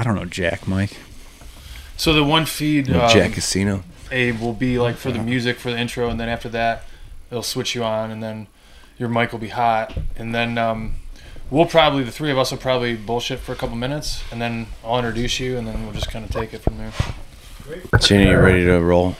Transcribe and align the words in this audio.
I 0.00 0.02
don't 0.02 0.14
know 0.14 0.24
Jack, 0.24 0.66
Mike. 0.66 0.96
So 1.98 2.14
the 2.14 2.24
one 2.24 2.46
feed 2.46 2.90
um, 2.90 3.10
Jack 3.10 3.34
Casino. 3.34 3.82
Abe 4.10 4.40
will 4.40 4.54
be 4.54 4.78
like 4.78 4.96
for 4.96 5.12
the 5.12 5.18
music 5.18 5.58
for 5.58 5.70
the 5.70 5.78
intro, 5.78 6.08
and 6.08 6.18
then 6.18 6.26
after 6.26 6.48
that, 6.48 6.84
it'll 7.30 7.42
switch 7.42 7.74
you 7.74 7.84
on, 7.84 8.10
and 8.10 8.22
then 8.22 8.46
your 8.96 9.10
mic 9.10 9.30
will 9.30 9.38
be 9.38 9.50
hot, 9.50 9.94
and 10.16 10.34
then 10.34 10.56
um, 10.56 10.94
we'll 11.50 11.66
probably 11.66 12.02
the 12.02 12.10
three 12.10 12.30
of 12.30 12.38
us 12.38 12.50
will 12.50 12.56
probably 12.56 12.96
bullshit 12.96 13.40
for 13.40 13.52
a 13.52 13.56
couple 13.56 13.76
minutes, 13.76 14.24
and 14.32 14.40
then 14.40 14.68
I'll 14.82 14.96
introduce 14.96 15.38
you, 15.38 15.58
and 15.58 15.68
then 15.68 15.84
we'll 15.84 15.92
just 15.92 16.10
kind 16.10 16.24
of 16.24 16.30
take 16.30 16.54
it 16.54 16.62
from 16.62 16.78
there. 16.78 16.92
Cheney, 18.00 18.30
you 18.30 18.38
ready 18.38 18.64
to 18.64 18.78
roll? 18.78 19.16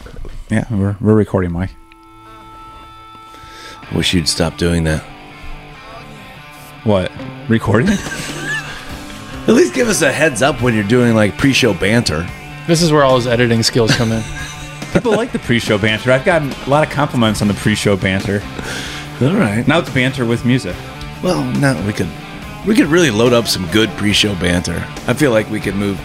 Yeah, 0.49 0.65
we're 0.71 0.97
we're 0.99 1.15
recording, 1.15 1.53
Mike. 1.53 1.73
Wish 3.95 4.15
you'd 4.15 4.31
stop 4.31 4.57
doing 4.57 4.85
that. 4.85 5.03
What? 6.85 7.13
Recording? 7.51 7.99
At 9.49 9.55
least 9.57 9.75
give 9.75 9.89
us 9.89 10.03
a 10.03 10.13
heads 10.13 10.43
up 10.43 10.61
when 10.63 10.75
you're 10.75 10.85
doing 10.85 11.15
like 11.15 11.37
pre-show 11.39 11.73
banter. 11.75 12.29
This 12.67 12.83
is 12.83 12.93
where 12.93 13.03
all 13.03 13.17
his 13.17 13.27
editing 13.27 13.63
skills 13.63 13.91
come 13.97 14.13
in. 14.13 14.23
People 14.93 15.13
like 15.13 15.33
the 15.33 15.39
pre-show 15.39 15.79
banter. 15.79 16.13
I've 16.13 16.25
gotten 16.25 16.53
a 16.53 16.69
lot 16.69 16.87
of 16.87 16.93
compliments 16.93 17.41
on 17.43 17.49
the 17.49 17.55
pre-show 17.55 17.97
banter. 17.97 18.43
All 19.23 19.35
right. 19.35 19.67
Now 19.67 19.79
it's 19.79 19.91
banter 19.91 20.25
with 20.25 20.45
music. 20.45 20.77
Well, 21.23 21.43
now 21.59 21.85
we 21.87 21.93
could 21.93 22.09
we 22.67 22.75
could 22.75 22.87
really 22.87 23.11
load 23.11 23.33
up 23.33 23.47
some 23.47 23.67
good 23.71 23.89
pre-show 23.91 24.35
banter. 24.37 24.85
I 25.07 25.15
feel 25.15 25.31
like 25.31 25.49
we 25.51 25.59
could 25.61 25.75
move 25.75 25.99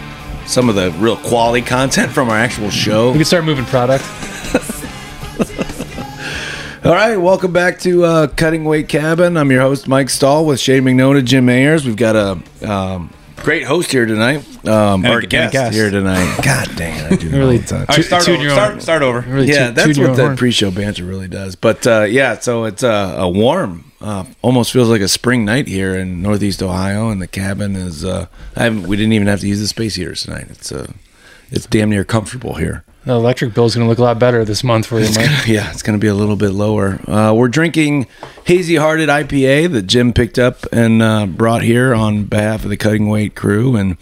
some 0.46 0.68
of 0.68 0.74
the 0.74 0.90
real 0.98 1.16
quality 1.16 1.64
content 1.64 2.12
from 2.12 2.30
our 2.30 2.36
actual 2.36 2.70
show. 2.70 3.10
We 3.12 3.18
can 3.18 3.24
start 3.26 3.44
moving 3.44 3.66
product. 3.66 4.04
All 6.84 6.92
right, 6.92 7.16
welcome 7.16 7.52
back 7.52 7.80
to 7.80 8.04
uh, 8.04 8.26
Cutting 8.28 8.64
Weight 8.64 8.88
Cabin. 8.88 9.36
I'm 9.36 9.50
your 9.50 9.60
host 9.60 9.88
Mike 9.88 10.08
Stahl 10.08 10.46
with 10.46 10.60
Shane 10.60 10.84
McNona, 10.84 11.24
Jim 11.24 11.48
Ayers. 11.48 11.84
We've 11.84 11.96
got 11.96 12.14
a 12.14 12.40
um, 12.70 13.12
great 13.42 13.64
host 13.64 13.92
here 13.92 14.06
tonight, 14.06 14.38
um, 14.66 15.04
And 15.04 15.06
a- 15.06 15.10
or 15.10 15.14
and 15.18 15.24
a 15.24 15.26
guest, 15.28 15.52
guest. 15.52 15.74
here 15.74 15.90
tonight. 15.90 16.38
God 16.42 16.68
dang 16.76 16.98
it, 16.98 17.12
I 17.12 17.16
do 17.16 17.30
Really 17.30 17.58
all 17.58 17.64
time. 17.64 17.86
All 17.88 17.96
right, 17.96 18.04
start 18.04 18.24
toot 18.24 18.40
over. 18.40 18.50
Start, 18.50 18.82
start 18.82 19.02
over. 19.02 19.20
Really 19.20 19.48
yeah, 19.48 19.66
toot- 19.66 19.74
that's 19.76 19.96
toot 19.96 20.08
what 20.08 20.16
that 20.16 20.22
horn. 20.22 20.36
pre-show 20.36 20.70
banter 20.70 21.04
really 21.04 21.28
does. 21.28 21.54
But 21.56 21.86
uh, 21.86 22.02
yeah, 22.02 22.38
so 22.38 22.64
it's 22.64 22.82
uh, 22.82 23.14
a 23.18 23.28
warm, 23.28 23.92
uh, 24.00 24.24
almost 24.42 24.72
feels 24.72 24.88
like 24.88 25.00
a 25.00 25.08
spring 25.08 25.44
night 25.44 25.68
here 25.68 25.94
in 25.96 26.22
Northeast 26.22 26.62
Ohio, 26.62 27.08
and 27.10 27.20
the 27.22 27.26
cabin 27.28 27.76
is. 27.76 28.04
Uh, 28.04 28.26
I 28.56 28.64
haven't, 28.64 28.86
we 28.86 28.96
didn't 28.96 29.12
even 29.12 29.26
have 29.28 29.40
to 29.40 29.48
use 29.48 29.60
the 29.60 29.68
space 29.68 29.94
heaters 29.94 30.22
tonight. 30.22 30.46
It's 30.50 30.72
uh, 30.72 30.90
it's 31.50 31.66
damn 31.66 31.90
near 31.90 32.04
comfortable 32.04 32.54
here. 32.54 32.84
The 33.06 33.12
electric 33.12 33.54
bill 33.54 33.66
is 33.66 33.74
going 33.76 33.84
to 33.84 33.88
look 33.88 33.98
a 33.98 34.02
lot 34.02 34.18
better 34.18 34.44
this 34.44 34.64
month 34.64 34.86
for 34.86 34.98
you, 34.98 35.04
It's 35.06 35.16
Mike. 35.16 35.26
gonna, 35.26 35.42
yeah, 35.46 35.70
it's 35.70 35.82
going 35.82 35.96
to 35.96 36.02
be 36.02 36.08
a 36.08 36.14
little 36.14 36.34
bit 36.34 36.50
lower. 36.50 36.98
Uh, 37.08 37.32
we're 37.34 37.46
drinking 37.46 38.08
Hazy 38.44 38.74
Hearted 38.76 39.08
IPA 39.08 39.70
that 39.72 39.82
Jim 39.82 40.12
picked 40.12 40.40
up 40.40 40.66
and 40.72 41.00
uh, 41.00 41.26
brought 41.26 41.62
here 41.62 41.94
on 41.94 42.24
behalf 42.24 42.64
of 42.64 42.70
the 42.70 42.76
Cutting 42.76 43.08
Weight 43.08 43.36
crew, 43.36 43.76
and 43.76 43.96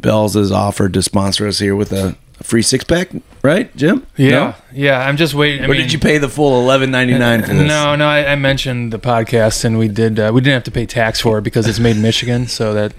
Bell's 0.00 0.32
has 0.34 0.50
offered 0.50 0.94
to 0.94 1.02
sponsor 1.02 1.46
us 1.46 1.58
here 1.58 1.76
with 1.76 1.92
a, 1.92 2.16
a 2.40 2.44
free 2.44 2.62
six 2.62 2.82
pack, 2.82 3.10
right, 3.42 3.74
Jim? 3.76 4.06
Yeah, 4.16 4.30
No? 4.30 4.54
yeah. 4.72 5.06
I'm 5.06 5.18
just 5.18 5.34
waiting. 5.34 5.60
I 5.62 5.66
Or 5.66 5.68
mean, 5.68 5.82
did 5.82 5.92
you 5.92 5.98
pay 5.98 6.16
the 6.16 6.28
full 6.30 6.58
eleven 6.58 6.90
ninety 6.90 7.16
nine 7.18 7.42
for 7.42 7.52
this? 7.52 7.68
No, 7.68 7.94
no. 7.94 8.06
I, 8.08 8.32
I 8.32 8.36
mentioned 8.36 8.90
the 8.90 8.98
podcast, 8.98 9.66
and 9.66 9.78
we 9.78 9.88
did. 9.88 10.18
Uh, 10.18 10.30
we 10.34 10.40
didn't 10.40 10.54
have 10.54 10.64
to 10.64 10.70
pay 10.70 10.86
tax 10.86 11.20
for 11.20 11.36
it 11.38 11.42
because 11.42 11.66
it's 11.68 11.78
made 11.78 11.96
in 11.96 12.02
Michigan, 12.02 12.46
so 12.46 12.72
that 12.72 12.94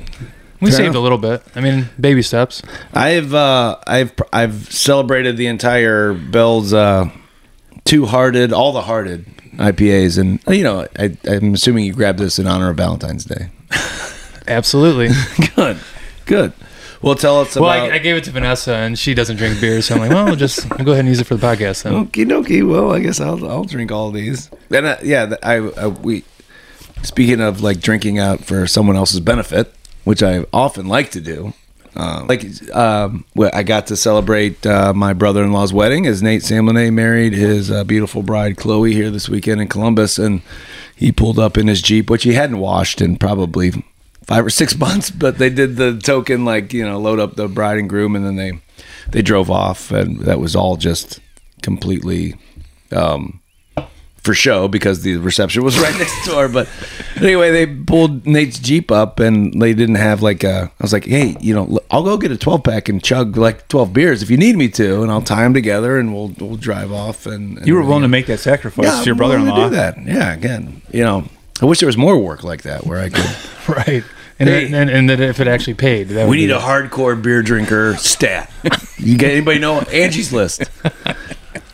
we 0.59 0.69
Fair 0.69 0.77
saved 0.77 0.86
enough. 0.88 0.95
a 0.95 1.00
little 1.00 1.17
bit. 1.17 1.44
I 1.55 1.61
mean, 1.61 1.89
baby 2.00 2.22
steps. 2.22 2.61
I've 2.94 3.33
uh, 3.33 3.77
I've 3.86 4.13
I've 4.33 4.72
celebrated 4.72 5.38
the 5.38 5.47
entire 5.47 6.13
Bell's 6.13 6.73
uh, 6.73 7.09
two 7.86 8.05
hearted, 8.05 8.53
all 8.53 8.72
the 8.72 8.81
hearted 8.81 9.25
IPAs, 9.58 10.17
and 10.17 10.39
you 10.55 10.63
know, 10.63 10.88
I, 10.97 11.17
I'm 11.25 11.53
assuming 11.53 11.85
you 11.85 11.94
grabbed 11.94 12.19
this 12.19 12.39
in 12.39 12.47
honor 12.47 12.69
of 12.69 12.78
Valentine's 12.78 13.25
Day. 13.25 13.50
Absolutely. 14.47 15.09
good, 15.55 15.78
good. 16.25 16.53
Well, 17.02 17.16
tell 17.16 17.41
us 17.41 17.55
well, 17.55 17.66
about. 17.66 17.91
I, 17.91 17.95
I 17.95 17.97
gave 18.00 18.16
it 18.16 18.23
to 18.23 18.31
Vanessa, 18.31 18.73
and 18.73 18.97
she 18.97 19.13
doesn't 19.13 19.38
drink 19.38 19.61
beer, 19.61 19.81
so 19.81 19.95
I'm 19.95 20.02
like, 20.02 20.09
well, 20.09 20.25
we'll 20.25 20.35
just 20.35 20.67
we'll 20.69 20.78
go 20.85 20.91
ahead 20.94 21.02
and 21.02 21.09
use 21.09 21.19
it 21.19 21.25
for 21.25 21.35
the 21.35 21.45
podcast 21.45 21.83
then. 21.83 21.94
Okie 21.94 22.25
dokie. 22.25 22.67
Well, 22.67 22.91
I 22.91 23.00
guess 23.00 23.19
I'll 23.19 23.47
I'll 23.47 23.66
drink 23.66 23.91
all 23.91 24.11
these. 24.11 24.50
And 24.72 24.85
uh, 24.85 24.97
yeah, 25.03 25.35
I, 25.44 25.56
I 25.56 25.88
we 25.88 26.23
speaking 27.03 27.40
of 27.40 27.62
like 27.62 27.79
drinking 27.79 28.17
out 28.17 28.44
for 28.44 28.66
someone 28.67 28.96
else's 28.96 29.19
benefit, 29.19 29.73
which 30.07 30.23
I 30.23 30.45
often 30.53 30.88
like 30.88 31.12
to 31.12 31.19
do. 31.19 31.53
Uh, 31.94 32.25
like 32.29 32.45
um, 32.73 33.25
I 33.35 33.63
got 33.63 33.88
to 33.88 33.97
celebrate 33.97 34.66
uh, 34.66 34.94
my 34.94 35.12
brother-in-law's 35.12 35.73
wedding 35.73 36.07
as 36.07 36.23
Nate 36.23 36.44
Samlene 36.44 36.94
married 36.94 37.34
his 37.34 37.69
uh, 37.69 37.84
beautiful 37.84 38.23
bride 38.23 38.56
Chloe 38.56 38.94
here 38.94 39.12
this 39.12 39.28
weekend 39.28 39.59
in 39.59 39.67
Columbus, 39.67 40.17
and 40.17 40.44
he 40.96 41.12
pulled 41.12 41.38
up 41.38 41.57
in 41.57 41.67
his 41.67 41.81
Jeep, 41.81 42.09
which 42.09 42.23
he 42.23 42.35
hadn't 42.35 42.59
washed 42.59 43.01
in 43.01 43.17
probably 43.17 43.84
five 44.23 44.46
or 44.46 44.50
six 44.50 44.78
months. 44.85 45.09
But 45.09 45.40
they 45.40 45.50
did 45.50 45.75
the 45.75 45.97
token, 45.97 46.46
like 46.46 46.72
you 46.72 46.85
know, 46.85 47.00
load 47.00 47.19
up 47.19 47.35
the 47.35 47.50
bride 47.50 47.78
and 47.78 47.90
groom, 47.90 48.16
and 48.16 48.25
then 48.25 48.38
they 48.38 48.62
they 49.09 49.22
drove 49.22 49.51
off, 49.51 49.91
and 49.91 50.22
that 50.22 50.40
was 50.40 50.56
all 50.56 50.78
just 50.78 51.19
completely 51.62 52.35
um, 52.94 53.41
for 54.28 54.36
show 54.36 54.68
because 54.68 55.02
the 55.02 55.18
reception 55.18 55.64
was 55.64 55.80
right 55.86 55.98
next 55.98 56.26
door. 56.28 56.48
But 56.48 56.70
anyway, 57.16 57.50
they 57.52 57.66
pulled 57.66 58.28
Nate's 58.28 58.60
Jeep 58.60 58.92
up 58.92 59.20
and 59.20 59.60
they 59.60 59.74
didn't 59.74 59.96
have 59.96 60.22
like 60.22 60.44
a. 60.44 60.72
I 60.80 60.84
was 60.84 60.94
like, 60.94 61.06
hey, 61.06 61.36
you 61.40 61.56
know, 61.56 61.80
I'll 61.90 62.04
go 62.04 62.18
get 62.18 62.32
a 62.32 62.38
12 62.38 62.64
pack 62.64 62.90
and 62.90 63.04
chug 63.04 63.36
like 63.38 63.68
12 63.70 63.92
beers 63.94 64.22
if 64.22 64.30
you 64.30 64.38
need 64.38 64.56
me 64.56 64.70
to, 64.70 65.02
and 65.02 65.12
I'll 65.12 65.24
tie 65.24 65.42
them 65.42 65.56
together 65.56 65.98
and 65.98 66.14
we'll 66.14 66.32
we'll 66.40 66.58
drive 66.58 66.92
off. 66.92 67.26
And, 67.26 67.58
and 67.58 67.68
You 67.68 67.74
were 67.74 67.84
willing 67.84 68.04
to 68.04 68.08
make 68.08 68.28
that 68.28 68.40
sacrifice 68.40 68.86
yeah, 68.86 69.00
to 69.00 69.06
your 69.06 69.16
I'm 69.16 69.20
willing 69.20 69.40
to 69.40 69.44
brother-in-law. 69.46 69.70
do 69.70 69.76
that. 69.76 70.16
Yeah, 70.16 70.34
again, 70.34 70.82
you 70.92 71.04
know, 71.04 71.24
I 71.59 71.66
wish 71.66 71.80
there 71.80 71.88
was 71.88 71.98
more 71.98 72.20
work 72.20 72.44
like 72.44 72.62
that 72.62 72.86
where 72.86 73.00
I 73.00 73.09
could. 73.09 73.26
Right. 73.68 74.04
And, 74.40 74.48
Hey. 74.50 74.66
and, 74.72 74.90
and 74.90 75.09
that 75.09 75.20
if 75.20 75.40
it 75.42 75.48
actually 75.48 75.74
paid, 75.74 76.09
that 76.09 76.26
would 76.26 76.30
we 76.30 76.38
need 76.38 76.48
be- 76.48 76.52
a 76.54 76.59
hardcore 76.59 77.20
beer 77.20 77.42
drinker 77.42 77.96
stat. 77.98 78.52
You 79.00 79.16
get 79.18 79.32
anybody 79.32 79.59
know 79.59 79.80
Angie's 79.82 80.32
list? 80.34 80.64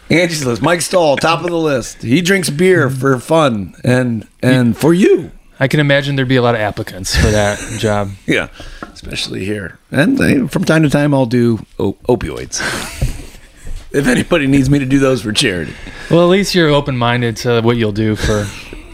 Angie's 0.09 0.45
list. 0.45 0.61
Mike 0.61 0.81
Stahl, 0.81 1.17
top 1.17 1.43
of 1.43 1.49
the 1.49 1.57
list. 1.57 2.01
He 2.03 2.21
drinks 2.21 2.49
beer 2.49 2.89
for 2.89 3.19
fun 3.19 3.73
and 3.83 4.27
and 4.41 4.77
for 4.77 4.93
you. 4.93 5.31
I 5.59 5.67
can 5.67 5.79
imagine 5.79 6.15
there'd 6.15 6.27
be 6.27 6.35
a 6.35 6.41
lot 6.41 6.55
of 6.55 6.61
applicants 6.61 7.15
for 7.15 7.27
that 7.27 7.57
job. 7.79 8.09
Yeah, 8.27 8.49
especially 8.81 9.45
here. 9.45 9.79
And 9.91 10.51
from 10.51 10.65
time 10.65 10.83
to 10.83 10.89
time, 10.89 11.13
I'll 11.13 11.25
do 11.25 11.65
o- 11.79 11.93
opioids. 12.09 12.59
if 13.91 14.07
anybody 14.07 14.47
needs 14.47 14.69
me 14.69 14.79
to 14.79 14.85
do 14.85 14.99
those 14.99 15.21
for 15.21 15.31
charity. 15.31 15.73
Well, 16.09 16.21
at 16.23 16.29
least 16.29 16.53
you're 16.55 16.69
open 16.69 16.97
minded 16.97 17.37
to 17.37 17.61
what 17.61 17.77
you'll 17.77 17.91
do 17.91 18.15
for. 18.15 18.45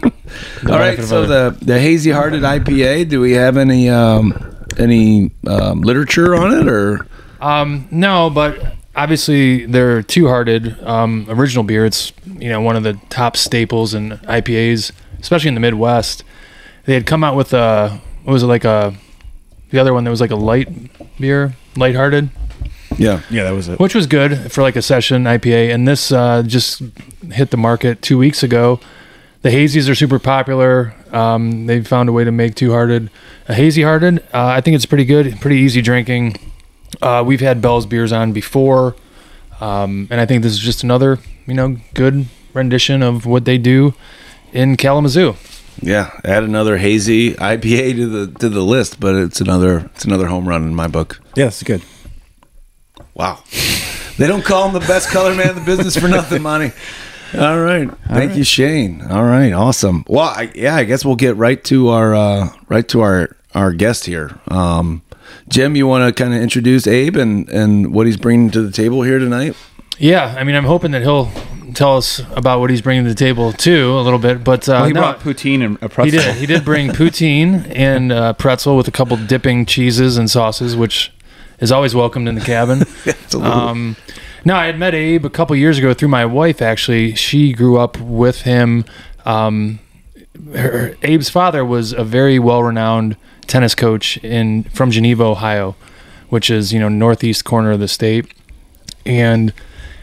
the 0.62 0.72
All 0.72 0.78
right. 0.78 0.98
So 1.02 1.24
other- 1.24 1.50
the 1.50 1.64
the 1.64 1.80
hazy 1.80 2.10
hearted 2.12 2.42
IPA. 2.42 3.08
Do 3.08 3.20
we 3.20 3.32
have 3.32 3.56
any 3.56 3.88
um, 3.88 4.56
any 4.78 5.32
um, 5.46 5.80
literature 5.82 6.34
on 6.36 6.52
it 6.54 6.68
or? 6.68 7.06
Um, 7.40 7.88
no, 7.90 8.28
but 8.30 8.74
obviously 9.00 9.64
they're 9.66 10.02
two 10.02 10.28
hearted 10.28 10.78
um, 10.84 11.26
original 11.28 11.64
beer. 11.64 11.86
It's 11.86 12.12
you 12.26 12.48
know 12.48 12.60
one 12.60 12.76
of 12.76 12.82
the 12.82 12.94
top 13.08 13.36
staples 13.36 13.94
in 13.94 14.10
IPAs, 14.18 14.92
especially 15.20 15.48
in 15.48 15.54
the 15.54 15.60
Midwest. 15.60 16.22
They 16.84 16.94
had 16.94 17.06
come 17.06 17.24
out 17.24 17.36
with 17.36 17.52
a 17.52 18.00
what 18.24 18.32
was 18.32 18.42
it 18.42 18.46
like 18.46 18.64
a 18.64 18.94
the 19.70 19.78
other 19.78 19.94
one 19.94 20.04
that 20.04 20.10
was 20.10 20.20
like 20.20 20.30
a 20.30 20.36
light 20.36 20.68
beer, 21.18 21.54
lighthearted, 21.76 22.28
Yeah. 22.98 23.22
Yeah, 23.30 23.44
that 23.44 23.52
was 23.52 23.68
it. 23.68 23.78
which 23.78 23.94
was 23.94 24.06
good 24.06 24.50
for 24.52 24.62
like 24.62 24.76
a 24.76 24.82
session 24.82 25.24
IPA. 25.24 25.72
And 25.72 25.86
this 25.86 26.10
uh, 26.10 26.42
just 26.42 26.82
hit 27.32 27.50
the 27.50 27.56
market 27.56 28.02
two 28.02 28.18
weeks 28.18 28.42
ago. 28.42 28.80
The 29.42 29.50
hazies 29.50 29.88
are 29.88 29.94
super 29.94 30.18
popular. 30.18 30.94
Um, 31.12 31.66
they 31.66 31.82
found 31.82 32.08
a 32.08 32.12
way 32.12 32.24
to 32.24 32.32
make 32.32 32.54
two 32.56 32.72
hearted 32.72 33.10
a 33.48 33.54
hazy 33.54 33.82
hearted. 33.82 34.18
Uh, 34.34 34.46
I 34.46 34.60
think 34.60 34.74
it's 34.74 34.86
pretty 34.86 35.04
good, 35.04 35.40
pretty 35.40 35.56
easy 35.56 35.80
drinking. 35.80 36.36
Uh, 37.00 37.22
we've 37.26 37.40
had 37.40 37.62
Bell's 37.62 37.86
beers 37.86 38.12
on 38.12 38.32
before, 38.32 38.96
um, 39.60 40.08
and 40.10 40.20
I 40.20 40.26
think 40.26 40.42
this 40.42 40.52
is 40.52 40.58
just 40.58 40.82
another 40.82 41.18
you 41.46 41.54
know 41.54 41.76
good 41.94 42.26
rendition 42.52 43.02
of 43.02 43.26
what 43.26 43.44
they 43.44 43.58
do 43.58 43.94
in 44.52 44.76
Kalamazoo. 44.76 45.36
Yeah, 45.82 46.10
add 46.24 46.42
another 46.42 46.76
hazy 46.76 47.34
IPA 47.34 47.94
to 47.96 48.06
the 48.06 48.38
to 48.40 48.48
the 48.48 48.62
list, 48.62 49.00
but 49.00 49.14
it's 49.14 49.40
another 49.40 49.90
it's 49.94 50.04
another 50.04 50.26
home 50.26 50.48
run 50.48 50.64
in 50.64 50.74
my 50.74 50.88
book. 50.88 51.20
Yeah, 51.36 51.46
it's 51.46 51.62
good. 51.62 51.82
Wow, 53.14 53.42
they 54.18 54.26
don't 54.26 54.44
call 54.44 54.66
him 54.66 54.74
the 54.74 54.86
best 54.86 55.08
color 55.08 55.34
man 55.34 55.50
in 55.50 55.54
the 55.56 55.64
business 55.64 55.96
for 55.96 56.08
nothing, 56.08 56.42
Monty. 56.42 56.72
All 57.38 57.60
right, 57.60 57.88
thank 58.08 58.36
you, 58.36 58.44
Shane. 58.44 59.02
All 59.02 59.24
right, 59.24 59.52
awesome. 59.52 60.04
Well, 60.08 60.24
I, 60.24 60.50
yeah, 60.54 60.74
I 60.74 60.84
guess 60.84 61.04
we'll 61.04 61.16
get 61.16 61.36
right 61.36 61.62
to 61.64 61.88
our 61.88 62.14
uh, 62.14 62.48
right 62.68 62.86
to 62.88 63.00
our 63.02 63.36
our 63.54 63.72
guest 63.72 64.04
here. 64.06 64.38
Um, 64.48 65.02
Jim, 65.50 65.76
you 65.76 65.86
want 65.86 66.06
to 66.16 66.22
kind 66.22 66.34
of 66.34 66.40
introduce 66.40 66.86
Abe 66.86 67.16
and 67.16 67.48
and 67.50 67.92
what 67.92 68.06
he's 68.06 68.16
bringing 68.16 68.50
to 68.52 68.62
the 68.62 68.70
table 68.70 69.02
here 69.02 69.18
tonight? 69.18 69.56
Yeah, 69.98 70.34
I 70.38 70.44
mean, 70.44 70.54
I'm 70.56 70.64
hoping 70.64 70.92
that 70.92 71.02
he'll 71.02 71.30
tell 71.74 71.96
us 71.96 72.20
about 72.34 72.60
what 72.60 72.70
he's 72.70 72.80
bringing 72.82 73.04
to 73.04 73.10
the 73.10 73.14
table 73.14 73.52
too 73.52 73.92
a 73.98 74.00
little 74.00 74.18
bit. 74.18 74.42
But 74.42 74.68
uh, 74.68 74.72
Well, 74.72 74.84
he 74.86 74.92
no, 74.92 75.00
brought 75.00 75.20
poutine 75.20 75.62
and 75.64 75.76
a 75.82 75.82
he 75.82 75.88
pretzel. 75.88 76.20
did. 76.22 76.34
He 76.36 76.46
did 76.46 76.64
bring 76.64 76.88
poutine 77.00 77.70
and 77.74 78.10
uh, 78.12 78.32
pretzel 78.34 78.76
with 78.76 78.88
a 78.88 78.92
couple 78.92 79.16
dipping 79.18 79.66
cheeses 79.66 80.16
and 80.16 80.30
sauces, 80.30 80.74
which 80.76 81.12
is 81.58 81.70
always 81.70 81.94
welcomed 81.94 82.28
in 82.28 82.34
the 82.36 82.40
cabin. 82.40 82.82
It's 83.04 83.34
Um, 83.34 83.96
no, 84.44 84.54
I 84.56 84.66
had 84.66 84.78
met 84.78 84.94
Abe 84.94 85.26
a 85.26 85.30
couple 85.30 85.54
years 85.56 85.76
ago 85.78 85.92
through 85.92 86.08
my 86.08 86.24
wife. 86.24 86.62
Actually, 86.62 87.14
she 87.14 87.52
grew 87.52 87.78
up 87.78 87.98
with 88.00 88.42
him. 88.42 88.84
Um, 89.26 89.80
her, 90.54 90.94
Abe's 91.02 91.28
father 91.28 91.62
was 91.64 91.92
a 91.92 92.02
very 92.04 92.38
well-renowned 92.38 93.16
tennis 93.50 93.74
coach 93.74 94.16
in 94.18 94.64
from 94.64 94.90
Geneva, 94.90 95.24
Ohio, 95.24 95.76
which 96.28 96.48
is 96.48 96.72
you 96.72 96.80
know 96.80 96.88
northeast 96.88 97.44
corner 97.44 97.72
of 97.72 97.80
the 97.80 97.88
state, 97.88 98.32
and 99.04 99.52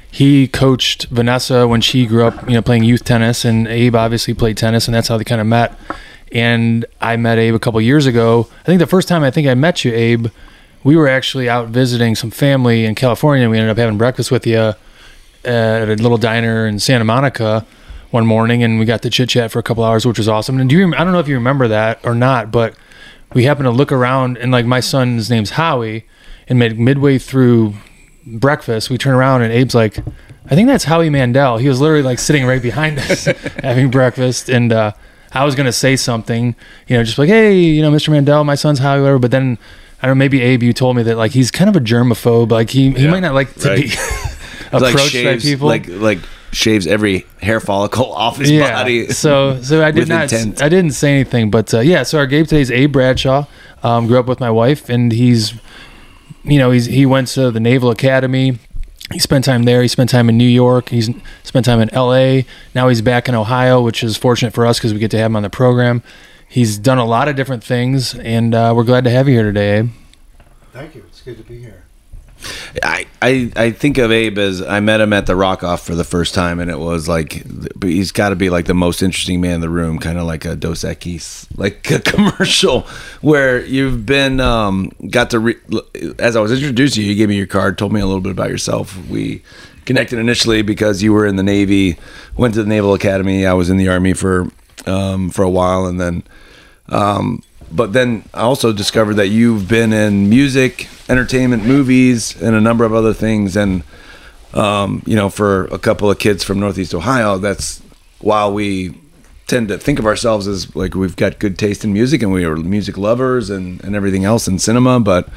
he 0.10 0.48
coached 0.48 1.06
Vanessa 1.06 1.68
when 1.68 1.82
she 1.82 2.06
grew 2.06 2.26
up, 2.26 2.48
you 2.48 2.56
know, 2.56 2.62
playing 2.62 2.84
youth 2.84 3.04
tennis, 3.04 3.46
and 3.46 3.68
Abe 3.68 3.96
obviously 3.96 4.34
played 4.34 4.58
tennis, 4.58 4.88
and 4.88 4.96
that's 4.96 5.08
how 5.08 5.18
they 5.18 5.24
kind 5.24 5.42
of 5.42 5.48
met. 5.48 5.78
And 6.32 6.86
I 7.00 7.18
met 7.18 7.38
Abe 7.38 7.54
a 7.54 7.60
couple 7.60 7.80
years 7.82 8.06
ago. 8.06 8.48
I 8.62 8.64
think 8.64 8.80
the 8.80 8.88
first 8.88 9.08
time 9.08 9.24
I 9.24 9.32
think 9.32 9.48
I 9.48 9.54
met 9.54 9.86
you, 9.86 9.94
Abe, 9.94 10.28
we 10.84 10.96
were 10.96 11.08
actually 11.08 11.48
out 11.50 11.68
visiting 11.68 12.16
some 12.16 12.32
family 12.32 12.86
in 12.86 12.96
California. 12.96 13.44
and 13.44 13.52
We 13.52 13.58
ended 13.58 13.70
up 13.70 13.78
having 13.78 13.98
breakfast 13.98 14.32
with 14.32 14.48
you 14.48 14.74
at 15.46 15.90
a 15.90 15.96
little 15.96 16.18
diner 16.18 16.68
in 16.68 16.80
Santa 16.80 17.04
Monica 17.04 17.66
one 18.12 18.26
morning, 18.26 18.64
and 18.64 18.80
we 18.80 18.86
got 18.86 19.02
to 19.04 19.10
chit 19.10 19.30
chat 19.30 19.52
for 19.52 19.60
a 19.60 19.64
couple 19.64 19.84
hours, 19.84 20.06
which 20.06 20.18
was 20.18 20.28
awesome. 20.28 20.60
And 20.60 20.70
do 20.70 20.78
you? 20.78 20.94
I 20.96 21.04
don't 21.04 21.14
know 21.14 21.20
if 21.20 21.28
you 21.28 21.36
remember 21.36 21.68
that 21.68 22.00
or 22.04 22.16
not, 22.16 22.52
but 22.52 22.76
we 23.34 23.44
happened 23.44 23.66
to 23.66 23.72
look 23.72 23.92
around, 23.92 24.38
and 24.38 24.52
like 24.52 24.66
my 24.66 24.80
son's 24.80 25.30
name's 25.30 25.52
Howie, 25.52 26.06
and 26.48 26.58
mid- 26.60 26.80
midway 26.80 27.18
through 27.18 27.74
breakfast, 28.26 28.90
we 28.90 28.98
turn 28.98 29.14
around, 29.14 29.42
and 29.42 29.54
Abe's 29.54 29.76
like, 29.76 30.00
"I 30.46 30.56
think 30.56 30.68
that's 30.68 30.86
Howie 30.86 31.10
Mandel." 31.10 31.58
He 31.58 31.68
was 31.68 31.80
literally 31.82 32.04
like 32.04 32.20
sitting 32.20 32.46
right 32.46 32.62
behind 32.62 33.00
us 33.10 33.26
having 33.64 33.90
breakfast, 33.92 34.50
and 34.50 34.72
uh, 34.72 34.92
I 35.34 35.46
was 35.46 35.56
gonna 35.56 35.72
say 35.74 35.96
something, 35.96 36.56
you 36.88 36.98
know, 36.98 37.04
just 37.04 37.18
like, 37.18 37.30
"Hey, 37.30 37.58
you 37.60 37.82
know, 37.82 37.92
Mr. 37.92 38.10
Mandel, 38.10 38.44
my 38.44 38.56
son's 38.56 38.80
Howie," 38.80 39.02
whatever. 39.02 39.20
But 39.20 39.32
then 39.32 39.58
I 40.02 40.08
don't 40.08 40.18
know, 40.18 40.20
maybe 40.20 40.42
Abe, 40.42 40.64
you 40.64 40.74
told 40.74 40.96
me 40.96 41.04
that 41.04 41.18
like 41.18 41.32
he's 41.32 41.52
kind 41.52 41.70
of 41.70 41.76
a 41.76 41.80
germaphobe, 41.80 42.52
like 42.52 42.70
he 42.70 42.92
he 42.92 43.04
Yeah, 43.06 43.12
might 43.12 43.22
not 43.22 43.34
like 43.34 43.54
to 43.56 43.70
right. 43.70 43.82
be 44.72 44.78
like 44.78 44.94
approached 44.94 45.24
by 45.24 45.38
people. 45.38 45.68
like 45.68 45.88
like 45.88 46.20
shaves 46.58 46.88
every 46.88 47.26
hair 47.42 47.60
follicle 47.60 48.12
off 48.14 48.38
his 48.38 48.52
yeah. 48.52 48.72
body. 48.72 49.10
So 49.10 49.62
so 49.62 49.84
I 49.84 49.92
did 49.92 50.08
not 50.08 50.24
intent. 50.24 50.62
I 50.62 50.70
didn't 50.70 50.92
say 50.92 51.14
anything, 51.14 51.50
but 51.50 51.74
uh, 51.74 51.80
yeah. 51.80 52.04
So 52.04 52.18
our 52.18 52.28
Gabe 52.28 52.46
today 52.46 52.62
is 52.62 52.72
Abe 52.72 52.92
Bradshaw. 52.92 53.46
Um, 53.84 54.08
grew 54.08 54.20
up 54.20 54.26
with 54.26 54.40
my 54.40 54.50
wife, 54.50 54.90
and 54.90 55.12
he's 55.12 55.54
you 56.44 56.58
know 56.58 56.72
he's 56.72 56.88
he 56.88 57.06
went 57.06 57.28
to 57.30 57.52
the 57.52 57.60
Naval 57.60 57.92
Academy. 57.92 58.58
He 59.14 59.20
spent 59.20 59.46
time 59.46 59.64
there. 59.64 59.82
He 59.82 59.88
spent 59.88 60.10
time 60.10 60.28
in 60.28 60.38
New 60.38 60.44
York. 60.44 60.90
He's 60.90 61.10
spent 61.44 61.66
time 61.66 61.80
in 61.80 61.90
L.A. 61.94 62.46
Now 62.76 62.90
he's 62.90 63.02
back 63.02 63.30
in 63.30 63.36
Ohio, 63.36 63.82
which 63.82 64.04
is 64.04 64.18
fortunate 64.18 64.54
for 64.54 64.66
us 64.66 64.80
because 64.80 64.94
we 64.94 65.00
get 65.00 65.12
to 65.12 65.18
have 65.18 65.28
him 65.28 65.38
on 65.38 65.44
the 65.44 65.50
program. 65.50 66.04
He's 66.50 66.78
done 66.78 66.98
a 66.98 67.06
lot 67.06 67.30
of 67.30 67.36
different 67.36 67.64
things, 67.64 68.16
and 68.16 68.54
uh, 68.54 68.74
we're 68.76 68.84
glad 68.84 69.04
to 69.06 69.10
have 69.10 69.28
you 69.28 69.36
here 69.36 69.44
today, 69.44 69.80
Abe. 69.80 69.90
Thank 70.74 70.96
you. 70.96 71.06
It's 71.08 71.22
good 71.22 71.38
to 71.38 71.44
be 71.44 71.60
here. 71.60 71.87
I, 72.84 73.06
I 73.22 73.52
I 73.56 73.72
think 73.72 73.98
of 73.98 74.12
Abe 74.12 74.38
as 74.38 74.62
I 74.62 74.80
met 74.80 75.02
him 75.02 75.14
at 75.14 75.26
the 75.26 75.36
Rock 75.36 75.64
Off 75.64 75.86
for 75.86 75.96
the 75.96 76.04
first 76.04 76.34
time, 76.34 76.60
and 76.60 76.70
it 76.70 76.80
was 76.80 77.08
like 77.08 77.44
he's 77.84 78.12
got 78.12 78.30
to 78.30 78.36
be 78.36 78.50
like 78.50 78.66
the 78.66 78.74
most 78.74 79.02
interesting 79.02 79.42
man 79.42 79.56
in 79.56 79.62
the 79.62 79.70
room, 79.70 80.00
kind 80.00 80.18
of 80.18 80.26
like 80.26 80.46
a 80.46 80.56
Dos 80.56 80.84
Equis, 80.84 81.48
like 81.58 81.90
a 81.92 82.00
commercial 82.12 82.82
where 83.22 83.64
you've 83.66 84.06
been 84.06 84.40
um, 84.40 84.92
got 85.10 85.32
to. 85.32 85.40
Re- 85.40 85.60
as 86.20 86.36
I 86.36 86.42
was 86.42 86.52
introducing 86.52 87.04
you, 87.04 87.10
you 87.10 87.16
gave 87.16 87.30
me 87.30 87.38
your 87.38 87.48
card, 87.48 87.78
told 87.78 87.94
me 87.94 88.02
a 88.02 88.06
little 88.06 88.22
bit 88.22 88.32
about 88.32 88.50
yourself. 88.50 88.98
We 89.08 89.42
connected 89.86 90.20
initially 90.20 90.62
because 90.62 91.02
you 91.02 91.14
were 91.14 91.26
in 91.26 91.38
the 91.38 91.44
Navy, 91.44 91.98
went 92.36 92.54
to 92.54 92.64
the 92.64 92.70
Naval 92.70 92.94
Academy. 92.94 93.46
I 93.46 93.54
was 93.54 93.70
in 93.70 93.78
the 93.78 93.90
Army 93.90 94.14
for 94.14 94.50
um, 94.86 95.30
for 95.30 95.44
a 95.44 95.50
while, 95.50 95.86
and 95.86 96.00
then. 96.00 96.24
Um, 96.90 97.44
but 97.72 97.94
then 97.94 98.24
I 98.34 98.42
also 98.42 98.72
discovered 98.72 99.16
that 99.16 99.28
you've 99.28 99.68
been 99.68 99.94
in 99.94 100.30
music, 100.30 100.88
entertainment, 101.10 101.66
movies, 101.66 102.40
and 102.42 102.56
a 102.56 102.62
number 102.62 102.86
of 102.86 102.94
other 102.94 103.14
things. 103.14 103.56
And 103.56 103.84
um, 104.54 105.04
you 105.06 105.16
know, 105.16 105.30
for 105.30 105.66
a 105.66 105.80
couple 105.80 106.10
of 106.10 106.20
kids 106.20 106.44
from 106.44 106.60
Northeast 106.60 106.94
Ohio, 106.94 107.38
that's 107.38 107.82
while 108.20 108.54
we 108.54 108.98
tend 109.48 109.70
to 109.70 109.78
think 109.78 110.00
of 110.00 110.06
ourselves 110.06 110.48
as 110.48 110.76
like 110.76 110.94
we've 110.94 111.16
got 111.16 111.40
good 111.40 111.58
taste 111.58 111.84
in 111.84 111.94
music 111.94 112.22
and 112.22 112.32
we 112.32 112.44
are 112.44 112.56
music 112.58 112.98
lovers 112.98 113.50
and, 113.50 113.82
and 113.84 113.96
everything 113.96 114.26
else 114.26 114.48
in 114.48 114.60
cinema, 114.60 115.00
but 115.00 115.30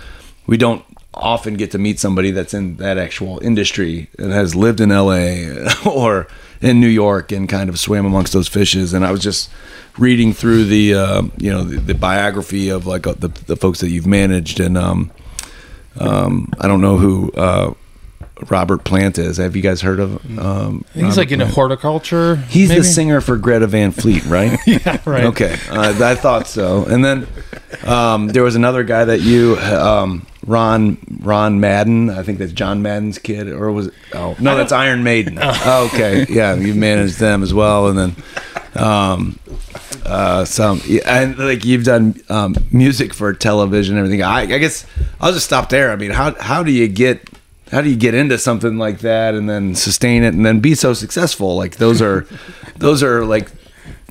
we 0.47 0.57
don't 0.57 0.85
often 1.15 1.55
get 1.55 1.71
to 1.73 1.79
meet 1.79 1.99
somebody 1.99 2.31
that's 2.31 2.55
in 2.55 2.77
that 2.77 2.99
actual 2.99 3.39
industry 3.41 4.09
and 4.19 4.33
has 4.33 4.55
lived 4.55 4.81
in 4.81 4.91
LA 4.91 5.65
or 5.87 6.27
in 6.61 6.81
New 6.81 6.89
York 6.89 7.33
and 7.33 7.49
kind 7.49 7.69
of 7.71 7.79
swam 7.79 8.05
amongst 8.05 8.33
those 8.33 8.49
fishes. 8.49 8.93
And 8.93 9.05
I 9.05 9.11
was 9.13 9.21
just 9.21 9.51
reading 9.99 10.33
through 10.33 10.65
the 10.65 10.95
uh, 10.95 11.23
you 11.39 11.51
know 11.51 11.65
the, 11.65 11.79
the 11.79 11.95
biography 11.95 12.69
of 12.69 12.87
like 12.87 13.07
uh, 13.07 13.15
the 13.19 13.29
the 13.29 13.57
folks 13.57 13.81
that 13.81 13.91
you've 13.91 14.07
managed 14.07 14.61
and 14.61 14.79
um 14.79 15.11
um 15.99 16.53
I 16.61 16.69
don't 16.69 16.81
know 16.81 16.97
who 16.97 17.33
uh 17.33 17.75
Robert 18.49 18.85
Plant 18.85 19.19
is. 19.19 19.37
Have 19.37 19.55
you 19.55 19.61
guys 19.63 19.81
heard 19.83 20.01
of 20.01 20.17
um 20.39 20.85
he's 20.95 21.03
Robert 21.03 21.17
like 21.17 21.31
into 21.33 21.45
Plant? 21.45 21.55
horticulture. 21.55 22.37
He's 22.37 22.69
maybe? 22.71 22.81
the 22.81 22.87
singer 22.87 23.21
for 23.21 23.37
Greta 23.37 23.67
Van 23.67 23.91
Fleet, 23.93 24.25
right? 24.27 24.59
Yeah, 24.67 25.01
right. 25.05 25.25
Okay, 25.25 25.55
uh, 25.69 25.95
I 26.03 26.15
thought 26.15 26.47
so. 26.47 26.85
And 26.87 27.05
then 27.05 27.27
um, 27.85 28.29
there 28.29 28.43
was 28.43 28.55
another 28.57 28.85
guy 28.85 29.05
that 29.05 29.21
you, 29.21 29.57
um, 29.59 30.27
Ron 30.51 30.99
Ron 31.21 31.61
Madden. 31.61 32.11
I 32.11 32.23
think 32.25 32.39
that's 32.39 32.53
John 32.53 32.83
Madden's 32.83 33.19
kid, 33.19 33.49
or 33.49 33.71
was 33.71 33.87
it? 33.87 33.95
Oh 34.13 34.35
no, 34.41 34.57
that's 34.57 34.73
Iron 34.73 35.05
Maiden. 35.05 35.39
Oh, 35.63 35.91
okay, 35.93 36.27
yeah, 36.29 36.55
you 36.55 36.75
managed 36.75 37.19
them 37.19 37.43
as 37.43 37.55
well, 37.55 37.89
and 37.89 37.99
then 37.99 38.83
um, 38.83 39.39
uh, 40.05 40.45
some 40.45 40.81
and 41.07 41.39
like 41.39 41.65
you've 41.65 41.85
done 41.85 42.21
um, 42.29 42.57
music 42.73 43.15
for 43.15 43.33
television, 43.33 43.97
and 43.97 44.05
everything. 44.05 44.23
I, 44.25 44.41
I 44.41 44.59
guess 44.59 44.87
I'll 45.21 45.33
just 45.33 45.47
stop 45.47 45.69
there. 45.69 45.93
I 45.93 45.97
mean, 45.97 46.11
how 46.11 46.35
how 46.41 46.63
do 46.63 46.73
you 46.73 46.89
get 46.89 47.29
how 47.71 47.81
do 47.81 47.89
you 47.89 47.97
get 47.97 48.15
into 48.15 48.37
something 48.37 48.79
like 48.79 49.01
that 49.01 49.35
and 49.35 49.49
then 49.49 49.75
sustain 49.77 50.25
it 50.25 50.35
and 50.35 50.45
then 50.45 50.59
be 50.61 50.75
so 50.75 50.93
successful? 50.93 51.57
Like 51.57 51.77
those 51.77 52.03
are 52.03 52.27
those 52.77 53.03
are 53.03 53.25
like 53.25 53.51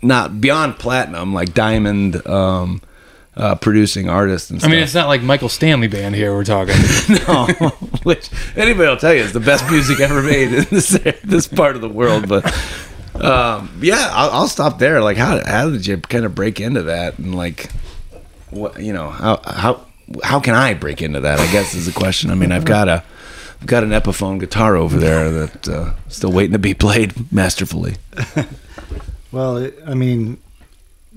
not 0.02 0.40
beyond 0.40 0.80
platinum, 0.80 1.34
like 1.34 1.54
diamond 1.54 2.26
um, 2.26 2.82
uh, 3.40 3.56
producing 3.56 4.10
artists 4.10 4.50
and 4.50 4.60
stuff. 4.60 4.70
I 4.70 4.74
mean, 4.74 4.84
it's 4.84 4.94
not 4.94 5.08
like 5.08 5.22
Michael 5.22 5.50
Stanley 5.50 5.88
band 5.88 6.14
here. 6.14 6.34
We're 6.34 6.44
talking. 6.44 6.76
no, 7.28 7.46
which 8.04 8.30
anybody 8.56 8.90
will 8.90 8.98
tell 8.98 9.14
you 9.14 9.22
is 9.22 9.34
the 9.34 9.40
best 9.40 9.70
music 9.72 10.00
ever 10.00 10.22
made 10.22 10.54
in 10.54 10.66
this 10.70 10.90
this 11.24 11.48
part 11.48 11.76
of 11.76 11.82
the 11.82 11.90
world. 11.90 12.28
But 12.28 12.46
um, 13.16 13.72
yeah, 13.82 14.10
I'll, 14.12 14.30
I'll 14.32 14.48
stop 14.48 14.78
there. 14.78 15.02
Like, 15.02 15.18
how 15.18 15.42
how 15.46 15.70
did 15.70 15.88
you 15.88 15.98
kind 15.98 16.26
of 16.26 16.36
break 16.36 16.60
into 16.60 16.84
that 16.84 17.18
and 17.18 17.34
like 17.34 17.72
what 18.50 18.82
you 18.82 18.94
know 18.94 19.10
how 19.10 19.40
how 19.46 19.86
how 20.24 20.40
can 20.40 20.54
I 20.54 20.74
break 20.74 21.02
into 21.02 21.22
that? 21.22 21.40
I 21.40 21.52
guess 21.52 21.74
is 21.74 21.86
the 21.86 21.92
question. 21.94 22.32
I 22.32 22.36
mean, 22.36 22.52
I've 22.52 22.66
got 22.66 22.90
a 22.90 23.04
I've 23.62 23.68
got 23.68 23.84
an 23.84 23.92
Epiphone 23.92 24.40
guitar 24.40 24.76
over 24.76 24.98
there 25.00 25.32
that 25.32 25.68
uh, 25.68 25.94
still 26.10 26.32
waiting 26.32 26.54
to 26.54 26.60
be 26.60 26.74
played 26.74 27.32
masterfully. 27.32 27.96
Well, 29.32 29.58
it, 29.58 29.78
I 29.86 29.94
mean, 29.94 30.40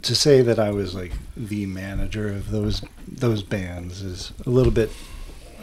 to 0.03 0.15
say 0.15 0.43
that 0.43 0.59
I 0.59 0.71
was 0.71 0.95
like 0.95 1.13
the 1.37 1.67
manager 1.67 2.29
of 2.29 2.51
those 2.51 2.83
those 3.07 3.43
bands 3.43 4.03
is 4.03 4.33
a 4.47 4.51
little 4.51 4.73
bit 4.73 4.91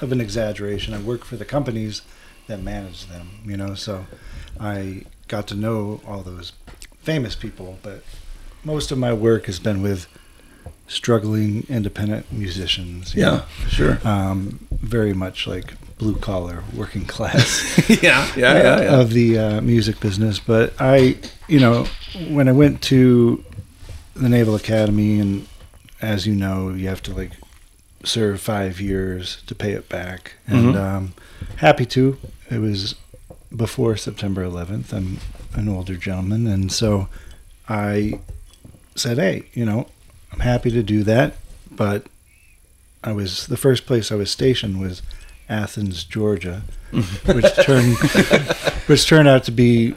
of 0.01 0.11
an 0.11 0.21
exaggeration. 0.21 0.93
I 0.93 0.99
work 0.99 1.25
for 1.25 1.35
the 1.35 1.45
companies 1.45 2.01
that 2.47 2.61
manage 2.61 3.07
them, 3.07 3.29
you 3.45 3.57
know, 3.57 3.75
so 3.75 4.05
I 4.59 5.05
got 5.27 5.47
to 5.47 5.55
know 5.55 6.01
all 6.05 6.21
those 6.21 6.53
famous 7.01 7.35
people, 7.35 7.77
but 7.83 8.03
most 8.63 8.91
of 8.91 8.97
my 8.97 9.13
work 9.13 9.45
has 9.45 9.59
been 9.59 9.81
with 9.81 10.07
struggling 10.87 11.65
independent 11.69 12.31
musicians. 12.31 13.13
Yeah, 13.13 13.25
know. 13.25 13.43
sure. 13.67 13.99
um, 14.03 14.67
very 14.71 15.13
much 15.13 15.47
like 15.47 15.73
blue 15.97 16.15
collar 16.15 16.63
working 16.75 17.05
class 17.15 17.89
yeah, 18.01 18.27
yeah, 18.35 18.35
yeah, 18.35 18.81
yeah. 18.81 18.99
of 18.99 19.11
the 19.11 19.37
uh, 19.37 19.61
music 19.61 19.99
business. 19.99 20.39
But 20.39 20.73
I, 20.79 21.17
you 21.47 21.59
know, 21.59 21.85
when 22.29 22.47
I 22.47 22.51
went 22.51 22.81
to 22.83 23.43
the 24.19 24.29
Naval 24.29 24.55
Academy, 24.55 25.19
and 25.19 25.47
as 26.01 26.25
you 26.27 26.35
know, 26.35 26.69
you 26.69 26.87
have 26.87 27.01
to 27.03 27.13
like 27.13 27.31
serve 28.03 28.39
five 28.41 28.79
years 28.79 29.41
to 29.47 29.55
pay 29.55 29.71
it 29.73 29.89
back, 29.89 30.33
and 30.47 30.75
Mhm. 30.75 30.77
um, 30.77 31.13
happy 31.57 31.85
to. 31.87 32.17
It 32.49 32.59
was 32.59 32.95
before 33.55 33.97
September 33.97 34.43
11th. 34.43 34.93
I'm 34.93 35.19
an 35.55 35.67
older 35.69 35.95
gentleman, 35.95 36.47
and 36.47 36.71
so 36.71 37.09
I 37.67 38.19
said, 38.95 39.17
"Hey, 39.17 39.43
you 39.53 39.65
know, 39.65 39.87
I'm 40.31 40.39
happy 40.41 40.71
to 40.71 40.83
do 40.83 41.03
that, 41.03 41.35
but." 41.71 42.05
I 43.01 43.13
was 43.13 43.47
the 43.47 43.55
first 43.55 43.85
place 43.85 44.11
I 44.11 44.15
was 44.15 44.29
stationed 44.29 44.77
was 44.81 45.01
Athens, 45.47 46.03
Georgia, 46.03 46.63
which 46.91 47.45
turned 47.63 47.95
which 48.87 49.07
turned 49.07 49.29
out 49.29 49.45
to 49.45 49.51
be 49.51 49.95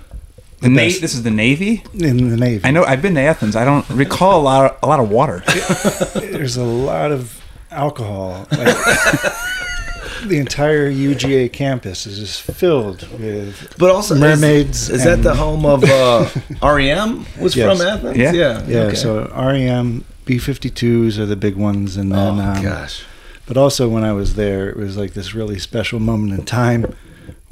The 0.63 0.69
Na- 0.69 0.77
best. 0.83 1.01
this 1.01 1.15
is 1.15 1.23
the 1.23 1.31
Navy. 1.31 1.83
in 1.95 2.29
the 2.31 2.37
Navy. 2.37 2.63
I 2.65 2.71
know. 2.71 2.85
I've 2.85 3.03
been 3.03 3.15
to 3.17 3.21
Athens. 3.21 3.57
I 3.57 3.65
don't 3.65 3.89
recall 3.91 4.41
a 4.41 4.43
lot. 4.43 4.71
Of, 4.73 4.79
a 4.83 4.87
lot 4.87 5.01
of 5.01 5.11
water. 5.11 5.43
There's 6.15 6.57
a 6.57 6.65
lot 6.65 7.11
of 7.13 7.41
alcohol. 7.71 8.47
Like, 8.53 8.77
the 10.27 10.39
entire 10.39 10.91
UGA 10.91 11.53
campus 11.53 12.07
is 12.07 12.19
just 12.19 12.43
filled 12.43 13.03
with 13.19 13.75
But 13.79 13.91
also, 13.91 14.15
mermaids. 14.15 14.89
Is, 14.89 15.01
is 15.01 15.05
that 15.05 15.23
the 15.23 15.35
home 15.35 15.67
of 15.67 15.83
uh, 15.85 16.29
REM? 16.63 17.27
Was 17.41 17.57
Yes. 17.57 17.79
from 17.79 17.87
Athens? 17.87 18.17
Yeah. 18.17 18.33
yeah, 18.33 18.65
Yeah, 18.67 18.79
okay. 18.85 18.95
so 18.95 19.25
REM, 19.35 20.05
B52s 20.27 21.19
are 21.19 21.27
the 21.27 21.35
big 21.37 21.57
ones, 21.57 21.97
and 21.97 22.13
oh 22.13 22.19
um, 22.19 22.63
gosh, 22.63 23.05
But 23.47 23.57
also 23.57 23.89
when 23.89 24.05
I 24.05 24.13
was 24.13 24.35
there, 24.37 24.69
it 24.71 24.77
was 24.77 24.97
like 24.97 25.15
this 25.15 25.35
really 25.35 25.59
special 25.59 25.99
moment 25.99 26.39
in 26.39 26.45
time 26.47 26.95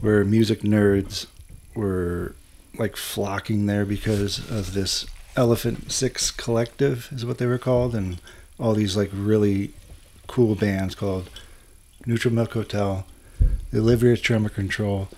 where 0.00 0.25
music 0.25 0.61
nerds 0.62 1.26
were 1.75 2.35
like 2.79 2.97
flocking 2.97 3.67
there 3.67 3.85
because 3.85 4.39
of 4.50 4.75
this 4.75 5.07
Elephant 5.37 5.91
Six 5.93 6.31
Collective 6.31 7.09
is 7.12 7.25
what 7.25 7.39
they 7.39 7.47
were 7.47 7.59
called, 7.59 7.95
and 7.95 8.21
all 8.59 8.75
these 8.75 8.97
like 8.97 9.11
really 9.12 9.73
cool 10.27 10.55
bands 10.55 10.95
called 10.95 11.31
Neutral 12.07 12.35
Milk 12.35 12.53
Hotel, 12.53 13.07
the 13.71 13.79
Olivia 13.79 14.17
Tremor 14.17 14.49
Control, 14.49 15.09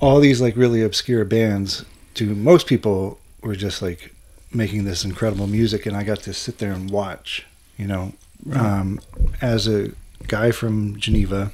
all 0.00 0.20
these 0.20 0.40
like 0.40 0.56
really 0.56 0.82
obscure 0.82 1.24
bands. 1.24 1.84
To 2.14 2.34
most 2.34 2.66
people, 2.66 3.18
were 3.42 3.56
just 3.56 3.82
like 3.82 4.14
making 4.52 4.84
this 4.84 5.04
incredible 5.04 5.46
music, 5.46 5.86
and 5.86 5.96
I 5.96 6.04
got 6.04 6.20
to 6.20 6.34
sit 6.34 6.58
there 6.58 6.72
and 6.72 6.90
watch. 6.90 7.46
You 7.76 7.86
know, 7.86 8.12
um, 8.54 9.00
as 9.40 9.66
a 9.66 9.92
guy 10.28 10.50
from 10.50 10.98
Geneva 10.98 11.52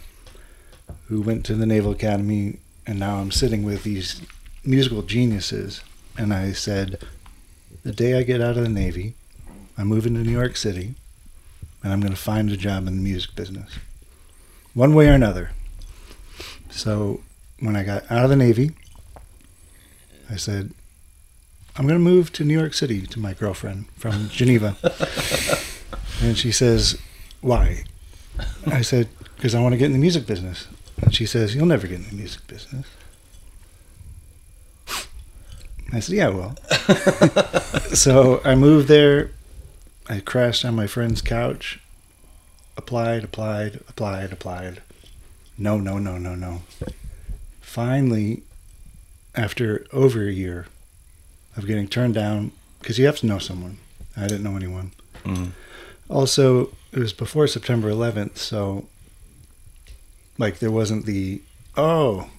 who 1.07 1.23
went 1.23 1.45
to 1.47 1.54
the 1.54 1.66
Naval 1.66 1.92
Academy, 1.92 2.59
and 2.87 2.99
now 2.99 3.16
I'm 3.16 3.30
sitting 3.30 3.62
with 3.62 3.83
these 3.83 4.21
musical 4.68 5.00
geniuses, 5.00 5.82
and 6.18 6.32
I 6.32 6.52
said, 6.52 7.02
the 7.84 7.92
day 7.92 8.18
I 8.18 8.22
get 8.22 8.42
out 8.42 8.58
of 8.58 8.62
the 8.62 8.68
Navy, 8.68 9.14
I'm 9.78 9.87
moving 9.87 10.12
to 10.14 10.20
New 10.20 10.30
York 10.30 10.56
City, 10.56 10.94
and 11.82 11.90
I'm 11.92 12.00
going 12.00 12.12
to 12.12 12.18
find 12.18 12.50
a 12.50 12.56
job 12.56 12.87
in 12.87 12.96
the 12.96 13.02
music 13.02 13.34
business, 13.34 13.78
one 14.75 14.94
way 14.94 15.08
or 15.08 15.14
another. 15.14 15.52
So 16.68 17.22
when 17.60 17.76
I 17.76 17.82
got 17.82 18.10
out 18.10 18.25
of 18.25 18.30
the 18.30 18.37
Navy, 18.37 18.72
I 20.30 20.37
said, 20.37 20.72
I'm 21.76 21.87
going 21.87 21.98
to 21.98 22.04
move 22.04 22.30
to 22.32 22.44
New 22.44 22.58
York 22.58 22.75
City 22.75 23.06
to 23.06 23.18
my 23.18 23.32
girlfriend 23.32 23.87
from 23.96 24.28
Geneva. 24.30 24.76
and 26.20 26.37
she 26.37 26.52
says, 26.52 26.98
Why? 27.40 27.84
I 28.66 28.82
said, 28.82 29.08
Because 29.37 29.54
I 29.54 29.62
want 29.62 29.72
to 29.72 29.78
get 29.78 29.87
in 29.87 29.92
the 29.92 29.98
music 29.98 30.26
business. 30.26 30.66
And 31.00 31.14
she 31.14 31.25
says, 31.25 31.54
You'll 31.54 31.66
never 31.66 31.87
get 31.87 32.00
in 32.00 32.08
the 32.08 32.14
music 32.14 32.46
business. 32.48 32.87
I 35.92 36.00
said, 36.00 36.16
Yeah, 36.16 36.28
well. 36.28 36.57
so 37.95 38.40
I 38.45 38.54
moved 38.54 38.88
there. 38.88 39.30
I 40.09 40.21
crashed 40.21 40.64
on 40.64 40.75
my 40.75 40.87
friend's 40.87 41.21
couch. 41.23 41.80
Applied, 42.76 43.25
applied, 43.25 43.80
applied, 43.88 44.33
applied. 44.33 44.83
No, 45.57 45.78
no, 45.78 45.99
no, 45.99 46.16
no, 46.18 46.35
no. 46.35 46.62
Finally, 47.61 48.42
after 49.35 49.87
over 49.92 50.26
a 50.28 50.33
year 50.33 50.66
of 51.57 51.66
getting 51.66 51.88
turned 51.88 52.14
down, 52.14 52.52
because 52.80 52.99
you 52.99 53.07
have 53.07 53.18
to 53.18 53.26
know 53.26 53.38
someone. 53.38 53.78
I 54.16 54.23
didn't 54.26 54.45
know 54.45 54.57
anyone. 54.57 54.92
Mhm. 55.25 55.50
Also, 56.09 56.71
it 56.92 56.99
was 56.99 57.12
before 57.12 57.47
September 57.47 57.90
11th, 57.90 58.38
so 58.38 58.87
like 60.38 60.59
there 60.61 60.71
wasn't 60.71 61.04
the 61.07 61.42
oh, 61.76 62.30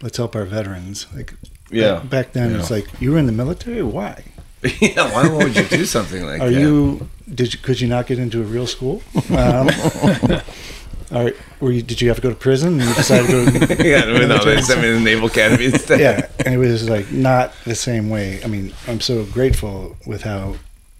let's 0.00 0.16
help 0.16 0.34
our 0.34 0.44
veterans. 0.44 1.06
Like 1.14 1.34
Yeah. 1.70 1.98
back, 1.98 2.10
back 2.10 2.32
then, 2.32 2.56
it's 2.56 2.70
like 2.70 2.86
you 3.00 3.12
were 3.12 3.18
in 3.18 3.26
the 3.26 3.32
military. 3.32 3.82
Why 3.82 4.24
yeah. 4.80 5.12
Why 5.12 5.28
would 5.28 5.56
you 5.56 5.64
do 5.64 5.84
something 5.86 6.24
like 6.24 6.40
are 6.42 6.50
that? 6.50 6.56
Are 6.56 6.60
you? 6.60 7.08
Did 7.32 7.54
you, 7.54 7.60
could 7.60 7.80
you 7.80 7.88
not 7.88 8.06
get 8.06 8.18
into 8.18 8.40
a 8.40 8.44
real 8.44 8.66
school? 8.66 9.02
Um, 9.30 9.70
are, 11.12 11.32
were 11.60 11.70
you? 11.70 11.82
Did 11.82 12.02
you 12.02 12.08
have 12.08 12.16
to 12.16 12.22
go 12.22 12.28
to 12.28 12.34
prison? 12.34 12.78
And 12.78 12.88
you 12.88 12.94
decided 12.94 13.26
to 13.28 13.66
go. 13.66 13.74
To, 13.74 13.88
yeah, 13.88 14.04
no, 14.04 14.26
no, 14.26 14.44
they 14.44 14.60
sent 14.60 14.82
me 14.82 14.88
to 14.88 14.94
the 14.94 15.00
Naval 15.00 15.28
Academy 15.28 15.66
instead. 15.66 16.00
yeah, 16.00 16.28
and 16.44 16.54
it 16.54 16.58
was 16.58 16.90
like 16.90 17.10
not 17.10 17.54
the 17.64 17.74
same 17.74 18.10
way. 18.10 18.42
I 18.44 18.48
mean, 18.48 18.74
I'm 18.86 19.00
so 19.00 19.24
grateful 19.24 19.96
with 20.06 20.22
how 20.22 20.56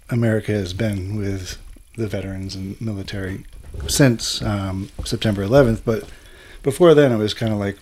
America 0.09 0.53
has 0.53 0.73
been 0.73 1.15
with 1.15 1.57
the 1.95 2.07
veterans 2.07 2.55
and 2.55 2.79
military 2.81 3.45
since 3.87 4.41
um, 4.41 4.89
September 5.05 5.45
11th. 5.45 5.81
But 5.85 6.09
before 6.63 6.95
then, 6.95 7.11
it 7.11 7.17
was 7.17 7.35
kind 7.35 7.53
of 7.53 7.59
like, 7.59 7.77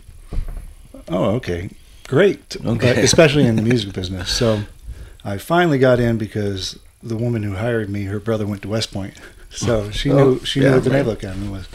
oh, 1.07 1.35
okay, 1.35 1.69
great. 2.09 2.57
Okay. 2.65 3.01
Especially 3.01 3.45
in 3.45 3.55
the 3.55 3.61
music 3.71 3.93
business. 3.93 4.29
So 4.29 4.63
I 5.23 5.37
finally 5.37 5.77
got 5.79 5.99
in 5.99 6.17
because 6.17 6.77
the 7.01 7.15
woman 7.15 7.43
who 7.43 7.53
hired 7.55 7.89
me, 7.89 8.03
her 8.05 8.19
brother 8.19 8.45
went 8.45 8.61
to 8.63 8.67
West 8.67 8.91
Point, 8.91 9.13
so 9.49 9.89
she 9.91 10.11
Oh, 10.11 10.15
knew 10.33 10.45
she 10.45 10.59
knew 10.59 10.65
yeah, 10.67 10.75
what 10.75 10.83
the 10.83 10.89
right. 10.89 10.97
Naval 10.97 11.13
Academy 11.13 11.47
was, 11.49 11.67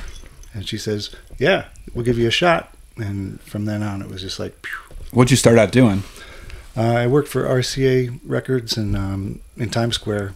and 0.53 0.69
she 0.69 0.77
says, 0.79 1.11
"Yeah, 1.39 1.67
we'll 1.95 2.05
give 2.05 2.19
you 2.19 2.29
a 2.29 2.31
shot." 2.33 2.75
And 2.97 3.41
from 3.41 3.65
then 3.65 3.83
on, 3.83 4.03
it 4.03 4.09
was 4.09 4.21
just 4.21 4.39
like. 4.39 4.67
What'd 5.13 5.31
you 5.31 5.37
start 5.37 5.59
out 5.59 5.71
doing? 5.73 6.03
uh, 6.77 6.81
I 6.83 7.07
worked 7.07 7.29
for 7.29 7.45
RCA 7.45 8.19
Records 8.25 8.77
in 8.77 8.95
um, 8.97 9.41
in 9.57 9.71
Times 9.71 9.95
Square, 9.95 10.35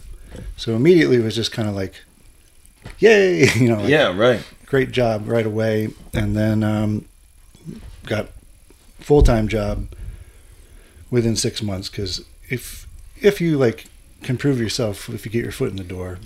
so 0.57 0.75
immediately 0.75 1.17
it 1.17 1.23
was 1.23 1.35
just 1.35 1.51
kind 1.51 1.67
of 1.69 1.75
like, 1.75 1.95
"Yay!" 2.99 3.47
You 3.55 3.69
know, 3.69 3.81
like, 3.81 3.89
Yeah, 3.89 4.15
right. 4.17 4.41
great 4.65 4.91
job 4.91 5.27
right 5.27 5.45
away, 5.45 5.89
and 6.13 6.35
then 6.35 6.63
um, 6.63 7.05
got 8.05 8.27
full 8.99 9.21
time 9.23 9.47
job 9.47 9.87
within 11.11 11.35
six 11.35 11.61
months. 11.61 11.89
Because 11.89 12.23
if 12.49 12.87
if 13.21 13.41
you 13.41 13.57
like 13.57 13.85
can 14.23 14.37
prove 14.37 14.59
yourself, 14.59 15.09
if 15.09 15.25
you 15.25 15.31
get 15.31 15.43
your 15.43 15.51
foot 15.51 15.69
in 15.71 15.77
the 15.77 15.83
door, 15.83 16.19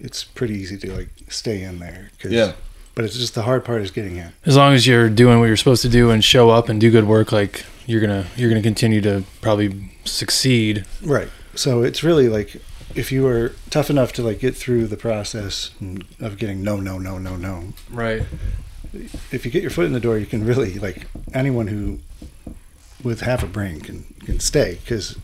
it's 0.00 0.24
pretty 0.24 0.54
easy 0.54 0.76
to 0.78 0.92
like 0.94 1.08
stay 1.28 1.62
in 1.62 1.78
there. 1.78 2.10
'cause- 2.20 2.32
Yeah. 2.32 2.52
but 2.94 3.04
it's 3.04 3.16
just 3.16 3.34
the 3.36 3.42
hard 3.42 3.64
part 3.64 3.80
is 3.80 3.90
getting 3.92 4.16
in. 4.16 4.32
As 4.44 4.56
long 4.56 4.74
as 4.74 4.84
you're 4.86 5.08
doing 5.08 5.38
what 5.38 5.46
you're 5.46 5.56
supposed 5.56 5.82
to 5.82 5.88
do 5.88 6.10
and 6.10 6.24
show 6.24 6.50
up 6.50 6.68
and 6.68 6.80
do 6.80 6.90
good 6.90 7.04
work, 7.04 7.30
like 7.32 7.64
you're 7.86 8.00
gonna 8.00 8.26
you're 8.36 8.48
gonna 8.50 8.62
continue 8.62 9.00
to 9.02 9.22
probably 9.40 9.90
succeed. 10.04 10.84
Right. 11.02 11.28
So 11.54 11.82
it's 11.82 12.02
really 12.02 12.28
like 12.28 12.60
if 12.94 13.12
you 13.12 13.26
are 13.28 13.52
tough 13.70 13.88
enough 13.90 14.12
to 14.14 14.22
like 14.22 14.40
get 14.40 14.56
through 14.56 14.86
the 14.88 14.96
process 14.96 15.70
of 16.20 16.38
getting 16.38 16.62
no, 16.64 16.80
no, 16.80 16.98
no, 16.98 17.18
no, 17.18 17.36
no. 17.36 17.72
Right. 17.90 18.22
If 19.30 19.44
you 19.44 19.50
get 19.52 19.62
your 19.62 19.70
foot 19.70 19.84
in 19.86 19.92
the 19.92 20.00
door, 20.00 20.18
you 20.18 20.26
can 20.26 20.44
really 20.44 20.74
like 20.78 21.06
anyone 21.34 21.68
who 21.68 22.00
with 23.02 23.20
half 23.20 23.42
a 23.42 23.46
brain 23.46 23.80
can 23.80 24.04
can 24.24 24.40
stay 24.40 24.78
because 24.82 25.16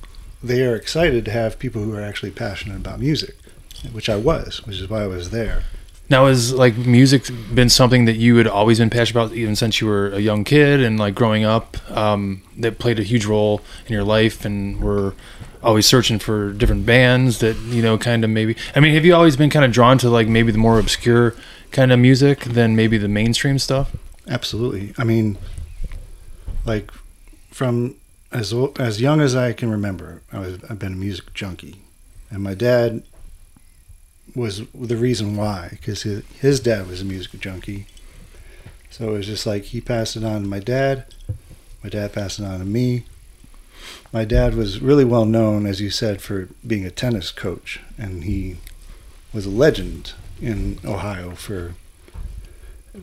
they 0.43 0.63
are 0.63 0.77
excited 0.77 1.25
to 1.25 1.31
have 1.31 1.59
people 1.59 1.83
who 1.83 1.95
are 1.95 2.03
actually 2.03 2.31
passionate 2.31 2.77
about 2.77 3.01
music, 3.01 3.37
which 3.93 4.09
I 4.09 4.17
was, 4.17 4.65
which 4.67 4.81
is 4.81 4.89
why 4.89 5.03
I 5.03 5.07
was 5.07 5.31
there. 5.31 5.65
Now, 6.11 6.27
has 6.27 6.53
like 6.53 6.77
music 6.77 7.31
been 7.55 7.71
something 7.71 8.05
that 8.05 8.17
you 8.17 8.37
had 8.37 8.47
always 8.47 8.79
been 8.79 8.91
passionate 8.91 9.25
about, 9.25 9.37
even 9.37 9.57
since 9.57 9.81
you 9.81 9.87
were 9.87 10.09
a 10.09 10.21
young 10.21 10.45
kid 10.45 10.83
and 10.83 10.99
like 10.99 11.15
growing 11.15 11.45
up? 11.45 11.79
Um, 11.91 12.43
that 12.59 12.79
played 12.79 12.99
a 12.99 13.03
huge 13.03 13.25
role 13.25 13.63
in 13.87 13.93
your 13.95 14.05
life, 14.05 14.45
and 14.45 14.81
were 14.83 15.15
always 15.63 15.87
searching 15.87 16.19
for 16.19 16.53
different 16.53 16.85
bands 16.85 17.39
that 17.39 17.57
you 17.57 17.81
know, 17.81 17.97
kind 17.97 18.23
of 18.23 18.29
maybe. 18.29 18.55
I 18.77 18.81
mean, 18.81 18.95
have 18.95 19.07
you 19.07 19.15
always 19.15 19.37
been 19.37 19.49
kind 19.49 19.65
of 19.65 19.73
drawn 19.73 19.97
to 19.99 20.11
like 20.11 20.29
maybe 20.29 20.53
the 20.53 20.59
more 20.59 20.79
obscure 20.79 21.35
kind 21.71 21.91
of 21.91 21.99
music 21.99 22.41
than 22.41 22.77
maybe 22.77 22.99
the 22.99 23.09
mainstream 23.09 23.59
stuff? 23.59 23.97
Absolutely. 24.29 24.93
I 24.99 25.05
mean, 25.05 25.39
like 26.67 26.91
from 27.55 27.95
as 28.33 28.53
as 28.81 29.01
young 29.01 29.21
as 29.21 29.37
I 29.37 29.53
can 29.53 29.71
remember, 29.71 30.23
I 30.33 30.41
was 30.41 30.59
I've 30.69 30.81
been 30.81 30.95
a 30.95 30.97
music 30.97 31.33
junkie, 31.35 31.83
and 32.29 32.43
my 32.43 32.55
dad 32.55 33.05
was 34.35 34.63
the 34.75 34.97
reason 34.97 35.37
why 35.37 35.69
because 35.71 36.03
his, 36.03 36.25
his 36.41 36.59
dad 36.59 36.89
was 36.89 37.01
a 37.01 37.05
music 37.05 37.39
junkie. 37.39 37.87
So 38.91 39.11
it 39.11 39.19
was 39.19 39.27
just 39.27 39.47
like 39.47 39.67
he 39.67 39.81
passed 39.81 40.17
it 40.17 40.25
on 40.25 40.43
to 40.43 40.49
my 40.49 40.59
dad, 40.59 41.05
my 41.85 41.89
dad 41.89 42.13
passed 42.13 42.41
it 42.41 42.45
on 42.45 42.59
to 42.59 42.65
me. 42.65 43.05
My 44.13 44.25
dad 44.25 44.57
was 44.57 44.81
really 44.81 45.05
well 45.05 45.25
known, 45.25 45.65
as 45.65 45.81
you 45.81 45.91
said, 45.91 46.21
for 46.21 46.49
being 46.67 46.85
a 46.85 46.91
tennis 46.91 47.31
coach, 47.31 47.81
and 47.97 48.25
he 48.25 48.57
was 49.33 49.47
a 49.47 49.51
legend 49.51 50.15
in 50.41 50.81
Ohio 50.85 51.37
for 51.37 51.75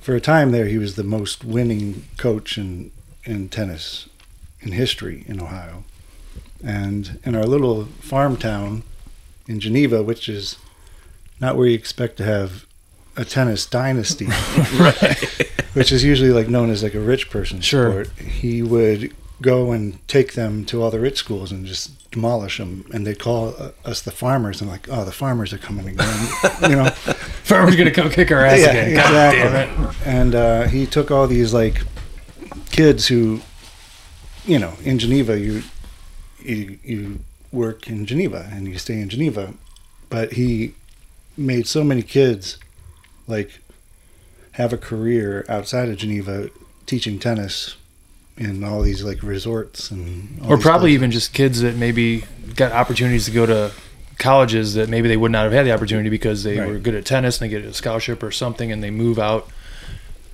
for 0.01 0.13
a 0.13 0.21
time 0.21 0.51
there, 0.51 0.67
he 0.67 0.77
was 0.77 0.95
the 0.95 1.03
most 1.03 1.45
winning 1.45 2.03
coach 2.17 2.57
in, 2.57 2.91
in 3.25 3.47
tennis 3.47 4.09
in 4.61 4.71
history 4.73 5.23
in 5.27 5.41
Ohio. 5.41 5.83
And 6.63 7.19
in 7.25 7.35
our 7.35 7.43
little 7.45 7.85
farm 7.99 8.37
town 8.37 8.83
in 9.47 9.59
Geneva, 9.59 10.03
which 10.03 10.29
is 10.29 10.57
not 11.39 11.57
where 11.57 11.67
you 11.67 11.75
expect 11.75 12.17
to 12.17 12.23
have 12.23 12.65
a 13.17 13.25
tennis 13.25 13.65
dynasty, 13.65 14.25
which 15.73 15.91
is 15.91 16.03
usually 16.03 16.29
like 16.31 16.47
known 16.49 16.69
as 16.69 16.83
like 16.83 16.93
a 16.93 16.99
rich 16.99 17.29
person's 17.29 17.65
Sure. 17.65 18.05
sport, 18.05 18.09
he 18.19 18.61
would 18.61 19.13
go 19.41 19.71
and 19.71 20.05
take 20.07 20.33
them 20.33 20.63
to 20.65 20.83
all 20.83 20.91
the 20.91 20.99
rich 20.99 21.17
schools 21.17 21.51
and 21.51 21.65
just 21.65 22.11
demolish 22.11 22.59
them. 22.59 22.85
And 22.93 23.07
they'd 23.07 23.17
call 23.17 23.55
uh, 23.57 23.71
us 23.83 24.01
the 24.01 24.11
farmers 24.11 24.61
and 24.61 24.69
like, 24.69 24.87
oh, 24.91 25.03
the 25.03 25.11
farmers 25.11 25.51
are 25.51 25.57
coming 25.57 25.87
again, 25.87 26.27
you 26.61 26.75
know. 26.75 26.89
Farmer's 27.43 27.75
gonna 27.75 27.89
come 27.89 28.11
kick 28.11 28.31
our 28.31 28.45
ass 28.45 28.59
Yeah, 28.59 28.69
again. 28.71 28.95
God 28.95 29.33
exactly. 29.33 30.11
and 30.11 30.35
uh, 30.35 30.67
he 30.67 30.85
took 30.85 31.09
all 31.09 31.25
these 31.25 31.53
like 31.55 31.81
kids 32.69 33.07
who, 33.07 33.41
you 34.45 34.59
know, 34.59 34.73
in 34.83 34.99
Geneva, 34.99 35.39
you 35.39 35.63
you 36.43 36.79
you 36.83 37.19
work 37.51 37.87
in 37.89 38.05
Geneva 38.05 38.49
and 38.51 38.67
you 38.67 38.77
stay 38.77 38.99
in 38.99 39.09
Geneva, 39.09 39.53
but 40.09 40.33
he 40.33 40.73
made 41.37 41.67
so 41.67 41.83
many 41.83 42.01
kids 42.01 42.57
like 43.27 43.59
have 44.53 44.73
a 44.73 44.77
career 44.77 45.45
outside 45.47 45.89
of 45.89 45.97
Geneva 45.97 46.49
teaching 46.85 47.19
tennis 47.19 47.75
in 48.37 48.63
all 48.63 48.81
these 48.81 49.03
like 49.03 49.21
resorts 49.21 49.91
and 49.91 50.39
or 50.47 50.57
probably 50.57 50.89
places. 50.89 50.95
even 50.95 51.11
just 51.11 51.33
kids 51.33 51.61
that 51.61 51.75
maybe 51.75 52.23
got 52.55 52.71
opportunities 52.71 53.25
to 53.25 53.31
go 53.31 53.45
to 53.45 53.71
colleges 54.17 54.73
that 54.75 54.87
maybe 54.89 55.07
they 55.07 55.17
would 55.17 55.31
not 55.31 55.43
have 55.43 55.51
had 55.53 55.65
the 55.65 55.71
opportunity 55.71 56.09
because 56.09 56.43
they 56.43 56.59
Right. 56.59 56.67
were 56.69 56.79
good 56.79 56.95
at 56.95 57.05
tennis 57.05 57.39
and 57.41 57.49
they 57.49 57.55
get 57.59 57.65
a 57.65 57.73
scholarship 57.73 58.21
or 58.23 58.31
something 58.31 58.71
and 58.71 58.83
they 58.83 58.91
move 58.91 59.19
out 59.19 59.47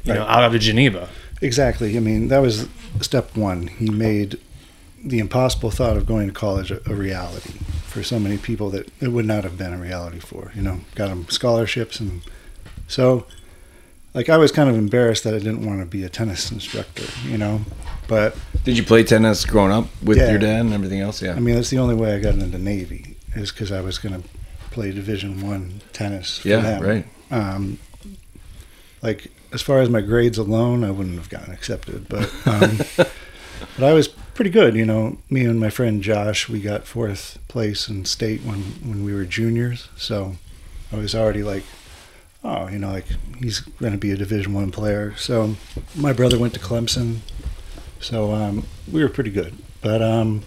you 0.03 0.13
know 0.13 0.23
out 0.23 0.43
of 0.43 0.59
Geneva 0.61 1.09
Exactly. 1.41 1.95
I 1.97 1.99
mean, 1.99 2.27
that 2.29 2.39
was 2.39 2.67
step 3.01 3.35
one. 3.35 3.67
He 3.67 3.89
made 3.89 4.39
the 5.03 5.19
impossible 5.19 5.69
thought 5.71 5.95
of 5.97 6.05
going 6.05 6.27
to 6.27 6.33
college 6.33 6.71
a, 6.71 6.81
a 6.89 6.95
reality 6.95 7.53
for 7.85 8.01
so 8.03 8.19
many 8.19 8.37
people 8.37 8.69
that 8.71 8.89
it 8.99 9.09
would 9.09 9.25
not 9.25 9.43
have 9.43 9.57
been 9.57 9.73
a 9.73 9.77
reality 9.77 10.19
for. 10.19 10.51
You 10.55 10.61
know, 10.63 10.79
got 10.95 11.09
them 11.09 11.27
scholarships, 11.29 11.99
and 11.99 12.21
so 12.87 13.25
like 14.13 14.29
I 14.29 14.37
was 14.37 14.51
kind 14.51 14.69
of 14.69 14.75
embarrassed 14.75 15.23
that 15.25 15.33
I 15.35 15.39
didn't 15.39 15.65
want 15.65 15.79
to 15.81 15.85
be 15.85 16.03
a 16.03 16.09
tennis 16.09 16.51
instructor, 16.51 17.03
you 17.27 17.37
know. 17.37 17.61
But 18.07 18.35
Did 18.63 18.77
you 18.77 18.83
play 18.83 19.03
tennis 19.03 19.45
growing 19.45 19.71
up 19.71 19.85
with 20.03 20.17
Yeah. 20.17 20.29
your 20.31 20.39
dad 20.39 20.61
and 20.61 20.73
everything 20.73 21.01
else? 21.01 21.21
Yeah. 21.21 21.33
I 21.33 21.39
mean, 21.39 21.55
that's 21.55 21.69
the 21.69 21.77
only 21.77 21.93
way 21.95 22.15
I 22.15 22.19
got 22.19 22.33
into 22.35 22.57
Navy 22.57 23.15
is 23.35 23.51
because 23.51 23.71
I 23.71 23.81
was 23.81 23.97
going 23.99 24.19
to 24.21 24.27
play 24.71 24.91
Division 24.91 25.45
One 25.45 25.81
tennis. 25.93 26.39
For 26.39 26.47
yeah, 26.47 26.61
them. 26.61 26.81
right. 26.83 27.05
Um, 27.29 27.77
like 29.03 29.27
as 29.53 29.61
far 29.61 29.79
as 29.81 29.89
my 29.89 30.01
grades 30.01 30.37
alone, 30.37 30.83
I 30.83 30.91
wouldn't 30.91 31.17
have 31.17 31.29
gotten 31.29 31.53
accepted, 31.53 32.07
but 32.09 32.31
um, 32.45 32.77
but 32.97 33.83
I 33.83 33.93
was 33.93 34.07
pretty 34.07 34.51
good. 34.51 34.75
You 34.75 34.85
know, 34.85 35.17
me 35.29 35.45
and 35.45 35.59
my 35.59 35.69
friend 35.69 36.01
Josh, 36.01 36.49
we 36.49 36.59
got 36.61 36.85
fourth 36.85 37.39
place 37.47 37.87
in 37.87 38.05
state 38.05 38.41
when 38.41 38.59
when 38.83 39.03
we 39.03 39.13
were 39.13 39.25
juniors. 39.25 39.89
So 39.95 40.35
I 40.91 40.97
was 40.97 41.15
already 41.15 41.43
like, 41.43 41.63
oh, 42.43 42.67
you 42.67 42.79
know, 42.79 42.91
like 42.91 43.07
he's 43.39 43.59
going 43.59 43.93
to 43.93 43.97
be 43.97 44.11
a 44.11 44.17
Division 44.17 44.53
One 44.53 44.71
player. 44.71 45.15
So 45.17 45.55
my 45.95 46.13
brother 46.13 46.37
went 46.39 46.53
to 46.55 46.59
Clemson, 46.59 47.19
so 47.99 48.31
um, 48.33 48.65
we 48.91 49.01
were 49.03 49.09
pretty 49.09 49.31
good. 49.31 49.55
But 49.81 50.01
um, 50.01 50.43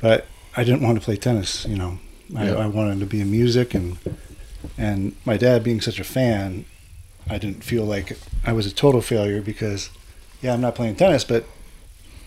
but 0.00 0.26
I 0.56 0.64
didn't 0.64 0.82
want 0.82 0.98
to 0.98 1.04
play 1.04 1.16
tennis. 1.16 1.66
You 1.66 1.76
know, 1.76 1.98
I, 2.36 2.46
Yeah. 2.46 2.54
I 2.54 2.66
wanted 2.66 3.00
to 3.00 3.06
be 3.06 3.20
in 3.20 3.30
music 3.30 3.74
and 3.74 3.98
and 4.76 5.14
my 5.24 5.36
dad 5.36 5.64
being 5.64 5.80
such 5.80 5.98
a 5.98 6.04
fan, 6.04 6.64
I 7.30 7.38
didn't 7.38 7.64
feel 7.64 7.84
like 7.84 8.18
I 8.44 8.52
was 8.52 8.66
a 8.66 8.74
total 8.74 9.00
failure 9.00 9.40
because, 9.40 9.90
yeah, 10.42 10.52
I'm 10.52 10.60
not 10.60 10.74
playing 10.74 10.96
tennis, 10.96 11.24
but 11.24 11.44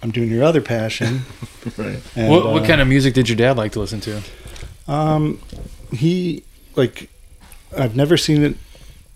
I'm 0.02 0.12
doing 0.12 0.30
your 0.30 0.44
other 0.44 0.62
passion. 0.62 1.22
Right. 1.78 2.02
And, 2.18 2.30
what, 2.30 2.44
what 2.46 2.64
uh, 2.64 2.68
kind 2.68 2.82
of 2.82 2.90
music 2.90 3.14
did 3.14 3.30
your 3.30 3.38
dad 3.38 3.56
like 3.56 3.72
to 3.72 3.80
listen 3.80 4.02
to? 4.02 4.22
Um, 4.86 5.40
he 5.94 6.44
like 6.76 7.10
I've 7.78 7.96
never 7.96 8.18
seen 8.18 8.44
it 8.44 8.58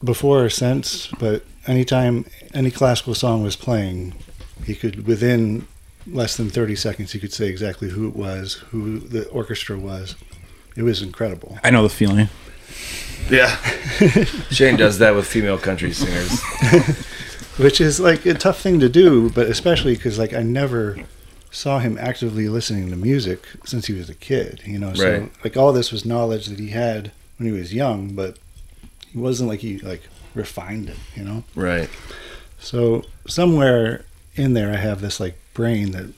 before 0.01 0.45
or 0.45 0.49
since, 0.49 1.07
but 1.19 1.43
anytime 1.67 2.25
any 2.53 2.71
classical 2.71 3.13
song 3.15 3.43
was 3.43 3.57
playing, 3.57 4.13
he 4.65 4.75
could 4.75 5.05
within 5.05 5.67
less 6.05 6.37
than 6.37 6.49
30 6.49 6.75
seconds 6.77 7.11
he 7.11 7.19
could 7.19 7.33
say 7.33 7.47
exactly 7.47 7.89
who 7.89 8.07
it 8.07 8.15
was, 8.15 8.53
who 8.71 8.99
the 8.99 9.27
orchestra 9.27 9.77
was. 9.77 10.15
It 10.77 10.83
was 10.83 11.01
incredible. 11.01 11.59
I 11.63 11.69
know 11.69 11.83
the 11.83 11.89
feeling. 11.89 12.29
Yeah. 13.29 13.55
Shane 14.51 14.77
does 14.77 14.99
that 14.99 15.15
with 15.15 15.27
female 15.27 15.57
country 15.57 15.91
singers. 15.93 16.41
which 17.57 17.81
is 17.81 17.99
like 17.99 18.25
a 18.25 18.33
tough 18.35 18.61
thing 18.61 18.79
to 18.79 18.87
do 18.87 19.31
but 19.31 19.47
especially 19.47 19.95
because 19.95 20.19
like 20.19 20.31
i 20.31 20.43
never 20.43 20.95
saw 21.49 21.79
him 21.79 21.97
actively 21.99 22.47
listening 22.47 22.87
to 22.91 22.95
music 22.95 23.47
since 23.65 23.87
he 23.87 23.93
was 23.93 24.09
a 24.11 24.13
kid 24.13 24.61
you 24.63 24.77
know 24.77 24.93
so 24.93 25.11
Right. 25.21 25.31
like 25.43 25.57
all 25.57 25.73
this 25.73 25.91
was 25.91 26.05
knowledge 26.05 26.45
that 26.47 26.59
he 26.59 26.67
had 26.69 27.11
when 27.37 27.51
he 27.51 27.59
was 27.59 27.73
young 27.73 28.13
but 28.13 28.37
he 29.11 29.17
wasn't 29.17 29.49
like 29.49 29.61
he 29.61 29.79
like 29.79 30.03
refined 30.35 30.89
it 30.89 30.97
you 31.15 31.23
know 31.23 31.43
Right. 31.55 31.89
so 32.59 33.03
somewhere 33.27 34.05
in 34.35 34.53
there 34.53 34.71
i 34.71 34.77
have 34.77 35.01
this 35.01 35.19
like 35.19 35.39
brain 35.55 35.91
that 35.93 36.13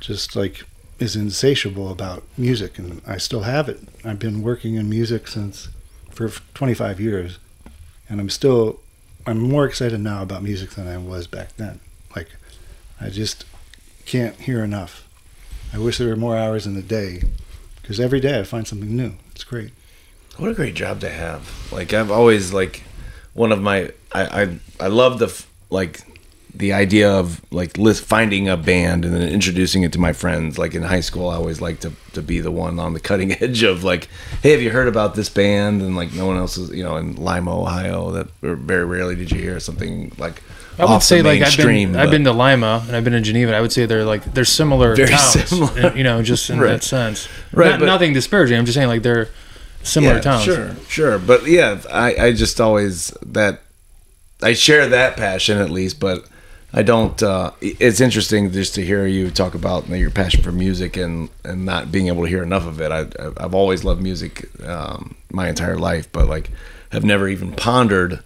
just 0.00 0.34
like 0.34 0.64
is 0.98 1.14
insatiable 1.14 1.90
about 1.90 2.24
music 2.36 2.78
and 2.78 3.00
i 3.06 3.16
still 3.16 3.42
have 3.42 3.68
it. 3.68 3.80
I've 4.04 4.18
been 4.18 4.42
working 4.42 4.74
in 4.74 4.88
music 4.90 5.28
since 5.28 5.68
for 6.10 6.28
25 6.54 7.00
years 7.00 7.38
and 8.08 8.20
i'm 8.20 8.30
still 8.30 8.80
i'm 9.26 9.38
more 9.38 9.64
excited 9.64 10.00
now 10.00 10.22
about 10.22 10.42
music 10.42 10.70
than 10.70 10.88
i 10.88 10.98
was 10.98 11.26
back 11.26 11.56
then. 11.56 11.80
Like 12.16 12.28
i 13.00 13.08
just 13.10 13.44
can't 14.06 14.36
hear 14.36 14.64
enough. 14.64 15.06
I 15.72 15.78
wish 15.78 15.98
there 15.98 16.08
were 16.08 16.16
more 16.16 16.36
hours 16.36 16.66
in 16.66 16.74
the 16.74 16.82
day 16.82 17.22
because 17.80 18.00
every 18.00 18.20
day 18.20 18.38
i 18.40 18.42
find 18.42 18.66
something 18.66 18.96
new. 18.96 19.12
It's 19.32 19.44
great. 19.44 19.70
What 20.36 20.50
a 20.50 20.54
great 20.54 20.74
job 20.74 21.00
to 21.00 21.10
have. 21.10 21.72
Like 21.72 21.92
I've 21.92 22.10
always 22.10 22.52
like 22.52 22.82
one 23.34 23.52
of 23.52 23.60
my 23.60 23.92
I 24.12 24.42
I, 24.42 24.58
I 24.80 24.86
love 24.88 25.18
the 25.18 25.44
like 25.70 26.00
the 26.58 26.72
idea 26.72 27.08
of 27.10 27.40
like 27.52 27.78
list 27.78 28.04
finding 28.04 28.48
a 28.48 28.56
band 28.56 29.04
and 29.04 29.14
then 29.14 29.28
introducing 29.28 29.84
it 29.84 29.92
to 29.92 29.98
my 30.00 30.12
friends. 30.12 30.58
Like 30.58 30.74
in 30.74 30.82
high 30.82 31.00
school, 31.00 31.28
I 31.30 31.36
always 31.36 31.60
like 31.60 31.80
to 31.80 31.92
to 32.14 32.20
be 32.22 32.40
the 32.40 32.50
one 32.50 32.78
on 32.80 32.94
the 32.94 33.00
cutting 33.00 33.32
edge 33.42 33.62
of 33.62 33.84
like, 33.84 34.08
hey, 34.42 34.50
have 34.52 34.60
you 34.62 34.70
heard 34.70 34.88
about 34.88 35.14
this 35.14 35.28
band? 35.28 35.80
And 35.82 35.96
like 35.96 36.12
no 36.12 36.26
one 36.26 36.36
else 36.36 36.56
is, 36.58 36.70
you 36.70 36.82
know, 36.82 36.96
in 36.96 37.14
Lima, 37.16 37.56
Ohio. 37.60 38.10
That 38.10 38.28
or 38.42 38.56
very 38.56 38.84
rarely 38.84 39.14
did 39.16 39.30
you 39.30 39.40
hear 39.40 39.60
something 39.60 40.12
like. 40.18 40.42
I 40.80 40.84
would 40.84 41.02
say 41.02 41.22
like 41.22 41.42
I've 41.42 41.56
been 41.56 41.96
I've 41.96 42.10
been 42.10 42.22
to 42.24 42.32
Lima 42.32 42.84
and 42.86 42.94
I've 42.96 43.02
been 43.02 43.12
to 43.12 43.20
Geneva. 43.20 43.48
And 43.50 43.56
I 43.56 43.60
would 43.60 43.72
say 43.72 43.86
they're 43.86 44.04
like 44.04 44.24
they're 44.34 44.44
similar 44.44 44.94
Very 44.94 45.08
towns, 45.08 45.48
similar. 45.48 45.96
you 45.96 46.04
know, 46.04 46.22
just 46.22 46.50
in 46.50 46.60
Right. 46.60 46.68
that 46.70 46.84
sense. 46.84 47.28
Right, 47.52 47.70
Not, 47.70 47.80
but- 47.80 47.86
nothing 47.86 48.12
disparaging. 48.12 48.56
I'm 48.58 48.64
just 48.64 48.76
saying 48.76 48.86
like 48.88 49.02
they're 49.02 49.28
similar 49.82 50.14
yeah, 50.14 50.20
towns. 50.20 50.44
Sure, 50.44 50.76
sure. 50.88 51.18
But 51.18 51.46
yeah, 51.46 51.80
I, 51.90 52.14
I 52.26 52.32
just 52.32 52.60
always 52.60 53.08
that 53.26 53.60
I 54.42 54.52
share 54.52 54.88
that 54.88 55.16
passion 55.16 55.58
at 55.58 55.70
least, 55.70 55.98
but 55.98 56.24
I 56.72 56.82
don't. 56.82 57.22
Uh, 57.22 57.52
it's 57.60 58.00
interesting 58.00 58.52
just 58.52 58.74
to 58.74 58.84
hear 58.84 59.06
you 59.06 59.30
talk 59.30 59.54
about 59.54 59.88
your 59.88 60.10
passion 60.10 60.42
for 60.42 60.52
music 60.52 60.96
and 60.96 61.30
and 61.44 61.64
not 61.64 61.90
being 61.90 62.08
able 62.08 62.24
to 62.24 62.28
hear 62.28 62.42
enough 62.42 62.66
of 62.66 62.80
it. 62.80 62.92
I, 62.92 63.06
I've 63.42 63.54
always 63.54 63.84
loved 63.84 64.02
music 64.02 64.48
um, 64.66 65.16
my 65.30 65.48
entire 65.48 65.78
life, 65.78 66.12
but 66.12 66.28
like 66.28 66.50
have 66.90 67.04
never 67.04 67.28
even 67.28 67.52
pondered 67.52 68.20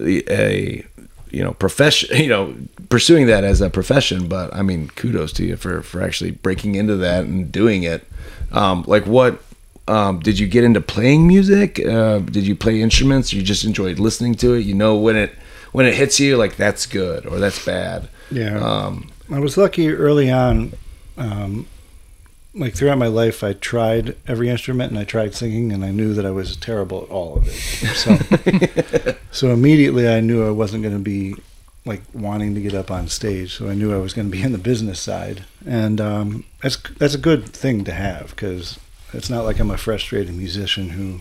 a 0.00 0.84
you 1.30 1.42
know 1.42 1.52
profession 1.52 2.16
you 2.22 2.28
know 2.28 2.54
pursuing 2.88 3.26
that 3.26 3.44
as 3.44 3.60
a 3.60 3.68
profession 3.68 4.28
but 4.28 4.54
i 4.54 4.62
mean 4.62 4.88
kudos 4.88 5.32
to 5.32 5.44
you 5.44 5.56
for 5.56 5.82
for 5.82 6.02
actually 6.02 6.30
breaking 6.30 6.74
into 6.74 6.96
that 6.96 7.24
and 7.24 7.52
doing 7.52 7.82
it 7.82 8.06
um 8.52 8.82
like 8.86 9.06
what 9.06 9.42
um 9.88 10.20
did 10.20 10.38
you 10.38 10.46
get 10.46 10.64
into 10.64 10.80
playing 10.80 11.26
music 11.26 11.84
uh 11.84 12.18
did 12.20 12.46
you 12.46 12.54
play 12.54 12.80
instruments 12.80 13.32
you 13.32 13.42
just 13.42 13.64
enjoyed 13.64 13.98
listening 13.98 14.34
to 14.34 14.54
it 14.54 14.60
you 14.60 14.74
know 14.74 14.96
when 14.96 15.16
it 15.16 15.32
when 15.72 15.86
it 15.86 15.94
hits 15.94 16.18
you 16.18 16.36
like 16.36 16.56
that's 16.56 16.86
good 16.86 17.26
or 17.26 17.38
that's 17.38 17.64
bad 17.64 18.08
yeah 18.30 18.58
um 18.58 19.10
I 19.30 19.38
was 19.40 19.56
lucky 19.56 19.90
early 19.90 20.30
on. 20.30 20.72
Um, 21.16 21.66
like 22.54 22.74
throughout 22.74 22.98
my 22.98 23.08
life, 23.08 23.44
I 23.44 23.52
tried 23.52 24.16
every 24.26 24.48
instrument 24.48 24.90
and 24.90 24.98
I 24.98 25.04
tried 25.04 25.34
singing, 25.34 25.70
and 25.70 25.84
I 25.84 25.90
knew 25.90 26.14
that 26.14 26.24
I 26.24 26.30
was 26.30 26.56
terrible 26.56 27.02
at 27.02 27.10
all 27.10 27.36
of 27.36 27.46
it. 27.46 27.52
So, 27.94 29.16
so 29.30 29.50
immediately 29.50 30.08
I 30.08 30.20
knew 30.20 30.46
I 30.46 30.50
wasn't 30.50 30.82
going 30.82 30.96
to 30.96 31.02
be 31.02 31.34
like 31.84 32.02
wanting 32.12 32.54
to 32.54 32.60
get 32.60 32.74
up 32.74 32.90
on 32.90 33.08
stage. 33.08 33.54
So 33.54 33.68
I 33.68 33.74
knew 33.74 33.94
I 33.94 33.98
was 33.98 34.14
going 34.14 34.28
to 34.28 34.36
be 34.36 34.42
in 34.42 34.52
the 34.52 34.58
business 34.58 34.98
side, 34.98 35.44
and 35.66 36.00
um, 36.00 36.44
that's 36.62 36.76
that's 36.98 37.14
a 37.14 37.18
good 37.18 37.46
thing 37.46 37.84
to 37.84 37.92
have 37.92 38.30
because 38.30 38.78
it's 39.12 39.30
not 39.30 39.44
like 39.44 39.58
I'm 39.60 39.70
a 39.70 39.76
frustrated 39.76 40.34
musician 40.34 40.90
who, 40.90 41.20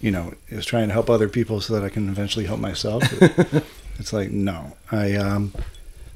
you 0.00 0.10
know, 0.10 0.34
is 0.48 0.64
trying 0.64 0.88
to 0.88 0.92
help 0.92 1.08
other 1.10 1.28
people 1.28 1.60
so 1.60 1.74
that 1.74 1.84
I 1.84 1.88
can 1.88 2.08
eventually 2.08 2.46
help 2.46 2.60
myself. 2.60 3.02
it's 3.98 4.12
like 4.12 4.30
no, 4.30 4.76
I 4.90 5.14
um, 5.14 5.52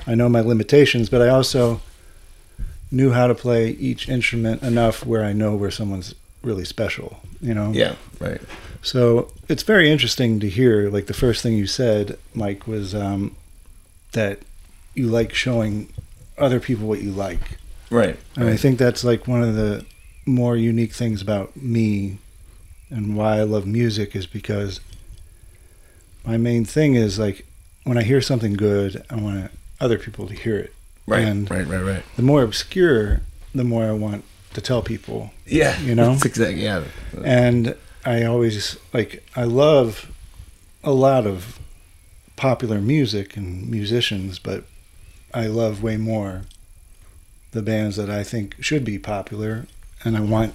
I 0.06 0.14
know 0.14 0.28
my 0.28 0.40
limitations, 0.40 1.08
but 1.08 1.22
I 1.22 1.28
also 1.28 1.80
knew 2.90 3.12
how 3.12 3.26
to 3.26 3.34
play 3.34 3.70
each 3.70 4.08
instrument 4.08 4.62
enough 4.62 5.06
where 5.06 5.24
I 5.24 5.32
know 5.32 5.54
where 5.54 5.70
someone's 5.70 6.14
really 6.42 6.64
special, 6.64 7.20
you 7.40 7.54
know? 7.54 7.70
yeah 7.72 7.94
right 8.18 8.40
So 8.82 9.30
it's 9.48 9.62
very 9.62 9.90
interesting 9.90 10.40
to 10.40 10.48
hear, 10.48 10.90
like 10.90 11.06
the 11.06 11.14
first 11.14 11.42
thing 11.42 11.56
you 11.56 11.66
said, 11.66 12.18
Mike, 12.34 12.66
was 12.66 12.94
um, 12.94 13.36
that 14.12 14.40
you 14.94 15.06
like 15.06 15.34
showing 15.34 15.92
other 16.38 16.60
people 16.60 16.86
what 16.88 17.02
you 17.02 17.12
like. 17.12 17.58
right 17.90 18.16
And 18.36 18.48
I 18.48 18.56
think 18.56 18.78
that's 18.78 19.04
like 19.04 19.28
one 19.28 19.42
of 19.42 19.54
the 19.54 19.84
more 20.26 20.56
unique 20.56 20.92
things 20.92 21.22
about 21.22 21.56
me 21.56 22.18
and 22.90 23.16
why 23.16 23.38
I 23.38 23.42
love 23.42 23.66
music 23.66 24.14
is 24.16 24.26
because 24.26 24.80
my 26.24 26.36
main 26.36 26.64
thing 26.64 26.94
is 26.94 27.18
like 27.18 27.46
when 27.84 27.96
I 27.96 28.02
hear 28.02 28.20
something 28.20 28.54
good, 28.54 29.02
I 29.10 29.16
want 29.16 29.50
other 29.80 29.98
people 29.98 30.26
to 30.26 30.34
hear 30.34 30.58
it. 30.58 30.74
right 31.06 31.24
and- 31.26 31.50
right 31.50 31.66
right 31.66 31.82
right 31.82 32.02
The 32.16 32.22
more 32.22 32.42
obscure, 32.42 33.22
the 33.54 33.64
more 33.64 33.84
I 33.84 33.92
want 33.92 34.24
to 34.54 34.60
tell 34.60 34.82
people. 34.82 35.30
yeah 35.46 35.78
You 35.80 35.94
know? 35.94 36.12
that's 36.12 36.24
exactly 36.26 36.62
yeah 36.62 36.84
And 37.24 37.74
I 38.04 38.24
always 38.24 38.76
like 38.92 39.22
I 39.36 39.44
love 39.44 40.10
a 40.84 40.92
lot 40.92 41.26
of 41.26 41.58
popular 42.36 42.80
music 42.80 43.36
and 43.36 43.68
musicians, 43.70 44.38
but 44.38 44.64
I 45.34 45.46
love 45.46 45.82
way 45.82 45.96
more 45.96 46.42
the 47.52 47.62
bands 47.62 47.96
that 47.96 48.08
I 48.08 48.22
think 48.24 48.54
should 48.60 48.84
be 48.84 48.98
popular, 48.98 49.66
and 50.04 50.16
I 50.16 50.20
want 50.20 50.54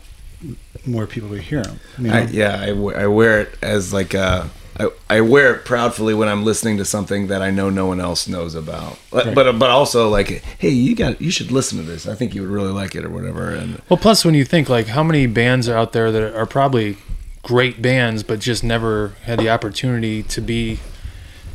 more 0.85 1.07
people 1.07 1.29
to 1.29 1.41
hear 1.41 1.63
them. 1.63 1.79
You 1.97 2.07
know? 2.09 2.13
I, 2.13 2.21
yeah, 2.25 2.65
I, 2.95 3.07
wear 3.07 3.41
it 3.41 3.57
as 3.61 3.93
like 3.93 4.13
a. 4.13 4.49
I, 4.77 4.89
I 5.09 5.21
wear 5.21 5.55
it 5.55 5.63
proudly 5.63 6.13
when 6.13 6.27
I'm 6.27 6.43
listening 6.43 6.75
to 6.79 6.85
something 6.85 7.27
that 7.27 7.41
I 7.41 7.49
know 7.49 7.69
no 7.69 7.85
one 7.85 8.01
else 8.01 8.27
knows 8.27 8.55
about. 8.55 8.99
But 9.09 9.25
Right. 9.27 9.35
but, 9.35 9.57
but 9.57 9.69
also 9.69 10.09
like, 10.09 10.43
hey, 10.59 10.67
you 10.69 10.95
got 10.97 11.21
you 11.21 11.31
should 11.31 11.49
listen 11.49 11.77
to 11.77 11.83
this. 11.85 12.05
I 12.07 12.13
think 12.13 12.35
you 12.35 12.41
would 12.41 12.51
really 12.51 12.73
like 12.73 12.93
it 12.93 13.05
or 13.05 13.09
whatever. 13.09 13.51
And 13.51 13.81
Well, 13.87 13.97
plus 13.97 14.25
when 14.25 14.33
you 14.35 14.43
think 14.43 14.67
like 14.67 14.87
how 14.87 15.01
many 15.01 15.27
bands 15.27 15.69
are 15.69 15.77
out 15.77 15.93
there 15.93 16.11
that 16.11 16.35
are 16.35 16.45
probably 16.45 16.97
great 17.41 17.81
bands, 17.81 18.21
but 18.21 18.39
just 18.41 18.63
never 18.65 19.13
had 19.23 19.39
the 19.39 19.49
opportunity 19.49 20.21
to 20.23 20.41
be, 20.41 20.79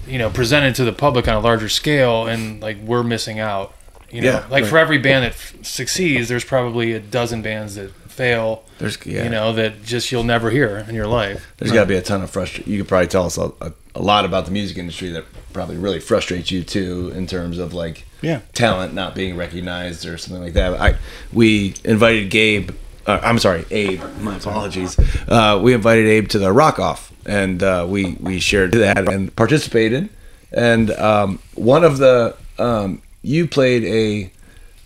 you 0.06 0.16
know, 0.18 0.30
presented 0.30 0.74
to 0.76 0.84
the 0.84 0.92
public 0.92 1.28
on 1.28 1.34
a 1.34 1.40
larger 1.40 1.68
scale, 1.68 2.26
and 2.26 2.62
like 2.62 2.78
we're 2.82 3.02
missing 3.02 3.38
out. 3.38 3.74
You 4.10 4.22
know, 4.22 4.30
Yeah, 4.30 4.38
like 4.50 4.62
right. 4.62 4.66
for 4.66 4.78
every 4.78 4.96
band 4.98 5.24
that 5.24 5.32
f- 5.32 5.56
succeeds, 5.62 6.28
there's 6.30 6.44
probably 6.44 6.94
a 6.94 7.00
dozen 7.00 7.42
bands 7.42 7.74
that 7.74 7.92
fail. 8.10 8.64
there's 8.78 8.98
yeah, 9.06 9.24
You 9.24 9.30
know, 9.30 9.52
that 9.54 9.82
just 9.82 10.10
you'll 10.12 10.24
never 10.24 10.50
hear 10.50 10.84
in 10.88 10.94
your 10.94 11.06
life. 11.06 11.46
there's 11.58 11.72
got 11.72 11.82
to 11.82 11.86
be 11.86 11.96
a 11.96 12.02
ton 12.02 12.22
of 12.22 12.30
frustration. 12.30 12.70
You 12.70 12.78
could 12.78 12.88
probably 12.88 13.06
tell 13.08 13.26
us 13.26 13.38
a, 13.38 13.52
a 13.60 13.72
a 13.96 14.00
lot 14.02 14.24
about 14.24 14.44
the 14.44 14.52
music 14.52 14.78
industry 14.78 15.10
that 15.10 15.24
probably 15.52 15.76
really 15.76 15.98
frustrates 15.98 16.50
you 16.52 16.62
too, 16.62 17.12
in 17.16 17.26
terms 17.26 17.58
of 17.58 17.74
like 17.74 18.04
Yeah. 18.22 18.40
talent 18.54 18.94
not 18.94 19.16
being 19.16 19.36
recognized 19.36 20.06
or 20.06 20.16
something 20.16 20.42
like 20.42 20.52
that. 20.54 20.80
I 20.80 20.94
we 21.32 21.74
invited 21.84 22.30
Gabe. 22.30 22.70
Uh, 23.06 23.18
I'm 23.22 23.38
sorry, 23.40 23.64
Abe. 23.70 24.00
My 24.20 24.36
apologies. 24.36 24.96
Uh, 25.26 25.58
we 25.60 25.72
invited 25.74 26.06
Abe 26.06 26.28
to 26.28 26.38
the 26.38 26.52
Rock 26.52 26.78
Off, 26.78 27.12
and 27.26 27.62
uh, 27.62 27.84
we 27.88 28.16
we 28.20 28.38
shared 28.38 28.72
that 28.72 29.08
and 29.12 29.34
participated. 29.34 30.08
And 30.52 30.90
um, 30.92 31.40
one 31.54 31.82
of 31.82 31.98
the 31.98 32.36
um, 32.58 33.02
you 33.22 33.46
played 33.48 33.82
a, 33.84 34.30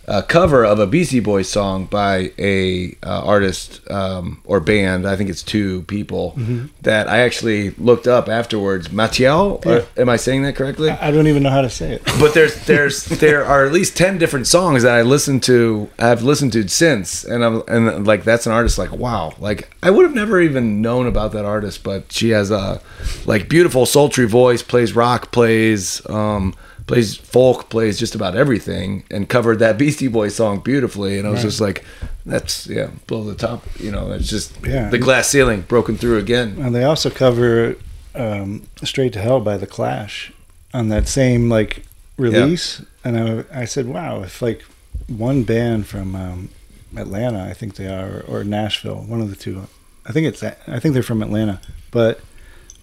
a 0.07 0.21
cover 0.21 0.63
of 0.63 0.77
a 0.79 0.85
Beastie 0.85 1.19
Boys 1.19 1.49
song 1.49 1.85
by 1.85 2.31
a 2.37 2.95
uh, 3.03 3.23
artist 3.25 3.81
um, 3.89 4.41
or 4.45 4.59
band. 4.59 5.07
I 5.07 5.15
think 5.15 5.29
it's 5.31 5.41
two 5.41 5.81
people 5.83 6.37
that 6.83 7.07
I 7.09 7.19
actually 7.19 7.71
looked 7.71 8.05
up 8.07 8.29
afterwards. 8.29 8.91
Mathieu, 8.91 9.59
Yeah. 9.65 9.85
am 9.97 10.09
I 10.09 10.17
saying 10.17 10.43
that 10.43 10.55
correctly? 10.55 10.91
I 10.91 11.09
don't 11.11 11.27
even 11.27 11.41
know 11.43 11.49
how 11.49 11.61
to 11.61 11.69
say 11.69 11.93
it. 11.93 12.03
but 12.19 12.33
there's 12.33 12.55
there's 12.65 13.05
there 13.25 13.43
are 13.45 13.65
at 13.65 13.71
least 13.71 13.97
10 13.97 14.17
different 14.19 14.45
songs 14.47 14.83
that 14.83 14.93
I 14.95 15.01
listened 15.01 15.41
to 15.43 15.89
I've 15.97 16.21
listened 16.23 16.53
to 16.53 16.67
since 16.67 17.23
and 17.23 17.43
I'm 17.43 17.63
and 17.67 18.05
like 18.05 18.23
that's 18.23 18.45
an 18.45 18.51
artist 18.51 18.77
like 18.77 18.91
wow 18.91 19.33
like 19.39 19.75
I 19.81 19.89
would 19.89 20.03
have 20.05 20.13
never 20.15 20.39
even 20.39 20.81
known 20.81 21.07
about 21.07 21.31
that 21.31 21.45
artist 21.45 21.83
but 21.83 22.11
she 22.11 22.29
has 22.29 22.51
a 22.51 22.79
like 23.25 23.49
beautiful 23.49 23.85
sultry 23.85 24.27
voice 24.27 24.61
plays 24.61 24.95
rock 24.95 25.31
plays 25.31 26.01
um 26.09 26.53
plays 26.87 27.15
folk 27.15 27.69
plays 27.69 27.97
just 27.97 28.13
about 28.15 28.35
everything 28.35 29.03
and 29.09 29.27
covered 29.27 29.57
that 29.59 29.77
Beastie 29.79 30.07
Boys 30.07 30.35
song 30.35 30.59
beautifully 30.59 31.17
and 31.17 31.27
I 31.27 31.31
was 31.31 31.41
just 31.41 31.59
like 31.59 31.83
that's 32.25 32.67
yeah 32.67 32.89
blow 33.07 33.23
the 33.23 33.35
top 33.35 33.63
you 33.79 33.91
know 33.91 34.11
it's 34.11 34.29
just 34.29 34.53
Yeah. 34.63 34.89
the 34.89 34.99
glass 34.99 35.27
ceiling 35.29 35.61
broken 35.61 35.97
through 35.97 36.17
again 36.19 36.57
And 36.59 36.75
they 36.75 36.83
also 36.83 37.09
cover 37.09 37.75
um, 38.13 38.67
"Straight 38.83 39.13
to 39.13 39.19
Hell" 39.19 39.41
by 39.41 39.57
the 39.57 39.67
Clash 39.67 40.31
on 40.73 40.89
that 40.89 41.07
same 41.07 41.49
like 41.49 41.83
release. 42.17 42.81
And 43.03 43.17
I, 43.19 43.61
I 43.61 43.65
said, 43.65 43.87
"Wow, 43.87 44.23
if 44.23 44.41
like 44.41 44.61
one 45.07 45.43
band 45.43 45.85
from 45.87 46.15
um, 46.15 46.49
Atlanta, 46.95 47.43
I 47.43 47.53
think 47.53 47.75
they 47.75 47.87
are, 47.87 48.23
or, 48.27 48.39
or 48.39 48.43
Nashville, 48.45 49.03
one 49.03 49.19
of 49.21 49.29
the 49.29 49.35
two. 49.35 49.67
I 50.05 50.13
think 50.13 50.27
it's 50.27 50.41
I 50.43 50.79
think 50.79 50.93
they're 50.93 51.03
from 51.03 51.21
Atlanta, 51.21 51.59
but 51.91 52.21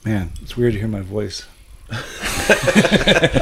man, 0.04 0.32
it's 0.42 0.54
weird 0.56 0.74
to 0.74 0.78
hear 0.78 0.88
my 0.88 1.00
voice. 1.00 1.46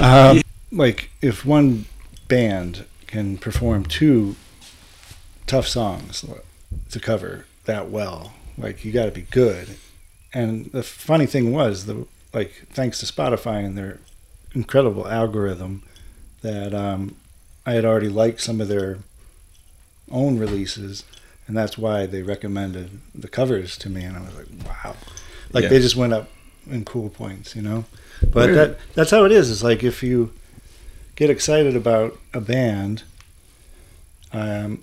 um, 0.01 0.41
like 0.73 1.11
if 1.21 1.45
one 1.45 1.87
band 2.29 2.85
can 3.07 3.39
perform 3.39 3.85
two 3.85 4.37
tough 5.47 5.67
songs 5.67 6.25
to 6.91 7.01
cover 7.01 7.47
that 7.65 7.91
well, 7.91 8.33
like 8.57 8.85
you 8.85 8.93
got 8.93 9.07
to 9.07 9.11
be 9.11 9.23
good. 9.23 9.77
And 10.33 10.67
the 10.67 10.83
funny 10.83 11.27
thing 11.27 11.53
was, 11.53 11.87
the 11.87 12.07
like 12.33 12.67
thanks 12.73 13.01
to 13.01 13.07
Spotify 13.07 13.65
and 13.65 13.77
their 13.77 13.99
incredible 14.55 15.09
algorithm, 15.09 15.83
that 16.43 16.73
um, 16.73 17.17
I 17.67 17.73
had 17.73 17.85
already 17.85 18.09
liked 18.09 18.41
some 18.41 18.61
of 18.61 18.69
their 18.69 18.99
own 20.11 20.39
releases, 20.39 21.05
and 21.49 21.57
that's 21.57 21.77
why 21.77 22.07
they 22.07 22.23
recommended 22.23 23.01
the 23.15 23.29
covers 23.29 23.77
to 23.79 23.91
me. 23.91 24.05
And 24.05 24.17
I 24.17 24.21
was 24.21 24.35
like, 24.37 24.47
wow, 24.67 24.95
like 25.53 25.65
Yeah. 25.65 25.69
they 25.71 25.81
just 25.81 25.97
went 25.97 26.13
up 26.13 26.29
in 26.71 26.85
cool 26.85 27.09
points, 27.11 27.57
you 27.57 27.63
know. 27.63 27.85
But 28.23 28.33
Where- 28.51 28.55
that 28.55 28.79
that's 28.95 29.11
how 29.11 29.25
it 29.25 29.33
is. 29.33 29.51
It's 29.51 29.63
like 29.65 29.83
if 29.83 30.03
you 30.03 30.33
get 31.21 31.29
excited 31.29 31.77
about 31.77 32.19
a 32.33 32.41
band, 32.41 33.03
um, 34.33 34.83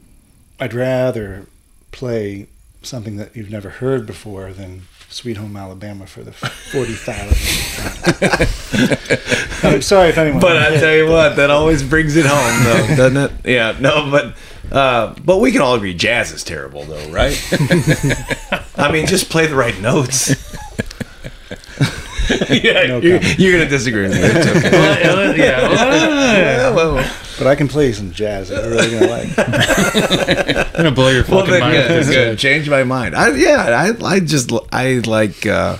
I'd 0.59 0.73
rather 0.73 1.47
play 1.91 2.45
something 2.83 3.17
that 3.17 3.35
you've 3.35 3.49
never 3.49 3.69
heard 3.69 4.05
before 4.05 4.53
than 4.53 4.83
Sweet 5.09 5.37
Home 5.37 5.57
Alabama 5.57 6.05
for 6.05 6.21
the 6.21 6.31
forty 6.31 6.93
thousand. 6.93 7.33
I'm 9.73 9.81
sorry 9.81 10.09
if 10.09 10.17
anyone. 10.19 10.39
But 10.39 10.57
I 10.57 10.77
tell 10.77 10.95
you 10.95 11.07
what, 11.07 11.37
that 11.37 11.49
always 11.49 11.81
brings 11.81 12.15
it 12.15 12.27
home, 12.27 12.63
though, 12.63 12.95
doesn't 12.95 13.17
it? 13.17 13.31
Yeah, 13.43 13.75
no, 13.79 14.11
but 14.11 14.37
uh, 14.71 15.15
but 15.25 15.37
we 15.39 15.51
can 15.51 15.61
all 15.61 15.73
agree 15.73 15.95
jazz 15.95 16.31
is 16.31 16.43
terrible, 16.43 16.83
though, 16.83 17.09
right? 17.09 17.35
I 18.77 18.91
mean, 18.91 19.07
just 19.07 19.31
play 19.31 19.47
the 19.47 19.55
right 19.55 19.79
notes. 19.81 20.35
yeah, 22.49 22.87
No 22.87 22.99
you're, 22.99 23.21
you're 23.21 23.57
gonna 23.57 23.69
disagree 23.69 24.03
with 24.03 24.13
me. 24.13 24.19
It's 24.21 24.47
okay. 24.47 25.37
yeah. 25.37 25.73
Yeah, 25.73 26.69
well, 26.75 26.95
but 27.37 27.47
I 27.47 27.55
can 27.55 27.67
play 27.67 27.91
some 27.93 28.11
jazz 28.11 28.49
that 28.49 28.63
you're 28.63 28.71
really 28.71 28.91
gonna 28.91 29.07
like. 29.07 30.67
I'm 30.67 30.73
gonna 30.73 30.91
blow 30.91 31.09
your 31.09 31.23
well, 31.23 31.39
fucking 31.39 31.51
then, 31.51 31.59
mind. 31.61 31.73
good, 31.73 31.97
with 31.97 32.07
this. 32.07 32.15
good. 32.15 32.39
Change 32.39 32.69
my 32.69 32.83
mind. 32.83 33.15
I, 33.15 33.35
yeah, 33.35 33.93
I, 34.01 34.05
I 34.05 34.19
just, 34.19 34.51
I 34.71 34.99
like. 35.05 35.45
Uh, 35.45 35.77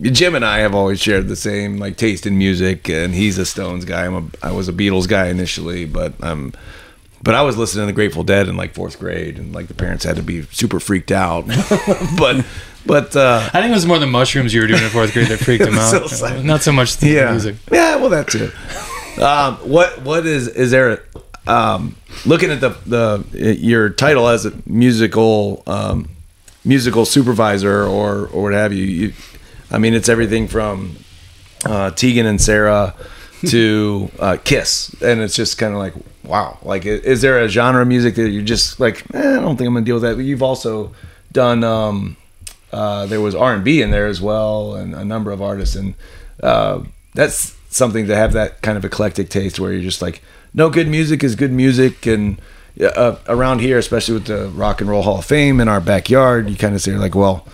Jim 0.00 0.34
and 0.34 0.44
I 0.44 0.58
have 0.60 0.74
always 0.74 1.00
shared 1.00 1.28
the 1.28 1.36
same 1.36 1.78
like 1.78 1.96
taste 1.96 2.26
in 2.26 2.38
music, 2.38 2.88
and 2.88 3.14
he's 3.14 3.38
a 3.38 3.44
Stones 3.44 3.84
guy. 3.84 4.06
I'm 4.06 4.14
a, 4.14 4.46
I 4.46 4.52
was 4.52 4.68
a 4.68 4.72
Beatles 4.72 5.06
guy 5.06 5.28
initially, 5.28 5.84
but 5.84 6.14
um, 6.22 6.52
but 7.22 7.34
I 7.34 7.42
was 7.42 7.56
listening 7.56 7.82
to 7.82 7.86
the 7.86 7.92
Grateful 7.92 8.24
Dead 8.24 8.48
in 8.48 8.56
like 8.56 8.74
fourth 8.74 8.98
grade, 8.98 9.38
and 9.38 9.54
like 9.54 9.68
the 9.68 9.74
parents 9.74 10.04
had 10.04 10.16
to 10.16 10.22
be 10.22 10.42
super 10.44 10.80
freaked 10.80 11.12
out. 11.12 11.46
but 12.18 12.44
but 12.86 13.14
uh, 13.16 13.48
I 13.52 13.60
think 13.60 13.70
it 13.70 13.74
was 13.74 13.86
more 13.86 13.98
the 13.98 14.06
mushrooms 14.06 14.52
you 14.52 14.60
were 14.60 14.66
doing 14.66 14.82
in 14.82 14.88
fourth 14.90 15.12
grade 15.12 15.28
that 15.28 15.38
freaked 15.40 15.64
him 15.64 15.74
out. 15.74 15.92
Psilocybin. 15.92 16.44
Not 16.44 16.62
so 16.62 16.72
much 16.72 16.96
the 16.98 17.08
yeah, 17.08 17.30
music. 17.30 17.56
yeah, 17.70 17.96
well 17.96 18.10
that 18.10 18.28
too. 18.28 18.50
um, 19.22 19.56
what 19.68 20.02
what 20.02 20.26
is 20.26 20.48
is 20.48 20.70
there? 20.70 21.04
Um, 21.46 21.96
looking 22.24 22.50
at 22.50 22.60
the 22.60 22.70
the 22.86 23.56
your 23.58 23.90
title 23.90 24.28
as 24.28 24.46
a 24.46 24.52
musical 24.66 25.62
um, 25.66 26.08
musical 26.64 27.04
supervisor 27.04 27.84
or 27.84 28.26
or 28.28 28.42
what 28.42 28.52
have 28.52 28.72
you, 28.72 28.84
you 28.84 29.12
I 29.72 29.78
mean, 29.78 29.94
it's 29.94 30.08
everything 30.10 30.48
from 30.48 30.96
uh, 31.64 31.90
Tegan 31.92 32.26
and 32.26 32.40
Sara 32.40 32.94
to 33.46 34.10
uh, 34.18 34.36
Kiss, 34.44 34.94
and 35.00 35.20
it's 35.20 35.34
just 35.34 35.56
kind 35.56 35.72
of 35.72 35.78
like, 35.78 35.94
wow. 36.24 36.58
Like, 36.62 36.84
is 36.84 37.22
there 37.22 37.40
a 37.40 37.48
genre 37.48 37.82
of 37.82 37.88
music 37.88 38.14
that 38.16 38.28
you're 38.28 38.42
just 38.42 38.78
like, 38.78 39.02
eh, 39.14 39.18
I 39.18 39.40
don't 39.40 39.56
think 39.56 39.68
I'm 39.68 39.74
gonna 39.74 39.86
deal 39.86 39.96
with 39.96 40.02
that? 40.02 40.16
But 40.16 40.24
you've 40.24 40.42
also 40.42 40.92
done. 41.32 41.64
Um, 41.64 42.16
uh, 42.72 43.06
there 43.06 43.20
was 43.20 43.34
R 43.34 43.54
and 43.54 43.64
B 43.64 43.82
in 43.82 43.90
there 43.90 44.06
as 44.06 44.20
well, 44.20 44.74
and 44.74 44.94
a 44.94 45.04
number 45.04 45.30
of 45.30 45.42
artists, 45.42 45.76
and 45.76 45.94
uh, 46.42 46.82
that's 47.14 47.56
something 47.68 48.06
to 48.06 48.16
have 48.16 48.32
that 48.32 48.62
kind 48.62 48.76
of 48.76 48.84
eclectic 48.84 49.28
taste 49.28 49.60
where 49.60 49.72
you're 49.72 49.82
just 49.82 50.02
like, 50.02 50.22
no, 50.54 50.70
good 50.70 50.88
music 50.88 51.22
is 51.22 51.34
good 51.34 51.52
music, 51.52 52.06
and 52.06 52.40
uh, 52.80 53.16
around 53.28 53.60
here, 53.60 53.78
especially 53.78 54.14
with 54.14 54.26
the 54.26 54.48
Rock 54.48 54.80
and 54.80 54.88
Roll 54.88 55.02
Hall 55.02 55.18
of 55.18 55.24
Fame 55.24 55.60
in 55.60 55.68
our 55.68 55.80
backyard, 55.80 56.48
you 56.48 56.56
kind 56.56 56.74
of 56.74 56.80
say 56.80 56.92
like, 56.92 57.14
well, 57.14 57.46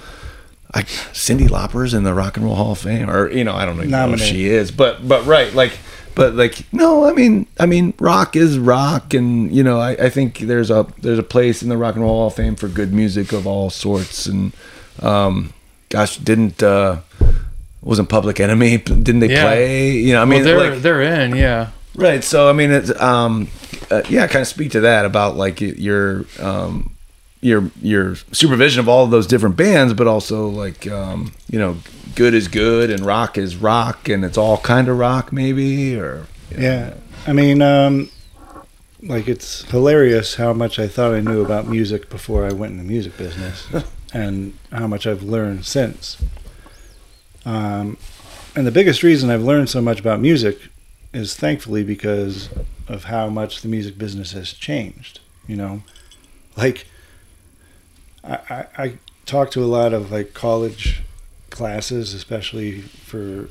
like 0.74 0.86
Cyndi 0.86 1.48
Lauper's 1.48 1.94
in 1.94 2.04
the 2.04 2.14
Rock 2.14 2.36
and 2.36 2.46
Roll 2.46 2.54
Hall 2.54 2.72
of 2.72 2.78
Fame, 2.78 3.10
or 3.10 3.30
you 3.30 3.44
know, 3.44 3.54
I 3.54 3.64
don't 3.64 3.76
even 3.78 3.90
know 3.90 4.12
if 4.12 4.20
she 4.20 4.46
is, 4.46 4.70
but 4.70 5.06
but 5.06 5.24
right, 5.26 5.52
like, 5.54 5.78
but 6.14 6.34
like, 6.34 6.72
no, 6.72 7.04
I 7.04 7.12
mean, 7.12 7.46
I 7.58 7.66
mean, 7.66 7.94
rock 7.98 8.36
is 8.36 8.58
rock, 8.58 9.14
and 9.14 9.52
you 9.54 9.62
know, 9.62 9.80
I, 9.80 9.92
I 9.92 10.10
think 10.10 10.38
there's 10.40 10.70
a 10.70 10.86
there's 11.00 11.18
a 11.18 11.24
place 11.24 11.62
in 11.62 11.68
the 11.68 11.76
Rock 11.76 11.94
and 11.94 12.04
Roll 12.04 12.14
Hall 12.14 12.26
of 12.28 12.34
Fame 12.34 12.54
for 12.54 12.68
good 12.68 12.92
music 12.92 13.32
of 13.32 13.46
all 13.46 13.70
sorts, 13.70 14.26
and 14.26 14.52
um, 15.02 15.52
gosh, 15.88 16.16
didn't 16.18 16.62
uh, 16.62 17.00
wasn't 17.82 18.08
Public 18.08 18.40
Enemy? 18.40 18.78
Didn't 18.78 19.20
they 19.20 19.30
Yeah. 19.30 19.42
play? 19.44 19.92
You 19.92 20.12
know, 20.14 20.22
I 20.22 20.24
mean, 20.24 20.44
well, 20.44 20.58
they're 20.58 20.70
like, 20.70 20.82
they're 20.82 21.02
in, 21.02 21.36
yeah. 21.36 21.68
Right. 21.94 22.22
So 22.22 22.48
I 22.48 22.52
mean, 22.52 22.70
it's 22.70 22.90
um, 23.00 23.48
uh, 23.90 24.02
yeah, 24.08 24.26
kind 24.26 24.42
of 24.42 24.48
speak 24.48 24.70
to 24.72 24.80
that 24.80 25.04
about 25.04 25.36
like 25.36 25.60
your 25.60 26.24
um, 26.40 26.94
your 27.40 27.70
your 27.82 28.14
supervision 28.32 28.80
of 28.80 28.88
all 28.88 29.04
of 29.04 29.10
those 29.10 29.26
different 29.26 29.56
bands, 29.56 29.94
but 29.94 30.06
also 30.06 30.48
like 30.48 30.86
um, 30.86 31.32
you 31.50 31.58
know, 31.58 31.76
good 32.14 32.34
is 32.34 32.46
good 32.48 32.90
and 32.90 33.04
rock 33.04 33.36
is 33.38 33.56
rock, 33.56 34.08
and 34.08 34.24
it's 34.24 34.38
all 34.38 34.58
kind 34.58 34.88
of 34.88 34.98
rock, 34.98 35.32
maybe 35.32 35.96
or 35.98 36.26
you 36.50 36.56
know. 36.58 36.62
Yeah, 36.62 36.94
I 37.26 37.32
mean, 37.32 37.62
um, 37.62 38.10
like 39.02 39.26
it's 39.28 39.62
hilarious 39.70 40.34
how 40.36 40.52
much 40.52 40.78
I 40.78 40.86
thought 40.88 41.14
I 41.14 41.20
knew 41.20 41.44
about 41.44 41.66
music 41.68 42.10
before 42.10 42.44
I 42.44 42.52
went 42.52 42.72
in 42.72 42.78
the 42.78 42.84
music 42.84 43.16
business, 43.16 43.66
and 44.12 44.56
how 44.72 44.86
much 44.86 45.06
I've 45.06 45.22
learned 45.22 45.66
since. 45.66 46.16
Um, 47.44 47.96
and 48.54 48.66
the 48.66 48.72
biggest 48.72 49.02
reason 49.02 49.30
I've 49.30 49.42
learned 49.42 49.68
so 49.68 49.80
much 49.80 50.00
about 50.00 50.20
music 50.20 50.58
is 51.12 51.34
thankfully 51.34 51.84
because 51.84 52.48
of 52.86 53.04
how 53.04 53.28
much 53.28 53.62
the 53.62 53.68
music 53.68 53.98
business 53.98 54.32
has 54.32 54.52
changed. 54.52 55.20
You 55.46 55.56
know, 55.56 55.82
like 56.56 56.86
I, 58.24 58.38
I, 58.50 58.66
I 58.76 58.98
talk 59.26 59.50
to 59.52 59.62
a 59.62 59.66
lot 59.66 59.92
of 59.92 60.10
like 60.10 60.34
college 60.34 61.02
classes, 61.50 62.14
especially 62.14 62.80
for 62.80 63.48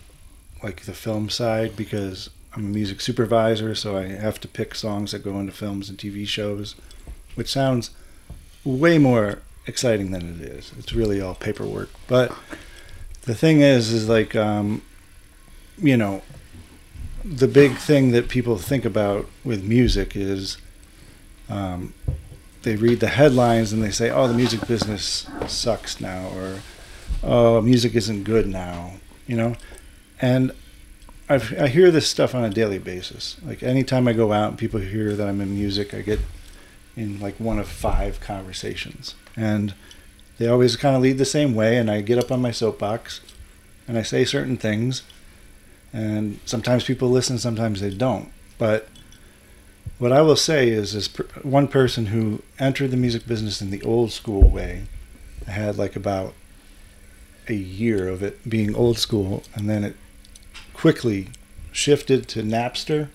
like 0.63 0.82
the 0.82 0.93
film 0.93 1.30
side, 1.30 1.76
because 1.76 2.30
I'm 2.54 2.65
a 2.65 2.70
music 2.70 3.02
supervisor, 3.02 3.76
so 3.76 3.98
I 3.98 4.08
have 4.08 4.39
to 4.41 4.48
pick 4.48 4.76
songs 4.76 5.12
that 5.12 5.24
go 5.24 5.39
into 5.39 5.52
films 5.52 5.89
and 5.89 5.98
TV 5.98 6.28
shows, 6.28 6.76
which 7.36 7.52
sounds 7.52 7.91
way 8.63 8.98
more 8.98 9.39
exciting 9.67 10.12
than 10.12 10.39
it 10.39 10.41
is. 10.41 10.71
It's 10.77 10.93
really 10.93 11.21
all 11.21 11.36
paperwork. 11.36 11.89
But 12.08 12.36
the 13.23 13.36
thing 13.36 13.62
is, 13.62 13.91
is 13.91 14.08
like, 14.10 14.36
um, 14.36 14.82
you 15.77 15.97
know, 15.97 16.21
the 17.23 17.47
big 17.47 17.75
thing 17.77 18.12
that 18.12 18.30
people 18.30 18.58
think 18.58 18.86
about 18.86 19.27
with 19.43 19.63
music 19.63 20.15
is 20.15 20.58
um, 21.49 21.93
they 22.63 22.75
read 22.75 22.99
the 22.99 23.10
headlines 23.10 23.73
and 23.73 23.84
they 23.84 23.91
say, 23.91 24.10
oh, 24.10 24.27
the 24.27 24.34
music 24.34 24.67
business 24.67 25.27
sucks 25.47 25.99
now, 25.99 26.30
or 26.30 26.62
oh, 27.23 27.62
music 27.62 27.95
isn't 27.95 28.23
good 28.23 28.47
now, 28.47 28.93
you 29.27 29.36
know? 29.36 29.56
and 30.21 30.51
I've, 31.30 31.53
I 31.60 31.67
hear 31.67 31.91
this 31.91 32.08
stuff 32.08 32.34
on 32.34 32.43
a 32.43 32.49
daily 32.49 32.80
basis. 32.80 33.38
Like 33.43 33.62
anytime 33.62 34.08
I 34.08 34.13
go 34.13 34.32
out 34.32 34.49
and 34.49 34.58
people 34.58 34.80
hear 34.80 35.15
that 35.15 35.27
I'm 35.27 35.41
in 35.41 35.53
music, 35.53 35.93
I 35.93 36.01
get 36.01 36.19
in 36.98 37.20
like 37.20 37.40
one 37.40 37.60
of 37.60 37.68
five 37.70 38.20
conversations, 38.20 39.16
and 39.38 39.74
they 40.38 40.48
always 40.48 40.76
kind 40.76 40.96
of 40.96 41.02
lead 41.02 41.18
the 41.18 41.26
same 41.26 41.56
way. 41.56 41.78
And 41.78 41.90
I 41.90 42.02
get 42.02 42.18
up 42.18 42.32
on 42.32 42.42
my 42.42 42.52
soapbox, 42.52 43.22
and 43.88 43.98
I 43.98 44.02
say 44.02 44.26
certain 44.26 44.58
things, 44.58 45.04
and 45.94 46.40
sometimes 46.46 46.84
people 46.84 47.10
listen, 47.10 47.38
sometimes 47.38 47.80
they 47.80 47.92
don't. 47.92 48.30
But 48.58 48.90
what 50.00 50.12
I 50.12 50.22
will 50.22 50.36
say 50.36 50.70
is, 50.70 51.08
per, 51.08 51.24
one 51.44 51.68
person 51.68 52.08
who 52.08 52.42
entered 52.60 52.92
the 52.92 52.98
music 52.98 53.28
business 53.28 53.62
in 53.62 53.70
the 53.70 53.82
old 53.84 54.12
school 54.12 54.50
way, 54.50 54.88
I 55.48 55.52
had 55.52 55.78
like 55.78 55.96
about 55.96 56.34
a 57.48 57.54
year 57.54 58.10
of 58.10 58.22
it 58.24 58.50
being 58.50 58.76
old 58.76 58.98
school, 58.98 59.44
and 59.54 59.70
then 59.70 59.84
it 59.84 59.96
quickly 60.74 61.30
shifted 61.72 62.28
to 62.28 62.42
Napster 62.42 63.10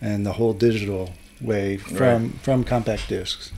and 0.00 0.26
the 0.26 0.34
whole 0.34 0.52
digital 0.52 1.14
way 1.40 1.76
from 1.76 2.30
from 2.42 2.64
compact 2.64 3.08
discs, 3.08 3.52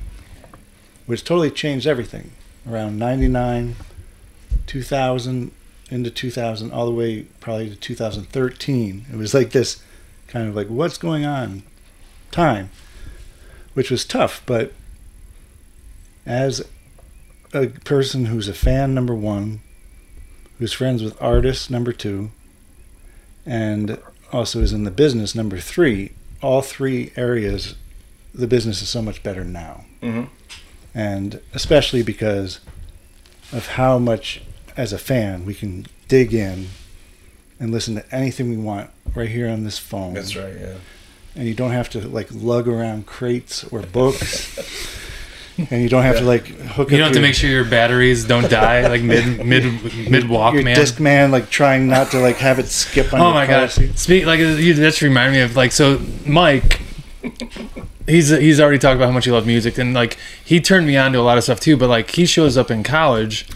which 1.07 1.25
totally 1.25 1.51
changed 1.51 1.87
everything. 1.87 2.33
Around 2.69 2.99
'99, 2.99 3.77
2000 4.67 5.53
into 5.91 6.11
2000, 6.11 6.73
all 6.73 6.87
the 6.87 6.93
way 6.93 7.23
probably 7.41 7.69
to 7.69 7.77
2013. 7.77 9.07
It 9.13 9.17
was 9.17 9.35
like 9.35 9.51
this 9.51 9.83
kind 10.29 10.49
of 10.49 10.55
like 10.55 10.69
what's 10.69 10.99
going 10.99 11.25
on 11.25 11.65
time, 12.31 12.71
which 13.75 13.91
was 13.91 14.05
tough. 14.05 14.43
But 14.47 14.73
as 16.25 16.65
a 17.53 17.67
person 17.69 18.27
who's 18.27 18.49
a 18.49 18.55
fan, 18.55 18.95
number 18.95 19.15
one, 19.15 19.61
who's 20.59 20.73
friends 20.73 21.03
with 21.03 21.21
artists, 21.21 21.71
number 21.71 21.93
two, 21.93 22.31
and 23.45 23.99
also 24.33 24.61
is 24.61 24.73
in 24.73 24.85
the 24.85 24.91
business, 24.91 25.35
number 25.35 25.59
three, 25.59 26.13
all 26.43 26.63
three 26.63 27.13
areas, 27.17 27.75
the 28.35 28.47
business 28.47 28.81
is 28.83 28.89
so 28.89 29.03
much 29.03 29.23
better 29.23 29.45
now. 29.45 29.85
Mhm. 30.03 30.29
And 30.95 31.41
especially 31.55 32.03
because 32.03 32.61
of 33.53 33.67
how 33.69 33.99
much, 33.99 34.43
as 34.77 34.93
a 34.93 34.99
fan, 34.99 35.45
we 35.45 35.55
can 35.55 35.87
dig 36.09 36.33
in 36.35 36.69
and 37.59 37.71
listen 37.71 37.95
to 37.97 38.15
anything 38.15 38.49
we 38.51 38.57
want 38.57 38.91
right 39.15 39.29
here 39.29 39.49
on 39.49 39.65
this 39.65 39.79
phone 39.79 40.15
That's 40.15 40.35
right. 40.37 40.55
Yeah. 40.59 40.75
and 41.37 41.47
you 41.47 41.55
don't 41.55 41.73
have 41.73 41.91
to 41.91 42.01
like 42.09 42.29
lug 42.33 42.67
around 42.69 43.07
crates 43.07 43.65
or 43.65 43.83
books, 43.83 44.59
and 45.71 45.83
you 45.83 45.89
don't 45.89 46.03
have 46.03 46.19
to 46.19 46.25
like 46.25 46.47
hook. 46.47 46.91
You 46.91 46.97
up 46.97 47.01
don't 47.01 47.07
have 47.09 47.13
to 47.15 47.21
make 47.21 47.35
sure 47.35 47.51
your 47.51 47.65
batteries 47.65 48.25
don't 48.25 48.49
die 48.51 48.87
like 48.89 49.03
mid 49.03 49.45
mid 49.45 50.11
mid 50.11 50.29
walk, 50.29 50.55
your 50.55 50.63
man. 50.63 50.77
disc 50.77 51.01
man 51.01 51.31
like 51.31 51.51
trying 51.51 51.89
not 51.89 52.11
to 52.13 52.19
like 52.19 52.37
have 52.37 52.59
it 52.59 52.67
skip 52.67 53.13
on. 53.13 53.21
Oh 53.21 53.25
your 53.25 53.35
my 53.35 53.47
god! 53.47 53.71
Speak 53.71 54.27
like 54.27 54.41
uh, 54.41 54.45
you 54.45 54.75
just 54.75 55.03
remind 55.03 55.33
me 55.33 55.41
of 55.41 55.57
like 55.57 55.73
so 55.73 56.01
Mike. 56.27 56.81
He's 58.07 58.31
he's 58.31 58.61
already 58.61 58.79
talked 58.79 58.97
about 58.97 59.07
how 59.07 59.13
much 59.13 59.27
he 59.27 59.31
loved 59.31 59.47
music 59.47 59.77
and 59.79 59.93
like 59.93 60.17
he 60.45 60.61
turned 60.61 60.87
me 60.87 60.97
on 60.97 61.13
to 61.13 61.19
a 61.19 61.23
lot 61.23 61.37
of 61.37 61.45
stuff 61.45 61.61
too. 61.61 61.77
But 61.77 61.89
like 61.89 62.11
he 62.11 62.25
shows 62.27 62.57
up 62.57 62.71
in 62.71 62.83
college, 62.83 63.47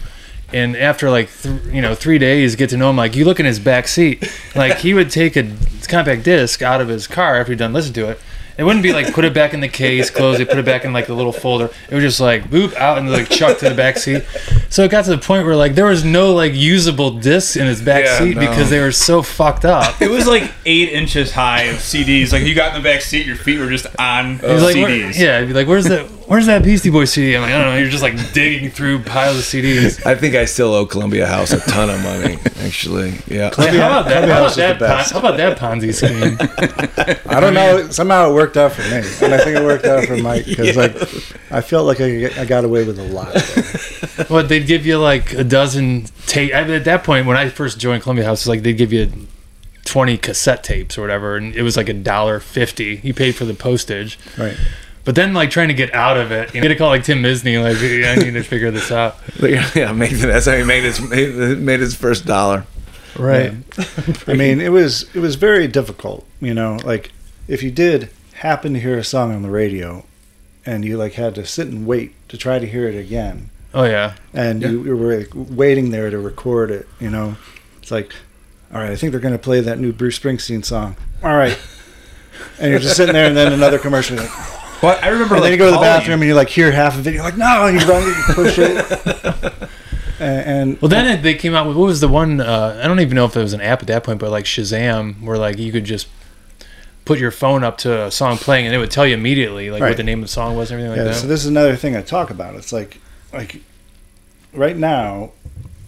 and 0.53 0.77
after 0.77 1.09
like 1.09 1.29
th- 1.41 1.63
you 1.65 1.81
know 1.81 1.95
three 1.95 2.19
days, 2.19 2.55
get 2.55 2.69
to 2.69 2.77
know 2.77 2.89
him. 2.91 2.97
Like 2.97 3.15
you 3.15 3.25
look 3.25 3.39
in 3.39 3.45
his 3.45 3.59
back 3.59 3.87
seat, 3.87 4.23
like 4.55 4.77
he 4.77 4.93
would 4.93 5.09
take 5.09 5.35
a 5.35 5.51
compact 5.87 6.23
disc 6.23 6.61
out 6.61 6.81
of 6.81 6.87
his 6.87 7.07
car 7.07 7.37
after 7.39 7.53
he'd 7.53 7.59
done 7.59 7.73
listening 7.73 7.93
to 7.95 8.09
it. 8.11 8.19
It 8.57 8.63
wouldn't 8.63 8.83
be 8.83 8.93
like 8.93 9.13
put 9.13 9.25
it 9.25 9.33
back 9.33 9.53
in 9.53 9.59
the 9.59 9.67
case, 9.67 10.09
close 10.09 10.39
it, 10.39 10.47
put 10.47 10.57
it 10.57 10.65
back 10.65 10.85
in 10.85 10.93
like 10.93 11.07
the 11.07 11.13
little 11.13 11.33
folder. 11.33 11.69
It 11.89 11.93
was 11.95 12.03
just 12.03 12.19
like 12.21 12.45
boop 12.49 12.73
out 12.75 12.97
and 12.97 13.11
like 13.11 13.29
chuck 13.29 13.57
to 13.59 13.69
the 13.69 13.75
back 13.75 13.97
seat. 13.97 14.23
So 14.69 14.83
it 14.83 14.91
got 14.91 15.03
to 15.05 15.11
the 15.11 15.17
point 15.17 15.45
where 15.45 15.55
like 15.57 15.75
there 15.75 15.85
was 15.85 16.05
no 16.05 16.33
like 16.33 16.53
usable 16.53 17.11
discs 17.11 17.55
in 17.57 17.67
his 17.67 17.81
back 17.81 18.05
Yeah, 18.05 18.17
seat 18.19 18.35
no. 18.35 18.41
because 18.41 18.69
they 18.69 18.79
were 18.79 18.91
so 18.93 19.21
fucked 19.21 19.65
up. 19.65 20.01
It 20.01 20.09
was 20.09 20.25
like 20.25 20.49
eight 20.65 20.89
inches 20.89 21.31
high 21.33 21.63
of 21.63 21.77
CDs. 21.77 22.31
Like 22.31 22.43
you 22.43 22.55
got 22.55 22.75
in 22.75 22.81
the 22.81 22.87
back 22.89 23.01
seat, 23.01 23.25
your 23.25 23.35
feet 23.35 23.59
were 23.59 23.69
just 23.69 23.87
on 23.99 24.39
He's 24.39 24.43
like, 24.63 24.75
where- 24.75 24.89
CDs. 24.89 25.19
yeah, 25.19 25.39
he'd 25.41 25.47
be 25.47 25.53
like, 25.53 25.67
where's 25.67 25.85
that? 25.85 26.05
Where's 26.27 26.47
that 26.47 26.63
Beastie 26.63 26.89
Boy 26.89 27.05
CD? 27.05 27.35
I'm 27.35 27.43
like, 27.43 27.51
I 27.51 27.61
don't 27.63 27.73
know. 27.73 27.77
You're 27.79 27.89
just 27.89 28.01
like 28.01 28.33
digging 28.33 28.71
through 28.71 29.03
piles 29.03 29.37
of 29.37 29.43
CDs. 29.43 30.03
I 30.05 30.15
think 30.15 30.33
I 30.33 30.45
still 30.45 30.73
owe 30.73 30.85
Columbia 30.85 31.27
House 31.27 31.51
a 31.51 31.59
ton 31.59 31.89
of 31.91 32.01
money. 32.01 32.37
Actually, 32.65 33.19
yeah. 33.27 33.51
how 33.55 33.63
about 33.65 34.05
that? 34.05 34.23
Columbia 34.23 34.33
How 34.33 34.43
House 34.43 34.47
about 34.47 34.49
is 34.49 34.55
the 34.55 34.61
that? 34.61 34.79
Pon- 34.79 34.87
best. 34.87 35.11
how 35.13 35.19
about 35.19 35.37
that 35.37 35.57
Ponzi 35.59 35.93
scheme? 35.93 37.21
I 37.29 37.39
don't 37.39 37.53
know. 37.53 37.89
Somehow 37.91 38.31
it 38.31 38.33
worked 38.33 38.57
out 38.57 38.71
for 38.71 38.81
me, 38.81 38.97
and 39.21 39.33
I 39.35 39.37
think 39.43 39.57
it 39.57 39.63
worked 39.63 39.85
out 39.85 40.05
for 40.05 40.17
Mike 40.17 40.45
because 40.45 40.75
like 40.75 40.95
I 41.51 41.61
felt 41.61 41.85
like 41.85 42.01
I, 42.01 42.41
I 42.41 42.45
got 42.45 42.65
away 42.65 42.85
with 42.85 42.97
a 42.97 43.03
lot. 43.03 43.33
there. 43.33 44.25
what 44.25 44.49
they'd 44.49 44.65
give 44.65 44.85
you 44.85 44.97
like 44.97 45.33
a 45.33 45.43
dozen 45.43 46.05
tape. 46.25 46.55
I 46.55 46.63
mean, 46.63 46.71
At 46.71 46.85
that 46.85 47.03
point, 47.03 47.27
when 47.27 47.37
I 47.37 47.49
first 47.49 47.79
joined 47.79 48.01
Columbia 48.01 48.25
House, 48.25 48.41
it's 48.41 48.47
like 48.47 48.63
they'd 48.63 48.73
give 48.73 48.91
you 48.91 49.11
twenty 49.83 50.17
cassette 50.17 50.63
tapes 50.63 50.97
or 50.97 51.01
whatever, 51.01 51.35
and 51.37 51.55
it 51.55 51.61
was 51.61 51.77
like 51.77 51.87
a 51.89 51.93
dollar 51.93 52.39
fifty. 52.39 52.99
You 53.03 53.13
paid 53.13 53.35
for 53.35 53.45
the 53.45 53.53
postage. 53.53 54.17
Right. 54.39 54.57
But 55.05 55.13
then, 55.13 55.33
like 55.35 55.51
trying 55.51 55.67
to 55.67 55.75
get 55.75 55.93
out 55.93 56.17
of 56.17 56.31
it, 56.31 56.53
you 56.55 56.61
get 56.61 56.71
a 56.71 56.75
call 56.75 56.89
like 56.89 57.03
Tim 57.03 57.21
Misney, 57.21 57.61
like 57.61 57.77
I 57.77 58.15
need 58.23 58.33
to 58.33 58.43
figure 58.43 58.71
this 58.71 58.91
out. 58.91 59.17
yeah, 59.41 59.91
make, 59.91 60.11
that's 60.11 60.47
how 60.47 60.55
he 60.55 60.63
made 60.63 60.83
his 60.83 60.99
made, 60.99 61.59
made 61.59 61.79
his 61.79 61.93
first 61.95 62.25
dollar. 62.25 62.65
Right. 63.17 63.53
I 64.27 64.33
mean, 64.33 64.59
it 64.59 64.71
was 64.71 65.03
it 65.15 65.19
was 65.19 65.35
very 65.35 65.67
difficult. 65.67 66.25
You 66.41 66.53
know, 66.55 66.79
like 66.83 67.11
if 67.47 67.61
you 67.61 67.69
did 67.69 68.09
happen 68.33 68.73
to 68.73 68.79
hear 68.79 68.97
a 68.97 69.03
song 69.03 69.33
on 69.33 69.43
the 69.43 69.51
radio, 69.51 70.05
and 70.65 70.83
you 70.83 70.97
like 70.97 71.13
had 71.13 71.35
to 71.35 71.45
sit 71.45 71.67
and 71.67 71.85
wait 71.85 72.13
to 72.29 72.37
try 72.37 72.57
to 72.57 72.65
hear 72.65 72.89
it 72.89 72.95
again, 72.95 73.51
Oh 73.75 73.83
yeah. 73.83 74.15
and 74.33 74.61
you, 74.63 74.83
you 74.85 74.97
were 74.97 75.17
like, 75.17 75.29
waiting 75.35 75.91
there 75.91 76.09
to 76.09 76.17
record 76.17 76.71
it. 76.71 76.87
You 76.99 77.11
know, 77.11 77.37
it's 77.77 77.91
like, 77.91 78.11
all 78.73 78.79
right, 78.81 78.89
I 78.91 78.95
think 78.95 79.11
they're 79.11 79.21
going 79.21 79.33
to 79.35 79.39
play 79.39 79.59
that 79.61 79.77
new 79.79 79.93
Bruce 79.93 80.17
Springsteen 80.17 80.65
song. 80.65 80.97
All 81.23 81.35
right, 81.37 81.57
and 82.59 82.71
you're 82.71 82.79
just 82.79 82.97
sitting 82.97 83.13
there, 83.13 83.27
and 83.27 83.37
then 83.37 83.53
another 83.53 83.77
commercial. 83.77 84.17
Like, 84.17 84.31
Well, 84.85 84.99
I 85.01 85.07
remember 85.09 85.35
and 85.35 85.41
like 85.41 85.49
then 85.49 85.51
you 85.53 85.57
go 85.57 85.65
to 85.65 85.71
the 85.71 85.77
calling- 85.77 85.89
bathroom 85.89 86.21
and 86.21 86.27
you 86.29 86.35
like 86.35 86.49
hear 86.49 86.71
half 86.71 86.97
of 86.97 87.07
it. 87.07 87.13
You're 87.13 87.23
like, 87.23 87.37
no, 87.37 87.65
and 87.65 87.79
you 87.79 87.87
run, 87.87 88.03
you 88.07 88.13
push 88.33 88.57
it, 88.59 89.69
and, 90.19 90.69
and 90.69 90.81
Well, 90.81 90.89
then 90.89 91.07
it, 91.07 91.23
they 91.23 91.33
came 91.33 91.55
out 91.55 91.67
with 91.67 91.75
what 91.75 91.87
was 91.87 92.01
the 92.01 92.07
one? 92.07 92.39
Uh, 92.39 92.79
I 92.83 92.87
don't 92.87 92.99
even 92.99 93.15
know 93.15 93.25
if 93.25 93.35
it 93.35 93.41
was 93.41 93.53
an 93.53 93.61
app 93.61 93.81
at 93.81 93.87
that 93.87 94.03
point, 94.03 94.19
but 94.19 94.29
like 94.29 94.45
Shazam, 94.45 95.21
where 95.21 95.37
like 95.37 95.57
you 95.57 95.71
could 95.71 95.85
just 95.85 96.07
put 97.05 97.19
your 97.19 97.31
phone 97.31 97.63
up 97.63 97.77
to 97.79 98.05
a 98.05 98.11
song 98.11 98.37
playing, 98.37 98.65
and 98.65 98.75
it 98.75 98.77
would 98.77 98.91
tell 98.91 99.05
you 99.05 99.13
immediately 99.13 99.71
like 99.71 99.81
what 99.81 99.97
the 99.97 100.03
name 100.03 100.19
of 100.19 100.25
the 100.25 100.31
song 100.31 100.55
was 100.55 100.71
and 100.71 100.79
everything 100.79 100.97
like 100.97 101.05
yeah. 101.05 101.13
like 101.13 101.21
So 101.21 101.27
this 101.27 101.41
is 101.41 101.47
another 101.47 101.75
thing 101.75 101.95
I 101.95 102.01
talk 102.01 102.29
about. 102.29 102.55
It's 102.55 102.71
like, 102.73 102.99
like 103.33 103.61
right 104.53 104.77
now, 104.77 105.31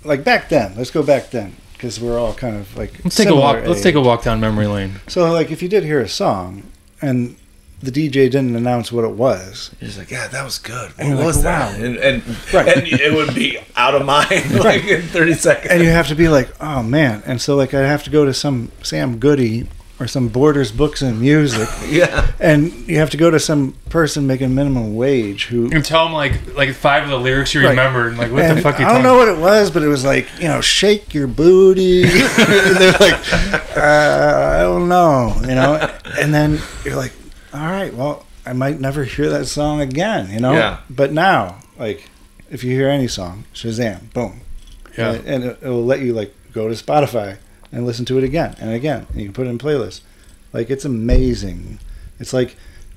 like 0.03 0.23
back 0.23 0.49
then. 0.49 0.75
Let's 0.75 0.91
go 0.91 1.03
back 1.03 1.29
then 1.29 1.55
because 1.73 1.99
we're 1.99 2.17
all 2.17 2.33
kind 2.33 2.55
of 2.55 2.75
like. 2.75 3.03
let's 3.03 3.15
take 3.15 3.27
a 3.27 3.29
similar 3.29 3.41
walk. 3.41 3.67
Let's 3.67 3.81
take 3.81 3.95
a 3.95 4.01
walk 4.01 4.23
down 4.23 4.39
memory 4.39 4.67
lane. 4.67 5.01
So 5.07 5.31
like, 5.31 5.51
if 5.51 5.61
you 5.61 5.69
did 5.69 5.83
hear 5.83 5.99
a 5.99 6.09
song 6.09 6.63
and 7.01 7.35
the 7.81 7.91
DJ 7.91 8.11
didn't 8.29 8.55
announce 8.55 8.91
what 8.91 9.03
it 9.05 9.11
was, 9.11 9.69
He's 9.79 9.97
like, 9.97 10.09
yeah, 10.09 10.27
that 10.27 10.43
was 10.43 10.57
good. 10.57 10.89
What 10.91 10.99
And 10.99 11.07
you're 11.09 11.17
like, 11.17 11.25
was 11.27 11.43
that? 11.43 11.77
wow. 11.79 11.85
And, 11.85 11.97
and, 11.97 12.23
Right. 12.53 12.75
and 12.77 12.87
it 12.87 13.13
would 13.13 13.35
be 13.35 13.59
out 13.75 13.93
of 13.93 14.03
mind 14.05 14.59
like 14.63 14.83
in 14.85 15.03
30 15.03 15.33
seconds. 15.35 15.71
and 15.71 15.83
you 15.83 15.89
have 15.89 16.07
to 16.07 16.15
be 16.15 16.27
like, 16.27 16.49
oh 16.59 16.81
man. 16.81 17.21
And 17.25 17.39
so 17.41 17.55
like, 17.55 17.73
I 17.73 17.81
have 17.81 18.03
to 18.05 18.09
go 18.09 18.25
to 18.25 18.33
some 18.33 18.71
Sam 18.81 19.19
Goody 19.19 19.67
or 19.99 20.07
some 20.07 20.27
Borders 20.27 20.71
Books 20.71 21.01
and 21.01 21.19
Music, 21.19 21.67
yeah. 21.89 22.27
and 22.39 22.71
you 22.87 22.97
have 22.97 23.09
to 23.09 23.17
go 23.17 23.31
to 23.31 23.39
some 23.39 23.73
person 23.89 24.27
making 24.27 24.53
minimum 24.53 24.95
wage 24.95 25.45
who 25.45 25.71
And 25.71 25.83
tell 25.83 26.03
them 26.05 26.13
like 26.13 26.55
like 26.55 26.73
five 26.75 27.03
of 27.03 27.09
the 27.09 27.17
lyrics 27.19 27.53
you 27.55 27.61
Right. 27.61 27.69
remembered. 27.71 28.09
and, 28.09 28.17
Like 28.19 28.31
what 28.31 28.43
And 28.43 28.57
the 28.59 28.61
fuck? 28.61 28.77
You 28.79 28.85
I 28.85 28.89
don't 28.93 29.01
talking- 29.01 29.03
know 29.03 29.17
what 29.17 29.27
it 29.27 29.37
was, 29.39 29.71
but 29.71 29.81
it 29.83 29.87
was 29.87 30.05
like 30.05 30.27
you 30.39 30.47
know, 30.47 30.61
shake 30.61 31.13
your 31.15 31.25
booty. 31.27 32.03
They're 32.37 32.91
like, 32.99 33.33
uh, 33.75 34.57
I 34.57 34.61
don't 34.61 34.87
know, 34.89 35.35
you 35.41 35.55
know. 35.55 35.75
And 36.19 36.33
then 36.33 36.59
you're 36.85 36.95
like, 36.95 37.11
all 37.53 37.67
right, 37.67 37.93
well, 37.93 38.25
I 38.45 38.53
might 38.53 38.79
never 38.79 39.03
hear 39.03 39.29
that 39.29 39.45
song 39.45 39.81
again, 39.81 40.31
you 40.31 40.39
know. 40.39 40.53
Yeah. 40.53 40.79
But 40.89 41.11
now, 41.13 41.59
like, 41.77 42.09
if 42.49 42.63
you 42.63 42.71
hear 42.71 42.89
any 42.89 43.07
song, 43.07 43.45
Shazam, 43.53 44.11
boom, 44.13 44.41
Yeah. 44.97 45.13
and, 45.13 45.25
and 45.27 45.43
it, 45.43 45.59
it 45.61 45.69
will 45.69 45.85
let 45.85 45.99
you 46.01 46.13
like 46.13 46.33
go 46.53 46.67
to 46.67 46.73
Spotify 46.73 47.37
and 47.71 47.85
listen 47.85 48.05
to 48.05 48.17
it 48.17 48.23
again 48.23 48.55
and 48.59 48.71
again, 48.71 49.05
and 49.11 49.17
you 49.19 49.25
can 49.25 49.33
put 49.33 49.47
it 49.47 49.49
in 49.49 49.57
playlists. 49.57 50.01
Like 50.53 50.69
it's 50.69 50.85
amazing. 50.85 51.79
It's 52.19 52.33
like 52.33 52.55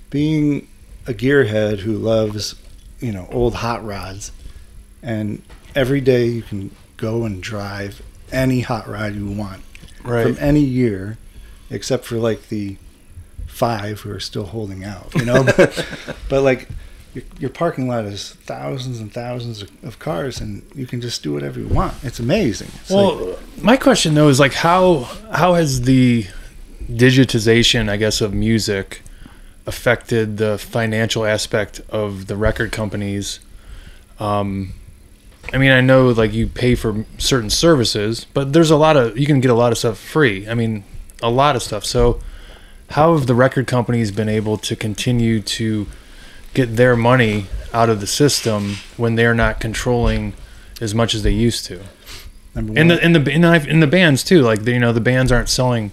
being 0.09 0.69
a 1.07 1.13
gearhead 1.15 1.81
who 1.81 1.93
loves, 1.97 2.55
you 3.01 3.11
know, 3.13 3.27
old 3.33 3.55
hot 3.57 3.85
rods, 3.85 4.31
and 5.03 5.43
every 5.75 6.01
day 6.01 6.27
you 6.27 6.43
can 6.43 6.71
go 6.97 7.25
and 7.25 7.43
drive 7.43 8.03
any 8.31 8.61
hot 8.61 8.87
rod 8.89 9.15
you 9.15 9.27
want 9.27 9.63
Right. 10.05 10.23
from 10.27 10.37
any 10.39 10.61
year, 10.61 11.19
except 11.71 12.05
for 12.05 12.17
like 12.17 12.49
the 12.49 12.77
five 13.61 14.01
who 14.01 14.11
are 14.11 14.21
still 14.21 14.45
holding 14.45 14.85
out, 14.85 15.15
you 15.15 15.27
know. 15.27 15.45
but, 15.45 15.87
but 16.31 16.43
like 16.43 16.67
your, 17.13 17.25
your 17.39 17.51
parking 17.51 17.89
lot 17.89 18.07
is 18.07 18.33
thousands 18.45 19.01
and 19.01 19.13
thousands 19.13 19.61
of, 19.61 19.71
of 19.85 19.99
cars, 19.99 20.41
and 20.41 20.63
you 20.75 20.87
can 20.87 21.03
just 21.03 21.23
do 21.23 21.35
whatever 21.35 21.61
you 21.61 21.69
want. 21.69 21.93
It's 22.03 22.19
amazing. 22.19 22.69
It's 22.81 22.91
like, 22.91 23.15
Well, 23.15 23.39
my 23.61 23.77
question 23.77 24.15
though 24.15 24.29
is 24.29 24.41
like 24.41 24.55
how 24.55 25.01
how 25.31 25.55
has 25.55 25.83
the 25.83 26.27
digitization, 26.91 27.91
I 27.91 27.99
guess, 27.99 28.23
of 28.23 28.33
music 28.33 29.03
affected 29.67 30.39
the 30.39 30.57
financial 30.57 31.27
aspect 31.27 31.83
of 31.91 32.27
the 32.29 32.37
record 32.37 32.73
companies? 32.73 33.41
Um, 34.19 34.73
I 35.53 35.59
mean, 35.59 35.71
I 35.71 35.83
know 35.83 36.09
like 36.09 36.33
you 36.33 36.47
pay 36.47 36.75
for 36.75 37.05
certain 37.19 37.51
services, 37.51 38.25
but 38.33 38.55
there's 38.55 38.71
a 38.71 38.77
lot 38.77 38.97
of 38.97 39.19
you 39.19 39.27
can 39.27 39.41
get 39.41 39.51
a 39.51 39.55
lot 39.55 39.71
of 39.71 39.77
stuff 39.77 39.99
free. 39.99 40.49
I 40.49 40.55
mean, 40.55 40.85
a 41.23 41.31
lot 41.31 41.57
of 41.57 41.63
stuff. 41.63 41.85
So, 41.85 42.21
how 42.91 43.17
have 43.17 43.27
the 43.27 43.35
record 43.35 43.67
companies 43.67 44.11
been 44.11 44.29
able 44.29 44.57
to 44.59 44.75
continue 44.77 45.41
to 45.41 45.87
get 46.55 46.77
their 46.77 46.97
money 46.97 47.47
out 47.73 47.89
of 47.89 48.01
the 48.01 48.07
system 48.07 48.77
when 48.97 49.15
they're 49.15 49.35
not 49.35 49.61
controlling 49.61 50.33
as 50.81 50.95
much 50.95 51.15
as 51.15 51.23
they 51.23 51.31
used 51.31 51.65
to? 51.67 51.81
Number 52.55 52.73
one, 52.73 52.79
And 52.79 52.91
the 52.91 53.05
in 53.05 53.13
the 53.13 53.31
in 53.31 53.41
the, 53.43 53.67
in 53.69 53.81
the 53.81 53.87
bands 53.87 54.25
too, 54.25 54.43
like 54.43 54.67
you 54.67 54.79
know, 54.81 54.93
the 54.93 55.01
bands 55.01 55.31
aren't 55.31 55.49
selling 55.49 55.93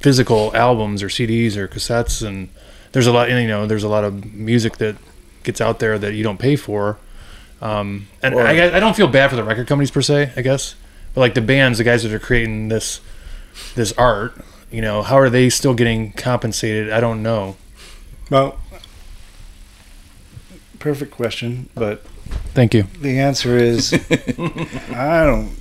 physical 0.00 0.54
albums 0.54 1.02
or 1.02 1.08
CDs 1.08 1.56
or 1.56 1.66
cassettes, 1.66 2.24
and 2.26 2.48
there's 2.92 3.06
a 3.06 3.12
lot, 3.12 3.30
you 3.30 3.48
know, 3.48 3.66
there's 3.66 3.82
a 3.84 3.88
lot 3.88 4.04
of 4.04 4.32
music 4.34 4.76
that 4.78 4.96
gets 5.42 5.60
out 5.60 5.78
there 5.78 5.98
that 5.98 6.14
you 6.14 6.22
don't 6.22 6.38
pay 6.38 6.56
for. 6.56 6.98
Um, 7.60 8.06
and 8.22 8.34
Or- 8.34 8.46
I, 8.46 8.76
I 8.76 8.80
don't 8.80 8.94
feel 8.94 9.08
bad 9.08 9.30
for 9.30 9.36
the 9.36 9.42
record 9.42 9.66
companies 9.66 9.90
per 9.90 10.02
se, 10.02 10.32
I 10.36 10.42
guess, 10.42 10.74
but 11.14 11.20
like 11.22 11.34
the 11.34 11.40
bands, 11.40 11.78
the 11.78 11.84
guys 11.84 12.02
that 12.02 12.12
are 12.12 12.18
creating 12.20 12.68
this 12.68 13.00
this 13.74 13.92
art, 13.94 14.36
you 14.70 14.80
know, 14.80 15.02
how 15.02 15.16
are 15.18 15.30
they 15.30 15.48
still 15.50 15.74
getting 15.74 16.12
compensated? 16.12 16.90
I 16.92 17.00
don't 17.00 17.22
know. 17.22 17.56
well, 18.30 18.58
perfect 20.78 21.10
question, 21.10 21.68
but 21.74 22.04
Thank 22.54 22.74
you. 22.74 22.84
the 23.00 23.18
answer 23.18 23.56
is 23.56 23.92
I 24.90 25.24
don't 25.24 25.52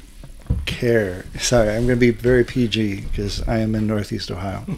care. 0.65 1.25
Sorry, 1.39 1.69
I'm 1.69 1.85
going 1.85 1.89
to 1.89 1.95
be 1.95 2.11
very 2.11 2.43
PG 2.43 3.01
because 3.01 3.47
I 3.47 3.59
am 3.59 3.75
in 3.75 3.87
Northeast 3.87 4.31
Ohio. 4.31 4.65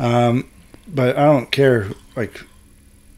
Um, 0.00 0.48
but 0.86 1.18
I 1.18 1.24
don't 1.24 1.50
care 1.50 1.88
like 2.14 2.44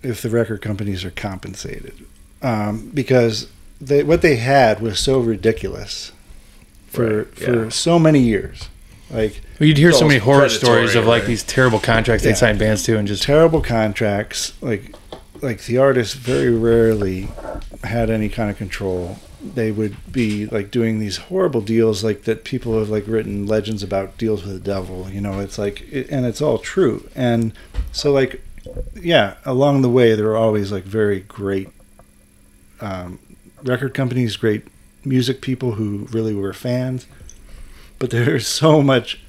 if 0.03 0.23
the 0.23 0.31
record 0.31 0.63
companies 0.63 1.05
are 1.05 1.11
compensated 1.11 2.07
um, 2.41 2.91
because 2.95 3.49
they, 3.79 4.03
what 4.03 4.23
they 4.23 4.37
had 4.37 4.81
was 4.81 4.99
so 4.99 5.21
ridiculous 5.21 6.13
for 6.87 7.25
Right, 7.25 7.27
for 7.35 7.71
so 7.71 7.99
many 7.99 8.21
years. 8.21 8.71
Like 9.11 9.41
Well, 9.59 9.67
you'd 9.69 9.79
hear 9.79 9.93
so 9.93 10.07
many 10.07 10.19
horror 10.21 10.49
stories 10.49 10.95
of 10.95 11.07
like 11.07 11.23
right? 11.23 11.29
these 11.29 11.43
terrible 11.43 11.81
contracts 11.81 12.25
Yeah. 12.25 12.33
they 12.33 12.37
sign 12.37 12.59
bands 12.59 12.83
to, 12.85 12.97
and 12.97 13.09
just 13.09 13.23
terrible 13.25 13.61
contracts 13.61 14.53
like 14.61 14.95
like 15.43 15.65
the 15.65 15.79
artists 15.79 16.15
very 16.15 16.51
rarely 16.51 17.29
had 17.83 18.11
any 18.11 18.29
kind 18.29 18.51
of 18.51 18.57
control 18.59 19.19
they 19.43 19.73
would 19.73 19.97
be 20.13 20.45
like 20.47 20.71
doing 20.71 20.99
these 20.99 21.17
horrible 21.17 21.63
deals 21.63 22.05
like 22.05 22.25
that 22.25 22.45
people 22.45 22.79
have 22.79 22.91
like 22.91 23.05
written 23.07 23.47
legends 23.47 23.83
about 23.83 24.19
deals 24.19 24.45
with 24.45 24.53
the 24.53 24.61
devil 24.61 25.09
you 25.11 25.21
know 25.21 25.41
it's 25.41 25.57
like 25.57 25.81
it, 25.91 26.09
and 26.11 26.27
it's 26.27 26.43
all 26.43 26.59
true 26.59 27.09
and 27.15 27.55
so 27.91 28.13
like 28.13 28.43
yeah 28.95 29.35
along 29.47 29.81
the 29.81 29.89
way 29.89 30.15
there 30.15 30.27
were 30.27 30.37
always 30.37 30.71
like 30.71 30.85
very 30.85 31.21
great 31.21 31.71
um, 32.83 33.19
record 33.63 33.95
companies 33.95 34.37
great 34.37 34.67
music 35.07 35.41
people 35.41 35.73
who 35.73 36.07
really 36.11 36.35
were 36.35 36.53
fans 36.53 37.07
but 38.01 38.11
there's 38.11 38.47
so 38.49 38.83
much 38.83 39.21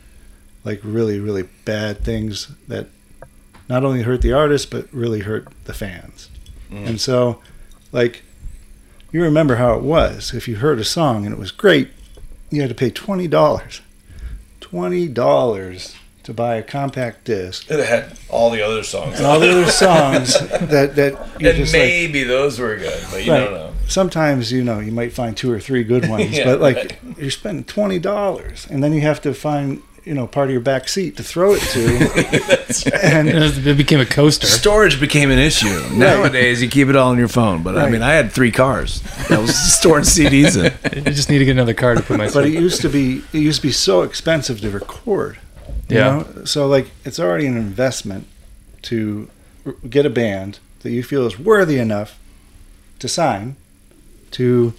like 0.64 0.80
really 0.84 1.20
really 1.20 1.44
bad 1.66 2.04
things 2.04 2.48
that 2.68 2.88
not 3.70 3.84
only 3.86 4.02
hurt 4.02 4.22
the 4.24 4.34
artist 4.34 4.72
but 4.72 4.92
really 4.92 5.20
hurt 5.22 5.48
the 5.66 5.74
fans. 5.74 6.30
Mm. 6.72 6.88
And 6.88 7.02
so 7.02 7.40
like 7.92 8.24
you 9.12 9.22
remember 9.22 9.58
how 9.58 9.74
it 9.76 9.84
was 9.84 10.34
if 10.34 10.48
you 10.48 10.56
heard 10.56 10.80
a 10.80 10.84
song 10.86 11.26
and 11.26 11.34
it 11.34 11.40
was 11.40 11.52
great, 11.52 11.90
you 12.50 12.62
had 12.62 12.70
to 12.70 12.76
pay 12.76 12.90
twenty 12.90 13.28
dollars. 13.28 13.82
Twenty 14.60 15.08
dollars 15.08 15.96
to 16.24 16.34
buy 16.34 16.56
a 16.56 16.62
compact 16.64 17.26
disc 17.26 17.70
It 17.70 17.84
had 17.86 18.18
all 18.30 18.52
the 18.52 18.62
other 18.62 18.84
songs. 18.84 19.18
and 19.18 19.26
all 19.26 19.40
the 19.40 19.50
other 19.52 19.66
songs 19.72 20.38
that 20.40 20.96
that 20.96 21.14
you 21.42 21.48
and 21.50 21.58
just 21.58 21.74
like 21.74 21.82
maybe 21.82 22.24
those 22.24 22.60
were 22.60 22.76
good, 22.78 23.04
but 23.12 23.26
you 23.26 23.32
Right. 23.32 23.40
don't 23.44 23.54
know. 23.54 23.71
Sometimes 23.92 24.52
you 24.52 24.64
know 24.64 24.80
you 24.80 24.92
might 24.92 25.14
find 25.14 25.36
two 25.36 25.52
or 25.52 25.60
three 25.60 25.84
good 25.84 26.08
ones, 26.16 26.38
Yeah, 26.38 26.46
but 26.46 26.62
like 26.62 26.76
right. 26.78 26.98
you're 27.18 27.32
spending 27.32 27.64
twenty 27.66 28.00
dollars, 28.00 28.68
and 28.70 28.84
then 28.84 28.94
you 28.94 29.02
have 29.02 29.22
to 29.22 29.34
find 29.34 29.82
you 30.04 30.14
know 30.16 30.26
part 30.26 30.48
of 30.48 30.52
your 30.52 30.62
back 30.62 30.88
seat 30.90 31.18
to 31.18 31.24
throw 31.24 31.54
it 31.54 31.62
to, 31.62 32.96
and 33.04 33.30
it 33.30 33.78
became 33.78 34.00
a 34.00 34.06
coaster. 34.06 34.48
Storage 34.48 35.00
became 35.00 35.30
an 35.30 35.38
issue. 35.40 35.80
Nowadays, 35.94 36.62
you 36.62 36.70
keep 36.70 36.88
it 36.88 36.96
all 36.96 37.12
on 37.12 37.18
your 37.18 37.28
phone. 37.28 37.62
But 37.64 37.78
I 37.78 37.90
mean, 37.90 38.02
I 38.02 38.14
had 38.14 38.32
three 38.32 38.52
cars 38.52 39.02
that 39.30 39.40
was 39.40 39.56
storing 39.78 40.04
CDs 40.06 40.58
in. 40.58 41.06
I 41.08 41.12
just 41.12 41.30
need 41.30 41.40
to 41.40 41.46
get 41.46 41.52
another 41.52 41.74
car 41.76 41.96
to 41.96 42.02
put 42.02 42.18
my. 42.18 42.30
but 42.32 42.46
it 42.46 42.54
used 42.54 42.82
to 42.82 42.90
be 42.90 43.22
it 43.34 43.40
used 43.40 43.62
to 43.62 43.68
be 43.68 43.74
so 43.74 44.02
expensive 44.02 44.60
to 44.62 44.70
record. 44.72 45.38
You 45.90 45.98
Yeah. 45.98 46.04
know? 46.36 46.46
So 46.46 46.68
like 46.68 46.88
it's 47.06 47.20
already 47.20 47.46
an 47.46 47.58
investment 47.58 48.26
to 48.84 49.30
r- 49.66 49.74
get 49.88 50.06
a 50.06 50.10
band 50.10 50.58
that 50.80 50.90
you 50.92 51.04
feel 51.04 51.28
is 51.28 51.38
worthy 51.38 51.78
enough 51.78 52.18
to 53.00 53.08
sign 53.08 53.56
to 54.32 54.74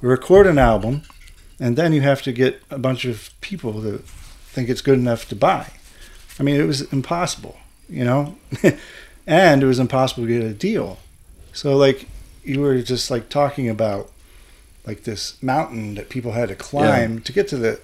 record 0.00 0.46
an 0.46 0.58
album 0.58 1.02
and 1.58 1.76
then 1.76 1.92
you 1.92 2.00
have 2.00 2.22
to 2.22 2.32
get 2.32 2.62
a 2.70 2.78
bunch 2.78 3.04
of 3.04 3.30
people 3.40 3.72
that 3.82 4.02
think 4.04 4.68
it's 4.68 4.80
good 4.80 4.98
enough 4.98 5.28
to 5.28 5.36
buy. 5.36 5.66
I 6.38 6.42
mean, 6.42 6.58
it 6.58 6.64
was 6.64 6.90
impossible, 6.92 7.58
you 7.88 8.04
know? 8.04 8.36
and 9.26 9.62
it 9.62 9.66
was 9.66 9.78
impossible 9.78 10.26
to 10.26 10.32
get 10.40 10.42
a 10.42 10.54
deal. 10.54 10.98
So 11.52 11.76
like 11.76 12.06
you 12.44 12.60
were 12.60 12.80
just 12.80 13.10
like 13.10 13.28
talking 13.28 13.68
about 13.68 14.10
like 14.86 15.04
this 15.04 15.40
mountain 15.42 15.94
that 15.96 16.08
people 16.08 16.32
had 16.32 16.48
to 16.48 16.54
climb 16.54 17.20
to 17.20 17.32
get 17.32 17.46
to 17.48 17.56
the 17.56 17.80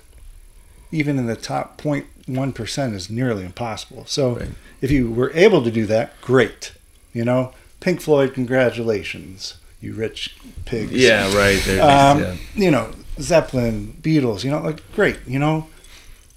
even 0.91 1.19
in 1.19 1.27
the 1.27 1.37
top 1.37 1.81
0.1% 1.81 2.95
is 2.95 3.11
nearly 3.11 3.45
impossible. 3.45 4.05
So 4.07 4.37
Right. 4.37 4.49
if 4.81 4.91
you 4.91 5.11
were 5.11 5.33
able 5.35 5.63
to 5.65 5.71
do 5.71 5.85
that, 5.87 6.19
great. 6.23 6.73
You 7.13 7.25
know, 7.25 7.53
Pink 7.81 8.01
Floyd, 8.01 8.33
congratulations, 8.33 9.55
you 9.87 9.95
rich 9.95 10.37
pigs. 10.65 10.93
Yeah, 10.93 11.35
right. 11.37 11.61
There, 11.65 11.83
Um, 11.83 12.21
yeah. 12.21 12.37
You 12.55 12.71
know, 12.71 12.91
Zeppelin, 13.21 13.97
Beatles, 14.01 14.45
you 14.45 14.51
know, 14.51 14.61
like 14.61 14.81
great, 14.93 15.19
you 15.27 15.39
know, 15.39 15.67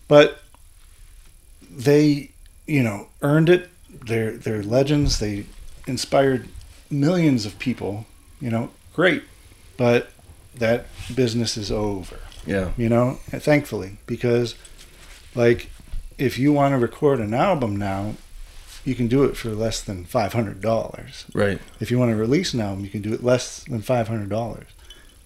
but 0.08 0.42
they, 1.70 2.32
you 2.66 2.84
know, 2.84 3.08
earned 3.22 3.50
it. 3.50 3.70
They're 3.90 4.32
they're 4.32 4.64
legends. 4.64 5.20
They 5.20 5.46
inspired 5.88 6.48
millions 6.90 7.46
of 7.46 7.60
people. 7.60 8.06
You 8.40 8.50
know, 8.50 8.70
great, 8.94 9.24
but 9.76 10.12
that 10.56 10.88
business 11.16 11.58
is 11.58 11.72
over 11.72 12.20
yeah. 12.46 12.72
you 12.78 12.90
know 12.90 13.20
thankfully 13.30 13.98
because 14.06 14.56
like 15.36 15.70
if 16.18 16.38
you 16.38 16.52
want 16.52 16.74
to 16.74 16.78
record 16.78 17.20
an 17.20 17.34
album 17.34 17.76
now 17.76 18.16
you 18.90 18.96
can 18.96 19.08
do 19.08 19.24
it 19.24 19.38
for 19.38 19.50
less 19.52 19.80
than 19.82 20.04
$500 20.06 21.26
Right. 21.34 21.60
if 21.80 21.90
you 21.92 21.98
want 22.00 22.12
to 22.12 22.16
release 22.18 22.54
an 22.54 22.60
album 22.60 22.84
you 22.84 22.90
can 22.92 23.02
do 23.02 23.14
it 23.14 23.24
less 23.24 23.64
than 23.64 23.82
$500 23.82 24.64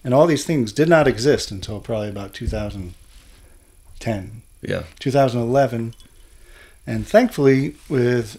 and 0.04 0.14
all 0.14 0.26
these 0.26 0.44
things 0.44 0.72
did 0.72 0.88
not 0.88 1.08
exist 1.08 1.50
until 1.50 1.80
probably 1.80 2.08
about 2.10 2.32
2010 2.34 4.42
Yeah. 4.62 4.82
2011 5.00 5.94
and 6.86 7.06
thankfully 7.06 7.74
with 7.88 8.38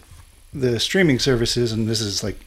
the 0.54 0.80
streaming 0.80 1.18
services 1.18 1.72
and 1.72 1.86
this 1.88 2.00
is 2.00 2.22
like 2.24 2.38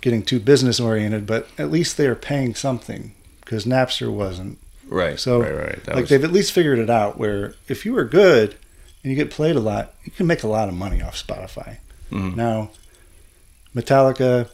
getting 0.00 0.22
too 0.22 0.40
business 0.40 0.80
oriented 0.80 1.26
but 1.26 1.48
at 1.58 1.70
least 1.70 1.96
they 1.96 2.06
are 2.06 2.14
paying 2.14 2.54
something 2.54 3.14
because 3.44 3.64
napster 3.64 4.10
wasn't 4.12 4.58
Right. 4.90 5.20
So, 5.20 5.42
right, 5.42 5.54
right. 5.54 5.84
That 5.84 5.96
like 5.96 6.04
was- 6.04 6.08
they've 6.08 6.24
at 6.24 6.32
least 6.32 6.52
figured 6.52 6.78
it 6.78 6.88
out 6.88 7.18
where 7.18 7.52
if 7.68 7.84
you 7.84 7.94
are 7.98 8.06
good 8.06 8.54
and 9.04 9.10
you 9.12 9.16
get 9.16 9.30
played 9.30 9.54
a 9.54 9.60
lot, 9.60 9.92
you 10.02 10.10
can 10.10 10.26
make 10.26 10.42
a 10.42 10.48
lot 10.48 10.68
of 10.70 10.74
money 10.74 11.02
off 11.02 11.14
Spotify. 11.14 11.76
Mhm. 12.10 12.36
Now, 12.36 12.70
Metallica, 13.74 14.48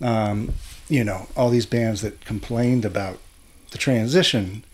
um, 0.00 0.54
you 0.88 1.04
know, 1.04 1.26
all 1.36 1.50
these 1.50 1.66
bands 1.66 2.02
that 2.02 2.24
complained 2.24 2.84
about 2.84 3.18
the 3.70 3.78
transition, 3.78 4.64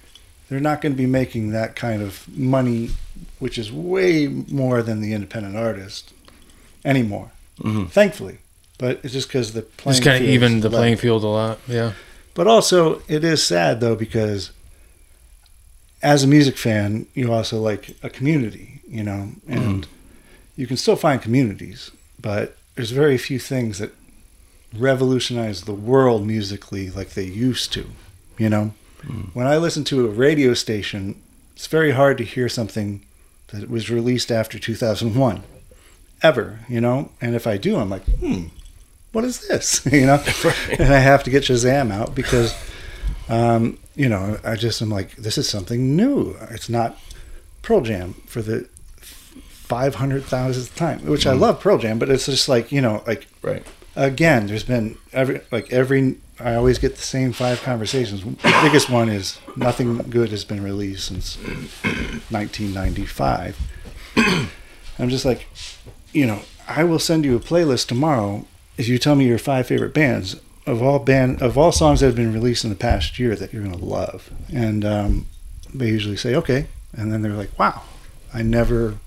they're 0.49 0.61
not 0.61 0.81
going 0.81 0.93
to 0.93 0.97
be 0.97 1.07
making 1.07 1.51
that 1.51 1.77
kind 1.77 2.03
of 2.03 2.27
money, 2.37 2.91
which 3.39 3.59
is 3.59 3.71
way 3.71 4.27
more 4.27 4.83
than 4.83 5.01
the 5.01 5.13
independent 5.13 5.57
artist 5.57 6.13
anymore. 6.85 7.31
Mhm. 7.61 7.91
Thankfully, 7.91 8.39
but 8.79 9.01
it's 9.03 9.13
just 9.13 9.29
because 9.29 9.53
the 9.53 9.63
playing 9.63 9.95
Just 9.97 10.05
kind 10.05 10.17
of 10.17 10.21
field's 10.23 10.35
even 10.35 10.61
the 10.61 10.69
level. 10.69 10.79
playing 10.79 10.97
field 10.97 11.25
a 11.25 11.29
lot. 11.29 11.59
Yeah. 11.69 11.93
But 12.35 12.47
also, 12.47 13.03
it 13.09 13.25
is 13.25 13.43
sad 13.43 13.81
though 13.81 13.97
because 13.97 14.51
as 16.03 16.23
a 16.23 16.27
music 16.29 16.57
fan, 16.57 17.07
you 17.15 17.33
also 17.33 17.61
like 17.61 17.97
a 18.03 18.09
community, 18.09 18.81
you 18.89 19.03
know, 19.03 19.33
and 19.49 19.87
you 20.57 20.67
can 20.67 20.77
still 20.77 20.95
find 20.97 21.21
communities, 21.21 21.91
but 22.21 22.57
there's 22.75 22.91
very 22.91 23.19
few 23.19 23.39
things 23.39 23.79
that 23.79 23.93
revolutionize 24.77 25.63
the 25.63 25.73
world 25.73 26.27
musically 26.27 26.91
like 26.91 27.11
they 27.11 27.25
used 27.25 27.73
to, 27.73 27.87
you 28.37 28.49
know. 28.49 28.75
When 29.33 29.47
I 29.47 29.57
listen 29.57 29.85
to 29.85 30.07
a 30.07 30.11
radio 30.11 30.55
station, 30.55 31.21
it's 31.55 31.67
very 31.67 31.93
hard 31.93 32.19
to 32.19 32.25
hear 32.25 32.49
something 32.49 33.05
that 33.49 33.71
was 33.71 33.91
released 33.91 34.31
after 34.31 34.59
2001 34.59 35.43
ever, 36.23 36.61
you 36.69 36.81
know. 36.81 37.11
And 37.21 37.35
if 37.35 37.47
I 37.47 37.57
do, 37.57 37.77
I'm 37.77 37.91
like, 37.91 38.05
hmm, 38.05 38.47
what 39.13 39.25
is 39.25 39.47
this, 39.49 39.85
you 39.93 40.07
know? 40.07 40.23
And 40.79 40.93
I 40.93 40.99
have 40.99 41.25
to 41.25 41.31
get 41.31 41.45
Shazam 41.45 41.93
out 41.93 42.15
because, 42.15 42.55
um, 43.29 43.79
you 43.95 44.09
know, 44.09 44.39
I 44.45 44.57
just 44.57 44.83
am 44.83 44.91
like, 44.91 45.17
this 45.17 45.39
is 45.39 45.49
something 45.49 45.97
new. 45.97 46.37
It's 46.51 46.69
not 46.69 46.99
Pearl 47.63 47.81
Jam 47.81 48.15
for 48.27 48.43
the 48.43 48.69
500,000th 49.69 50.75
time, 50.75 51.05
which 51.07 51.27
I 51.27 51.33
love 51.33 51.61
Pearl 51.61 51.79
Jam, 51.79 51.99
but 51.99 52.09
it's 52.09 52.27
just 52.27 52.49
like, 52.49 52.73
you 52.73 52.81
know, 52.81 53.03
like 53.07 53.27
right. 53.43 53.65
again, 53.95 54.47
there's 54.47 54.65
been 54.65 54.97
every 55.13 55.41
like 55.51 55.73
every 55.73 56.17
I 56.41 56.55
always 56.55 56.79
get 56.79 56.97
the 56.97 57.03
same 57.03 57.33
five 57.33 57.63
conversations. 57.63 58.23
The 58.23 58.61
biggest 58.63 58.89
one 58.89 59.09
is 59.09 59.39
nothing 59.57 59.99
good 59.99 60.31
has 60.31 60.45
been 60.45 60.63
released 60.63 61.09
since 61.09 61.37
1995. 62.31 63.59
I'm 64.99 65.09
just 65.09 65.25
like, 65.25 65.47
you 66.13 66.27
know, 66.27 66.41
I 66.67 66.85
will 66.85 66.99
send 66.99 67.25
you 67.25 67.37
a 67.37 67.41
playlist 67.41 67.89
tomorrow 67.89 68.47
if 68.77 68.89
you 68.89 68.99
tell 68.99 69.17
me 69.17 69.27
your 69.27 69.39
five 69.39 69.67
favorite 69.67 69.95
bands 69.95 70.41
of 70.67 70.83
all 70.83 70.99
band 70.99 71.43
of 71.43 71.59
all 71.59 71.73
songs 71.73 72.01
that 72.01 72.07
have 72.07 72.17
been 72.17 72.33
released 72.33 72.63
in 72.63 72.71
the 72.71 72.77
past 72.77 73.19
year 73.19 73.35
that 73.35 73.53
you're 73.53 73.63
gonna 73.63 73.77
love. 73.77 74.31
And 74.53 74.85
um, 74.85 75.27
they 75.75 75.89
usually 75.89 76.17
say 76.17 76.35
okay, 76.37 76.69
and 76.93 77.13
then 77.13 77.23
they're 77.23 77.33
like, 77.33 77.59
wow, 77.59 77.83
I 78.33 78.43
never 78.43 78.99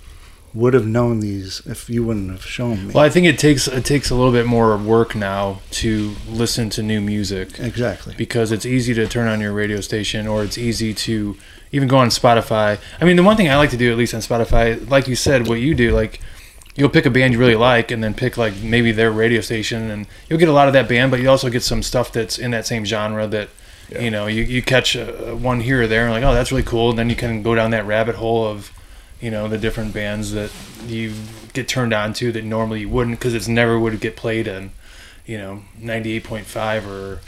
would 0.54 0.74
have 0.74 0.86
known 0.86 1.22
these 1.22 1.62
if 1.66 1.90
you 1.90 2.04
wouldn't 2.04 2.30
have 2.30 2.46
shown 2.46 2.88
me. 2.88 2.94
Well, 2.94 3.04
I 3.04 3.10
think 3.10 3.26
it 3.26 3.40
takes 3.40 3.68
it 3.68 3.86
takes 3.86 4.10
a 4.10 4.16
little 4.16 4.34
bit 4.34 4.46
more 4.46 4.76
work 4.78 5.16
now 5.16 5.62
to 5.72 6.16
listen 6.28 6.70
to 6.72 6.84
new 6.84 7.00
music 7.00 7.60
exactly. 7.60 8.16
because 8.18 8.52
it's 8.52 8.66
easy 8.66 8.94
to 8.96 9.08
turn 9.08 9.28
on 9.28 9.40
your 9.40 9.54
radio 9.54 9.80
station 9.80 10.28
or 10.28 10.44
it's 10.44 10.58
easy 10.58 10.94
to 10.94 11.38
even 11.72 11.88
go 11.88 11.98
on 11.98 12.10
Spotify. 12.10 12.80
I 13.00 13.06
mean, 13.06 13.16
the 13.16 13.24
one 13.24 13.38
thing 13.38 13.50
I 13.50 13.56
like 13.56 13.70
to 13.70 13.78
do 13.78 13.92
at 13.92 13.98
least 13.98 14.14
on 14.14 14.20
Spotify, 14.20 14.90
like 14.90 15.08
you 15.08 15.16
said, 15.16 15.48
what 15.48 15.60
you 15.62 15.74
do, 15.74 15.92
like 15.92 16.20
you'll 16.76 16.90
pick 16.90 17.06
a 17.06 17.10
band 17.10 17.34
you 17.34 17.40
really 17.40 17.56
like 17.56 17.92
and 17.92 18.04
then 18.04 18.14
pick 18.14 18.36
like 18.38 18.62
maybe 18.62 18.92
their 18.92 19.12
radio 19.12 19.40
station 19.42 19.90
and 19.90 20.06
you'll 20.30 20.40
get 20.40 20.50
a 20.50 20.54
lot 20.54 20.68
of 20.68 20.74
that 20.74 20.90
band, 20.90 21.12
but 21.12 21.22
you 21.22 21.30
also 21.30 21.50
get 21.50 21.64
some 21.64 21.82
stuff 21.82 22.12
that's 22.12 22.38
in 22.38 22.52
that 22.52 22.68
same 22.68 22.84
genre 22.84 23.26
that 23.28 23.50
you 24.00 24.12
know 24.12 24.28
you, 24.28 24.44
you 24.44 24.62
catch 24.62 24.96
uh, 24.96 25.34
one 25.36 25.60
here 25.62 25.84
or 25.84 25.88
there 25.88 26.06
and 26.06 26.14
like 26.14 26.24
oh 26.24 26.34
that's 26.34 26.50
really 26.50 26.64
cool 26.64 26.92
and 26.92 27.00
then 27.00 27.10
you 27.10 27.16
can 27.16 27.44
go 27.44 27.54
down 27.54 27.72
that 27.72 27.86
rabbit 27.86 28.16
hole 28.16 28.46
of 28.46 28.72
you 29.22 29.32
know 29.32 29.48
the 29.48 29.58
different 29.58 29.94
bands 29.94 30.32
that 30.34 30.52
you 30.88 31.14
get 31.54 31.68
turned 31.68 31.94
on 31.94 32.14
to 32.14 32.32
that 32.32 32.44
normally 32.44 32.82
you 32.82 32.90
wouldn't 32.90 33.20
because 33.20 33.34
it's 33.34 33.48
never 33.48 33.80
would 33.80 34.00
get 34.00 34.16
played 34.16 34.48
on 34.48 34.72
you 35.26 35.38
know 35.38 35.62
98.5 35.80 36.88
or 36.88 37.20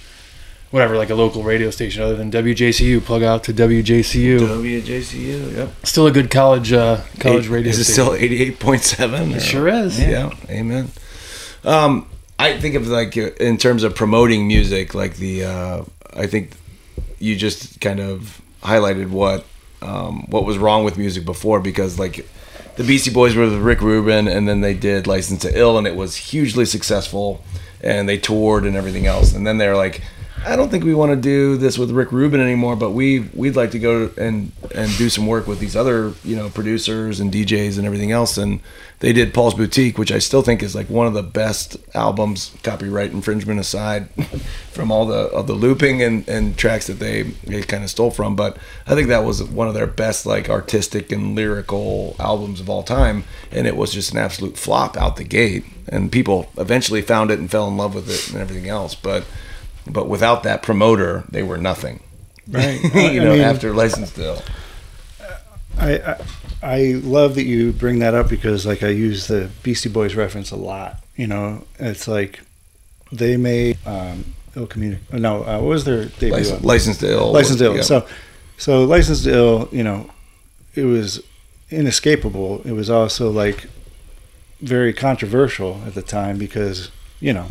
whatever 0.72 0.98
like 0.98 1.12
a 1.12 1.16
local 1.16 1.44
radio 1.44 1.70
station 1.70 2.02
other 2.02 2.16
than 2.16 2.32
WJCU 2.32 3.04
plug 3.06 3.22
out 3.22 3.44
to 3.44 3.54
WJCU 3.54 4.40
WJCU. 4.40 5.56
Yep. 5.56 5.70
still 5.84 6.08
a 6.08 6.12
good 6.12 6.32
college 6.32 6.74
uh 6.74 7.02
college 7.20 7.46
Eight- 7.46 7.52
radio 7.52 7.70
Is 7.70 7.80
it 7.80 7.84
station. 7.86 8.04
still 8.06 8.16
eighty-eight 8.16 8.60
point 8.60 8.82
seven? 8.82 9.32
It 9.34 9.42
sure 9.42 9.68
is 9.68 10.00
Yeah. 10.00 10.32
Amen. 10.50 10.90
Um, 11.64 12.08
I 12.40 12.58
think 12.60 12.76
of 12.76 12.88
like 12.88 13.16
uh, 13.18 13.30
in 13.40 13.58
terms 13.58 13.84
of 13.84 13.96
promoting 13.96 14.48
music, 14.48 14.94
like 14.96 15.16
the 15.18 15.44
uh, 15.46 15.84
I 16.14 16.26
think 16.28 16.52
you 17.20 17.36
just 17.36 17.80
kind 17.80 18.00
of 18.00 18.42
highlighted 18.64 19.10
what 19.12 19.46
um, 19.84 20.26
what 20.30 20.46
was 20.46 20.58
wrong 20.58 20.84
with 20.84 20.98
music 20.98 21.26
before 21.26 21.60
because 21.60 22.00
like 22.00 22.26
the 22.76 22.84
Beastie 22.84 23.12
Boys 23.12 23.36
were 23.36 23.44
with 23.44 23.60
Rick 23.60 23.82
Rubin 23.82 24.28
and 24.28 24.48
then 24.48 24.62
they 24.62 24.74
did 24.74 25.06
License 25.06 25.42
to 25.42 25.58
Ill 25.58 25.78
and 25.78 25.86
it 25.86 25.96
was 25.96 26.16
hugely 26.16 26.66
successful 26.66 27.44
and 27.82 28.08
they 28.10 28.18
toured 28.18 28.66
and 28.66 28.76
everything 28.76 29.06
else. 29.06 29.34
And 29.34 29.46
then 29.46 29.58
they're 29.58 29.76
like 29.76 30.02
I 30.46 30.58
don't 30.58 30.70
think 30.70 30.84
we 30.84 30.94
want 30.94 31.12
to 31.12 31.16
do 31.16 31.56
this 31.56 31.78
with 31.78 31.92
Rick 31.92 32.12
Rubin 32.12 32.42
anymore 32.42 32.76
but 32.76 32.92
we 32.92 33.22
we'd 33.34 33.56
like 33.56 33.72
to 33.72 33.80
go 33.80 34.12
and 34.18 34.52
and 34.76 34.96
do 34.98 35.10
some 35.10 35.26
work 35.26 35.48
with 35.48 35.60
these 35.60 35.76
other 35.76 36.14
you 36.24 36.36
know 36.36 36.50
producers 36.50 37.20
and 37.20 37.32
DJs 37.32 37.78
and 37.78 37.86
everything 37.86 38.12
else 38.12 38.38
and 38.38 38.60
they 39.00 39.14
did 39.14 39.34
Paul's 39.34 39.54
Boutique 39.54 39.98
which 39.98 40.12
I 40.12 40.20
still 40.20 40.42
think 40.42 40.62
is 40.62 40.76
like 40.76 40.90
one 40.90 41.08
of 41.08 41.14
the 41.14 41.24
best 41.24 41.78
albums 41.96 42.56
copyright 42.62 43.12
infringement 43.12 43.60
aside 43.60 44.10
from 44.72 44.92
all 44.92 45.06
the 45.06 45.30
of 45.30 45.48
the 45.48 45.54
looping 45.54 46.02
and, 46.02 46.28
and 46.28 46.58
tracks 46.58 46.88
that 46.88 47.00
they, 47.00 47.24
they 47.24 47.62
kind 47.62 47.84
of 47.84 47.90
stole 47.90 48.12
from 48.12 48.36
but 48.36 48.58
I 48.86 48.96
think 48.96 49.08
that 49.08 49.24
was 49.24 49.42
one 49.44 49.70
of 49.70 49.74
their 49.74 49.88
best 49.88 50.26
like 50.26 50.50
artistic 50.50 51.12
and 51.12 51.36
lyrical 51.36 52.18
albums 52.20 52.60
of 52.60 52.70
all 52.70 52.84
time 52.84 53.24
and 53.52 53.66
it 53.66 53.78
was 53.78 53.94
just 53.94 54.12
an 54.12 54.18
absolute 54.18 54.58
flop 54.58 54.98
out 54.98 55.16
the 55.16 55.24
gate 55.24 55.64
and 55.88 56.12
people 56.12 56.50
eventually 56.58 57.02
found 57.02 57.32
it 57.32 57.40
and 57.40 57.50
fell 57.50 57.68
in 57.68 57.78
love 57.78 57.96
with 57.96 58.10
it 58.10 58.34
and 58.34 58.42
everything 58.42 58.70
else 58.70 58.94
but 58.94 59.26
but 59.88 60.08
without 60.08 60.44
that 60.44 60.62
promoter 60.62 61.24
they 61.30 61.44
were 61.44 61.58
nothing 61.58 62.00
Right. 62.48 62.82
you 62.94 63.22
I 63.22 63.24
know 63.24 63.34
mean- 63.34 63.42
after 63.42 63.74
license 63.74 64.12
deal 64.12 64.42
I, 65.78 65.98
I 65.98 66.22
I 66.62 66.92
love 67.04 67.36
that 67.36 67.44
you 67.44 67.72
bring 67.74 68.00
that 68.00 68.14
up 68.14 68.30
because 68.30 68.66
like 68.66 68.84
I 68.84 68.90
use 68.90 69.28
the 69.28 69.50
Beastie 69.64 69.90
Boys 69.90 70.16
reference 70.16 70.52
a 70.52 70.56
lot. 70.56 71.04
You 71.18 71.28
know, 71.28 71.66
it's 71.80 72.08
like 72.08 72.40
they 73.12 73.36
made 73.38 73.78
um, 73.86 74.34
ill 74.56 74.68
communi 74.68 75.00
No, 75.12 75.44
uh, 75.44 75.60
what 75.60 75.68
was 75.70 75.84
their 75.84 76.06
debut? 76.06 76.32
license, 76.32 76.64
license 76.64 76.98
to 77.00 77.12
ill 77.12 77.32
License 77.34 77.58
to 77.60 77.66
Ill. 77.66 77.76
yeah. 77.78 77.82
So, 77.82 78.08
so 78.58 78.86
License 78.86 79.24
to 79.24 79.34
Ill. 79.34 79.70
You 79.72 79.84
know, 79.84 80.10
it 80.76 80.86
was 80.86 81.22
inescapable. 81.70 82.62
It 82.66 82.72
was 82.74 82.90
also 82.90 83.30
like 83.32 83.66
very 84.62 84.94
controversial 84.94 85.82
at 85.86 85.96
the 85.96 86.02
time 86.04 86.38
because 86.38 86.92
you 87.20 87.34
know, 87.34 87.48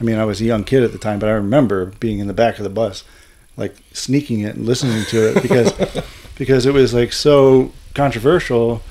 I 0.00 0.04
mean, 0.04 0.18
I 0.18 0.24
was 0.24 0.40
a 0.40 0.44
young 0.44 0.64
kid 0.64 0.82
at 0.82 0.92
the 0.92 0.98
time, 0.98 1.18
but 1.18 1.28
I 1.28 1.32
remember 1.32 1.86
being 2.00 2.18
in 2.20 2.26
the 2.26 2.32
back 2.32 2.56
of 2.58 2.64
the 2.64 2.70
bus, 2.70 3.04
like 3.56 3.76
sneaking 3.92 4.40
it 4.40 4.56
and 4.56 4.64
listening 4.64 5.04
to 5.06 5.30
it 5.30 5.42
because 5.42 5.72
because 6.38 6.64
it 6.66 6.72
was 6.72 6.94
like 6.94 7.12
so 7.12 7.72
controversial 7.94 8.82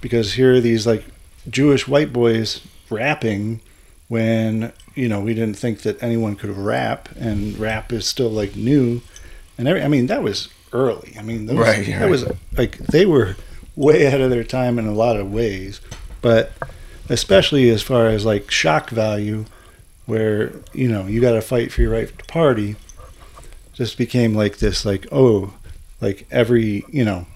because 0.00 0.34
here 0.34 0.54
are 0.54 0.60
these 0.60 0.86
like 0.86 1.04
Jewish 1.48 1.88
white 1.88 2.12
boys 2.12 2.60
rapping 2.90 3.60
when 4.08 4.72
you 4.94 5.08
know 5.08 5.20
we 5.20 5.32
didn't 5.34 5.56
think 5.56 5.80
that 5.82 6.02
anyone 6.02 6.36
could 6.36 6.50
rap 6.50 7.08
and 7.16 7.58
rap 7.58 7.92
is 7.92 8.06
still 8.06 8.30
like 8.30 8.54
new. 8.56 9.00
And 9.56 9.66
every, 9.66 9.82
I 9.82 9.88
mean 9.88 10.06
that 10.06 10.22
was 10.22 10.48
early. 10.72 11.16
I 11.18 11.22
mean 11.22 11.46
those, 11.46 11.56
Right, 11.56 11.86
that 11.86 12.00
right. 12.02 12.10
was 12.10 12.26
like 12.56 12.76
they 12.78 13.06
were 13.06 13.36
way 13.74 14.04
ahead 14.04 14.20
of 14.20 14.30
their 14.30 14.44
time 14.44 14.78
in 14.78 14.86
a 14.86 14.92
lot 14.92 15.16
of 15.16 15.32
ways. 15.32 15.80
But 16.20 16.52
especially 17.08 17.70
as 17.70 17.82
far 17.82 18.08
as 18.08 18.26
like 18.26 18.50
shock 18.50 18.90
value 18.90 19.46
where 20.08 20.52
you 20.72 20.88
know 20.88 21.06
you 21.06 21.20
got 21.20 21.32
to 21.32 21.40
fight 21.42 21.70
for 21.70 21.82
your 21.82 21.92
right 21.92 22.08
to 22.18 22.24
party 22.24 22.74
just 23.74 23.96
became 23.96 24.34
like 24.34 24.58
this 24.58 24.84
like 24.84 25.06
oh 25.12 25.52
like 26.00 26.26
every 26.30 26.84
you 26.90 27.04
know 27.04 27.26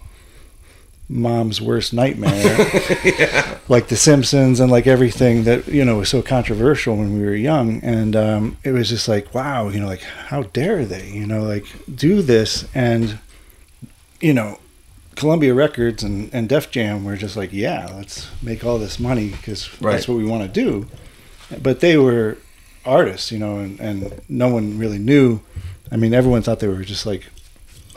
mom's 1.09 1.61
worst 1.61 1.93
nightmare. 1.93 2.57
Like 3.69 3.89
the 3.89 3.97
simpsons 3.97 4.61
and 4.61 4.71
like 4.71 4.87
everything 4.87 5.45
that 5.45 5.67
you 5.69 5.85
know 5.85 5.99
was 5.99 6.09
so 6.11 6.21
controversial 6.21 6.97
when 6.97 7.17
we 7.19 7.25
were 7.25 7.35
young. 7.35 7.81
And 7.83 8.15
um, 8.17 8.57
it 8.65 8.73
was 8.73 8.89
just 8.89 9.09
like 9.09 9.33
wow 9.35 9.69
you 9.69 9.81
know 9.81 9.87
like 9.87 10.03
how 10.03 10.43
dare 10.43 10.85
they 10.85 11.09
you 11.09 11.27
know 11.27 11.43
like 11.45 11.65
do 11.95 12.21
this? 12.23 12.67
And 12.75 13.19
you 14.21 14.35
know 14.35 14.59
columbia 15.15 15.55
records 15.55 16.03
and, 16.03 16.29
and 16.35 16.49
def 16.49 16.71
jam 16.71 17.05
were 17.05 17.17
just 17.17 17.37
like 17.37 17.53
yeah 17.53 17.87
let's 17.95 18.29
make 18.43 18.65
all 18.65 18.79
this 18.79 18.99
money 18.99 19.29
because 19.29 19.69
Right. 19.81 19.93
that's 19.93 20.09
what 20.09 20.17
we 20.19 20.25
want 20.25 20.43
to 20.43 20.49
do. 20.49 20.87
But 21.63 21.81
they 21.81 21.97
were 21.97 22.37
artists 22.85 23.31
you 23.33 23.39
know 23.39 23.59
and, 23.59 23.79
and 23.81 24.21
no 24.29 24.49
one 24.49 24.79
really 24.79 24.99
knew 24.99 25.41
i 25.91 25.97
mean 25.97 26.13
everyone 26.15 26.43
thought 26.43 26.59
they 26.61 26.69
were 26.69 26.83
just 26.83 27.07
like 27.07 27.27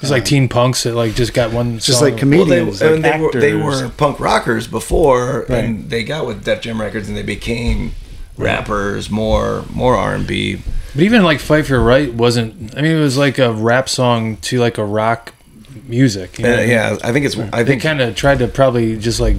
It's 0.01 0.11
like 0.11 0.21
um, 0.21 0.25
teen 0.27 0.49
punks 0.49 0.83
that 0.83 0.93
like 0.95 1.15
just 1.15 1.33
got 1.33 1.51
one. 1.53 1.79
just 1.79 1.99
song. 1.99 2.09
like 2.09 2.17
comedians 2.19 2.81
Well, 2.81 2.91
they, 2.99 3.01
like 3.01 3.13
and 3.13 3.23
they, 3.23 3.25
were, 3.25 3.31
they 3.31 3.53
were 3.55 3.89
punk 3.97 4.19
rockers 4.19 4.67
before, 4.67 5.45
Right. 5.49 5.63
and 5.63 5.89
they 5.89 6.03
got 6.03 6.27
with 6.27 6.43
Def 6.43 6.61
Jam 6.61 6.79
Records, 6.81 7.07
and 7.07 7.15
they 7.17 7.23
became 7.23 7.93
rappers, 8.37 9.09
more 9.09 9.63
more 9.73 9.95
R 9.95 10.13
and 10.15 10.27
B. 10.27 10.61
But 10.93 11.03
even 11.03 11.23
like 11.23 11.39
"Fight 11.39 11.65
for 11.65 11.73
Your 11.75 11.83
Right" 11.83 12.13
wasn't. 12.13 12.75
I 12.77 12.81
mean, 12.81 12.91
it 12.91 12.99
was 12.99 13.17
like 13.17 13.39
a 13.39 13.51
rap 13.53 13.87
song 13.87 14.35
to 14.47 14.59
like 14.59 14.77
a 14.77 14.83
rock 14.85 15.33
music. 15.87 16.39
You 16.39 16.45
uh, 16.45 16.55
know? 16.57 16.61
Yeah, 16.61 16.97
I 17.03 17.11
think 17.13 17.25
it's. 17.25 17.37
I 17.37 17.63
they 17.63 17.71
think 17.71 17.81
kind 17.81 18.01
of 18.01 18.15
tried 18.15 18.39
to 18.39 18.47
probably 18.47 18.97
just 18.97 19.19
like 19.19 19.37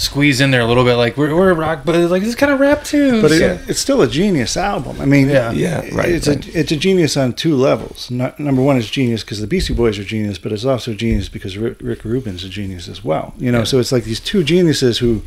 squeeze 0.00 0.40
in 0.40 0.50
there 0.50 0.60
a 0.60 0.66
little 0.66 0.84
bit. 0.84 0.94
Like 0.96 1.16
we're, 1.16 1.34
we're 1.34 1.50
a 1.50 1.54
rock, 1.54 1.82
but 1.84 1.94
it's 1.94 2.10
like 2.10 2.22
it's 2.22 2.34
kind 2.34 2.52
of 2.52 2.58
rap 2.60 2.84
too. 2.84 3.20
But 3.22 3.32
it, 3.32 3.40
Yeah. 3.40 3.58
it's 3.68 3.78
still 3.80 4.02
a 4.02 4.08
genius 4.08 4.56
album. 4.56 5.00
I 5.00 5.04
mean, 5.04 5.28
Yeah. 5.28 5.52
Yeah, 5.52 5.80
right, 5.92 6.08
It's 6.08 6.26
right. 6.28 6.44
a 6.46 6.58
it's 6.58 6.72
a 6.72 6.76
genius 6.76 7.16
on 7.16 7.32
two 7.34 7.54
levels. 7.54 8.10
Not, 8.10 8.38
number 8.40 8.62
one 8.62 8.76
is 8.76 8.90
genius 8.90 9.22
because 9.22 9.40
the 9.40 9.46
Beastie 9.46 9.74
Boys 9.74 9.98
are 9.98 10.04
genius, 10.04 10.38
but 10.38 10.52
it's 10.52 10.64
also 10.64 10.94
genius 10.94 11.28
because 11.28 11.56
Rick, 11.58 11.78
Rick 11.80 12.04
Rubin's 12.04 12.44
a 12.44 12.48
genius 12.48 12.88
as 12.88 13.04
well. 13.04 13.34
You 13.38 13.52
know, 13.52 13.58
Yeah. 13.58 13.64
so 13.64 13.78
it's 13.78 13.92
like 13.92 14.04
these 14.04 14.20
two 14.20 14.42
geniuses 14.42 14.98
who 14.98 15.22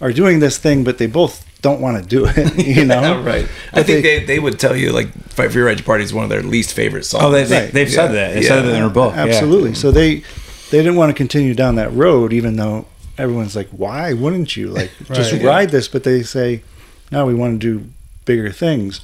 are 0.00 0.12
doing 0.12 0.40
this 0.40 0.58
thing, 0.58 0.84
but 0.84 0.98
they 0.98 1.06
both 1.06 1.44
don't 1.62 1.80
want 1.80 1.96
to 2.02 2.06
do 2.08 2.26
it. 2.26 2.54
You 2.76 2.84
know, 2.84 3.00
Yeah, 3.00 3.24
right. 3.24 3.48
I 3.72 3.82
think 3.82 4.02
they- 4.02 4.18
they, 4.20 4.24
they 4.24 4.38
would 4.38 4.58
tell 4.58 4.76
you 4.76 4.92
like 4.92 5.10
"Fight 5.30 5.50
for 5.52 5.58
Your 5.58 5.66
Right 5.66 5.78
to 5.78 5.84
Party" 5.84 6.04
is 6.04 6.12
one 6.12 6.24
of 6.24 6.30
their 6.30 6.42
least 6.42 6.74
favorite 6.74 7.04
songs. 7.04 7.24
Oh, 7.24 7.30
they, 7.30 7.44
they, 7.44 7.60
Right. 7.64 7.72
they've 7.72 7.88
Yeah. 7.88 7.94
said 7.94 8.08
that. 8.12 8.34
They 8.34 8.42
Yeah. 8.42 8.48
said 8.48 8.58
it 8.64 8.68
in 8.68 8.72
their 8.74 8.90
book. 8.90 9.14
yeah. 9.14 9.24
Absolutely. 9.24 9.74
So 9.74 9.90
they 9.90 10.22
they 10.70 10.78
didn't 10.78 10.96
want 10.96 11.10
to 11.10 11.14
continue 11.14 11.54
down 11.54 11.76
that 11.76 11.94
road, 11.94 12.32
even 12.32 12.56
though 12.56 12.86
everyone's 13.18 13.56
like, 13.56 13.68
"Why 13.70 14.12
wouldn't 14.12 14.56
you 14.56 14.68
like 14.68 14.90
just 15.12 15.32
Right. 15.32 15.42
ride 15.42 15.70
this?" 15.70 15.88
But 15.88 16.04
they 16.04 16.22
say, 16.22 16.62
"No, 17.10 17.26
we 17.26 17.34
want 17.34 17.60
to 17.60 17.78
do 17.78 17.88
bigger 18.24 18.50
things," 18.50 19.00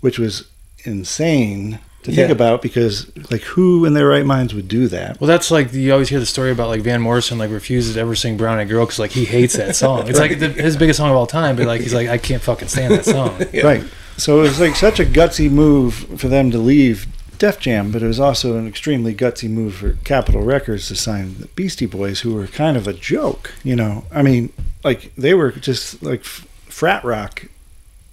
which 0.00 0.18
was 0.18 0.44
insane 0.84 1.78
to 2.02 2.12
think 2.12 2.30
about 2.30 2.62
because 2.62 3.10
like 3.32 3.42
who 3.42 3.84
in 3.84 3.92
their 3.94 4.06
right 4.06 4.24
minds 4.24 4.54
would 4.54 4.68
do 4.68 4.86
that? 4.88 5.20
Well, 5.20 5.26
that's 5.26 5.50
like 5.50 5.72
you 5.72 5.92
always 5.92 6.08
hear 6.08 6.20
the 6.20 6.26
story 6.26 6.52
about 6.52 6.68
like 6.68 6.82
Van 6.82 7.00
Morrison 7.00 7.36
like 7.38 7.50
refuses 7.50 7.94
to 7.94 8.00
ever 8.00 8.14
sing 8.14 8.36
"Brown 8.36 8.58
Eyed 8.58 8.68
Girl" 8.68 8.84
because 8.86 8.98
like 9.00 9.10
he 9.10 9.24
hates 9.24 9.56
that 9.56 9.74
song. 9.84 10.08
It's 10.08 10.18
like 10.18 10.38
the, 10.38 10.48
his 10.50 10.76
biggest 10.76 10.98
song 10.98 11.10
of 11.10 11.16
all 11.16 11.26
time, 11.26 11.56
but 11.56 11.66
like 11.66 11.80
he's 11.80 11.94
like 11.94 12.08
I 12.08 12.18
can't 12.18 12.42
fucking 12.42 12.68
stand 12.68 12.94
that 12.94 13.04
song. 13.04 13.42
Yeah. 13.52 13.66
Right. 13.66 13.84
So 14.18 14.38
it 14.38 14.42
was 14.42 14.60
like 14.60 14.76
such 14.76 14.98
a 15.00 15.04
gutsy 15.04 15.50
move 15.50 15.94
for 16.18 16.28
them 16.28 16.50
to 16.52 16.58
leave 16.58 17.06
Def 17.38 17.58
Jam, 17.58 17.90
but 17.92 18.02
it 18.02 18.06
was 18.06 18.20
also 18.20 18.56
an 18.56 18.66
extremely 18.66 19.14
gutsy 19.14 19.48
move 19.48 19.76
for 19.76 19.92
Capitol 20.04 20.42
Records 20.42 20.88
to 20.88 20.96
sign 20.96 21.38
the 21.38 21.46
Beastie 21.48 21.86
Boys, 21.86 22.20
who 22.20 22.34
were 22.34 22.46
kind 22.46 22.76
of 22.76 22.86
a 22.86 22.92
joke. 22.92 23.54
You 23.62 23.76
know, 23.76 24.04
I 24.10 24.22
mean, 24.22 24.52
like 24.84 25.14
they 25.16 25.34
were 25.34 25.52
just 25.52 26.02
like 26.02 26.20
f- 26.20 26.46
frat 26.64 27.04
rock, 27.04 27.46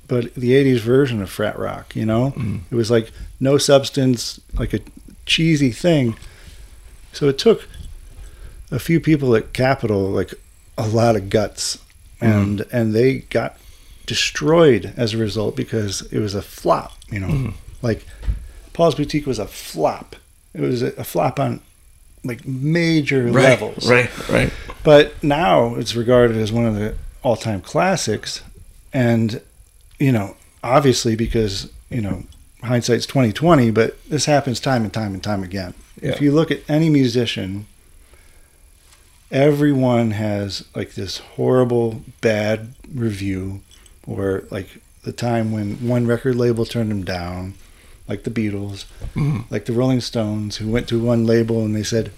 but 0.07 0.34
the 0.36 0.51
'80s 0.51 0.80
version 0.80 1.21
of 1.21 1.30
frat 1.30 1.57
rock. 1.57 1.95
You 1.95 2.05
know, 2.05 2.32
mm. 2.32 2.61
it 2.69 2.76
was 2.76 2.91
like 2.91 3.11
no 3.39 3.57
substance, 3.57 4.39
like 4.57 4.74
a 4.74 4.80
cheesy 5.26 5.71
thing. 5.71 6.15
So 7.11 7.30
it 7.30 7.38
took 7.38 7.67
a 8.71 8.80
few 8.80 8.99
people 8.99 9.36
at 9.36 9.53
Capitol 9.53 10.09
like 10.09 10.34
a 10.78 10.88
lot 10.88 11.15
of 11.15 11.30
guts, 11.30 11.78
mm. 12.21 12.28
and 12.28 12.65
and 12.71 12.93
they 12.93 13.19
got 13.19 13.57
destroyed 14.05 14.93
as 14.97 15.13
a 15.13 15.17
result 15.17 15.55
because 15.55 16.01
it 16.11 16.19
was 16.19 16.36
a 16.36 16.41
flop. 16.41 16.93
You 17.09 17.19
know, 17.19 17.28
mm. 17.28 17.53
like 17.82 18.05
Paul's 18.74 18.95
Boutique 18.95 19.26
was 19.26 19.39
a 19.39 19.47
flop. 19.47 20.15
It 20.53 20.61
was 20.61 20.82
a, 20.82 20.88
a 20.93 21.03
flop 21.03 21.39
on 21.39 21.61
like 22.24 22.45
major 22.47 23.32
levels. 23.32 23.89
Right, 23.89 24.30
right. 24.30 24.51
But 24.84 25.24
now 25.24 25.76
it's 25.76 25.95
regarded 25.95 26.38
as 26.38 26.51
one 26.51 26.65
of 26.65 26.76
the 26.76 26.95
all-time 27.21 27.61
classics, 27.61 28.41
and 28.91 29.41
you 29.99 30.11
know, 30.11 30.36
obviously 30.63 31.15
because 31.15 31.69
you 31.89 32.01
know 32.01 32.24
hindsight's 32.63 33.05
twenty 33.05 33.32
twenty, 33.32 33.71
but 33.71 33.97
this 34.09 34.26
happens 34.26 34.59
time 34.59 34.84
and 34.84 34.93
time 34.93 35.13
and 35.13 35.24
time 35.24 35.43
again. 35.43 35.74
If 36.01 36.19
you 36.19 36.32
look 36.32 36.51
at 36.51 36.59
any 36.69 36.89
musician, 36.89 37.65
everyone 39.32 40.11
has 40.11 40.65
like 40.76 40.95
this 40.95 41.19
horrible 41.19 42.03
bad 42.21 42.74
review, 42.93 43.61
or 44.05 44.43
like 44.51 44.82
the 45.03 45.13
time 45.13 45.51
when 45.51 45.88
one 45.88 46.05
record 46.07 46.36
label 46.36 46.65
turned 46.65 46.91
them 46.91 47.03
down, 47.03 47.53
like 48.08 48.24
the 48.24 48.32
Beatles, 48.32 48.86
mm. 49.16 49.49
like 49.49 49.66
the 49.66 49.74
Rolling 49.74 50.01
Stones, 50.01 50.58
who 50.58 50.70
went 50.70 50.88
to 50.89 50.99
one 50.99 51.26
label 51.26 51.64
and 51.64 51.76
they 51.76 51.84
said, 51.84 52.12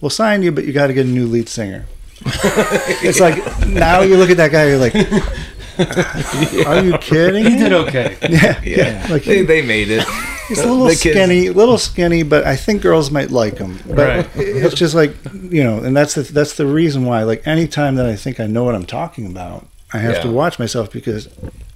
"We'll 0.00 0.10
sign 0.10 0.42
you, 0.42 0.52
but 0.52 0.64
you 0.64 0.72
got 0.72 0.88
to 0.88 0.94
get 0.94 1.06
a 1.06 1.08
new 1.08 1.26
lead 1.26 1.48
singer." 1.48 1.86
it's 2.26 3.20
like 3.20 3.36
now 3.66 4.00
you 4.02 4.16
look 4.16 4.30
at 4.30 4.36
that 4.36 4.52
guy, 4.52 4.68
you're 4.68 4.78
like, 4.78 4.94
"Are 6.66 6.84
you 6.84 6.96
kidding?" 6.98 7.44
He 7.44 7.56
did 7.56 7.72
okay. 7.72 8.16
Yeah, 8.28 8.60
Yeah, 8.62 9.06
Like 9.10 9.24
they, 9.24 9.42
they 9.42 9.62
made 9.62 9.90
it. 9.90 10.06
he's 10.48 10.60
a 10.60 10.72
little 10.72 10.90
skinny, 10.90 11.50
little 11.50 11.78
skinny, 11.78 12.22
but 12.22 12.44
I 12.44 12.56
think 12.56 12.82
girls 12.82 13.10
might 13.10 13.30
like 13.30 13.58
him. 13.58 13.78
But 13.86 13.96
Right. 13.98 14.30
it's 14.36 14.74
just 14.74 14.94
like 14.94 15.14
you 15.50 15.64
know, 15.64 15.78
and 15.78 15.96
that's 15.96 16.14
the 16.14 16.22
that's 16.22 16.54
the 16.54 16.66
reason 16.66 17.04
why. 17.04 17.22
Like 17.24 17.46
anytime 17.46 17.96
that 17.96 18.06
I 18.06 18.16
think 18.16 18.40
I 18.40 18.46
know 18.46 18.62
what 18.64 18.74
I'm 18.74 18.86
talking 18.86 19.26
about, 19.26 19.66
I 19.92 19.98
have 19.98 20.22
to 20.22 20.30
watch 20.30 20.58
myself 20.58 20.92
because 20.92 21.28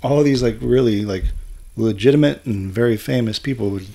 all 0.03 0.23
these 0.23 0.43
like 0.43 0.59
really 0.61 1.05
like 1.05 1.25
legitimate 1.79 2.45
and 2.45 2.71
very 2.73 2.97
famous 2.97 3.39
people 3.39 3.71
would 3.71 3.87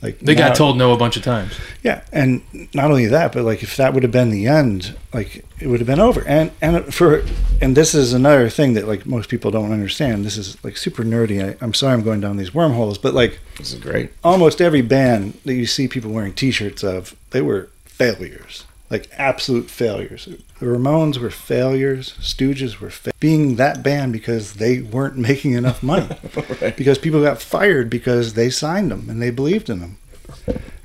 like 0.00 0.20
They 0.20 0.34
now- 0.36 0.48
got 0.48 0.56
told 0.56 0.78
no 0.78 0.92
a 0.92 0.96
bunch 0.96 1.16
of 1.16 1.24
times. 1.24 1.54
yeah, 1.82 2.02
and 2.12 2.40
not 2.72 2.88
only 2.90 3.06
that, 3.06 3.32
but 3.32 3.42
like 3.44 3.64
if 3.64 3.76
that 3.78 3.94
would 3.94 4.04
have 4.04 4.12
been 4.12 4.30
the 4.30 4.46
end, 4.46 4.94
like 5.12 5.44
it 5.58 5.66
would 5.66 5.80
have 5.80 5.88
been 5.88 5.98
over. 5.98 6.22
And 6.24 6.52
and 6.62 6.94
for 6.94 7.24
and 7.60 7.76
this 7.76 7.94
is 7.96 8.12
another 8.12 8.48
thing 8.48 8.74
that 8.74 8.86
like 8.86 9.06
most 9.06 9.28
people 9.28 9.50
don't 9.50 9.72
understand. 9.72 10.24
This 10.24 10.36
is 10.36 10.56
like 10.62 10.76
super 10.76 11.02
nerdy. 11.02 11.42
I, 11.44 11.56
I'm 11.60 11.74
sorry 11.74 11.94
I'm 11.94 12.04
going 12.04 12.20
down 12.20 12.36
these 12.36 12.54
wormholes, 12.54 12.96
but 12.96 13.12
like 13.12 13.40
This 13.56 13.72
is 13.72 13.80
great. 13.80 14.10
almost 14.22 14.60
every 14.60 14.82
band 14.82 15.34
that 15.44 15.54
you 15.54 15.66
see 15.66 15.88
people 15.88 16.12
wearing 16.12 16.32
T-shirts 16.32 16.84
of, 16.84 17.16
they 17.30 17.42
were 17.42 17.68
failures, 17.84 18.66
like 18.90 19.08
absolute 19.18 19.68
failures. 19.70 20.26
The 20.60 20.66
Ramones 20.66 21.18
were 21.18 21.30
failures. 21.30 22.14
Stooges 22.20 22.80
were 22.80 22.90
fa- 22.90 23.12
being 23.20 23.56
that 23.56 23.82
band 23.82 24.12
because 24.12 24.54
they 24.54 24.80
weren't 24.80 25.16
making 25.30 25.52
enough 25.52 25.82
money, 25.82 26.08
Right. 26.60 26.76
because 26.76 26.98
people 26.98 27.22
got 27.22 27.40
fired 27.42 27.90
because 27.90 28.34
they 28.34 28.50
signed 28.50 28.90
them 28.90 29.08
and 29.10 29.20
they 29.20 29.30
believed 29.30 29.68
in 29.70 29.80
them. 29.80 29.98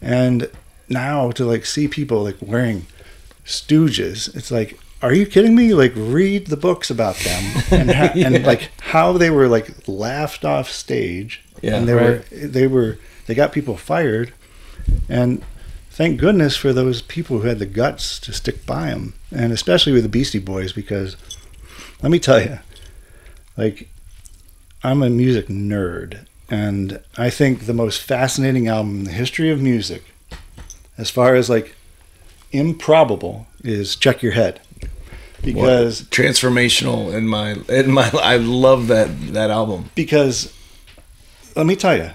And 0.01 0.49
now 0.89 1.31
to 1.31 1.45
like 1.45 1.65
see 1.65 1.87
people 1.87 2.23
like 2.23 2.37
wearing 2.41 2.85
Stooges, 3.45 4.33
it's 4.35 4.51
like. 4.51 4.79
Are 5.01 5.13
you 5.13 5.25
kidding 5.25 5.53
me? 5.53 5.73
Like, 5.73 5.91
read 5.97 6.47
the 6.47 6.55
books 6.55 6.89
about 6.89 7.17
them 7.17 7.43
and, 7.71 7.91
ha- 7.91 8.13
and 8.15 8.45
like 8.45 8.71
how 8.79 9.11
they 9.17 9.29
were 9.29 9.49
like 9.49 9.85
laughed 9.85 10.45
off 10.45 10.69
stage 10.69 11.43
Yeah, 11.61 11.75
and 11.75 11.85
they 11.89 11.93
right. 11.93 12.31
were 12.31 12.47
they 12.47 12.67
were 12.67 12.97
they 13.27 13.35
got 13.35 13.51
people 13.51 13.75
fired 13.75 14.31
and 15.09 15.43
thank 15.93 16.19
goodness 16.19 16.55
for 16.57 16.73
those 16.73 17.01
people 17.01 17.39
who 17.39 17.47
had 17.47 17.59
the 17.59 17.65
guts 17.65 18.19
to 18.19 18.33
stick 18.33 18.65
by 18.65 18.89
them 18.89 19.13
and 19.31 19.53
especially 19.53 19.93
with 19.93 20.03
the 20.03 20.09
beastie 20.09 20.39
boys 20.39 20.73
because 20.73 21.15
let 22.01 22.11
me 22.11 22.19
tell 22.19 22.41
you 22.41 22.57
like 23.57 23.87
i'm 24.83 25.03
a 25.03 25.09
music 25.09 25.47
nerd 25.47 26.25
and 26.49 26.99
i 27.17 27.29
think 27.29 27.61
the 27.61 27.73
most 27.73 28.01
fascinating 28.01 28.67
album 28.67 28.99
in 28.99 29.03
the 29.03 29.11
history 29.11 29.51
of 29.51 29.61
music 29.61 30.03
as 30.97 31.09
far 31.09 31.35
as 31.35 31.49
like 31.49 31.75
improbable 32.51 33.45
is 33.63 33.95
check 33.95 34.21
your 34.23 34.33
head 34.33 34.59
because 35.43 36.03
transformational 36.03 37.13
in 37.13 37.27
my 37.27 37.51
in 37.69 37.91
my. 37.91 38.09
I 38.13 38.37
love 38.37 38.87
that 38.87 39.33
that 39.33 39.51
album. 39.51 39.89
because 39.95 40.53
let 41.55 41.65
me 41.65 41.75
tell 41.75 41.97
you 41.97 42.11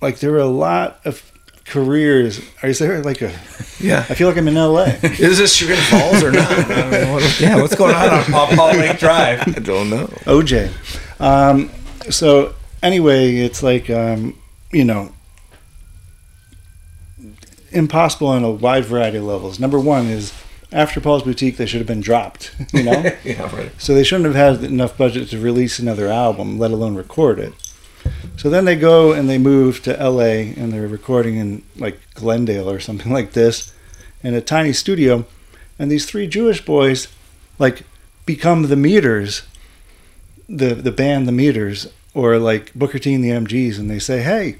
like 0.00 0.18
there 0.18 0.30
were 0.30 0.38
a 0.38 0.46
lot 0.46 1.00
of 1.04 1.32
careers 1.64 2.40
are 2.62 2.68
you 2.68 2.74
there 2.74 3.02
like 3.02 3.22
a 3.22 3.32
Yeah. 3.80 4.00
i 4.10 4.14
feel 4.14 4.28
like 4.28 4.36
i'm 4.36 4.46
in 4.48 4.54
la 4.54 4.82
Is 5.02 5.38
this 5.38 5.54
Sugar 5.54 5.76
Falls 5.76 6.22
or 6.22 6.30
not? 6.30 6.50
I 6.70 6.90
mean, 6.90 7.12
what- 7.12 7.40
Yeah, 7.40 7.56
what's 7.56 7.74
going 7.74 7.94
on 7.94 8.08
on 8.10 8.24
Paw 8.24 8.54
Paw 8.54 8.66
Lake 8.72 8.98
Drive? 8.98 9.40
I 9.48 9.60
don't 9.60 9.88
know. 9.90 10.06
oj 10.26 10.70
um, 11.20 11.70
so 12.10 12.54
anyway 12.82 13.36
it's 13.36 13.62
like 13.62 13.88
um, 13.88 14.36
you 14.72 14.84
know 14.84 15.12
impossible 17.72 18.28
on 18.28 18.44
a 18.44 18.50
wide 18.50 18.84
variety 18.84 19.16
of 19.18 19.24
levels 19.24 19.58
number 19.58 19.80
one 19.80 20.06
is 20.06 20.32
after 20.72 21.00
paul's 21.00 21.22
boutique 21.22 21.56
they 21.56 21.66
should 21.66 21.80
have 21.80 21.86
been 21.86 22.00
dropped 22.00 22.54
you 22.72 22.82
know 22.82 22.92
Yeah, 23.24 23.54
right. 23.56 23.70
So 23.78 23.94
they 23.94 24.04
shouldn't 24.04 24.26
have 24.34 24.60
had 24.60 24.64
enough 24.70 24.96
budget 24.98 25.28
to 25.30 25.40
release 25.40 25.78
another 25.78 26.08
album, 26.08 26.58
let 26.58 26.70
alone 26.72 26.94
record 26.94 27.38
it. 27.38 27.52
So 28.36 28.50
then 28.50 28.64
they 28.64 28.76
go 28.76 29.12
and 29.12 29.28
they 29.28 29.38
move 29.38 29.82
to 29.84 29.92
LA 29.92 30.52
and 30.56 30.72
they're 30.72 30.88
recording 30.88 31.36
in 31.36 31.62
like 31.76 31.98
Glendale 32.14 32.68
or 32.70 32.80
something 32.80 33.12
like 33.18 33.32
this 33.32 33.72
in 34.22 34.34
a 34.34 34.40
tiny 34.40 34.72
studio. 34.72 35.24
And 35.78 35.90
these 35.90 36.06
three 36.06 36.26
Jewish 36.26 36.64
boys 36.64 37.08
like 37.58 37.82
become 38.26 38.62
the 38.64 38.76
meters, 38.76 39.42
the, 40.48 40.74
the 40.74 40.92
band 40.92 41.26
The 41.28 41.32
Meters, 41.32 41.88
or 42.14 42.38
like 42.38 42.72
Booker 42.74 42.98
T 42.98 43.14
and 43.14 43.24
the 43.24 43.30
MGs. 43.30 43.78
And 43.78 43.90
they 43.90 43.98
say, 43.98 44.22
hey, 44.22 44.56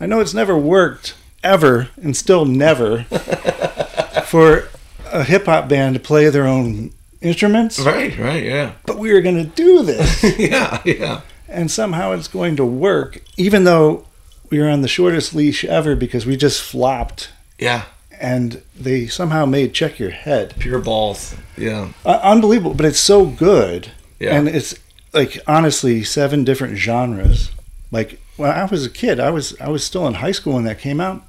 I 0.00 0.06
know 0.06 0.20
it's 0.20 0.34
never 0.34 0.56
worked 0.56 1.14
ever 1.42 1.88
and 2.02 2.16
still 2.16 2.44
never 2.44 3.04
for 4.26 4.68
a 5.06 5.24
hip 5.24 5.46
hop 5.46 5.68
band 5.68 5.94
to 5.94 6.00
play 6.00 6.28
their 6.28 6.46
own 6.46 6.92
instruments 7.20 7.78
Right, 7.80 8.16
right, 8.18 8.42
yeah. 8.44 8.72
but 8.86 8.98
we 8.98 9.12
were 9.12 9.20
going 9.20 9.36
to 9.36 9.44
do 9.44 9.82
this 9.82 10.22
yeah, 10.38 10.80
yeah. 10.84 11.20
And 11.50 11.70
somehow 11.70 12.12
it's 12.12 12.28
going 12.28 12.56
to 12.56 12.64
work 12.64 13.22
even 13.36 13.64
though 13.64 14.06
we 14.50 14.58
were 14.58 14.68
on 14.68 14.80
the 14.82 14.88
shortest 14.88 15.34
leash 15.34 15.64
ever 15.64 15.94
because 15.96 16.24
we 16.26 16.36
just 16.36 16.62
flopped 16.62 17.30
Yeah. 17.58 17.84
and 18.20 18.62
they 18.78 19.06
somehow 19.06 19.46
made 19.46 19.74
check 19.74 19.98
your 19.98 20.10
head 20.10 20.54
Pure 20.58 20.80
balls. 20.80 21.34
Yeah. 21.56 21.88
uh, 22.06 22.20
unbelievable 22.22 22.74
but 22.74 22.86
it's 22.86 23.00
so 23.00 23.26
good 23.26 23.90
Yeah. 24.18 24.36
and 24.36 24.48
it's 24.48 24.74
like 25.12 25.38
honestly 25.46 26.02
seven 26.04 26.44
different 26.44 26.76
genres 26.78 27.50
like 27.90 28.20
when 28.36 28.50
i 28.50 28.64
was 28.64 28.86
a 28.86 28.90
kid 28.90 29.18
i 29.20 29.30
was 29.30 29.58
i 29.60 29.68
was 29.68 29.82
still 29.84 30.06
in 30.06 30.14
high 30.14 30.32
school 30.32 30.54
when 30.54 30.64
that 30.64 30.78
came 30.78 31.00
out 31.00 31.22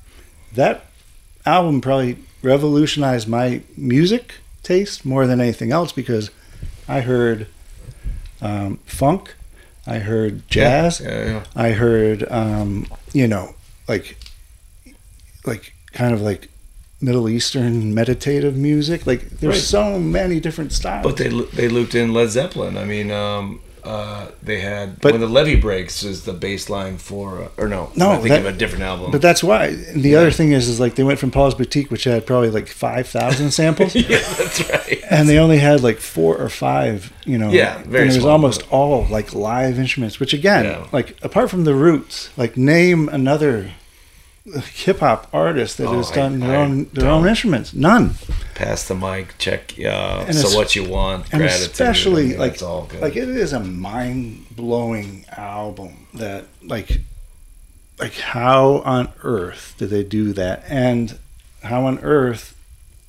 that 0.54 0.86
album 1.46 1.82
probably 1.82 2.18
revolutionized 2.44 3.28
my 3.28 3.62
music 3.76 4.36
taste 4.64 5.04
more 5.06 5.26
than 5.28 5.42
anything 5.42 5.72
else 5.72 5.92
because 5.92 6.30
i 6.88 7.02
heard 7.02 7.48
um, 8.42 8.78
funk 8.86 9.36
i 9.96 10.00
heard 10.00 10.34
jazz 10.48 11.00
Yeah, 11.02 11.26
yeah. 11.32 11.44
I 11.56 11.70
heard, 11.72 12.20
um, 12.32 12.88
you 13.14 13.28
know, 13.28 13.46
like, 13.88 14.18
like 15.46 15.74
kind 15.94 16.14
of 16.14 16.22
like 16.22 16.48
Middle 17.04 17.28
Eastern 17.28 17.94
meditative 17.96 18.56
music. 18.56 19.08
Like, 19.08 19.22
there's 19.40 19.56
Right. 19.56 19.62
so 19.78 20.00
many 20.00 20.40
different 20.40 20.72
styles. 20.72 21.04
But 21.08 21.18
they 21.18 21.30
they 21.60 21.68
looped 21.68 21.96
in 21.96 22.14
Led 22.14 22.30
Zeppelin. 22.30 22.78
I 22.78 22.86
mean, 22.86 23.10
um, 23.12 23.60
uh, 23.84 24.28
they 24.44 24.60
had 24.60 25.00
But- 25.02 25.14
when 25.14 25.22
the 25.22 25.28
levee 25.28 25.56
breaks 25.56 26.04
is 26.04 26.24
the 26.26 26.34
bass 26.34 26.70
line 26.70 26.98
for 26.98 27.44
uh, 27.44 27.48
or 27.62 27.68
no, 27.68 27.92
No, 27.96 28.12
I 28.12 28.16
think 28.18 28.30
that- 28.30 28.40
of 28.42 28.46
a 28.46 28.52
different 28.54 28.84
album. 28.84 29.12
But 29.12 29.22
that's 29.22 29.44
why. 29.44 29.72
The 29.96 30.16
other 30.16 30.32
thing 30.32 30.52
is, 30.52 30.68
is 30.70 30.80
like 30.80 30.96
they 30.96 31.04
went 31.04 31.20
from 31.20 31.32
Paul's 31.32 31.56
Boutique, 31.56 31.90
which 31.92 32.04
had 32.06 32.26
probably 32.26 32.50
like 32.50 32.68
five 32.68 33.08
thousand 33.08 33.52
samples, 33.62 33.96
yeah, 33.96 34.20
that's 34.38 34.70
right. 34.70 35.02
and 35.10 35.28
they 35.28 35.38
only 35.40 35.58
had 35.58 35.82
like 35.82 35.98
four 36.00 36.38
or 36.38 36.50
five. 36.50 37.12
You 37.26 37.38
know, 37.38 37.50
Yeah, 37.52 37.82
very 37.84 38.04
and 38.06 38.12
it 38.12 38.16
was 38.16 38.26
almost 38.26 38.64
all 38.72 39.06
like 39.10 39.34
live 39.34 39.78
instruments. 39.80 40.20
Which 40.20 40.34
again, 40.34 40.66
Yeah. 40.66 40.88
like 40.92 41.18
apart 41.24 41.50
from 41.50 41.64
the 41.66 41.74
Roots, 41.76 42.30
like 42.38 42.58
name 42.58 43.10
another 43.10 43.72
hip 44.46 45.00
hop 45.00 45.28
artist 45.34 45.78
that 45.78 45.88
Oh, 45.88 45.98
has 45.98 46.12
I- 46.12 46.16
done 46.16 46.40
their 46.40 46.52
I 46.52 46.56
own 46.64 46.86
their 46.94 47.10
own 47.10 47.28
instruments. 47.28 47.74
None. 47.74 48.16
Pass 48.56 48.88
the 48.88 48.96
mic, 48.96 49.38
check. 49.38 49.74
Uh, 49.80 50.32
so 50.32 50.56
what 50.58 50.76
you 50.76 50.84
want, 50.88 51.26
and 51.32 51.42
gratitude. 51.42 51.72
especially 51.72 52.24
I 52.24 52.28
mean, 52.30 52.40
like 52.40 52.62
all 52.62 52.86
good. 52.86 53.02
like 53.02 53.16
it 53.16 53.30
is 53.30 53.54
a 53.54 53.60
mind 53.60 54.48
blowing 54.56 55.26
album 55.36 56.08
that 56.14 56.46
like 56.64 57.00
like 58.00 58.14
how 58.16 58.78
on 58.86 59.10
earth 59.24 59.76
did 59.78 59.90
they 59.92 60.04
do 60.04 60.34
that 60.34 60.64
and 60.68 61.18
how 61.64 61.86
on 61.86 62.00
earth 62.00 62.56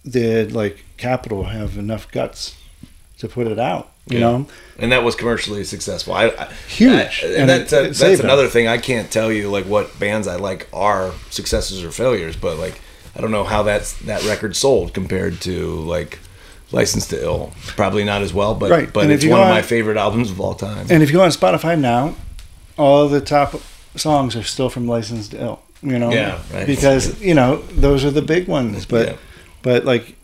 did 0.09 0.53
like 0.53 0.85
Capitol 0.99 1.45
have 1.45 1.79
enough 1.79 2.11
guts 2.13 2.57
to 3.19 3.29
put 3.29 3.47
it 3.47 3.59
out. 3.59 3.92
You 4.09 4.19
Yeah. 4.19 4.25
know, 4.25 4.47
and 4.79 4.91
that 4.91 5.05
was 5.05 5.15
commercially 5.15 5.63
successful. 5.65 6.13
I, 6.15 6.27
I 6.27 6.49
Huge. 6.69 6.91
I- 7.23 7.27
and 7.27 7.35
And 7.37 7.51
that, 7.51 7.61
it- 7.61 7.67
uh, 7.67 7.71
that- 7.77 7.81
it 7.85 7.87
that's 7.89 7.99
saved 7.99 8.19
them. 8.21 8.27
another 8.27 8.49
thing. 8.49 8.67
I 8.67 8.79
can't 8.79 9.11
tell 9.11 9.31
you 9.33 9.49
like 9.49 9.65
what 9.65 9.99
bands 10.01 10.27
I 10.27 10.37
like 10.37 10.67
are 10.73 11.13
successes 11.31 11.85
or 11.85 11.91
failures, 11.93 12.35
but 12.37 12.59
like 12.59 12.81
I 13.17 13.21
don't 13.21 13.31
know 13.31 13.45
how 13.45 13.63
that's 13.63 13.93
that 14.05 14.25
record 14.25 14.57
sold 14.57 14.93
compared 14.93 15.41
to 15.43 15.75
like 15.81 16.19
License 16.73 17.07
to 17.09 17.23
Ill. 17.23 17.53
Probably 17.77 18.03
not 18.03 18.23
as 18.23 18.33
well, 18.35 18.55
but 18.55 18.71
Right. 18.71 18.93
but 18.93 19.05
And 19.05 19.13
it's 19.13 19.25
one 19.25 19.37
go 19.39 19.43
of 19.43 19.49
on- 19.49 19.55
my 19.55 19.63
favorite 19.63 19.97
albums 19.99 20.31
of 20.31 20.41
all 20.41 20.55
time. 20.55 20.87
and 20.91 21.03
if 21.03 21.11
you 21.11 21.17
go 21.19 21.23
on 21.23 21.31
Spotify 21.31 21.79
now, 21.79 22.15
all 22.77 23.09
the 23.09 23.21
top 23.21 23.61
songs 23.95 24.35
are 24.35 24.43
still 24.43 24.69
from 24.71 24.89
License 24.89 25.29
to 25.29 25.41
Ill. 25.41 25.61
You 25.83 25.99
know, 25.99 26.11
Yeah, 26.13 26.39
right. 26.53 26.67
because 26.67 27.21
you 27.21 27.35
know 27.35 27.63
those 27.77 28.05
are 28.05 28.11
the 28.11 28.23
big 28.23 28.49
ones, 28.49 28.85
but 28.87 29.07
Yeah. 29.09 29.15
but 29.63 29.85
like 29.85 30.15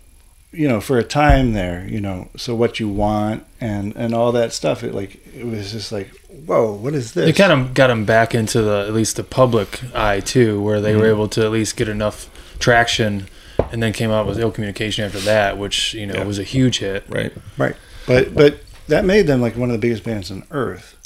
you 0.58 0.66
know 0.68 0.80
for 0.80 0.98
a 0.98 1.04
time 1.04 1.52
there 1.52 1.86
you 1.88 2.00
know 2.00 2.28
so 2.36 2.54
what 2.54 2.80
you 2.80 2.88
want 2.88 3.44
and 3.60 3.94
and 3.96 4.14
all 4.14 4.32
that 4.32 4.52
stuff 4.52 4.82
it 4.82 4.92
like 4.94 5.12
it 5.34 5.44
was 5.46 5.70
just 5.72 5.92
like 5.92 6.08
whoa 6.46 6.72
what 6.72 6.94
is 6.94 7.12
this 7.14 7.28
It 7.30 7.36
kind 7.36 7.52
of 7.52 7.74
got 7.74 7.86
them 7.88 8.04
back 8.04 8.34
into 8.34 8.60
the 8.62 8.84
at 8.88 8.92
least 8.94 9.16
the 9.16 9.24
public 9.24 9.80
eye 9.94 10.20
too, 10.20 10.60
where 10.60 10.80
they 10.80 10.94
were 10.94 11.02
Mm-hmm. 11.02 11.10
able 11.16 11.28
to 11.28 11.40
at 11.44 11.50
least 11.52 11.76
get 11.76 11.88
enough 11.88 12.28
traction, 12.58 13.28
and 13.72 13.82
then 13.82 13.92
came 13.92 14.10
out 14.10 14.26
with 14.26 14.38
ill 14.38 14.50
communication 14.50 15.04
after 15.04 15.20
that, 15.20 15.58
which 15.58 15.94
you 15.94 16.06
know 16.06 16.14
Yeah. 16.14 16.24
was 16.24 16.38
a 16.38 16.44
huge 16.54 16.78
hit. 16.80 17.04
right. 17.08 17.32
right 17.56 17.76
but 18.06 18.34
but 18.34 18.52
that 18.88 19.04
made 19.04 19.26
them 19.26 19.40
like 19.40 19.56
one 19.56 19.68
of 19.70 19.74
the 19.74 19.84
biggest 19.86 20.02
bands 20.04 20.30
on 20.30 20.42
earth 20.50 20.96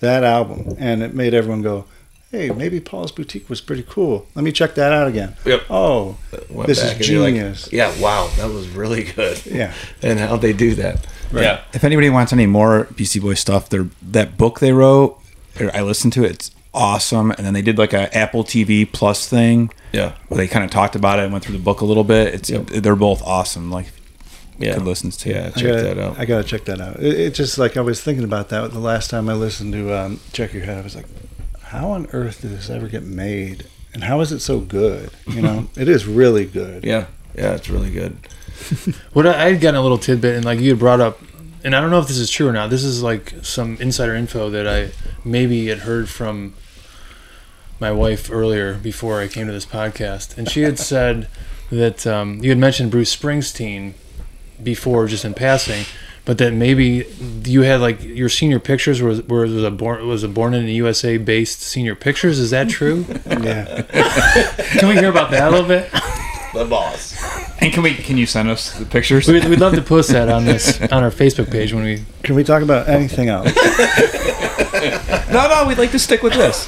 that 0.00 0.24
album 0.24 0.74
and 0.78 1.02
it 1.02 1.12
made 1.14 1.34
everyone 1.34 1.60
go 1.62 1.84
hey 2.32 2.50
maybe 2.50 2.80
paul's 2.80 3.12
boutique 3.12 3.48
was 3.48 3.60
pretty 3.60 3.84
cool 3.88 4.26
let 4.34 4.42
me 4.42 4.50
check 4.50 4.74
that 4.74 4.92
out 4.92 5.06
again 5.06 5.36
Yep. 5.44 5.62
oh 5.70 6.16
Went 6.50 6.66
This 6.66 6.78
is 6.78 6.84
back 6.90 6.96
like, 6.96 7.02
genius. 7.02 7.68
yeah, 7.72 7.92
wow, 8.00 8.28
that 8.38 8.48
was 8.50 8.68
really 8.68 9.04
good. 9.04 9.44
yeah 9.46 9.72
And 10.02 10.18
how'd 10.18 10.40
they 10.42 10.52
do 10.52 10.74
that? 10.76 11.06
Yeah. 11.32 11.62
If 11.72 11.84
anybody 11.84 12.10
wants 12.10 12.32
any 12.32 12.46
more 12.46 12.84
Beastie 12.96 13.20
Boy 13.20 13.34
stuff, 13.34 13.68
their 13.70 13.88
that 14.02 14.36
book 14.36 14.60
they 14.60 14.72
wrote, 14.72 15.18
or 15.60 15.74
I 15.74 15.80
listened 15.82 16.12
to 16.14 16.24
it. 16.24 16.30
It's 16.32 16.50
awesome. 16.74 17.30
And 17.32 17.46
then 17.46 17.54
they 17.54 17.62
did 17.62 17.78
like 17.78 17.92
a 17.94 18.14
Apple 18.16 18.44
TV 18.44 18.90
Plus 18.90 19.26
thing 19.28 19.70
Yeah. 19.92 20.12
where 20.28 20.36
they 20.38 20.46
kind 20.48 20.64
of 20.64 20.70
talked 20.70 20.94
about 20.96 21.18
it 21.18 21.22
and 21.24 21.32
went 21.32 21.44
through 21.44 21.56
the 21.56 21.62
book 21.62 21.80
a 21.80 21.84
little 21.86 22.04
bit. 22.04 22.34
It's 22.34 22.50
Yep. 22.50 22.66
they're 22.66 22.96
both 22.96 23.22
awesome. 23.22 23.70
Like 23.70 23.86
Yeah. 24.58 24.74
good 24.74 24.84
listens 24.84 25.16
to. 25.18 25.30
Yeah. 25.30 25.46
I 25.54 25.58
Check 25.60 25.70
gotta, 25.72 25.82
that 25.82 25.98
out. 25.98 26.18
I 26.18 26.24
gotta 26.26 26.44
check 26.44 26.64
that 26.66 26.80
out. 26.80 26.96
It, 27.00 27.18
it's 27.18 27.36
just 27.36 27.56
like 27.58 27.76
I 27.76 27.80
was 27.82 28.00
thinking 28.02 28.24
about 28.24 28.48
that 28.50 28.70
the 28.72 28.78
last 28.78 29.08
time 29.10 29.28
I 29.28 29.34
listened 29.34 29.72
to 29.74 29.92
um, 29.98 30.20
Check 30.32 30.52
Your 30.52 30.64
Head. 30.64 30.78
I 30.78 30.82
was 30.82 30.94
like, 30.96 31.06
how 31.72 31.92
on 31.92 32.06
earth 32.12 32.42
did 32.42 32.50
this 32.50 32.68
ever 32.68 32.86
get 32.86 33.02
made? 33.02 33.64
And 33.94 34.04
how 34.04 34.20
is 34.20 34.30
it 34.30 34.40
so 34.40 34.60
good? 34.60 35.10
You 35.26 35.40
know, 35.40 35.68
it 35.76 35.88
is 35.88 36.06
really 36.06 36.44
good. 36.44 36.84
Yeah. 36.84 37.06
Yeah, 37.34 37.54
it's 37.54 37.70
really 37.70 37.90
good. 37.90 38.16
What 39.14 39.26
I 39.26 39.46
I 39.46 39.52
had 39.52 39.60
gotten 39.60 39.80
a 39.80 39.82
little 39.82 39.98
tidbit, 39.98 40.36
and 40.36 40.44
like 40.44 40.60
you 40.60 40.68
had 40.70 40.78
brought 40.78 41.00
up, 41.00 41.18
and 41.64 41.74
I 41.74 41.80
don't 41.80 41.90
know 41.90 41.98
if 41.98 42.06
this 42.06 42.18
is 42.18 42.30
true 42.30 42.46
or 42.46 42.52
not. 42.52 42.70
This 42.70 42.84
is 42.84 43.02
like 43.02 43.34
some 43.42 43.76
insider 43.78 44.14
info 44.14 44.50
that 44.50 44.68
I 44.68 44.92
maybe 45.24 45.66
had 45.66 45.80
heard 45.80 46.08
from 46.08 46.54
my 47.80 47.90
wife 47.90 48.30
earlier 48.30 48.74
before 48.74 49.20
I 49.20 49.26
came 49.26 49.46
to 49.46 49.52
this 49.52 49.66
podcast, 49.66 50.38
and 50.38 50.48
she 50.48 50.62
had 50.62 50.78
said 50.92 51.28
that 51.70 52.06
um, 52.06 52.38
you 52.42 52.50
had 52.50 52.58
mentioned 52.58 52.90
Bruce 52.90 53.14
Springsteen 53.14 53.94
before, 54.62 55.06
just 55.06 55.24
in 55.24 55.34
passing, 55.34 55.86
but 56.24 56.38
that 56.38 56.52
maybe 56.52 57.04
you 57.44 57.62
had 57.62 57.80
like 57.80 58.02
your 58.02 58.28
senior 58.28 58.58
pictures 58.60 59.02
was 59.02 59.22
were 59.22 59.42
was 59.42 59.64
a 59.64 59.70
born 59.70 60.06
was 60.06 60.22
a 60.22 60.28
born 60.28 60.54
in 60.54 60.66
the 60.66 60.74
USA 60.74 61.16
based 61.16 61.62
senior 61.62 61.94
pictures. 61.94 62.38
Is 62.38 62.50
that 62.50 62.68
true? 62.68 63.04
Yeah. 63.42 63.82
Can 64.78 64.88
we 64.88 64.94
hear 64.96 65.10
about 65.10 65.30
that 65.32 65.48
a 65.48 65.50
little 65.50 65.66
bit? 65.66 65.90
The 66.52 66.64
boss. 66.64 67.16
And 67.60 67.72
can 67.72 67.82
we? 67.82 67.94
Can 67.94 68.18
you 68.18 68.26
send 68.26 68.50
us 68.50 68.78
the 68.78 68.84
pictures? 68.84 69.26
We'd, 69.26 69.44
we'd 69.46 69.58
love 69.58 69.74
to 69.74 69.82
post 69.82 70.10
that 70.10 70.28
on 70.28 70.44
this 70.44 70.80
on 70.82 71.02
our 71.02 71.10
Facebook 71.10 71.50
page 71.50 71.72
when 71.72 71.82
we 71.82 72.04
Can 72.22 72.34
we 72.34 72.44
talk 72.44 72.62
about 72.62 72.88
anything 72.88 73.28
else? 73.28 73.46
no, 75.32 75.48
no. 75.48 75.64
We'd 75.66 75.78
like 75.78 75.92
to 75.92 75.98
stick 75.98 76.22
with 76.22 76.34
this. 76.34 76.66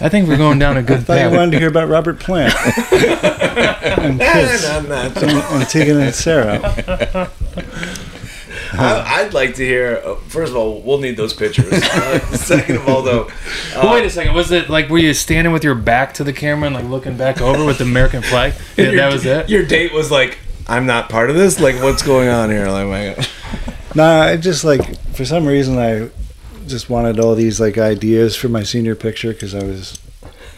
I 0.00 0.08
think 0.08 0.26
we're 0.28 0.38
going 0.38 0.58
down 0.58 0.76
a 0.76 0.82
good 0.82 1.06
path. 1.06 1.10
I 1.10 1.14
thought 1.14 1.18
you 1.18 1.28
path. 1.28 1.38
wanted 1.38 1.50
to 1.52 1.58
hear 1.60 1.68
about 1.68 1.88
Robert 1.88 2.18
Plant 2.18 2.54
and 2.92 4.20
Kiss 4.20 4.68
I'm 4.68 4.90
and 4.90 5.68
Tegan 5.68 6.00
and 6.00 6.14
Sara. 6.14 7.30
I, 8.72 9.20
I'd 9.24 9.34
like 9.34 9.54
to 9.56 9.64
hear. 9.64 10.02
Uh, 10.04 10.14
first 10.28 10.50
of 10.50 10.56
all, 10.56 10.80
we'll 10.82 10.98
need 10.98 11.16
those 11.16 11.32
pictures. 11.32 11.72
Uh, 11.92 12.18
second 12.36 12.76
of 12.76 12.88
all, 12.88 13.02
though, 13.02 13.28
Well, 13.74 13.92
wait 13.94 14.04
a 14.04 14.10
second. 14.10 14.34
Was 14.34 14.50
it 14.50 14.68
like 14.68 14.88
were 14.88 14.98
you 14.98 15.14
standing 15.14 15.52
with 15.52 15.62
your 15.64 15.74
back 15.74 16.14
to 16.14 16.24
the 16.24 16.32
camera 16.32 16.66
and 16.66 16.74
like 16.74 16.84
looking 16.86 17.16
back 17.16 17.40
over 17.40 17.64
with 17.64 17.78
the 17.78 17.84
American 17.84 18.22
flag? 18.22 18.54
Yeah, 18.76 18.84
your- 18.86 18.96
that 18.96 19.12
was 19.12 19.24
it. 19.26 19.48
Your 19.48 19.64
date 19.64 19.92
was 19.92 20.10
like, 20.10 20.38
"I'm 20.66 20.86
not 20.86 21.08
part 21.08 21.30
of 21.30 21.36
this." 21.36 21.60
Like, 21.60 21.76
what's 21.76 22.02
going 22.02 22.28
on 22.28 22.50
here? 22.50 22.66
Like, 22.68 22.86
my 22.86 23.14
God. 23.14 23.28
Nah, 23.94 24.22
I 24.22 24.36
just 24.36 24.64
like 24.64 24.96
for 25.14 25.24
some 25.24 25.46
reason 25.46 25.78
I 25.78 26.08
just 26.66 26.88
wanted 26.88 27.20
all 27.20 27.34
these 27.34 27.60
like 27.60 27.76
ideas 27.78 28.36
for 28.36 28.48
my 28.48 28.62
senior 28.62 28.94
picture 28.94 29.32
because 29.32 29.54
I 29.54 29.62
was 29.62 29.98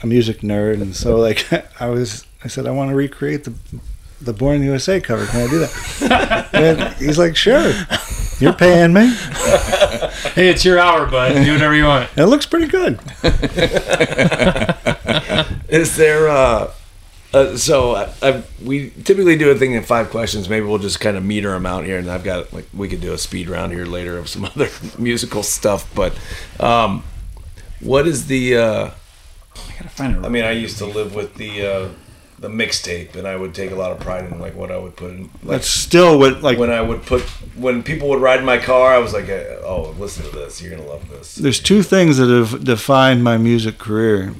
a 0.02 0.06
music 0.06 0.40
nerd, 0.40 0.80
and 0.82 0.94
so 0.94 1.16
like 1.16 1.46
I 1.80 1.88
was 1.88 2.24
I 2.44 2.48
said 2.48 2.66
I 2.66 2.70
want 2.70 2.90
to 2.90 2.96
recreate 2.96 3.44
the 3.44 3.54
the 4.20 4.32
Born 4.32 4.56
in 4.56 4.62
USA 4.62 5.00
cover. 5.00 5.26
Can 5.26 5.42
I 5.42 5.46
do 5.50 5.58
that? 5.60 6.48
and 6.52 6.94
he's 6.96 7.18
like, 7.18 7.36
sure. 7.36 7.72
You're 8.40 8.52
paying 8.52 8.92
me. 8.92 9.14
Hey, 10.34 10.48
it's 10.48 10.64
your 10.64 10.78
hour, 10.78 11.06
bud. 11.06 11.32
Do 11.44 11.52
whatever 11.52 11.74
you 11.74 11.84
want. 11.84 12.10
It 12.16 12.26
looks 12.26 12.46
pretty 12.46 12.66
good. 12.66 12.98
Is 15.68 15.96
there? 15.96 16.28
Uh, 16.28 16.72
uh, 17.32 17.56
so 17.56 17.96
I, 17.96 18.12
I, 18.22 18.42
we 18.62 18.90
typically 18.90 19.36
do 19.36 19.50
a 19.50 19.56
thing 19.56 19.72
in 19.72 19.82
five 19.82 20.10
questions. 20.10 20.48
Maybe 20.48 20.64
we'll 20.66 20.78
just 20.78 21.00
kind 21.00 21.16
of 21.16 21.24
meter 21.24 21.50
them 21.50 21.66
out 21.66 21.84
here, 21.84 21.98
and 21.98 22.08
I've 22.10 22.22
got 22.22 22.52
like 22.52 22.66
we 22.72 22.88
could 22.88 23.00
do 23.00 23.12
a 23.12 23.18
speed 23.18 23.48
round 23.48 23.72
here 23.72 23.86
later 23.86 24.18
of 24.18 24.28
some 24.28 24.44
other 24.56 24.68
musical 24.98 25.42
stuff. 25.42 25.92
But 25.94 26.16
um, 26.60 27.02
what 27.80 28.06
is 28.06 28.26
the? 28.28 28.56
Uh, 28.56 28.90
I 29.56 29.72
gotta 29.78 29.88
find 29.88 30.16
it. 30.16 30.24
I 30.24 30.28
mean, 30.28 30.44
I 30.44 30.52
used 30.52 30.78
to 30.78 30.86
live 30.86 31.14
with 31.14 31.34
the 31.34 31.66
uh, 31.66 31.88
the 32.44 32.50
mixtape, 32.50 33.16
and 33.16 33.26
I 33.26 33.36
would 33.36 33.54
take 33.54 33.70
a 33.70 33.74
lot 33.74 33.90
of 33.90 33.98
pride 34.00 34.30
in 34.30 34.38
like 34.38 34.54
what 34.54 34.70
I 34.70 34.76
would 34.76 34.94
put 34.96 35.10
in. 35.12 35.22
Like 35.22 35.42
That's 35.42 35.68
still 35.68 36.18
what 36.18 36.42
like 36.42 36.58
when 36.58 36.70
I 36.70 36.82
would 36.82 37.02
put 37.04 37.22
when 37.56 37.82
people 37.82 38.08
would 38.10 38.20
ride 38.20 38.40
in 38.40 38.44
my 38.44 38.58
car, 38.58 38.92
I 38.92 38.98
was 38.98 39.12
like, 39.12 39.28
"Oh, 39.28 39.94
listen 39.98 40.24
to 40.24 40.30
this! 40.30 40.60
You're 40.60 40.76
gonna 40.76 40.88
love 40.88 41.08
this." 41.08 41.34
there's 41.36 41.58
two 41.58 41.82
things 41.82 42.18
that 42.18 42.28
have 42.28 42.62
defined 42.62 43.24
my 43.24 43.38
music 43.38 43.78
career. 43.78 44.34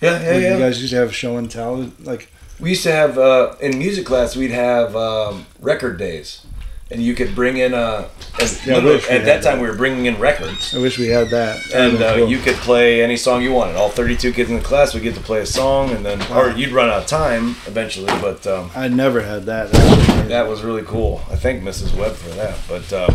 Yeah, 0.00 0.20
yeah, 0.22 0.38
yeah. 0.38 0.52
You 0.54 0.58
guys 0.58 0.80
used 0.80 0.92
to 0.92 0.98
have 0.98 1.14
show 1.14 1.36
and 1.36 1.50
tell 1.50 1.90
like 2.00 2.30
We 2.58 2.70
used 2.70 2.84
to 2.84 2.92
have 2.92 3.18
uh, 3.18 3.54
in 3.60 3.78
music 3.78 4.06
class. 4.06 4.34
We'd 4.34 4.50
have 4.50 4.96
um, 4.96 5.46
record 5.60 5.98
days, 5.98 6.46
and 6.90 7.02
you 7.02 7.14
could 7.14 7.34
bring 7.34 7.56
in 7.56 7.74
a. 7.74 8.08
and 8.40 8.60
Yeah, 8.64 8.74
I 8.74 8.76
literally, 8.76 8.96
wish 8.96 9.08
we 9.08 9.14
at 9.16 9.24
that 9.24 9.42
time, 9.42 9.56
that. 9.58 9.62
we 9.62 9.68
were 9.68 9.76
bringing 9.76 10.06
in 10.06 10.18
records, 10.20 10.74
I 10.74 10.78
wish 10.78 10.98
we 10.98 11.06
had 11.08 11.30
that. 11.30 11.72
And 11.74 12.00
uh, 12.02 12.16
cool. 12.16 12.28
you 12.28 12.38
could 12.38 12.54
play 12.56 13.02
any 13.02 13.16
song 13.16 13.42
you 13.42 13.52
wanted. 13.52 13.76
All 13.76 13.88
32 13.88 14.32
kids 14.32 14.50
in 14.50 14.56
the 14.56 14.62
class 14.62 14.94
would 14.94 15.02
get 15.02 15.14
to 15.16 15.20
play 15.20 15.40
a 15.40 15.46
song, 15.46 15.90
and 15.90 16.04
then 16.06 16.20
or 16.32 16.50
you'd 16.50 16.70
run 16.72 16.88
out 16.88 17.02
of 17.02 17.06
time 17.06 17.50
eventually. 17.66 18.06
But 18.20 18.46
um, 18.46 18.70
I 18.76 18.88
never 18.88 19.20
had 19.22 19.44
that. 19.46 19.70
That 19.72 19.96
was 20.18 20.28
that 20.28 20.48
was 20.48 20.62
really 20.62 20.82
cool. 20.82 21.20
I 21.30 21.36
thank 21.36 21.62
Mrs. 21.62 21.96
Webb 21.96 22.12
for 22.14 22.28
that. 22.36 22.56
But 22.68 22.92
uh, 22.92 23.14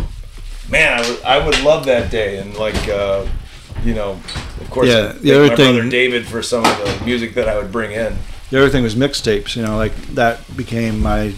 man, 0.70 1.04
I 1.24 1.44
would 1.44 1.60
love 1.62 1.86
that 1.86 2.10
day, 2.10 2.38
and 2.38 2.54
like 2.56 2.88
uh, 2.88 3.26
you 3.84 3.94
know, 3.94 4.12
of 4.60 4.68
course, 4.70 4.88
Yeah, 4.88 5.12
the 5.12 5.32
other 5.34 5.48
my 5.48 5.56
thing- 5.56 5.74
brother 5.76 5.88
David 5.90 6.26
for 6.26 6.42
some 6.42 6.64
of 6.64 6.76
the 6.78 7.04
music 7.06 7.34
that 7.34 7.48
I 7.48 7.56
would 7.56 7.72
bring 7.72 7.92
in. 7.92 8.16
the 8.50 8.58
other 8.58 8.68
thing 8.68 8.82
was 8.82 8.94
mixtapes. 8.94 9.56
You 9.56 9.62
know, 9.62 9.76
like 9.76 9.94
that 10.14 10.40
became 10.56 11.00
my 11.00 11.32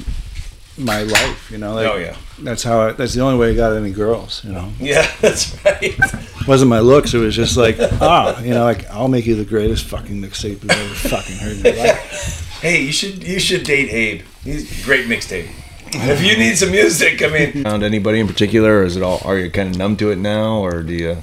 my 0.76 1.02
life. 1.04 1.50
You 1.50 1.58
know, 1.58 1.74
like 1.74 1.86
oh 1.90 1.96
yeah, 1.96 2.16
that's 2.40 2.62
how 2.62 2.80
I, 2.80 2.92
that's 2.92 3.14
the 3.14 3.20
only 3.20 3.38
way 3.38 3.50
I 3.50 3.54
got 3.54 3.76
any 3.76 3.90
girls. 3.90 4.44
You 4.44 4.52
know, 4.52 4.72
yeah, 4.80 5.10
that's 5.20 5.54
right. 5.64 5.78
it 5.82 6.48
wasn't 6.48 6.70
my 6.70 6.80
looks. 6.80 7.14
It 7.14 7.18
was 7.18 7.34
just 7.34 7.56
like 7.56 7.76
ah, 7.80 8.40
you 8.40 8.50
know, 8.50 8.64
like 8.64 8.88
I'll 8.90 9.08
make 9.08 9.26
you 9.26 9.34
the 9.34 9.44
greatest 9.44 9.84
fucking 9.84 10.20
mixtape 10.20 10.62
you've 10.62 10.70
ever 10.70 10.94
fucking 10.94 11.36
heard 11.36 11.56
in 11.58 11.74
your 11.74 11.86
life. 11.86 12.60
Hey, 12.60 12.82
you 12.82 12.92
should 12.92 13.22
you 13.22 13.38
should 13.38 13.64
date 13.64 13.90
Abe. 13.90 14.22
He's 14.42 14.82
a 14.82 14.84
great 14.84 15.06
mixtape. 15.06 15.50
If 15.96 16.22
you 16.24 16.36
need 16.36 16.56
some 16.56 16.72
music, 16.72 17.22
I 17.22 17.28
mean, 17.28 17.62
found 17.62 17.84
anybody 17.84 18.18
in 18.18 18.26
particular, 18.26 18.80
or 18.80 18.82
is 18.84 18.96
it 18.96 19.02
all? 19.02 19.20
Are 19.24 19.38
you 19.38 19.50
kind 19.50 19.70
of 19.70 19.76
numb 19.76 19.96
to 19.98 20.10
it 20.10 20.16
now, 20.16 20.58
or 20.58 20.82
do 20.82 20.92
you? 20.92 21.18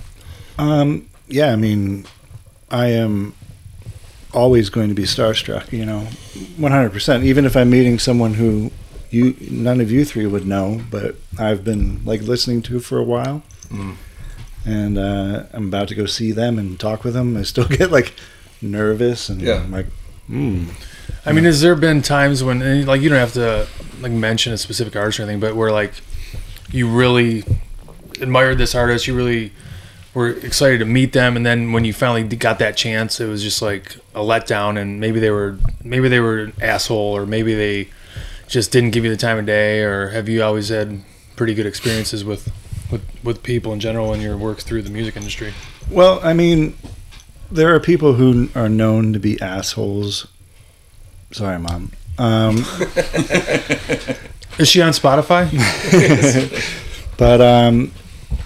Um, 0.57 1.09
yeah, 1.28 1.51
I 1.51 1.57
mean, 1.57 2.05
I 2.70 2.88
am 2.88 3.34
always 4.34 4.70
going 4.70 4.88
to 4.88 4.95
be 4.95 5.03
starstruck. 5.03 5.74
You 5.74 5.86
know, 5.86 5.99
one 6.55 6.72
hundred 6.72 6.93
percent. 6.93 7.26
Even 7.26 7.45
if 7.45 7.57
I'm 7.57 7.70
meeting 7.70 7.99
someone 7.99 8.36
who 8.36 8.72
you 9.12 9.36
none 9.51 9.80
of 9.82 9.91
you 9.91 10.03
three 10.05 10.26
would 10.26 10.47
know, 10.47 10.82
but 10.89 11.16
I've 11.38 11.64
been 11.64 12.01
like 12.05 12.22
listening 12.22 12.62
to 12.64 12.80
for 12.80 12.97
a 12.97 13.03
while, 13.03 13.43
Mm. 13.70 13.95
and 14.66 14.97
uh, 14.97 15.43
I'm 15.53 15.68
about 15.68 15.88
to 15.89 15.95
go 15.95 16.05
see 16.05 16.32
them 16.32 16.57
and 16.59 16.80
talk 16.80 17.03
with 17.03 17.14
them. 17.14 17.38
I 17.38 17.43
still 17.43 17.66
get 17.80 17.91
like 17.91 18.14
nervous 18.62 19.30
and 19.30 19.41
Yeah. 19.41 19.62
I'm 19.64 19.72
like, 19.72 19.88
hmm. 20.28 20.66
I 21.26 21.32
mean, 21.34 21.43
has 21.43 21.62
there 21.62 21.76
been 21.76 22.01
times 22.01 22.43
when, 22.43 22.86
like, 22.86 23.01
you 23.01 23.09
don't 23.09 23.20
have 23.20 23.34
to 23.34 23.68
like 24.01 24.12
mention 24.12 24.53
a 24.53 24.57
specific 24.57 24.95
artist 24.95 25.20
or 25.20 25.24
anything, 25.24 25.39
but 25.39 25.55
where 25.55 25.72
like 25.72 25.93
you 26.72 26.88
really 26.89 27.43
admired 28.22 28.57
this 28.57 28.74
artist, 28.76 29.07
you 29.07 29.16
really 29.16 29.51
were 30.14 30.30
excited 30.30 30.80
to 30.80 30.86
meet 30.86 31.14
them, 31.14 31.36
and 31.38 31.45
then 31.45 31.72
when 31.74 31.86
you 31.86 31.93
finally 31.93 32.24
got 32.36 32.59
that 32.59 32.76
chance, 32.76 33.20
it 33.20 33.28
was 33.28 33.41
just 33.43 33.62
like 33.62 33.95
a 34.16 34.20
letdown, 34.20 34.80
and 34.80 34.99
maybe 34.99 35.20
they 35.20 35.30
were 35.32 35.57
maybe 35.84 36.07
they 36.09 36.20
were 36.20 36.39
an 36.39 36.53
asshole, 36.62 37.16
or 37.16 37.26
maybe 37.26 37.53
they 37.53 37.88
just 38.51 38.71
didn't 38.71 38.91
give 38.91 39.03
you 39.05 39.09
the 39.09 39.17
time 39.17 39.39
of 39.39 39.45
day, 39.45 39.79
or 39.81 40.09
have 40.09 40.27
you 40.29 40.43
always 40.43 40.69
had 40.69 41.01
pretty 41.35 41.53
good 41.55 41.65
experiences 41.65 42.23
with 42.23 42.51
with 43.23 43.41
people 43.43 43.71
in 43.71 43.79
general 43.79 44.13
in 44.13 44.19
your 44.21 44.35
work 44.37 44.59
through 44.59 44.81
the 44.81 44.89
music 44.89 45.15
industry? 45.15 45.53
Well, 45.89 46.19
I 46.23 46.33
mean, 46.33 46.75
there 47.49 47.73
are 47.73 47.79
people 47.79 48.13
who 48.15 48.49
are 48.53 48.67
known 48.69 49.13
to 49.13 49.19
be 49.19 49.41
assholes. 49.41 50.27
Sorry, 51.31 51.57
mom. 51.57 51.91
Um, 52.17 52.57
Is 54.59 54.67
she 54.67 54.81
on 54.81 54.91
Spotify? 54.91 55.47
but 57.17 57.39
um, 57.41 57.91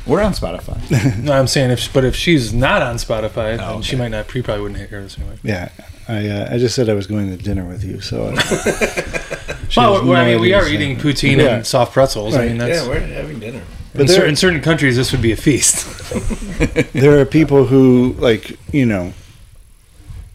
We're 0.05 0.21
on 0.21 0.33
Spotify. 0.33 0.77
no, 1.23 1.33
I'm 1.33 1.47
saying 1.47 1.71
if, 1.71 1.91
but 1.91 2.03
if 2.05 2.15
she's 2.15 2.53
not 2.53 2.83
on 2.83 2.95
Spotify, 2.97 3.57
then 3.57 3.61
Oh, 3.61 3.81
she 3.81 3.95
might 3.95 4.09
not. 4.09 4.29
She 4.31 4.43
probably 4.43 4.61
wouldn't 4.61 4.87
hear 4.89 5.01
this 5.01 5.17
anyway. 5.17 5.37
yeah, 5.43 5.69
I 6.07 6.27
uh, 6.27 6.53
I 6.53 6.57
just 6.57 6.75
said 6.75 6.89
I 6.89 6.93
was 6.93 7.07
going 7.07 7.35
to 7.35 7.43
dinner 7.43 7.65
with 7.65 7.83
you, 7.83 7.99
so. 8.01 8.27
I, 8.27 8.41
she 9.69 9.79
Well, 9.79 9.95
has 9.97 10.03
well, 10.07 10.15
I 10.21 10.25
mean, 10.33 10.41
we 10.41 10.53
are 10.53 10.67
eating 10.67 10.95
that. 10.97 11.03
poutine 11.03 11.37
Yeah. 11.37 11.55
and 11.57 11.65
soft 11.67 11.93
pretzels. 11.93 12.35
I 12.35 12.47
mean, 12.47 12.57
that's 12.59 12.83
yeah, 12.83 12.87
we're 12.87 12.99
having 12.99 13.39
dinner. 13.39 13.61
But 13.93 14.01
in, 14.01 14.07
there- 14.07 14.15
cer- 14.17 14.25
in 14.27 14.35
certain 14.35 14.61
countries, 14.61 14.95
this 14.97 15.11
would 15.11 15.21
be 15.21 15.31
a 15.31 15.37
feast. 15.37 15.85
there 16.93 17.19
are 17.19 17.25
people 17.25 17.65
who 17.65 18.13
like 18.19 18.57
you 18.73 18.85
know 18.85 19.13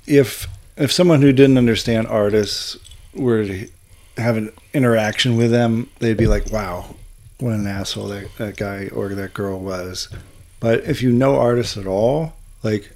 if 0.06 0.46
if 0.76 0.90
someone 0.92 1.22
who 1.22 1.32
didn't 1.32 1.58
understand 1.58 2.06
artists 2.08 2.76
were 3.14 3.44
to 3.44 3.68
have 4.16 4.36
an 4.36 4.50
interaction 4.74 5.36
with 5.36 5.50
them 5.50 5.88
they'd 6.00 6.16
be 6.16 6.26
like 6.26 6.50
wow 6.52 6.94
what 7.38 7.52
an 7.54 7.66
asshole 7.66 8.08
that, 8.08 8.28
that 8.36 8.56
guy 8.56 8.88
or 8.92 9.08
that 9.10 9.32
girl 9.32 9.58
was 9.58 10.08
but 10.58 10.80
if 10.84 11.00
you 11.02 11.10
know 11.10 11.36
artists 11.38 11.76
at 11.76 11.86
all 11.86 12.34
like 12.62 12.90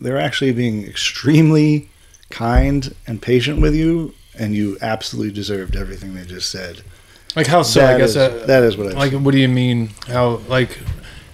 they're 0.00 0.18
actually 0.18 0.52
being 0.52 0.84
extremely 0.86 1.88
kind 2.30 2.94
and 3.06 3.22
patient 3.22 3.60
with 3.60 3.74
you 3.74 4.14
and 4.38 4.54
you 4.54 4.76
absolutely 4.82 5.32
deserved 5.32 5.76
everything 5.76 6.14
they 6.14 6.24
just 6.24 6.50
said 6.50 6.82
like 7.34 7.46
how 7.46 7.62
so? 7.62 7.84
I 7.84 7.98
guess 7.98 8.10
is- 8.10 8.16
uh, 8.16 8.44
that 8.46 8.62
is 8.62 8.76
what 8.78 8.88
I 8.88 8.90
like. 8.98 9.12
What 9.12 9.32
do 9.32 9.38
you 9.38 9.48
mean? 9.48 9.90
How 10.08 10.36
like? 10.48 10.78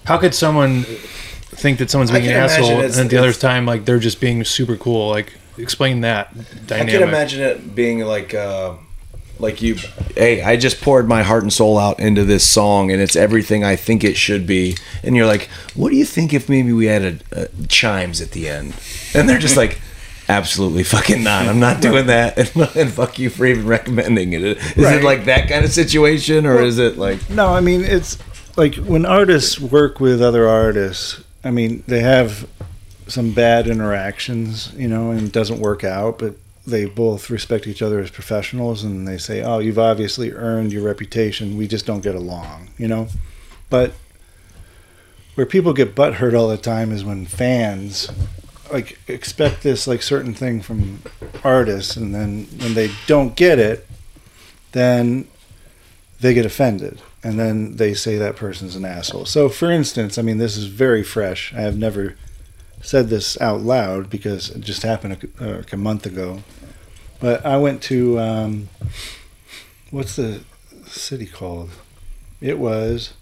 How 0.03 0.17
could 0.17 0.35
someone 0.35 0.83
think 0.83 1.79
that 1.79 1.89
someone's 1.89 2.11
being 2.11 2.27
an 2.27 2.33
asshole, 2.33 2.81
and 2.81 2.93
at 2.93 3.09
the 3.09 3.17
other 3.17 3.31
time, 3.31 3.65
like 3.65 3.85
they're 3.85 3.99
just 3.99 4.19
being 4.19 4.43
super 4.43 4.75
cool? 4.75 5.07
Like, 5.09 5.31
explain 5.57 6.01
that 6.01 6.33
dynamic. 6.67 6.93
I 6.93 6.97
can 6.97 7.07
imagine 7.07 7.41
it 7.41 7.73
being 7.73 8.01
like, 8.01 8.33
uh, 8.33 8.73
like 9.39 9.61
you. 9.61 9.75
Hey, 10.17 10.41
I 10.41 10.57
just 10.57 10.81
poured 10.81 11.07
my 11.07 11.23
heart 11.23 11.43
and 11.43 11.53
soul 11.53 11.77
out 11.77 12.01
into 12.01 12.25
this 12.25 12.45
song, 12.45 12.91
and 12.91 13.01
it's 13.01 13.15
everything 13.15 13.63
I 13.63 13.77
think 13.77 14.03
it 14.03 14.17
should 14.17 14.45
be. 14.45 14.75
And 15.03 15.15
you're 15.15 15.25
like, 15.25 15.43
what 15.73 15.91
do 15.91 15.95
you 15.95 16.03
think 16.05 16.33
if 16.33 16.49
maybe 16.49 16.73
we 16.73 16.89
added 16.89 17.23
uh, 17.33 17.45
chimes 17.69 18.19
at 18.19 18.31
the 18.31 18.49
end? 18.49 18.73
And 19.13 19.29
they're 19.29 19.39
just 19.39 19.55
like. 19.55 19.79
Absolutely 20.33 20.83
fucking 20.83 21.23
not. 21.23 21.47
I'm 21.47 21.59
not 21.59 21.79
doing 21.81 22.07
that, 22.07 22.37
and, 22.37 22.69
and 22.75 22.91
fuck 22.91 23.19
you 23.19 23.29
for 23.29 23.45
even 23.45 23.67
recommending 23.67 24.33
it. 24.33 24.41
Is 24.43 24.77
Right. 24.77 24.97
it 24.97 25.03
like 25.03 25.25
that 25.25 25.47
kind 25.47 25.63
of 25.63 25.71
situation, 25.71 26.45
or 26.47 26.59
is 26.61 26.79
it 26.79 26.97
like 26.97 27.29
No, 27.29 27.47
I 27.53 27.59
mean 27.61 27.81
it's 27.83 28.17
like 28.57 28.75
when 28.75 29.05
artists 29.05 29.59
work 29.59 29.99
with 29.99 30.21
other 30.21 30.47
artists. 30.47 31.23
I 31.43 31.51
mean 31.51 31.83
they 31.87 31.99
have 31.99 32.47
some 33.07 33.31
bad 33.31 33.67
interactions, 33.67 34.71
you 34.75 34.87
know, 34.87 35.11
and 35.11 35.21
it 35.21 35.31
doesn't 35.31 35.59
work 35.59 35.83
out, 35.83 36.17
but 36.19 36.35
they 36.65 36.85
both 36.85 37.29
respect 37.29 37.67
each 37.67 37.81
other 37.81 37.99
as 37.99 38.09
professionals, 38.09 38.83
and 38.83 39.05
they 39.07 39.17
say, 39.17 39.41
"Oh, 39.43 39.59
you've 39.59 39.77
obviously 39.77 40.31
earned 40.31 40.71
your 40.71 40.81
reputation. 40.83 41.57
We 41.57 41.67
just 41.67 41.85
don't 41.85 42.01
get 42.01 42.15
along," 42.15 42.69
you 42.77 42.87
know. 42.87 43.07
But 43.69 43.91
where 45.35 45.45
people 45.45 45.73
get 45.73 45.95
butthurt 45.95 46.33
all 46.37 46.47
the 46.47 46.57
time 46.57 46.91
is 46.91 47.03
when 47.03 47.25
fans 47.25 48.09
like 48.73 48.99
expect 49.07 49.63
this 49.63 49.87
like 49.87 50.01
certain 50.01 50.33
thing 50.33 50.61
from 50.61 51.01
artists, 51.43 51.95
and 51.95 52.13
then 52.13 52.47
when 52.57 52.73
they 52.73 52.91
don't 53.07 53.35
get 53.35 53.59
it, 53.59 53.87
then 54.73 55.27
they 56.19 56.33
get 56.33 56.45
offended 56.45 57.01
and 57.23 57.39
then 57.39 57.77
they 57.77 57.93
say 57.93 58.17
that 58.17 58.35
person's 58.35 58.75
an 58.75 58.83
asshole. 58.83 59.25
So, 59.25 59.47
for 59.47 59.71
instance, 59.71 60.17
I 60.17 60.21
mean, 60.21 60.39
this 60.39 60.57
is 60.57 60.65
very 60.65 61.03
fresh. 61.03 61.53
I 61.53 61.61
have 61.61 61.77
never 61.77 62.15
said 62.81 63.07
this 63.07 63.39
out 63.39 63.61
loud 63.61 64.09
because 64.09 64.49
it 64.49 64.59
just 64.59 64.83
happened 64.83 65.29
a, 65.39 65.43
uh, 65.43 65.57
like 65.57 65.71
a 65.71 65.77
month 65.77 66.05
ago. 66.05 66.43
But 67.21 67.45
I 67.45 67.57
went 67.57 67.81
to, 67.83 68.19
um, 68.19 68.69
what's 69.89 70.17
the 70.17 70.41
city 70.85 71.25
called? 71.25 71.69
It 72.41 72.59
was 72.59 73.13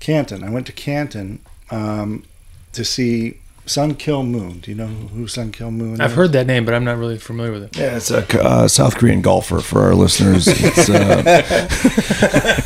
Canton. 0.00 0.42
I 0.42 0.50
went 0.50 0.66
to 0.66 0.72
Canton 0.72 1.40
um, 1.70 2.24
to 2.72 2.84
see 2.84 3.38
Sun 3.68 3.94
Kil 3.96 4.22
Moon. 4.22 4.58
Do 4.60 4.70
you 4.70 4.76
know 4.76 4.86
who 4.86 5.26
Sun 5.28 5.52
Kil 5.52 5.70
Moon 5.70 6.00
I've 6.00 6.10
is? 6.10 6.16
heard 6.16 6.32
that 6.32 6.46
name, 6.46 6.64
but 6.64 6.74
I'm 6.74 6.84
not 6.84 6.96
really 6.98 7.18
familiar 7.18 7.52
with 7.52 7.64
it. 7.64 7.76
Yeah, 7.76 7.96
it's 7.96 8.10
a 8.10 8.24
uh, 8.42 8.66
South 8.68 8.96
Korean 8.96 9.20
golfer 9.22 9.60
for 9.60 9.82
our 9.82 9.94
listeners. 9.94 10.46
It's, 10.48 10.88
uh, 10.88 11.22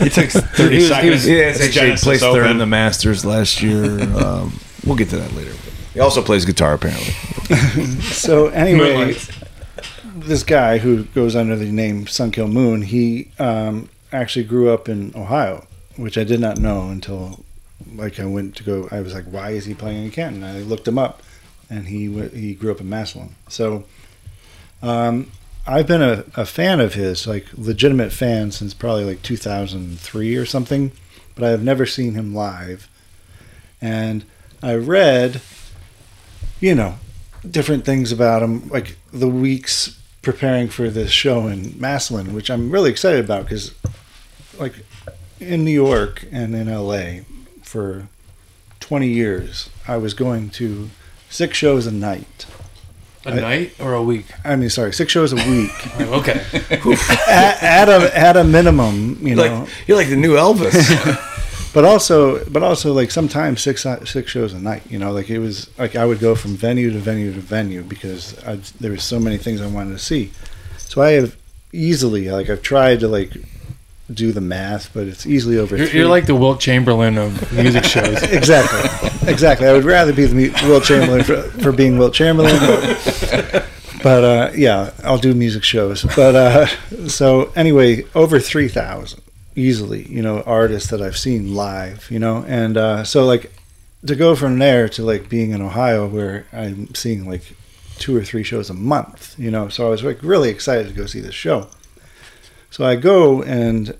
It 0.00 0.12
took 0.12 0.30
30 0.30 0.68
He 0.68 0.76
was- 0.76 0.84
he 0.84 0.88
seconds. 0.88 1.10
was- 1.12 1.28
yeah, 1.28 1.34
it's 1.48 1.60
actually 1.60 1.72
Genesis 1.72 2.04
placed 2.04 2.22
third 2.22 2.50
in 2.50 2.58
the 2.58 2.66
Masters 2.66 3.24
last 3.24 3.62
year. 3.62 3.84
Um, 4.16 4.58
we'll 4.84 4.96
get 4.96 5.08
to 5.10 5.16
that 5.16 5.32
later. 5.34 5.52
He 5.92 6.00
also 6.00 6.22
plays 6.22 6.44
guitar, 6.44 6.74
apparently. 6.74 7.12
So 8.02 8.48
anyway, 8.48 8.94
Moonlight. 8.96 9.30
this 10.16 10.42
guy 10.42 10.78
who 10.78 11.04
goes 11.04 11.36
under 11.36 11.56
the 11.56 11.70
name 11.70 12.06
Sun 12.06 12.30
Kil 12.32 12.48
Moon, 12.48 12.82
he 12.82 13.30
um, 13.38 13.88
actually 14.12 14.44
grew 14.44 14.70
up 14.70 14.88
in 14.88 15.12
Ohio, 15.14 15.66
which 15.96 16.16
I 16.16 16.24
did 16.24 16.40
not 16.40 16.58
know 16.58 16.88
until 16.88 17.44
like 17.94 18.18
I 18.20 18.26
went 18.26 18.56
to 18.56 18.64
go. 18.64 18.88
I 18.90 19.00
was 19.00 19.14
like, 19.14 19.24
why 19.24 19.50
is 19.50 19.64
he 19.64 19.74
playing 19.74 20.04
in 20.04 20.10
Canton? 20.10 20.44
I 20.44 20.60
looked 20.60 20.88
him 20.88 20.98
up, 20.98 21.22
and 21.70 21.88
he 21.88 22.12
he 22.28 22.54
grew 22.54 22.70
up 22.70 22.80
in 22.80 22.88
Massillon. 22.88 23.34
So 23.48 23.84
um, 24.82 25.30
I've 25.66 25.86
been 25.86 26.02
a, 26.02 26.24
a 26.36 26.44
fan 26.44 26.80
of 26.80 26.94
his, 26.94 27.26
like 27.26 27.46
legitimate 27.54 28.12
fan, 28.12 28.50
since 28.52 28.74
probably 28.74 29.04
like 29.04 29.22
2003 29.22 30.36
or 30.36 30.44
something, 30.44 30.92
but 31.34 31.44
I 31.44 31.50
have 31.50 31.62
never 31.62 31.86
seen 31.86 32.14
him 32.14 32.34
live. 32.34 32.88
And 33.80 34.24
I 34.62 34.74
read, 34.74 35.40
you 36.60 36.74
know, 36.74 36.96
different 37.48 37.84
things 37.84 38.12
about 38.12 38.42
him, 38.42 38.68
like 38.68 38.96
the 39.12 39.28
weeks 39.28 40.00
preparing 40.20 40.68
for 40.68 40.90
this 40.90 41.10
show 41.10 41.46
in 41.46 41.78
Massillon, 41.78 42.34
which 42.34 42.50
I'm 42.50 42.70
really 42.70 42.90
excited 42.90 43.24
about 43.24 43.44
because, 43.44 43.74
like, 44.58 44.74
in 45.40 45.64
New 45.64 45.70
York 45.70 46.26
and 46.30 46.54
in 46.54 46.72
LA 46.72 47.24
for 47.74 48.06
20 48.78 49.08
years, 49.08 49.68
I 49.88 49.96
was 49.96 50.14
going 50.14 50.50
to 50.50 50.90
six 51.28 51.56
shows 51.58 51.88
a 51.88 51.90
night. 51.90 52.46
A 53.26 53.32
I- 53.32 53.40
night 53.40 53.80
or 53.80 53.94
a 53.94 54.02
week? 54.02 54.26
I 54.44 54.54
mean, 54.54 54.70
sorry, 54.70 54.92
six 54.92 55.10
shows 55.10 55.32
a 55.32 55.36
week 55.36 55.74
Like, 55.98 56.08
oh, 56.08 56.20
okay. 56.20 56.40
at, 57.28 57.62
at 57.62 57.88
a 57.88 58.16
at 58.16 58.36
a 58.36 58.44
minimum, 58.44 59.18
you 59.20 59.34
know, 59.34 59.66
you're 59.88 59.96
like 59.96 60.08
the 60.08 60.14
new 60.14 60.34
Elvis. 60.34 60.76
but 61.74 61.84
also 61.84 62.44
but 62.48 62.62
also 62.62 62.92
like 62.92 63.10
sometimes 63.10 63.60
six 63.60 63.84
six 64.04 64.30
shows 64.30 64.52
a 64.52 64.60
night 64.60 64.82
you 64.88 64.96
know 64.96 65.10
like 65.10 65.28
it 65.28 65.40
was 65.40 65.68
like 65.76 65.96
i 65.96 66.04
would 66.06 66.20
go 66.20 66.36
from 66.36 66.54
venue 66.54 66.92
to 66.92 67.00
venue 67.00 67.32
to 67.32 67.40
venue 67.40 67.82
because 67.82 68.38
I, 68.44 68.60
there 68.78 68.92
was 68.92 69.02
so 69.02 69.18
many 69.18 69.38
things 69.38 69.60
i 69.60 69.66
wanted 69.66 69.90
to 69.90 69.98
see 69.98 70.30
so 70.78 71.02
i 71.02 71.10
have 71.18 71.36
easily 71.72 72.30
like 72.30 72.48
i've 72.48 72.62
tried 72.62 73.00
to 73.00 73.08
like 73.08 73.32
do 74.12 74.32
the 74.32 74.40
math 74.40 74.92
but 74.92 75.06
it's 75.06 75.26
easily 75.26 75.56
over 75.56 75.76
You're, 75.76 75.86
three. 75.86 76.00
you're 76.00 76.08
like 76.08 76.26
the 76.26 76.34
Wilt 76.34 76.60
Chamberlain 76.60 77.16
of 77.16 77.52
music 77.52 77.84
shows. 77.94 78.22
exactly. 78.24 79.28
Exactly. 79.30 79.66
I 79.66 79.72
would 79.72 79.84
rather 79.84 80.12
be 80.12 80.26
the 80.26 80.50
wilt 80.68 80.84
chamberlain 80.84 81.24
for, 81.24 81.40
for 81.60 81.72
being 81.72 81.96
wilt 81.96 82.12
chamberlain. 82.12 82.58
But, 82.60 83.66
but 84.02 84.24
uh, 84.24 84.50
yeah 84.54 84.90
i'll 85.04 85.16
do 85.18 85.32
music 85.34 85.64
shows. 85.64 86.04
But 86.14 86.34
uh, 86.34 86.66
so 87.08 87.50
anyway 87.56 88.04
over 88.14 88.38
3000 88.40 89.20
easily 89.56 90.02
you 90.08 90.20
know 90.20 90.42
artists 90.42 90.90
that 90.90 91.00
i've 91.00 91.16
seen 91.16 91.54
live 91.54 92.10
you 92.10 92.18
know? 92.18 92.44
And 92.46 92.76
uh, 92.76 93.04
so 93.04 93.24
like 93.24 93.52
to 94.04 94.14
go 94.16 94.34
from 94.36 94.58
there 94.58 94.88
to 94.90 95.02
like 95.04 95.28
being 95.28 95.52
in 95.52 95.62
ohio 95.62 96.06
where 96.06 96.44
i'm 96.52 96.92
seeing 96.94 97.26
like 97.28 97.54
two 97.98 98.14
or 98.16 98.22
three 98.24 98.42
shows 98.42 98.68
a 98.68 98.74
month 98.74 99.34
you 99.38 99.50
know? 99.50 99.68
So 99.68 99.86
i 99.86 99.90
was 99.90 100.02
like 100.04 100.18
really 100.22 100.50
excited 100.50 100.88
to 100.88 100.92
go 100.92 101.06
see 101.06 101.20
this 101.20 101.34
show 101.34 101.68
so 102.74 102.84
i 102.84 102.94
go 102.96 103.42
and 103.42 103.96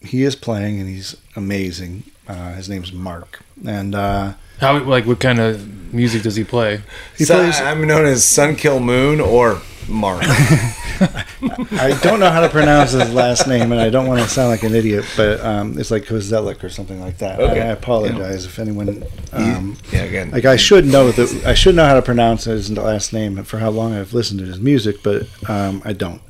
he 0.00 0.22
is 0.22 0.34
playing 0.36 0.80
and 0.80 0.88
he's 0.88 1.16
amazing 1.36 2.02
uh, 2.26 2.54
his 2.54 2.68
name's 2.68 2.90
mark 2.92 3.40
and 3.66 3.94
uh, 3.94 4.32
How 4.60 4.78
like 4.82 5.04
what 5.06 5.20
kind 5.20 5.38
of 5.40 5.92
music 5.92 6.22
does 6.22 6.36
he 6.36 6.44
play? 6.44 6.80
he 7.18 7.24
So 7.24 7.34
plays 7.34 7.60
I'm 7.60 7.86
known 7.86 8.04
as 8.06 8.24
Sun 8.24 8.56
Kil 8.56 8.80
Moon 8.80 9.20
or 9.20 9.60
Mark. 9.88 10.22
I 10.26 11.98
don't 12.02 12.18
know 12.20 12.30
how 12.30 12.40
to 12.40 12.48
pronounce 12.48 12.92
his 12.92 13.12
last 13.12 13.46
name, 13.46 13.70
and 13.72 13.80
I 13.80 13.90
don't 13.90 14.06
want 14.06 14.22
to 14.22 14.28
sound 14.28 14.48
like 14.48 14.62
an 14.62 14.74
idiot, 14.74 15.04
but 15.16 15.40
um, 15.40 15.78
it's 15.78 15.90
like 15.90 16.04
Kozelek 16.04 16.64
or 16.64 16.68
something 16.68 17.00
like 17.00 17.18
that. 17.18 17.38
Okay. 17.38 17.60
I, 17.60 17.66
I 17.66 17.72
apologize 17.72 18.44
if 18.46 18.58
anyone. 18.58 19.04
Um, 19.32 19.76
yeah, 19.92 20.02
again. 20.04 20.30
like 20.30 20.46
I 20.46 20.56
should 20.56 20.86
know 20.86 21.10
that 21.12 21.44
I 21.46 21.54
should 21.54 21.74
know 21.74 21.84
how 21.84 21.94
to 21.94 22.02
pronounce 22.02 22.44
his 22.44 22.70
last 22.70 23.12
name 23.12 23.44
for 23.44 23.58
how 23.58 23.70
long 23.70 23.92
I've 23.94 24.14
listened 24.14 24.40
to 24.40 24.46
his 24.46 24.58
music, 24.58 25.02
but 25.02 25.26
um, 25.48 25.82
I 25.84 25.92
don't. 25.92 26.22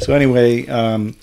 So 0.00 0.12
anyway, 0.14 0.66
um, 0.68 1.16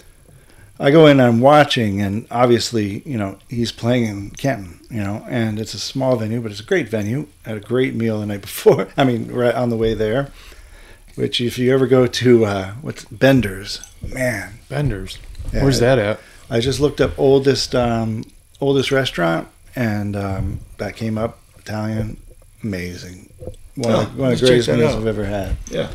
I 0.80 0.92
go 0.92 1.08
in 1.08 1.20
I'm 1.22 1.40
watching, 1.40 2.02
and 2.02 2.28
obviously, 2.30 3.02
you 3.06 3.18
know, 3.18 3.38
he's 3.50 3.72
playing 3.72 4.06
in 4.06 4.30
Canton, 4.32 4.80
you 4.90 5.02
know, 5.02 5.26
and 5.30 5.58
it's 5.60 5.74
a 5.74 5.80
small 5.80 6.16
venue, 6.18 6.42
but 6.42 6.52
it's 6.52 6.60
a 6.60 6.66
great 6.66 6.90
venue. 6.90 7.28
Had 7.46 7.58
a 7.58 7.62
great 7.62 7.96
meal 7.96 8.20
the 8.20 8.26
night 8.26 8.42
before. 8.42 8.90
I 8.98 9.06
mean, 9.06 9.32
right 9.32 9.56
on 9.56 9.70
the 9.70 9.78
way 9.78 9.94
there. 9.94 10.32
Which, 11.16 11.40
if 11.40 11.58
you 11.58 11.74
ever 11.74 11.88
go 11.88 12.08
to 12.08 12.46
uh, 12.46 12.72
what's 12.82 13.06
Bender's, 13.06 13.80
man, 14.02 14.56
Benders. 14.68 15.18
yeah, 15.54 15.64
Where's 15.64 15.80
that 15.80 15.98
at? 15.98 16.20
I 16.50 16.60
just 16.60 16.82
looked 16.82 17.00
up 17.00 17.18
oldest 17.18 17.74
um, 17.74 18.26
oldest 18.60 18.92
restaurant, 18.92 19.48
and 19.78 20.16
um, 20.18 20.60
that 20.78 20.98
came 20.98 21.18
up 21.18 21.40
Italian, 21.58 22.18
amazing. 22.64 23.30
One, 23.76 23.94
Oh, 23.94 24.02
of, 24.02 24.18
one 24.18 24.34
of 24.34 24.40
the 24.42 24.46
greatest 24.46 24.68
meals. 24.70 24.94
I've 24.96 25.08
ever 25.08 25.24
had. 25.24 25.56
Yeah. 25.72 25.90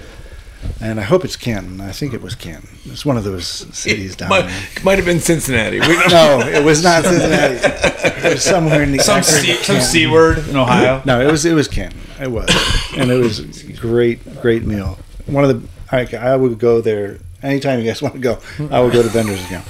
And 0.81 0.99
I 0.99 1.03
hope 1.03 1.25
it's 1.25 1.37
Canton. 1.37 1.81
I 1.81 1.93
think 1.93 2.15
it 2.15 2.23
was 2.23 2.35
Canton. 2.35 2.69
It's 2.87 3.05
one 3.05 3.17
of 3.17 3.25
those 3.25 3.47
cities 3.47 4.17
down 4.17 4.31
might, 4.31 4.43
there. 4.43 4.85
might 4.85 4.97
have 4.97 5.05
been 5.05 5.21
Cincinnati. 5.21 5.79
No, 6.11 6.41
it 6.41 6.65
was 6.65 6.83
not 6.83 7.05
Cincinnati. 7.05 7.59
It 8.21 8.35
was 8.35 8.45
somewhere 8.45 8.83
in 8.83 8.93
the 8.93 8.99
Some 8.99 9.23
C, 9.23 9.55
some 9.63 9.81
C 9.81 10.07
word 10.07 10.47
in 10.47 10.57
Ohio. 10.57 11.03
No, 11.07 11.21
it 11.21 11.31
was 11.31 11.47
it 11.47 11.55
was 11.55 11.69
Canton. 11.69 12.01
It 12.21 12.31
was, 12.31 12.49
and 12.97 13.11
it 13.11 13.17
was 13.17 13.39
a 13.65 13.73
great 13.73 14.41
great 14.43 14.63
meal. 14.65 14.99
One 15.27 15.45
of 15.45 15.63
the 15.63 15.69
I, 15.91 16.07
I 16.17 16.37
would 16.37 16.59
go 16.59 16.81
there 16.81 17.19
anytime 17.43 17.81
you 17.81 17.87
guys 17.87 18.03
want 18.03 18.15
to 18.15 18.21
go. 18.21 18.39
I 18.71 18.81
would 18.81 18.93
go 18.93 19.03
to 19.03 19.11
Bender's 19.11 19.45
again. 19.47 19.63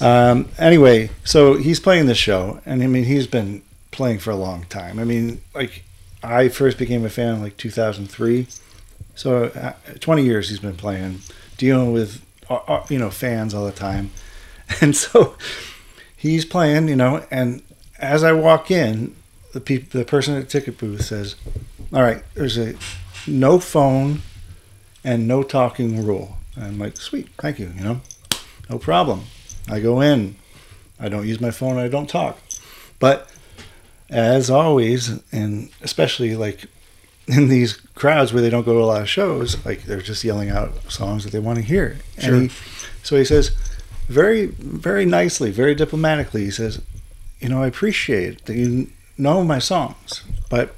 Um, 0.00 0.48
anyway, 0.58 1.10
so 1.24 1.54
he's 1.54 1.78
playing 1.80 2.06
this 2.06 2.18
show, 2.18 2.60
and 2.66 2.82
I 2.82 2.86
mean 2.86 3.04
he's 3.04 3.26
been 3.26 3.62
playing 3.90 4.18
for 4.18 4.30
a 4.30 4.36
long 4.36 4.64
time. 4.64 4.98
I 4.98 5.04
mean, 5.04 5.40
like 5.54 5.84
I 6.22 6.48
first 6.48 6.78
became 6.78 7.04
a 7.04 7.10
fan 7.10 7.36
in 7.36 7.42
like 7.42 7.56
2003. 7.56 8.46
So 9.16 9.44
uh, 9.46 9.72
20 9.98 10.22
years 10.22 10.50
he's 10.50 10.60
been 10.60 10.76
playing, 10.76 11.20
dealing 11.56 11.92
with 11.92 12.24
uh, 12.48 12.60
uh, 12.68 12.86
you 12.88 12.98
know 12.98 13.10
fans 13.10 13.54
all 13.54 13.64
the 13.64 13.72
time, 13.72 14.12
and 14.80 14.94
so 14.94 15.36
he's 16.16 16.44
playing, 16.44 16.88
you 16.88 16.96
know, 16.96 17.24
and 17.30 17.62
as 17.98 18.22
I 18.22 18.32
walk 18.32 18.70
in, 18.70 19.16
the 19.52 19.60
peop- 19.60 19.90
the 19.90 20.04
person 20.04 20.36
at 20.36 20.40
the 20.40 20.46
ticket 20.46 20.78
booth 20.78 21.04
says, 21.04 21.34
"All 21.92 22.02
right, 22.02 22.22
there's 22.34 22.58
a 22.58 22.74
no 23.26 23.58
phone 23.58 24.20
and 25.02 25.26
no 25.26 25.42
talking 25.42 26.04
rule." 26.06 26.36
And 26.54 26.64
I'm 26.64 26.78
like, 26.78 26.98
"Sweet, 26.98 27.28
thank 27.38 27.58
you, 27.58 27.72
you 27.74 27.82
know, 27.82 28.00
no 28.68 28.78
problem." 28.78 29.24
I 29.68 29.80
go 29.80 30.00
in, 30.00 30.36
I 31.00 31.08
don't 31.08 31.26
use 31.26 31.40
my 31.40 31.50
phone, 31.50 31.78
I 31.78 31.88
don't 31.88 32.08
talk, 32.08 32.38
but 33.00 33.30
as 34.08 34.50
always, 34.50 35.20
and 35.32 35.70
especially 35.82 36.36
like 36.36 36.66
in 37.26 37.48
these 37.48 37.74
crowds 37.94 38.32
where 38.32 38.42
they 38.42 38.50
don't 38.50 38.64
go 38.64 38.74
to 38.74 38.80
a 38.80 38.86
lot 38.86 39.02
of 39.02 39.08
shows, 39.08 39.64
like 39.64 39.82
they're 39.82 40.00
just 40.00 40.22
yelling 40.22 40.50
out 40.50 40.90
songs 40.90 41.24
that 41.24 41.30
they 41.30 41.38
want 41.38 41.58
to 41.58 41.64
hear. 41.64 41.98
And 42.18 42.50
he, 42.50 42.56
so 43.02 43.16
he 43.16 43.24
says, 43.24 43.50
very, 44.08 44.46
very 44.46 45.04
nicely, 45.04 45.50
very 45.50 45.74
diplomatically, 45.74 46.44
he 46.44 46.50
says, 46.50 46.80
you 47.40 47.48
know, 47.48 47.62
I 47.62 47.66
appreciate 47.66 48.44
that 48.46 48.56
you 48.56 48.90
know 49.18 49.42
my 49.42 49.58
songs, 49.58 50.22
but 50.48 50.76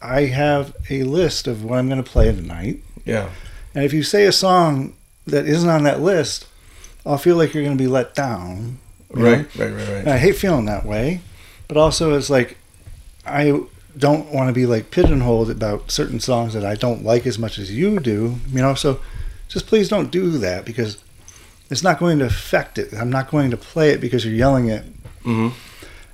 I 0.00 0.22
have 0.26 0.74
a 0.88 1.02
list 1.02 1.46
of 1.46 1.64
what 1.64 1.78
I'm 1.78 1.88
going 1.88 2.02
to 2.02 2.08
play 2.08 2.30
tonight. 2.32 2.82
Yeah. 3.04 3.30
And 3.74 3.84
if 3.84 3.92
you 3.92 4.02
say 4.02 4.24
a 4.26 4.32
song 4.32 4.94
that 5.26 5.46
isn't 5.46 5.68
on 5.68 5.82
that 5.82 6.00
list, 6.00 6.46
I'll 7.04 7.18
feel 7.18 7.36
like 7.36 7.54
you're 7.54 7.64
going 7.64 7.76
to 7.76 7.82
be 7.82 7.88
let 7.88 8.14
down. 8.14 8.78
know? 9.12 9.22
Right, 9.22 9.54
right, 9.56 9.72
right, 9.72 9.88
And 9.88 10.06
right. 10.06 10.14
I 10.14 10.18
hate 10.18 10.36
feeling 10.36 10.66
that 10.66 10.84
way, 10.84 11.20
but 11.68 11.76
also 11.76 12.14
it's 12.14 12.30
like 12.30 12.56
I 13.24 13.60
don't 13.98 14.32
want 14.32 14.48
to 14.48 14.52
be 14.52 14.66
like 14.66 14.90
pigeonholed 14.90 15.50
about 15.50 15.90
certain 15.90 16.20
songs 16.20 16.52
that 16.54 16.64
I 16.64 16.74
don't 16.74 17.04
like 17.04 17.26
as 17.26 17.38
much 17.38 17.58
as 17.58 17.70
you 17.72 17.98
do, 18.00 18.36
you 18.52 18.60
know. 18.62 18.74
So 18.74 19.00
just 19.48 19.66
please 19.66 19.88
don't 19.88 20.10
do 20.10 20.30
that 20.38 20.64
because 20.64 20.98
it's 21.70 21.82
not 21.82 21.98
going 21.98 22.18
to 22.18 22.26
affect 22.26 22.78
it. 22.78 22.92
I'm 22.94 23.10
not 23.10 23.30
going 23.30 23.50
to 23.50 23.56
play 23.56 23.90
it 23.90 24.00
because 24.00 24.24
you're 24.24 24.34
yelling 24.34 24.68
it. 24.68 24.84
Mhm. 25.24 25.52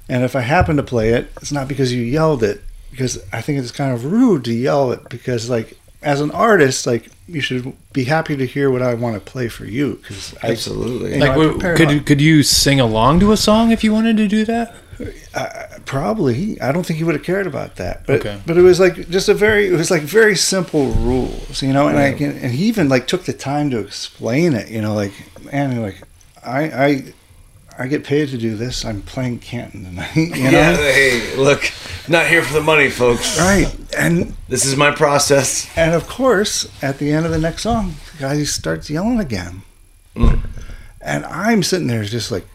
And 0.08 0.24
if 0.24 0.34
I 0.36 0.40
happen 0.40 0.76
to 0.76 0.82
play 0.82 1.10
it, 1.10 1.30
it's 1.40 1.52
not 1.52 1.68
because 1.68 1.92
you 1.92 2.02
yelled 2.02 2.42
it 2.42 2.62
because 2.90 3.18
I 3.32 3.40
think 3.40 3.58
it's 3.58 3.70
kind 3.70 3.92
of 3.92 4.04
rude 4.04 4.44
to 4.44 4.52
yell 4.52 4.92
it 4.92 5.08
because 5.08 5.48
like 5.50 5.76
as 6.02 6.20
an 6.20 6.30
artist, 6.32 6.86
like 6.86 7.08
you 7.28 7.40
should 7.40 7.72
be 7.92 8.04
happy 8.04 8.36
to 8.36 8.44
hear 8.46 8.70
what 8.70 8.82
I 8.82 8.94
want 8.94 9.14
to 9.14 9.20
play 9.20 9.48
for 9.48 9.64
you 9.64 9.96
because 10.02 10.34
Absolutely. 10.42 11.12
You 11.14 11.18
know, 11.18 11.26
Like, 11.26 11.30
I 11.30 11.34
w- 11.60 11.76
could 11.76 11.90
you, 11.90 12.00
could 12.00 12.20
you 12.20 12.42
sing 12.42 12.80
along 12.80 13.20
to 13.20 13.32
a 13.32 13.36
song 13.36 13.70
if 13.70 13.82
you 13.84 13.92
wanted 13.92 14.16
to 14.18 14.28
do 14.28 14.44
that? 14.44 14.74
Probably, 15.84 16.60
I 16.60 16.72
don't 16.72 16.84
think 16.84 16.98
he 16.98 17.04
would 17.04 17.14
have 17.14 17.24
cared 17.24 17.46
about 17.46 17.76
that. 17.76 18.06
But 18.06 18.20
Okay. 18.20 18.40
but 18.46 18.56
it 18.56 18.62
was 18.62 18.78
like 18.80 19.08
just 19.10 19.28
a 19.28 19.34
very 19.34 19.66
it 19.68 19.72
was 19.72 19.90
like 19.90 20.02
very 20.02 20.36
simple 20.36 20.86
rules, 20.92 21.62
you 21.62 21.72
know. 21.72 21.88
And 21.88 21.98
I 21.98 22.12
can 22.12 22.36
and 22.38 22.52
he 22.52 22.64
even 22.66 22.88
like 22.88 23.06
took 23.06 23.24
the 23.24 23.32
time 23.32 23.70
to 23.70 23.78
explain 23.78 24.54
it, 24.54 24.68
you 24.70 24.80
know. 24.80 24.94
Like 24.94 25.12
man, 25.52 25.80
like 25.82 26.02
I 26.44 26.62
I 26.86 27.04
I 27.78 27.86
get 27.88 28.04
paid 28.04 28.28
to 28.28 28.38
do 28.38 28.54
this. 28.56 28.84
I'm 28.84 29.02
playing 29.02 29.38
Canton 29.40 29.84
tonight, 29.84 30.14
you 30.16 30.26
know. 30.44 30.50
Yeah, 30.50 30.76
hey, 30.76 31.36
look, 31.36 31.70
not 32.08 32.26
here 32.26 32.42
for 32.42 32.52
the 32.52 32.60
money, 32.60 32.90
folks. 32.90 33.38
Right, 33.38 33.74
and 33.96 34.34
This 34.48 34.64
is 34.66 34.76
my 34.76 34.90
process. 34.92 35.68
and 35.76 35.94
of 35.94 36.06
course, 36.06 36.68
at 36.82 36.98
the 36.98 37.10
end 37.12 37.24
of 37.26 37.32
the 37.32 37.38
next 37.38 37.62
song, 37.62 37.94
the 38.12 38.18
guy 38.18 38.42
starts 38.44 38.88
yelling 38.90 39.18
again, 39.20 39.62
Mm. 40.14 40.42
and 41.00 41.24
I'm 41.24 41.62
sitting 41.62 41.86
there 41.86 42.04
just 42.04 42.30
like 42.30 42.46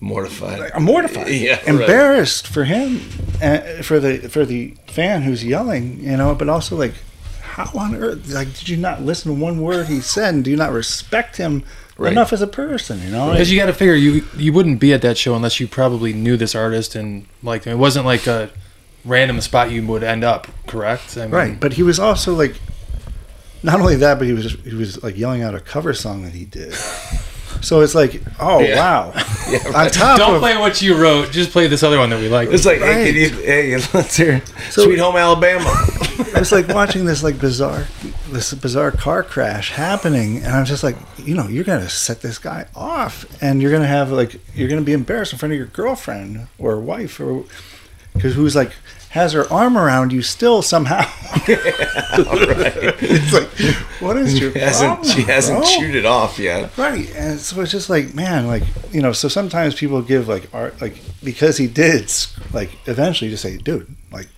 Mortified. 0.00 0.70
I'm 0.74 0.84
mortified, 0.84 1.28
Yeah, 1.30 1.54
right. 1.56 1.68
embarrassed 1.68 2.46
for 2.48 2.64
him, 2.64 3.00
uh, 3.42 3.82
for 3.82 3.98
the 3.98 4.18
for 4.28 4.44
the 4.44 4.74
fan 4.86 5.22
who's 5.22 5.42
yelling, 5.44 6.00
you 6.00 6.16
know. 6.16 6.34
But 6.34 6.48
also 6.50 6.76
like, 6.76 6.92
how 7.40 7.70
on 7.78 7.94
earth? 7.96 8.28
Like, 8.30 8.52
did 8.54 8.68
you 8.68 8.76
not 8.76 9.02
listen 9.02 9.34
to 9.34 9.40
one 9.40 9.60
word 9.60 9.86
he 9.86 10.00
said? 10.00 10.34
And 10.34 10.44
do 10.44 10.50
you 10.50 10.56
not 10.56 10.72
respect 10.72 11.36
him 11.38 11.64
Right. 11.98 12.12
enough 12.12 12.34
as 12.34 12.42
a 12.42 12.46
person? 12.46 13.00
You 13.02 13.08
know, 13.10 13.30
Because 13.32 13.50
you 13.50 13.58
got 13.58 13.66
to 13.66 13.72
figure 13.72 13.94
you 13.94 14.22
you 14.36 14.52
wouldn't 14.52 14.80
be 14.80 14.92
at 14.92 15.00
that 15.00 15.16
show 15.16 15.34
unless 15.34 15.58
you 15.60 15.66
probably 15.66 16.12
knew 16.12 16.36
this 16.36 16.54
artist 16.54 16.94
and 16.94 17.24
like 17.42 17.66
it 17.66 17.76
wasn't 17.78 18.04
like 18.04 18.26
a 18.26 18.50
random 19.02 19.40
spot 19.40 19.70
you 19.70 19.86
would 19.86 20.02
end 20.04 20.22
up. 20.22 20.46
Correct? 20.66 21.16
I 21.16 21.22
mean, 21.22 21.30
right? 21.30 21.58
But 21.58 21.72
he 21.72 21.82
was 21.82 21.98
also 21.98 22.34
like, 22.34 22.54
not 23.62 23.80
only 23.80 23.96
that, 23.96 24.18
but 24.18 24.26
he 24.26 24.34
was 24.34 24.52
he 24.62 24.74
was 24.74 25.02
like 25.02 25.16
yelling 25.16 25.42
out 25.42 25.54
a 25.54 25.60
cover 25.60 25.94
song 25.94 26.22
that 26.24 26.34
he 26.34 26.44
did. 26.44 26.74
So 27.62 27.80
it's 27.80 27.94
like, 27.94 28.22
oh 28.40 28.60
Yeah. 28.60 28.76
wow! 28.76 29.12
Yeah, 29.48 29.58
On 29.78 29.88
top 29.90 30.18
Don't 30.18 30.34
of 30.34 30.40
play 30.40 30.56
what 30.56 30.82
you 30.82 30.96
wrote. 31.00 31.30
Just 31.30 31.52
play 31.52 31.68
this 31.68 31.84
other 31.84 31.98
one 31.98 32.10
that 32.10 32.18
we 32.18 32.28
like. 32.28 32.48
It's 32.50 32.66
like, 32.66 32.78
hey, 32.78 32.96
Right. 32.96 33.06
can 33.06 33.14
you, 33.14 33.28
hey, 33.44 33.76
let's 33.94 34.16
hear 34.16 34.42
So- 34.70 34.84
Sweet 34.84 34.98
Home 34.98 35.14
Alabama. 35.16 35.72
it 36.18 36.34
was 36.38 36.50
like 36.50 36.66
watching 36.68 37.04
this 37.04 37.22
like 37.22 37.38
bizarre 37.38 37.86
this 38.32 38.52
bizarre 38.54 38.90
car 38.90 39.22
crash 39.22 39.70
happening 39.70 40.38
and 40.38 40.48
i'm 40.48 40.64
just 40.64 40.82
like 40.82 40.96
you 41.18 41.34
know 41.34 41.46
you're 41.46 41.62
gonna 41.62 41.88
set 41.88 42.20
this 42.22 42.38
guy 42.38 42.66
off 42.74 43.24
and 43.40 43.62
you're 43.62 43.70
gonna 43.70 43.86
have 43.86 44.10
like 44.10 44.40
you're 44.56 44.68
gonna 44.68 44.80
be 44.82 44.92
embarrassed 44.92 45.32
in 45.32 45.38
front 45.38 45.52
of 45.52 45.56
your 45.58 45.68
girlfriend 45.68 46.48
or 46.58 46.80
wife 46.80 47.20
or 47.20 47.44
because 48.14 48.34
who's 48.34 48.56
like 48.56 48.72
has 49.10 49.32
her 49.32 49.50
arm 49.52 49.78
around 49.78 50.12
you 50.12 50.20
still 50.22 50.60
somehow 50.62 51.00
it's 51.48 53.32
like 53.32 53.48
what 54.00 54.16
is 54.16 54.38
your 54.38 54.52
She 54.56 54.58
hasn't, 54.58 54.94
problem, 54.96 55.10
she 55.16 55.22
hasn't 55.22 55.64
chewed 55.66 55.94
it 55.94 56.04
off 56.06 56.38
yet. 56.38 56.76
Right, 56.76 57.10
and 57.14 57.38
so 57.40 57.60
it's 57.60 57.72
just 57.72 57.88
like, 57.90 58.14
man, 58.14 58.46
like 58.46 58.62
you 58.92 59.00
know. 59.02 59.12
So 59.12 59.28
sometimes 59.28 59.74
people 59.74 60.02
give 60.02 60.28
like 60.28 60.52
art, 60.54 60.80
like 60.80 60.98
because 61.24 61.56
he 61.56 61.66
did, 61.66 62.12
like 62.52 62.70
eventually 62.86 63.30
just 63.30 63.42
say, 63.42 63.56
dude, 63.56 63.94
like, 64.12 64.28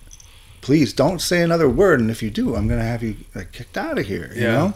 please 0.61 0.93
don't 0.93 1.19
say 1.21 1.41
another 1.41 1.69
word, 1.69 1.99
and 1.99 2.09
if 2.09 2.21
you 2.23 2.29
do, 2.29 2.55
I'm 2.55 2.67
gonna 2.67 2.83
have 2.83 3.03
you 3.03 3.15
like 3.35 3.51
kicked 3.51 3.77
out 3.77 3.97
of 3.99 4.05
here. 4.05 4.31
You 4.35 4.41
Yeah. 4.43 4.51
know, 4.51 4.73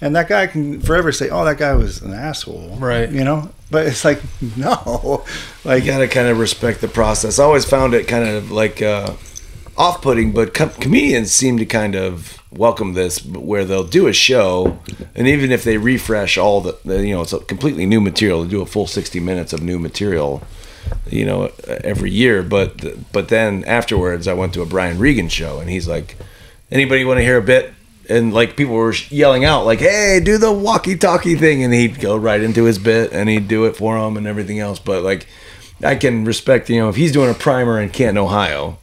and 0.00 0.14
that 0.16 0.28
guy 0.28 0.46
can 0.46 0.80
forever 0.80 1.12
say, 1.12 1.28
oh, 1.30 1.44
that 1.44 1.58
guy 1.58 1.74
was 1.74 2.02
an 2.02 2.12
asshole, 2.12 2.76
Right. 2.78 3.10
You 3.10 3.24
know, 3.24 3.50
but 3.70 3.86
it's 3.86 4.04
like 4.04 4.20
no, 4.56 5.24
like 5.64 5.84
You 5.84 5.90
got 5.92 5.98
to 5.98 6.08
kind 6.08 6.28
of 6.28 6.38
respect 6.38 6.80
the 6.80 6.88
process. 6.88 7.38
I 7.38 7.44
always 7.44 7.64
found 7.64 7.94
it 7.94 8.06
kind 8.08 8.28
of 8.28 8.50
like 8.50 8.80
uh, 8.82 9.14
off-putting, 9.76 10.32
but 10.32 10.54
com- 10.54 10.70
comedians 10.70 11.32
seem 11.32 11.58
to 11.58 11.66
kind 11.66 11.94
of 11.94 12.42
welcome 12.50 12.94
this, 12.94 13.24
where 13.24 13.64
they'll 13.64 13.84
do 13.84 14.06
a 14.06 14.12
show, 14.12 14.78
and 15.14 15.28
even 15.28 15.52
if 15.52 15.64
they 15.64 15.76
refresh 15.76 16.38
all 16.38 16.60
the, 16.60 16.78
the 16.84 17.06
you 17.06 17.14
know, 17.14 17.22
it's 17.22 17.32
a 17.32 17.40
completely 17.40 17.84
new 17.86 18.00
material. 18.00 18.42
They 18.42 18.48
do 18.48 18.62
a 18.62 18.66
full 18.66 18.86
sixty 18.86 19.20
minutes 19.20 19.52
of 19.52 19.62
new 19.62 19.78
material, 19.78 20.42
you 21.10 21.26
know, 21.26 21.52
every 21.84 22.10
year. 22.10 22.42
But 22.42 23.12
but 23.12 23.28
then 23.28 23.64
afterwards, 23.64 24.26
I 24.26 24.32
went 24.32 24.54
to 24.54 24.62
a 24.62 24.66
Brian 24.66 24.98
Regan 24.98 25.28
show, 25.28 25.60
and 25.60 25.68
he's 25.68 25.86
like, 25.86 26.16
"Anybody 26.70 27.04
want 27.04 27.18
to 27.18 27.24
hear 27.24 27.36
a 27.36 27.42
bit?" 27.42 27.72
And 28.08 28.32
like 28.32 28.56
people 28.56 28.74
were 28.74 28.94
yelling 29.10 29.44
out, 29.44 29.66
like, 29.66 29.80
"Hey, 29.80 30.20
do 30.22 30.38
the 30.38 30.52
walkie-talkie 30.52 31.36
thing!" 31.36 31.62
And 31.62 31.74
he'd 31.74 32.00
go 32.00 32.16
right 32.16 32.40
into 32.40 32.64
his 32.64 32.78
bit, 32.78 33.12
and 33.12 33.28
he'd 33.28 33.48
do 33.48 33.64
it 33.66 33.76
for 33.76 33.98
him, 33.98 34.16
and 34.16 34.26
everything 34.26 34.58
else. 34.58 34.78
But 34.78 35.02
like, 35.02 35.26
I 35.82 35.94
can 35.94 36.24
respect, 36.24 36.70
you 36.70 36.80
know, 36.80 36.88
if 36.88 36.96
he's 36.96 37.12
doing 37.12 37.30
a 37.30 37.34
primer 37.34 37.80
in 37.80 37.90
Canton, 37.90 38.18
Ohio, 38.18 38.78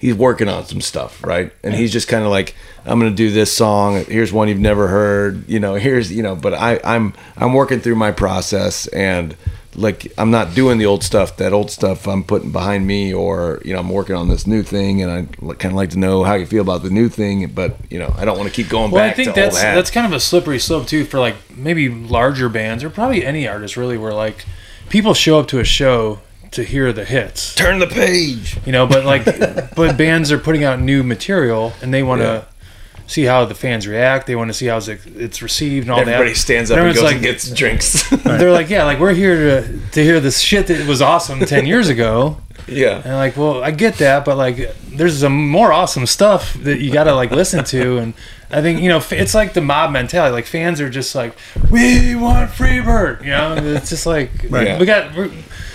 he's 0.00 0.14
working 0.14 0.48
on 0.48 0.64
some 0.64 0.80
stuff, 0.80 1.22
right? 1.22 1.52
And 1.62 1.74
he's 1.74 1.92
just 1.92 2.08
kind 2.08 2.24
of 2.24 2.30
like, 2.30 2.56
I'm 2.86 2.98
gonna 2.98 3.14
do 3.14 3.30
this 3.30 3.52
song. 3.52 4.04
Here's 4.06 4.32
one 4.32 4.48
you've 4.48 4.58
never 4.58 4.88
heard. 4.88 5.48
You 5.48 5.60
know, 5.60 5.74
here's 5.74 6.10
you 6.10 6.22
know. 6.22 6.34
But 6.34 6.54
I, 6.54 6.80
I'm 6.82 7.12
I'm 7.36 7.52
working 7.52 7.80
through 7.80 7.96
my 7.96 8.10
process, 8.10 8.86
and 8.88 9.36
like 9.76 10.12
I'm 10.18 10.30
not 10.30 10.54
doing 10.54 10.78
the 10.78 10.86
old 10.86 11.04
stuff. 11.04 11.36
That 11.36 11.52
old 11.52 11.70
stuff 11.70 12.08
I'm 12.08 12.24
putting 12.24 12.50
behind 12.50 12.86
me, 12.86 13.12
or 13.12 13.60
you 13.64 13.74
know, 13.74 13.80
I'm 13.80 13.90
working 13.90 14.16
on 14.16 14.28
this 14.28 14.46
new 14.46 14.62
thing, 14.62 15.02
and 15.02 15.12
I 15.12 15.52
kind 15.54 15.72
of 15.72 15.74
like 15.74 15.90
to 15.90 15.98
know 15.98 16.24
how 16.24 16.34
you 16.34 16.46
feel 16.46 16.62
about 16.62 16.82
the 16.82 16.90
new 16.90 17.10
thing. 17.10 17.46
But 17.48 17.76
you 17.90 17.98
know, 17.98 18.12
I 18.16 18.24
don't 18.24 18.38
want 18.38 18.48
to 18.48 18.54
keep 18.54 18.70
going 18.70 18.90
Well, 18.90 19.04
back 19.04 19.12
I 19.12 19.16
think 19.16 19.34
to 19.34 19.40
that's 19.40 19.56
that's 19.60 19.90
kind 19.90 20.06
of 20.06 20.12
a 20.14 20.20
slippery 20.20 20.58
slope 20.58 20.86
too 20.86 21.04
for 21.04 21.20
like 21.20 21.36
maybe 21.54 21.90
larger 21.90 22.48
bands 22.48 22.82
or 22.82 22.88
probably 22.88 23.24
any 23.24 23.46
artist 23.46 23.76
really, 23.76 23.98
where 23.98 24.14
like 24.14 24.46
people 24.88 25.12
show 25.12 25.38
up 25.38 25.48
to 25.48 25.60
a 25.60 25.64
show 25.64 26.20
to 26.52 26.64
hear 26.64 26.92
the 26.92 27.04
hits, 27.04 27.54
Turn 27.54 27.78
the 27.78 27.86
page. 27.86 28.58
you 28.66 28.72
know, 28.72 28.86
but 28.86 29.04
like 29.04 29.24
but 29.76 29.96
bands 29.96 30.32
are 30.32 30.38
putting 30.38 30.64
out 30.64 30.80
new 30.80 31.02
material 31.02 31.72
and 31.82 31.92
they 31.94 32.02
want 32.02 32.20
to 32.22 32.44
Yeah. 32.46 33.02
see 33.06 33.24
how 33.24 33.44
the 33.44 33.54
fans 33.54 33.86
react. 33.86 34.26
They 34.26 34.36
want 34.36 34.48
to 34.50 34.54
see 34.54 34.66
how 34.66 34.76
it's, 34.78 34.88
it's 34.88 35.42
received 35.42 35.84
and 35.86 35.92
all 35.92 36.00
Everybody 36.00 36.10
that. 36.10 36.20
Everybody 36.20 36.34
stands 36.34 36.70
up 36.70 36.78
and 36.78 36.94
goes 36.94 37.02
like- 37.04 37.14
and 37.16 37.22
gets 37.24 37.50
drinks. 37.62 38.08
They're 38.10 38.52
like, 38.52 38.68
yeah, 38.74 38.84
like 38.84 38.98
we're 38.98 39.14
here 39.14 39.36
to 39.62 39.78
to 39.92 40.02
hear 40.02 40.18
this 40.20 40.40
shit 40.40 40.66
that 40.68 40.86
was 40.86 41.00
awesome 41.00 41.40
ten 41.40 41.66
years 41.66 41.88
ago. 41.88 42.38
yeah. 42.66 43.00
And 43.04 43.14
like, 43.14 43.36
well, 43.36 43.62
I 43.64 43.70
get 43.70 43.94
that, 43.98 44.24
but 44.24 44.36
like, 44.36 44.74
there's 44.92 45.20
some 45.20 45.48
more 45.48 45.72
awesome 45.72 46.06
stuff 46.06 46.54
that 46.62 46.80
you 46.80 46.92
got 46.92 47.04
to 47.04 47.14
like 47.14 47.30
listen 47.30 47.64
to. 47.64 47.98
And 47.98 48.14
I 48.50 48.60
think 48.60 48.80
you 48.82 48.88
know, 48.88 49.00
it's 49.12 49.34
like 49.34 49.52
the 49.54 49.60
mob 49.60 49.92
mentality. 49.92 50.32
Like 50.32 50.46
fans 50.46 50.80
are 50.80 50.90
just 50.90 51.14
like, 51.14 51.36
we 51.70 52.14
want 52.16 52.50
Freebird. 52.50 53.22
You 53.22 53.30
know, 53.30 53.54
it's 53.56 53.88
just 53.90 54.04
like 54.06 54.30
Right. 54.50 54.78
we 54.78 54.84
got. 54.86 55.14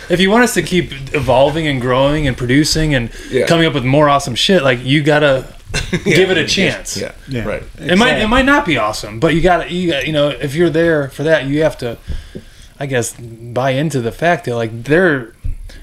We're, 0.09 0.13
if 0.13 0.19
you 0.19 0.29
want 0.29 0.43
us 0.43 0.53
to 0.55 0.61
keep 0.61 0.91
evolving 1.13 1.67
and 1.67 1.79
growing 1.81 2.27
and 2.27 2.37
producing 2.37 2.93
and 2.95 3.09
Yeah. 3.29 3.45
coming 3.47 3.65
up 3.65 3.73
with 3.73 3.83
more 3.85 4.09
awesome 4.09 4.35
shit, 4.35 4.63
like 4.63 4.83
you 4.83 5.03
gotta 5.03 5.45
give 6.03 6.29
it 6.31 6.37
a 6.37 6.45
chance. 6.47 6.97
Yeah. 6.97 7.11
Yeah. 7.27 7.45
Right. 7.45 7.63
It 7.79 7.97
might 7.97 8.17
it 8.19 8.27
might 8.27 8.45
not 8.45 8.65
be 8.65 8.77
awesome, 8.77 9.19
but 9.19 9.33
you 9.33 9.41
gotta 9.41 9.71
you 9.71 9.91
got 9.91 10.07
you 10.07 10.13
know 10.13 10.29
if 10.29 10.55
you're 10.55 10.69
there 10.69 11.09
for 11.09 11.23
that, 11.23 11.45
you 11.47 11.63
have 11.63 11.77
to, 11.79 11.97
I 12.79 12.85
guess, 12.85 13.13
buy 13.19 13.71
into 13.71 14.01
the 14.01 14.11
fact 14.11 14.45
that 14.45 14.55
like 14.55 14.83
they're 14.83 15.33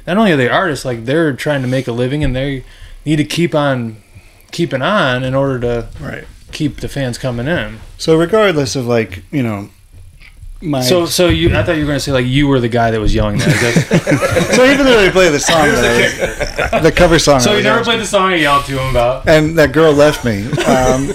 not 0.06 0.16
only 0.16 0.32
are 0.32 0.36
they 0.36 0.48
artists, 0.48 0.84
like 0.84 1.04
they're 1.04 1.32
trying 1.34 1.62
to 1.62 1.68
make 1.68 1.86
a 1.88 1.92
living 1.92 2.24
and 2.24 2.34
they 2.34 2.64
need 3.04 3.16
to 3.16 3.24
keep 3.24 3.54
on 3.54 3.96
keeping 4.50 4.82
on 4.82 5.24
in 5.24 5.34
order 5.34 5.58
to 5.60 5.88
Right. 6.00 6.24
keep 6.52 6.80
the 6.80 6.88
fans 6.88 7.18
coming 7.18 7.46
in. 7.46 7.78
So 7.98 8.16
regardless 8.16 8.76
of 8.76 8.86
like 8.86 9.22
you 9.30 9.42
know, 9.42 9.68
my 10.62 10.80
So 10.80 11.06
so 11.06 11.28
you 11.28 11.54
I 11.56 11.62
thought 11.62 11.72
you 11.76 11.82
were 11.82 11.88
gonna 11.88 12.00
say 12.00 12.12
like 12.12 12.26
you 12.26 12.46
were 12.46 12.60
the 12.60 12.68
guy 12.68 12.90
that 12.90 13.00
was 13.00 13.14
yelling 13.14 13.38
that. 13.38 13.48
Is 13.48 13.88
that- 13.88 14.52
so 14.56 14.64
even 14.64 14.86
though 14.86 14.96
they 15.00 15.10
play 15.10 15.28
the 15.30 15.40
song, 15.40 15.66
that 15.68 16.70
was, 16.72 16.82
the 16.82 16.92
cover 16.92 17.18
song, 17.18 17.40
so 17.40 17.52
I 17.52 17.56
you 17.58 17.62
never 17.62 17.80
asking- 17.80 17.90
played 17.92 18.00
the 18.00 18.06
song 18.06 18.30
you 18.30 18.36
yelled 18.38 18.64
to 18.66 18.78
him 18.78 18.90
about. 18.90 19.28
and 19.28 19.58
that 19.58 19.72
girl 19.72 19.92
left 19.92 20.24
me. 20.24 20.44
Um, 20.62 21.12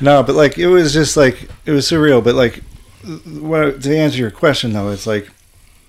no, 0.00 0.22
but 0.22 0.34
like 0.34 0.58
it 0.58 0.66
was 0.68 0.92
just 0.92 1.16
like 1.16 1.48
it 1.66 1.70
was 1.70 1.86
surreal. 1.86 2.22
But 2.22 2.34
like, 2.34 2.62
what 3.40 3.82
to 3.82 3.96
answer 3.96 4.18
your 4.18 4.30
question 4.30 4.72
though, 4.72 4.90
it's 4.90 5.06
like 5.06 5.28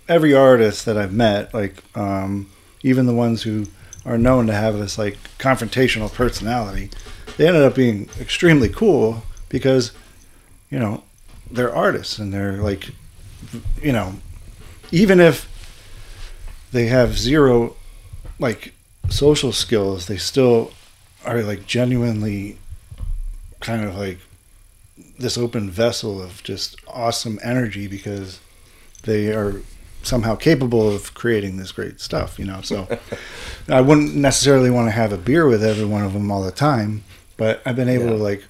every 0.07 0.33
artist 0.33 0.85
that 0.85 0.97
I've 0.97 1.13
met, 1.13 1.53
like 1.53 1.83
um, 1.97 2.49
even 2.83 3.05
the 3.05 3.13
ones 3.13 3.43
who 3.43 3.65
are 4.05 4.17
known 4.17 4.47
to 4.47 4.53
have 4.53 4.77
this 4.77 4.97
like 4.97 5.17
confrontational 5.37 6.11
personality, 6.13 6.89
they 7.37 7.47
ended 7.47 7.63
up 7.63 7.75
being 7.75 8.09
extremely 8.19 8.69
cool 8.69 9.23
because 9.49 9.91
you 10.69 10.79
know 10.79 11.03
they're 11.51 11.73
artists 11.73 12.19
and 12.19 12.33
they're 12.33 12.57
like 12.57 12.89
you 13.81 13.91
know 13.91 14.13
even 14.91 15.19
if 15.19 15.47
they 16.71 16.85
have 16.87 17.17
zero 17.17 17.75
like 18.39 18.73
social 19.09 19.51
skills, 19.51 20.05
they 20.07 20.17
still 20.17 20.71
are 21.25 21.41
like 21.41 21.65
genuinely 21.65 22.57
kind 23.59 23.83
of 23.83 23.95
like 23.97 24.19
this 25.17 25.37
open 25.37 25.69
vessel 25.69 26.21
of 26.21 26.41
just 26.43 26.75
awesome 26.87 27.39
energy 27.43 27.87
because 27.87 28.39
they 29.03 29.27
are 29.33 29.61
somehow 30.03 30.35
capable 30.35 30.89
of 30.93 31.13
creating 31.13 31.57
this 31.57 31.71
great 31.71 31.99
stuff, 31.99 32.37
you 32.39 32.45
know. 32.45 32.61
So 32.61 32.87
I 33.69 33.81
wouldn't 33.81 34.15
necessarily 34.15 34.69
want 34.69 34.87
to 34.87 34.91
have 34.91 35.11
a 35.11 35.17
beer 35.17 35.47
with 35.47 35.63
every 35.63 35.85
one 35.85 36.03
of 36.03 36.13
them 36.13 36.31
all 36.31 36.43
the 36.43 36.51
time, 36.51 37.03
but 37.35 37.61
I've 37.65 37.75
been 37.75 37.89
able 37.89 38.05
Yeah. 38.05 38.11
to 38.11 38.17
like 38.17 38.43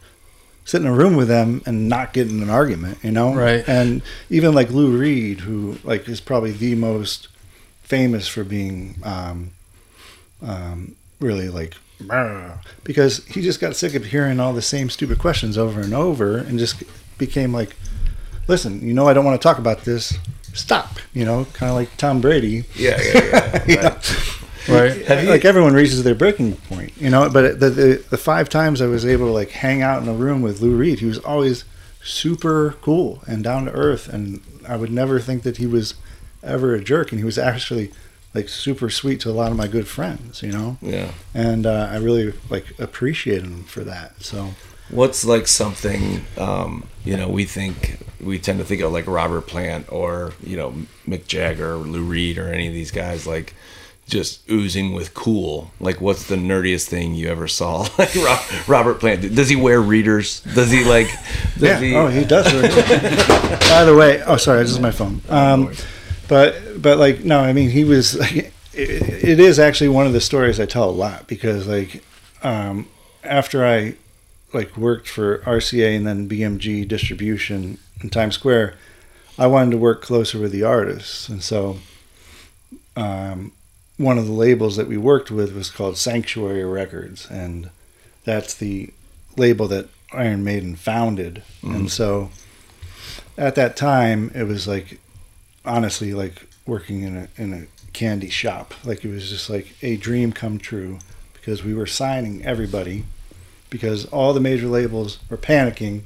sit 0.69 0.81
in 0.81 0.87
a 0.87 0.93
room 0.93 1.15
with 1.15 1.27
them 1.27 1.63
and 1.65 1.89
not 1.89 2.13
get 2.13 2.29
in 2.29 2.43
an 2.43 2.49
argument, 2.49 2.99
you 3.03 3.11
know? 3.11 3.33
Right. 3.33 3.67
And 3.67 4.03
even 4.29 4.53
like 4.53 4.69
Lou 4.69 4.95
Reed, 4.95 5.39
who 5.39 5.79
like 5.83 6.07
is 6.07 6.21
probably 6.21 6.51
the 6.51 6.75
most 6.75 7.27
famous 7.81 8.27
for 8.27 8.43
being 8.43 8.99
um, 9.03 9.49
um, 10.43 10.95
really 11.19 11.49
like 11.49 11.73
because 12.83 13.25
he 13.25 13.41
just 13.41 13.59
got 13.59 13.75
sick 13.75 13.95
of 13.95 14.05
hearing 14.05 14.39
all 14.39 14.53
the 14.53 14.61
same 14.61 14.89
stupid 14.91 15.17
questions 15.17 15.57
over 15.57 15.81
and 15.81 15.93
over 15.93 16.37
and 16.37 16.59
just 16.59 16.83
became 17.17 17.51
like 17.51 17.75
listen 18.47 18.79
you 18.81 18.93
know 18.93 19.05
i 19.07 19.13
don't 19.13 19.25
want 19.25 19.39
to 19.39 19.43
talk 19.45 19.57
about 19.57 19.81
this 19.81 20.17
stop 20.53 20.91
you 21.13 21.25
know 21.25 21.45
kind 21.51 21.69
of 21.69 21.75
like 21.75 21.89
tom 21.97 22.21
brady 22.21 22.63
Yeah. 22.75 22.97
Yeah. 23.01 23.23
yeah. 23.23 23.63
You 23.67 23.75
know? 23.81 23.97
Right. 24.67 25.05
Have 25.05 25.23
you- 25.23 25.29
like 25.29 25.45
everyone 25.45 25.73
reaches 25.73 26.03
their 26.03 26.15
breaking 26.15 26.55
point 26.57 26.91
you 26.97 27.09
know 27.09 27.29
but 27.29 27.59
the, 27.59 27.69
the 27.69 28.05
the 28.09 28.17
five 28.17 28.49
times 28.49 28.81
i 28.81 28.85
was 28.87 29.05
able 29.05 29.27
to 29.27 29.31
like 29.31 29.51
hang 29.51 29.81
out 29.81 30.01
in 30.01 30.09
a 30.09 30.13
room 30.13 30.41
with 30.41 30.61
lou 30.61 30.75
reed 30.75 30.99
he 30.99 31.05
was 31.05 31.19
always 31.19 31.63
super 32.03 32.75
cool 32.81 33.21
and 33.27 33.43
down 33.43 33.65
to 33.65 33.71
earth 33.71 34.07
and 34.09 34.41
i 34.67 34.75
would 34.75 34.91
never 34.91 35.19
think 35.19 35.43
that 35.43 35.57
he 35.57 35.65
was 35.67 35.93
ever 36.43 36.73
a 36.73 36.83
jerk 36.83 37.11
and 37.11 37.19
he 37.19 37.25
was 37.25 37.37
actually 37.37 37.91
like 38.33 38.47
super 38.47 38.89
sweet 38.89 39.19
to 39.19 39.29
a 39.29 39.31
lot 39.31 39.51
of 39.51 39.57
my 39.57 39.67
good 39.67 39.87
friends 39.87 40.43
you 40.43 40.51
know 40.51 40.77
yeah. 40.81 41.11
and 41.33 41.65
uh, 41.65 41.87
I 41.91 41.97
really 41.97 42.33
like 42.49 42.77
appreciate 42.79 43.41
him 43.41 43.63
for 43.63 43.83
that. 43.83 44.21
So 44.21 44.49
What's 44.91 45.23
like 45.25 45.47
something 45.47 46.21
um, 46.37 46.87
you 47.03 47.17
know 47.17 47.27
we 47.27 47.45
think 47.45 47.99
we 48.21 48.37
tend 48.39 48.59
to 48.59 48.65
think 48.65 48.81
of 48.81 48.91
like 48.91 49.07
Robert 49.07 49.47
Plant 49.47 49.91
or 49.91 50.33
you 50.43 50.57
know 50.57 50.73
Mick 51.07 51.27
Jagger 51.27 51.73
or 51.73 51.77
Lou 51.77 52.03
Reed 52.03 52.37
or 52.37 52.47
any 52.47 52.67
of 52.67 52.73
these 52.73 52.91
guys 52.91 53.25
like 53.27 53.53
just 54.09 54.49
oozing 54.49 54.93
with 54.93 55.13
cool. 55.13 55.71
Like 55.79 56.01
what's 56.01 56.27
the 56.27 56.35
nerdiest 56.35 56.87
thing 56.87 57.15
you 57.15 57.29
ever 57.29 57.47
saw? 57.47 57.87
like 57.97 58.13
Ro- 58.15 58.39
Robert 58.67 58.99
Plant. 58.99 59.33
Does 59.35 59.49
he 59.49 59.55
wear 59.55 59.79
readers? 59.79 60.41
Does 60.41 60.71
he 60.71 60.83
like? 60.83 61.07
Does 61.53 61.61
yeah, 61.61 61.79
He, 61.79 61.95
oh, 61.95 62.07
he 62.07 62.25
does. 62.25 62.45
By 63.69 63.85
the 63.85 63.95
way, 63.97 64.21
oh 64.23 64.37
sorry, 64.37 64.61
this 64.61 64.71
is 64.71 64.79
my 64.79 64.91
phone. 64.91 65.21
Um, 65.29 65.71
but 66.27 66.81
but 66.81 66.97
like 66.97 67.23
no, 67.23 67.39
I 67.39 67.53
mean 67.53 67.69
he 67.69 67.83
was. 67.83 68.17
Like, 68.19 68.53
it, 68.73 69.23
it 69.23 69.39
is 69.39 69.59
actually 69.59 69.89
one 69.89 70.05
of 70.05 70.13
the 70.13 70.21
stories 70.21 70.59
I 70.59 70.65
tell 70.65 70.89
a 70.89 70.91
lot 70.91 71.27
because 71.27 71.67
like 71.67 72.03
um, 72.43 72.87
after 73.23 73.65
I 73.65 73.95
like 74.53 74.77
worked 74.77 75.07
for 75.07 75.39
RCA 75.39 75.95
and 75.95 76.07
then 76.07 76.29
BMG 76.29 76.87
distribution 76.87 77.77
in 78.01 78.09
Times 78.09 78.35
Square, 78.35 78.75
I 79.37 79.47
wanted 79.47 79.71
to 79.71 79.77
work 79.77 80.01
closer 80.01 80.39
with 80.39 80.51
the 80.51 80.63
artists, 80.63 81.29
and 81.29 81.43
so 81.43 81.77
um, 82.95 83.51
one 83.99 84.17
of 84.17 84.25
the 84.27 84.31
labels 84.31 84.77
that 84.77 84.87
we 84.87 84.95
worked 84.97 85.29
with 85.29 85.53
was 85.53 85.69
called 85.69 85.97
Sanctuary 85.97 86.63
Records, 86.63 87.27
and 87.29 87.69
that's 88.23 88.53
the 88.55 88.91
label 89.35 89.67
that 89.67 89.89
Iron 90.13 90.41
Maiden 90.43 90.75
founded. 90.77 91.43
And 91.61 91.91
so 91.91 92.31
at 93.37 93.55
that 93.55 93.75
time, 93.75 94.31
it 94.33 94.43
was 94.43 94.67
like 94.69 94.99
honestly 95.65 96.13
like 96.13 96.47
working 96.65 97.03
in 97.03 97.17
a 97.17 97.27
in 97.37 97.53
a 97.53 97.65
candy 97.91 98.29
shop. 98.29 98.73
Like 98.85 99.03
it 99.03 99.11
was 99.11 99.29
just 99.29 99.49
like 99.49 99.75
a 99.81 99.97
dream 99.97 100.31
come 100.31 100.57
true 100.59 100.99
because 101.33 101.63
we 101.65 101.73
were 101.73 101.85
signing 101.85 102.45
everybody 102.45 103.03
because 103.69 104.05
all 104.05 104.33
the 104.33 104.39
major 104.39 104.67
labels 104.67 105.19
were 105.29 105.37
panicking, 105.37 106.03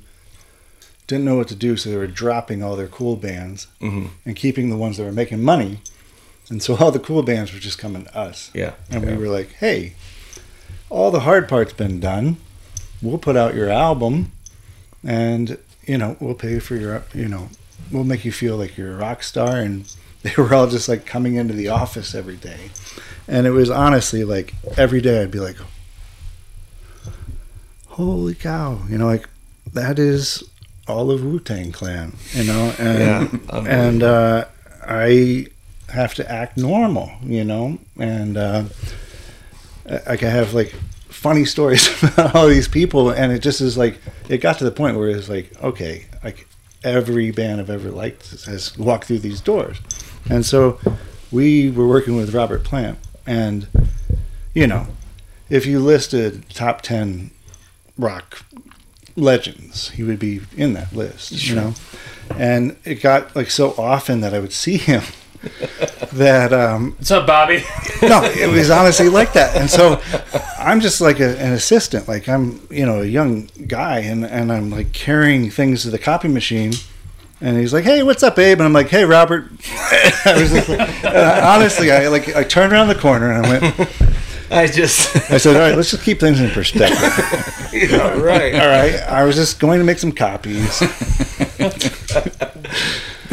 didn't 1.06 1.26
know 1.26 1.36
what 1.38 1.48
to 1.50 1.56
do, 1.56 1.78
so 1.78 1.92
they 1.92 1.96
were 1.96 2.08
dropping 2.08 2.64
all 2.64 2.76
their 2.76 2.88
cool 2.88 3.16
bands 3.18 3.68
Mhm. 3.80 4.10
and 4.26 4.36
keeping 4.36 4.70
the 4.72 4.78
ones 4.78 4.98
that 4.98 5.04
were 5.04 5.12
making 5.12 5.44
money. 5.44 5.80
And 6.50 6.62
so 6.62 6.76
all 6.78 6.92
the 6.92 7.00
cool 7.00 7.24
bands 7.24 7.54
were 7.54 7.60
just 7.60 7.78
coming 7.78 8.06
to 8.06 8.18
us. 8.18 8.52
Yeah. 8.54 8.74
And 8.90 9.04
yeah. 9.04 9.12
we 9.12 9.18
were 9.18 9.30
like, 9.30 9.54
hey, 9.54 9.94
all 10.90 11.12
the 11.12 11.22
hard 11.22 11.48
part's 11.48 11.74
been 11.74 12.00
done. 12.00 12.38
We'll 13.02 13.18
put 13.18 13.36
out 13.36 13.56
your 13.56 13.70
album 13.70 14.32
and, 15.04 15.58
you 15.86 15.98
know, 15.98 16.16
we'll 16.20 16.36
pay 16.36 16.60
for 16.60 16.76
your, 16.76 17.04
you 17.14 17.28
know, 17.28 17.50
we'll 17.92 18.04
make 18.04 18.24
you 18.24 18.32
feel 18.32 18.58
like 18.58 18.78
you're 18.78 18.94
a 18.94 18.98
rock 18.98 19.24
star. 19.24 19.58
And 19.58 19.92
they 20.24 20.34
were 20.38 20.54
all 20.54 20.68
just 20.68 20.88
like 20.88 21.06
coming 21.06 21.36
into 21.36 21.54
the 21.54 21.70
office 21.70 22.16
every 22.16 22.38
day. 22.38 22.70
And 23.28 23.48
it 23.48 23.52
was 23.52 23.70
honestly 23.70 24.24
like 24.24 24.54
every 24.78 25.02
day 25.02 25.22
I'd 25.22 25.32
be 25.32 25.40
like, 25.40 25.58
holy 27.88 28.36
cow, 28.36 28.82
you 28.90 28.98
know, 28.98 29.06
like 29.06 29.30
that 29.74 30.00
is 30.00 30.44
all 30.88 31.12
of 31.12 31.24
Wu 31.24 31.40
Tang 31.40 31.72
Clan, 31.72 32.16
you 32.34 32.44
know? 32.44 32.74
And, 32.78 33.42
Yeah, 33.52 33.64
and, 33.66 34.04
uh, 34.04 34.46
I 34.86 35.48
have 35.94 36.16
to 36.16 36.32
act 36.32 36.58
normal, 36.58 37.12
you 37.24 37.44
know, 37.44 37.78
and 37.98 38.36
uh, 38.36 38.64
I 40.08 40.18
can 40.18 40.30
have 40.30 40.54
like 40.54 40.74
funny 41.08 41.46
stories 41.56 41.88
about 42.04 42.36
all 42.36 42.48
these 42.48 42.68
people, 42.68 43.10
and 43.12 43.32
it 43.32 43.40
just 43.40 43.62
is 43.62 43.78
like 43.78 44.00
it 44.28 44.40
got 44.40 44.58
to 44.58 44.64
the 44.64 44.72
point 44.72 44.98
where 44.98 45.10
it's 45.10 45.30
like, 45.30 45.52
okay, 45.64 46.06
like 46.24 46.48
every 46.84 47.32
band 47.32 47.62
I've 47.62 47.70
ever 47.70 47.92
liked 47.92 48.46
has 48.46 48.78
walked 48.78 49.06
through 49.06 49.20
these 49.20 49.40
doors, 49.40 49.78
and 50.30 50.46
so 50.46 50.80
we 51.32 51.70
were 51.70 51.88
working 51.88 52.16
with 52.16 52.34
Robert 52.34 52.64
Plant, 52.64 52.98
and 53.26 53.68
you 54.54 54.68
know, 54.68 54.88
if 55.50 55.66
you 55.66 55.80
listed 55.80 56.50
top 56.50 56.82
ten 56.82 57.32
rock 57.98 58.44
legends, 59.16 59.92
he 59.92 60.02
would 60.02 60.18
be 60.18 60.42
in 60.58 60.74
that 60.74 60.92
list, 60.94 61.32
you 61.32 61.56
know. 61.56 61.76
And 62.36 62.78
it 62.84 62.96
got 62.96 63.36
like 63.36 63.52
so 63.52 63.76
often 63.78 64.22
that 64.22 64.34
I 64.34 64.40
would 64.40 64.54
see 64.54 64.78
him 64.78 65.04
that 66.14 66.54
um, 66.54 66.94
What's 66.94 67.12
up, 67.12 67.28
Bobby? 67.28 67.64
no, 68.02 68.24
it 68.24 68.50
was 68.50 68.70
honestly 68.72 69.10
like 69.10 69.34
that. 69.34 69.56
And 69.58 69.70
so 69.70 70.02
I'm 70.58 70.80
just 70.80 71.02
like 71.02 71.20
a, 71.20 71.38
an 71.40 71.54
assistant, 71.54 72.08
like 72.08 72.30
I'm, 72.30 72.66
you 72.70 72.86
know, 72.86 73.02
a 73.02 73.06
young 73.06 73.50
guy, 73.68 74.00
and, 74.00 74.26
and 74.26 74.52
I'm 74.52 74.70
like 74.70 74.94
carrying 74.94 75.50
things 75.50 75.84
to 75.84 75.90
the 75.90 76.00
copy 76.00 76.28
machine. 76.28 76.74
And 77.42 77.58
he's 77.58 77.74
like, 77.74 77.84
"Hey, 77.84 78.04
what's 78.04 78.24
up, 78.24 78.40
Abe?" 78.40 78.60
And 78.60 78.66
I'm 78.66 78.72
like, 78.72 78.88
"Hey, 78.88 79.04
Robert." 79.04 79.52
I 80.26 80.38
was 80.40 80.50
just 80.50 80.70
like, 80.70 81.04
uh, 81.04 81.42
honestly, 81.44 81.92
I 81.92 82.08
like 82.08 82.34
I 82.34 82.44
turned 82.44 82.72
around 82.72 82.88
the 82.88 82.96
corner 82.96 83.34
and 83.34 83.46
I 83.46 83.50
went, 83.50 83.90
I 84.50 84.68
just 84.68 85.14
I 85.30 85.38
said, 85.38 85.58
all 85.58 85.62
right, 85.62 85.76
let's 85.76 85.92
just 85.92 86.04
keep 86.04 86.22
things 86.22 86.40
in 86.40 86.50
perspective. 86.52 87.02
yeah, 87.74 88.18
right. 88.18 88.54
all 88.54 88.68
right, 88.68 88.96
I 89.10 89.26
was 89.26 89.36
just 89.36 89.60
going 89.60 89.80
to 89.80 89.84
make 89.84 89.98
some 90.00 90.14
copies. 90.14 90.82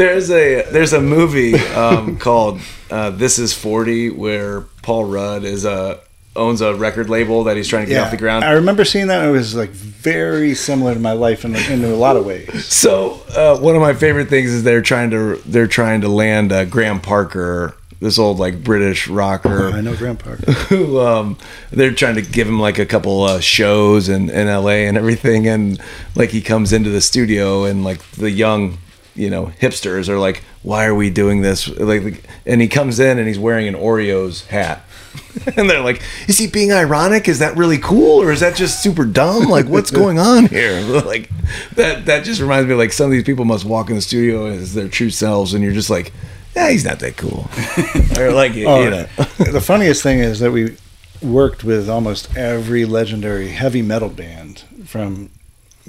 There's 0.00 0.30
a 0.30 0.62
there's 0.70 0.94
a 0.94 1.00
movie 1.02 1.56
um, 1.56 2.16
called 2.26 2.58
uh, 2.90 3.10
This 3.10 3.38
Is 3.38 3.52
Forty 3.52 4.08
where 4.08 4.62
Paul 4.80 5.04
Rudd 5.04 5.44
is 5.44 5.66
a 5.66 6.00
owns 6.34 6.62
a 6.62 6.74
record 6.74 7.10
label 7.10 7.44
that 7.44 7.58
he's 7.58 7.68
trying 7.68 7.84
to 7.84 7.90
get 7.90 8.02
off 8.02 8.10
the 8.10 8.16
ground. 8.16 8.42
I 8.42 8.52
remember 8.52 8.86
seeing 8.86 9.08
that. 9.08 9.20
And 9.20 9.28
it 9.28 9.32
was 9.32 9.54
like 9.54 9.68
very 9.68 10.54
similar 10.54 10.94
to 10.94 11.00
my 11.00 11.12
life 11.12 11.44
in, 11.44 11.54
in 11.54 11.84
a 11.84 11.88
lot 11.88 12.16
of 12.16 12.24
ways. 12.24 12.64
So 12.64 13.20
uh, 13.36 13.58
one 13.58 13.74
of 13.74 13.82
my 13.82 13.92
favorite 13.92 14.30
things 14.30 14.50
is 14.50 14.62
they're 14.62 14.80
trying 14.80 15.10
to 15.10 15.36
they're 15.44 15.66
trying 15.66 16.00
to 16.00 16.08
land 16.08 16.50
uh, 16.50 16.64
Graham 16.64 17.00
Parker, 17.00 17.76
this 18.00 18.18
old 18.18 18.38
like 18.38 18.64
British 18.64 19.06
rocker. 19.06 19.70
I 19.70 19.82
know 19.82 19.94
Graham 19.94 20.16
Parker. 20.16 20.50
who 20.70 20.98
um, 21.00 21.36
they're 21.72 21.92
trying 21.92 22.14
to 22.14 22.22
give 22.22 22.48
him 22.48 22.58
like 22.58 22.78
a 22.78 22.86
couple 22.86 23.24
uh, 23.24 23.40
shows 23.40 24.08
in, 24.08 24.30
in 24.30 24.46
LA 24.46 24.86
and 24.88 24.96
everything, 24.96 25.46
and 25.46 25.78
like 26.14 26.30
he 26.30 26.40
comes 26.40 26.72
into 26.72 26.88
the 26.88 27.02
studio 27.02 27.64
and 27.64 27.84
like 27.84 28.00
the 28.12 28.30
young, 28.30 28.78
you 29.14 29.30
know, 29.30 29.52
hipsters 29.60 30.08
are 30.08 30.18
like, 30.18 30.42
"Why 30.62 30.86
are 30.86 30.94
we 30.94 31.10
doing 31.10 31.42
this?" 31.42 31.68
Like, 31.68 32.24
and 32.46 32.60
he 32.60 32.68
comes 32.68 32.98
in 33.00 33.18
and 33.18 33.26
he's 33.26 33.38
wearing 33.38 33.66
an 33.68 33.74
Oreos 33.74 34.46
hat. 34.46 34.84
and 35.56 35.68
they're 35.68 35.80
like, 35.80 36.00
"Is 36.28 36.38
he 36.38 36.46
being 36.46 36.72
ironic? 36.72 37.28
Is 37.28 37.40
that 37.40 37.56
really 37.56 37.78
cool, 37.78 38.22
or 38.22 38.30
is 38.30 38.40
that 38.40 38.54
just 38.56 38.82
super 38.82 39.04
dumb? 39.04 39.44
Like, 39.48 39.66
what's 39.66 39.90
going 39.90 40.18
on 40.18 40.46
here?" 40.46 40.80
Like, 41.04 41.28
that 41.74 42.06
that 42.06 42.24
just 42.24 42.40
reminds 42.40 42.68
me 42.68 42.74
like 42.74 42.92
some 42.92 43.06
of 43.06 43.12
these 43.12 43.24
people 43.24 43.44
must 43.44 43.64
walk 43.64 43.90
in 43.90 43.96
the 43.96 44.02
studio 44.02 44.46
as 44.46 44.74
their 44.74 44.88
true 44.88 45.10
selves, 45.10 45.52
and 45.54 45.64
you're 45.64 45.72
just 45.72 45.90
like, 45.90 46.12
"Yeah, 46.54 46.70
he's 46.70 46.84
not 46.84 47.00
that 47.00 47.16
cool," 47.16 47.48
or 48.18 48.30
like, 48.32 48.54
you 48.54 48.66
Oh, 48.66 48.88
know, 48.88 49.06
the 49.50 49.60
funniest 49.60 50.02
thing 50.02 50.20
is 50.20 50.38
that 50.40 50.52
we 50.52 50.76
worked 51.20 51.64
with 51.64 51.88
almost 51.90 52.34
every 52.36 52.84
legendary 52.84 53.48
heavy 53.48 53.82
metal 53.82 54.08
band 54.08 54.62
from 54.86 55.30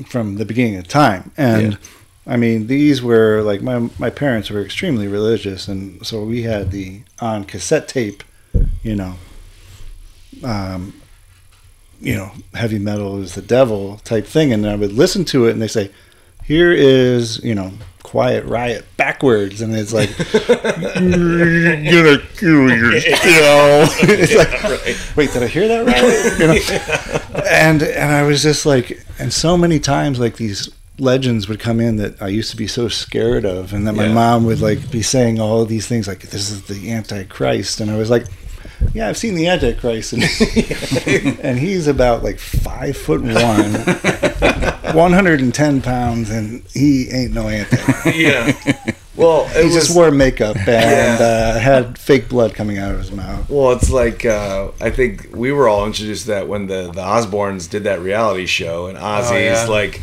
from 0.07 0.35
the 0.37 0.45
beginning 0.45 0.77
of 0.77 0.87
time, 0.87 1.31
and 1.37 1.73
Yeah. 1.73 1.77
I 2.27 2.37
mean 2.37 2.67
these 2.67 3.01
were 3.01 3.41
like 3.41 3.61
my 3.61 3.89
my 3.97 4.09
parents 4.09 4.49
were 4.49 4.61
extremely 4.61 5.07
religious, 5.07 5.67
and 5.67 6.05
so 6.05 6.23
we 6.23 6.43
had 6.43 6.71
the 6.71 7.01
on 7.19 7.45
cassette 7.45 7.87
tape, 7.87 8.23
you 8.83 8.95
know, 8.95 9.15
um, 10.43 10.93
you 11.99 12.15
know, 12.15 12.31
heavy 12.53 12.79
metal 12.79 13.21
is 13.21 13.35
the 13.35 13.41
devil 13.41 13.97
type 14.03 14.25
thing, 14.25 14.53
and 14.53 14.67
I 14.67 14.75
would 14.75 14.91
listen 14.93 15.25
to 15.25 15.47
it, 15.47 15.51
and 15.51 15.61
they 15.61 15.67
say, 15.67 15.91
"Here 16.43 16.71
is 16.71 17.43
you 17.43 17.55
know." 17.55 17.73
Quiet 18.03 18.43
Riot 18.45 18.83
backwards, 18.97 19.61
and 19.61 19.73
it's 19.73 19.93
like, 19.93 20.09
"You're 20.33 22.03
gonna 22.03 22.21
kill 22.35 22.69
yourself." 22.69 23.23
You 23.23 23.39
know, 23.39 23.87
it's 24.19 24.35
like, 24.35 25.15
wait, 25.15 25.31
did 25.31 25.43
I 25.43 25.47
hear 25.47 25.67
that 25.69 25.85
right? 25.85 26.39
You 26.39 26.47
know? 26.47 27.45
And 27.51 27.83
and 27.83 28.11
I 28.11 28.23
was 28.23 28.41
just 28.41 28.65
like, 28.65 28.99
and 29.17 29.31
so 29.31 29.55
many 29.55 29.79
times 29.79 30.19
like 30.19 30.35
these 30.35 30.69
legends 30.99 31.47
would 31.47 31.59
come 31.59 31.79
in 31.79 31.95
that 31.97 32.21
I 32.21 32.27
used 32.27 32.51
to 32.51 32.57
be 32.57 32.67
so 32.67 32.87
scared 32.87 33.45
of, 33.45 33.73
and 33.73 33.87
that 33.87 33.93
my 33.93 34.05
Yeah. 34.07 34.13
mom 34.13 34.45
would 34.45 34.61
like 34.61 34.91
be 34.91 35.01
saying 35.01 35.39
all 35.39 35.61
of 35.61 35.69
these 35.69 35.87
things 35.87 36.07
like, 36.07 36.21
"This 36.29 36.49
is 36.51 36.63
the 36.63 36.91
Antichrist," 36.91 37.79
and 37.79 37.89
I 37.91 37.97
was 37.97 38.09
like. 38.09 38.25
Yeah, 38.95 39.07
I've 39.09 39.17
seen 39.17 39.35
the 39.35 39.47
Antichrist, 39.47 40.13
and, 40.13 40.23
and 41.43 41.59
he's 41.59 41.85
about 41.87 42.23
like 42.23 42.39
five 42.39 42.97
foot 42.97 43.21
one, 43.21 43.33
110 44.95 45.81
pounds, 45.81 46.29
and 46.31 46.63
he 46.73 47.09
ain't 47.11 47.31
no 47.33 47.47
Antichrist. 47.47 48.05
yeah. 48.17 48.51
Well, 49.15 49.45
it 49.51 49.59
He 49.59 49.65
was, 49.65 49.73
just 49.85 49.95
wore 49.95 50.09
makeup 50.11 50.55
and 50.57 51.19
Yeah. 51.19 51.53
uh, 51.55 51.59
had 51.59 51.97
fake 51.97 52.27
blood 52.29 52.55
coming 52.55 52.79
out 52.79 52.91
of 52.93 52.99
his 52.99 53.11
mouth. 53.11 53.47
Well, 53.49 53.71
it's 53.73 53.91
like 53.91 54.25
uh, 54.25 54.69
I 54.81 54.89
think 54.89 55.27
we 55.33 55.51
were 55.51 55.67
all 55.67 55.85
introduced 55.85 56.23
to 56.23 56.27
that 56.31 56.47
when 56.47 56.67
the 56.67 56.83
the 56.93 57.01
Osbournes 57.01 57.69
did 57.69 57.83
that 57.83 57.99
reality 58.01 58.45
show, 58.47 58.87
and 58.87 58.97
Ozzy's 58.97 59.31
Oh, 59.31 59.37
yeah. 59.37 59.65
like 59.67 60.01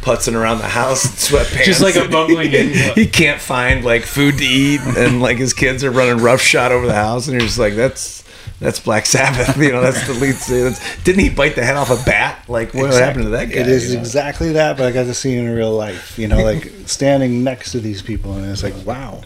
putzing 0.00 0.34
around 0.34 0.58
the 0.58 0.68
house 0.68 1.04
in 1.04 1.10
sweatpants, 1.38 1.64
Just 1.64 1.80
like 1.82 1.96
a 1.96 2.08
bumbling 2.08 2.52
idiot. 2.52 2.94
he 2.96 3.06
can't 3.06 3.40
find 3.40 3.84
like 3.84 4.02
food 4.04 4.38
to 4.38 4.44
eat, 4.44 4.80
and 4.80 5.20
like 5.20 5.38
his 5.38 5.52
kids 5.52 5.84
are 5.84 5.90
running 5.90 6.22
roughshod 6.22 6.72
over 6.72 6.86
the 6.86 6.94
house, 6.94 7.26
and 7.28 7.32
you're 7.34 7.46
just 7.46 7.58
like, 7.58 7.74
that's 7.74 8.24
that's 8.60 8.80
Black 8.80 9.06
Sabbath, 9.06 9.56
you 9.62 9.70
know, 9.70 9.80
that's 9.80 10.04
the 10.06 10.14
lead. 10.14 10.34
That's, 10.34 11.02
didn't 11.04 11.20
he 11.20 11.30
bite 11.30 11.54
the 11.54 11.64
head 11.64 11.76
off 11.76 11.90
a 11.90 12.04
bat? 12.04 12.44
Like, 12.48 12.74
what 12.74 12.92
happened 12.92 13.24
to 13.24 13.30
that 13.30 13.46
guy? 13.50 13.60
It 13.60 13.68
is 13.68 13.90
you 13.90 13.94
know? 13.94 14.00
exactly 14.00 14.52
that, 14.52 14.76
but 14.76 14.86
I 14.86 14.90
got 14.90 15.04
to 15.04 15.14
see 15.14 15.36
it 15.36 15.44
in 15.44 15.48
real 15.54 15.72
life. 15.72 16.18
You 16.18 16.26
know, 16.28 16.42
like 16.42 16.72
standing 16.86 17.44
next 17.44 17.72
to 17.72 17.80
these 17.80 18.02
people, 18.02 18.32
and 18.32 18.50
it's 18.50 18.62
like, 18.64 18.74
wow. 18.84 19.22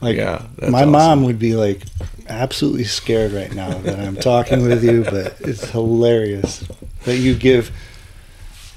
Like 0.00 0.16
Yeah, 0.16 0.44
that's 0.56 0.72
my 0.72 0.80
awesome. 0.80 0.90
mom 0.90 1.22
would 1.24 1.38
be 1.38 1.54
like 1.54 1.82
absolutely 2.28 2.84
scared 2.84 3.32
right 3.32 3.54
now 3.54 3.70
that 3.78 4.00
I'm 4.00 4.16
talking 4.16 4.62
with 4.66 4.82
you, 4.82 5.04
but 5.04 5.36
it's 5.40 5.70
hilarious 5.70 6.66
that 7.04 7.16
you 7.18 7.34
give 7.36 7.70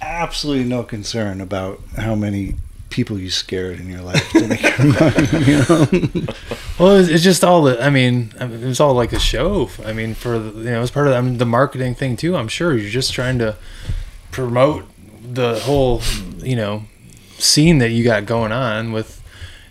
absolutely 0.02 0.66
no 0.66 0.84
concern 0.84 1.42
about 1.42 1.82
how 1.96 2.16
many 2.16 2.56
people 2.90 3.20
you 3.20 3.30
scared 3.30 3.80
in 3.80 3.90
your 3.90 4.02
life 4.02 4.32
to 4.32 4.48
make 4.48 4.62
your 4.62 4.88
money. 4.88 5.28
You 5.46 5.58
know? 5.60 6.34
Well, 6.80 6.96
it's, 6.98 7.10
it's 7.10 7.24
just 7.24 7.44
all 7.44 7.64
the. 7.64 7.82
I 7.84 7.90
mean, 7.90 8.34
I 8.40 8.48
mean, 8.48 8.64
it 8.64 8.68
was 8.68 8.80
all 8.80 8.94
like 8.94 9.14
a 9.14 9.20
show. 9.20 9.70
I 9.86 9.94
mean, 9.94 10.14
for 10.14 10.38
the, 10.40 10.60
you 10.60 10.70
know, 10.72 10.82
it's 10.82 10.92
part 10.92 11.08
of 11.08 11.14
I 11.14 11.22
mean, 11.22 11.38
the 11.38 11.46
marketing 11.46 11.96
thing 11.96 12.16
too. 12.16 12.36
I'm 12.36 12.48
sure 12.48 12.76
you're 12.76 12.90
just 12.90 13.14
trying 13.14 13.40
to 13.40 13.56
promote 14.32 14.86
the 15.22 15.60
whole, 15.60 16.02
you 16.38 16.56
know, 16.56 16.84
scene 17.38 17.80
that 17.80 17.90
you 17.90 18.04
got 18.04 18.26
going 18.26 18.52
on 18.52 18.92
with 18.92 19.22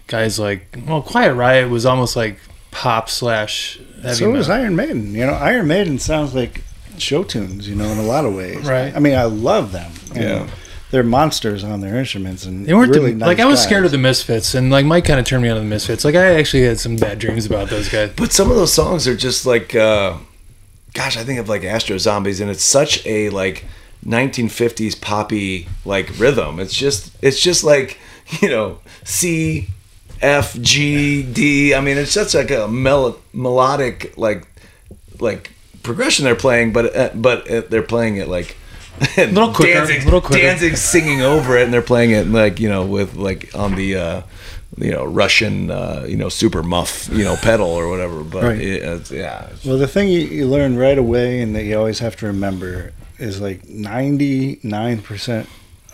guys 0.07 0.39
like. 0.39 0.77
Well, 0.87 1.03
Quiet 1.03 1.35
Riot 1.35 1.70
was 1.70 1.87
almost 1.87 2.16
like 2.16 2.39
pop 2.70 3.09
slash. 3.09 3.81
Heavy 4.03 4.14
so 4.14 4.31
was. 4.31 4.51
Iron 4.51 4.77
Maiden. 4.77 5.14
You 5.14 5.27
know, 5.27 5.35
Iron 5.35 5.68
Maiden 5.68 5.99
sounds 5.99 6.35
like 6.35 6.62
show 7.01 7.22
tunes. 7.24 7.68
You 7.68 7.74
know, 7.76 7.86
in 7.86 7.99
a 7.99 8.03
lot 8.03 8.24
of 8.24 8.34
ways. 8.34 8.64
Right. 8.66 8.94
I 8.94 8.99
mean, 8.99 9.14
I 9.14 9.24
love 9.24 9.72
them. 9.72 9.90
and 10.14 10.22
Yeah. 10.22 10.51
They're 10.92 11.03
monsters 11.03 11.64
on 11.64 11.80
their 11.80 11.97
instruments, 11.97 12.44
and 12.47 12.64
They 12.64 12.72
weren't 12.72 12.94
really 12.94 13.11
the, 13.11 13.18
nice 13.18 13.26
like 13.26 13.40
I 13.40 13.44
was 13.44 13.59
guys. 13.59 13.64
scared 13.64 13.84
of 13.86 13.90
the 13.90 13.99
Misfits, 13.99 14.55
and 14.55 14.70
like 14.70 14.86
Mike 14.86 15.05
kind 15.05 15.18
of 15.18 15.26
turned 15.26 15.42
me 15.42 15.49
on 15.49 15.57
to 15.57 15.61
the 15.61 15.66
Misfits. 15.66 16.05
Like 16.05 16.14
I 16.14 16.34
actually 16.38 16.62
had 16.62 16.78
some 16.78 16.94
bad 16.97 17.18
dreams 17.18 17.44
about 17.44 17.68
those 17.70 17.88
guys. 17.88 18.12
But 18.16 18.32
some 18.32 18.51
of 18.51 18.57
those 18.57 18.72
songs 18.72 19.09
are 19.09 19.16
just 19.16 19.44
like, 19.47 19.74
uh, 19.74 20.16
gosh, 20.94 21.16
I 21.16 21.24
think 21.24 21.40
of 21.40 21.49
like 21.49 21.64
Astro 21.64 21.99
Zombies, 21.99 22.40
and 22.40 22.49
it's 22.51 22.62
such 22.64 23.05
a 23.05 23.30
like 23.30 23.64
1950s 24.07 24.99
poppy 25.01 25.68
like 25.84 26.16
rhythm. 26.20 26.61
It's 26.61 26.72
just, 26.74 27.11
it's 27.20 27.40
just 27.40 27.64
like 27.64 27.99
you 28.40 28.49
know 28.49 28.78
C, 29.03 29.66
F, 30.22 30.57
G, 30.61 31.24
D. 31.24 31.74
I 31.74 31.80
mean, 31.80 31.99
it's 31.99 32.12
such 32.12 32.32
like 32.34 32.53
a 32.53 32.68
mel- 32.68 33.18
melodic 33.32 34.16
like 34.16 34.47
like 35.18 35.51
progression 35.87 36.24
they're 36.24 36.34
playing, 36.37 36.72
but 36.72 36.95
uh, 36.95 37.11
but 37.14 37.51
uh, 37.51 37.62
they're 37.70 37.82
playing 37.82 38.16
it 38.18 38.28
like. 38.28 38.57
Little 39.18 39.53
quicker, 39.53 39.74
Danzig, 39.74 40.05
little 40.05 40.22
quicker. 40.22 40.41
Danzig's 40.41 40.80
singing 40.80 41.20
over 41.20 41.55
it, 41.59 41.64
and 41.64 41.72
they're 41.72 41.82
playing 41.82 42.12
it 42.12 42.26
like 42.28 42.59
you 42.59 42.68
know 42.70 42.87
with 42.87 43.14
like 43.14 43.55
on 43.55 43.74
the 43.74 43.95
uh, 43.97 44.22
you 44.78 44.91
know 44.91 45.05
Russian 45.05 45.70
uh, 45.70 46.07
you 46.09 46.16
know 46.16 46.30
super 46.30 46.62
muff 46.62 47.07
you 47.12 47.22
know 47.22 47.37
pedal 47.37 47.68
or 47.68 47.89
whatever. 47.91 48.24
But 48.24 48.43
Right. 48.44 48.59
it, 48.61 48.82
it's, 48.82 49.11
yeah, 49.11 49.48
Well, 49.66 49.77
the 49.77 49.86
thing 49.86 50.09
you, 50.09 50.20
you 50.20 50.47
learn 50.47 50.78
right 50.78 50.97
away, 50.97 51.43
and 51.43 51.55
that 51.55 51.65
you 51.65 51.77
always 51.77 51.98
have 51.98 52.16
to 52.16 52.27
remember, 52.27 52.93
is 53.19 53.39
like 53.39 53.69
ninety 53.69 54.61
nine 54.62 55.02
percent 55.02 55.47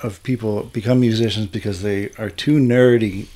of 0.04 0.22
people 0.22 0.62
become 0.72 1.00
musicians 1.00 1.46
because 1.46 1.82
they 1.82 2.10
are 2.18 2.30
too 2.30 2.58
nerdy, 2.60 3.26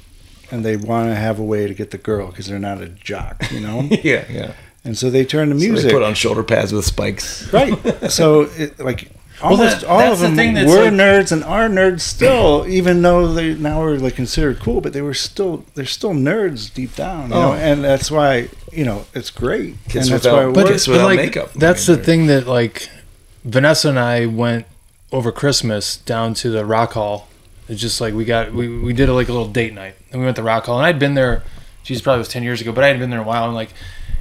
and 0.53 0.65
they 0.65 0.77
want 0.77 1.09
to 1.11 1.17
have 1.17 1.41
a 1.41 1.45
way 1.45 1.67
to 1.67 1.75
get 1.75 1.91
the 1.91 1.99
girl 1.99 2.29
because 2.29 2.47
they're 2.47 2.61
not 2.61 2.81
a 2.81 2.89
jock, 2.89 3.51
you 3.51 3.59
know. 3.59 3.81
yeah, 4.05 4.25
yeah. 4.31 4.53
And 4.87 4.97
so 4.97 5.11
they 5.11 5.25
turn 5.25 5.51
to 5.51 5.59
So 5.61 5.67
music. 5.69 5.89
they 5.89 5.93
put 5.95 6.03
on 6.03 6.15
shoulder 6.15 6.43
pads 6.43 6.73
with 6.73 6.85
spikes. 6.87 7.53
Right. 7.53 7.75
So, 8.11 8.43
it, 8.57 8.79
like, 8.79 9.11
almost 9.43 9.81
that- 9.83 9.89
all 9.89 9.99
that's 9.99 10.13
of 10.15 10.21
the 10.21 10.27
them 10.29 10.37
thing 10.37 10.55
that's 10.55 10.71
were 10.71 10.85
like- 10.85 10.93
nerds 10.95 11.33
and 11.33 11.45
are 11.45 11.69
nerds 11.69 12.01
still, 12.01 12.65
even 12.69 13.03
though 13.03 13.33
they 13.35 13.55
now 13.55 13.83
are 13.83 13.99
like 13.99 14.15
considered 14.15 14.61
cool. 14.61 14.81
But 14.81 14.93
they 14.95 15.03
were 15.03 15.13
still 15.15 15.65
they're 15.75 15.85
still 15.85 16.13
nerds 16.15 16.73
deep 16.73 16.95
down, 16.97 17.29
you 17.31 17.35
Oh. 17.37 17.41
know. 17.49 17.53
And 17.55 17.85
that's 17.85 18.11
why 18.11 18.49
you 18.73 18.85
know 18.85 19.05
it's 19.15 19.31
great, 19.31 19.75
Kiss 19.89 20.07
and 20.07 20.15
that's 20.15 20.25
without- 20.25 20.35
why 20.37 20.49
it 20.49 20.55
But 20.55 20.65
works. 20.65 20.71
Kiss 20.71 20.89
without 20.89 21.17
makeup. 21.17 21.53
That's 21.55 21.85
the 21.87 21.97
thing 21.97 22.27
that 22.29 22.47
like 22.47 22.89
Vanessa 23.45 23.89
and 23.91 23.99
I 23.99 24.27
went 24.27 24.67
over 25.13 25.31
Christmas 25.33 25.97
down 25.97 26.35
to 26.35 26.51
the 26.51 26.65
Rock 26.65 26.93
Hall. 26.95 27.29
It's 27.69 27.81
just 27.81 28.01
like 28.01 28.15
we 28.15 28.25
got 28.25 28.53
we, 28.55 28.69
we 28.81 28.93
did 28.93 29.09
a, 29.09 29.13
like 29.13 29.29
a 29.29 29.33
little 29.33 29.49
date 29.49 29.75
night 29.75 29.95
and 30.13 30.21
we 30.21 30.25
went 30.25 30.37
to 30.37 30.43
Rock 30.43 30.67
Hall 30.67 30.79
and 30.79 30.87
I'd 30.87 30.99
been 30.99 31.15
there. 31.15 31.43
Geez, 31.83 32.01
probably 32.03 32.19
was 32.21 32.29
ten 32.29 32.43
years 32.43 32.61
ago, 32.61 32.73
but 32.73 32.83
I 32.85 32.89
hadn't 32.89 33.01
been 33.01 33.11
there 33.11 33.21
in 33.21 33.25
a 33.25 33.29
while. 33.29 33.45
And 33.47 33.55
like, 33.55 33.71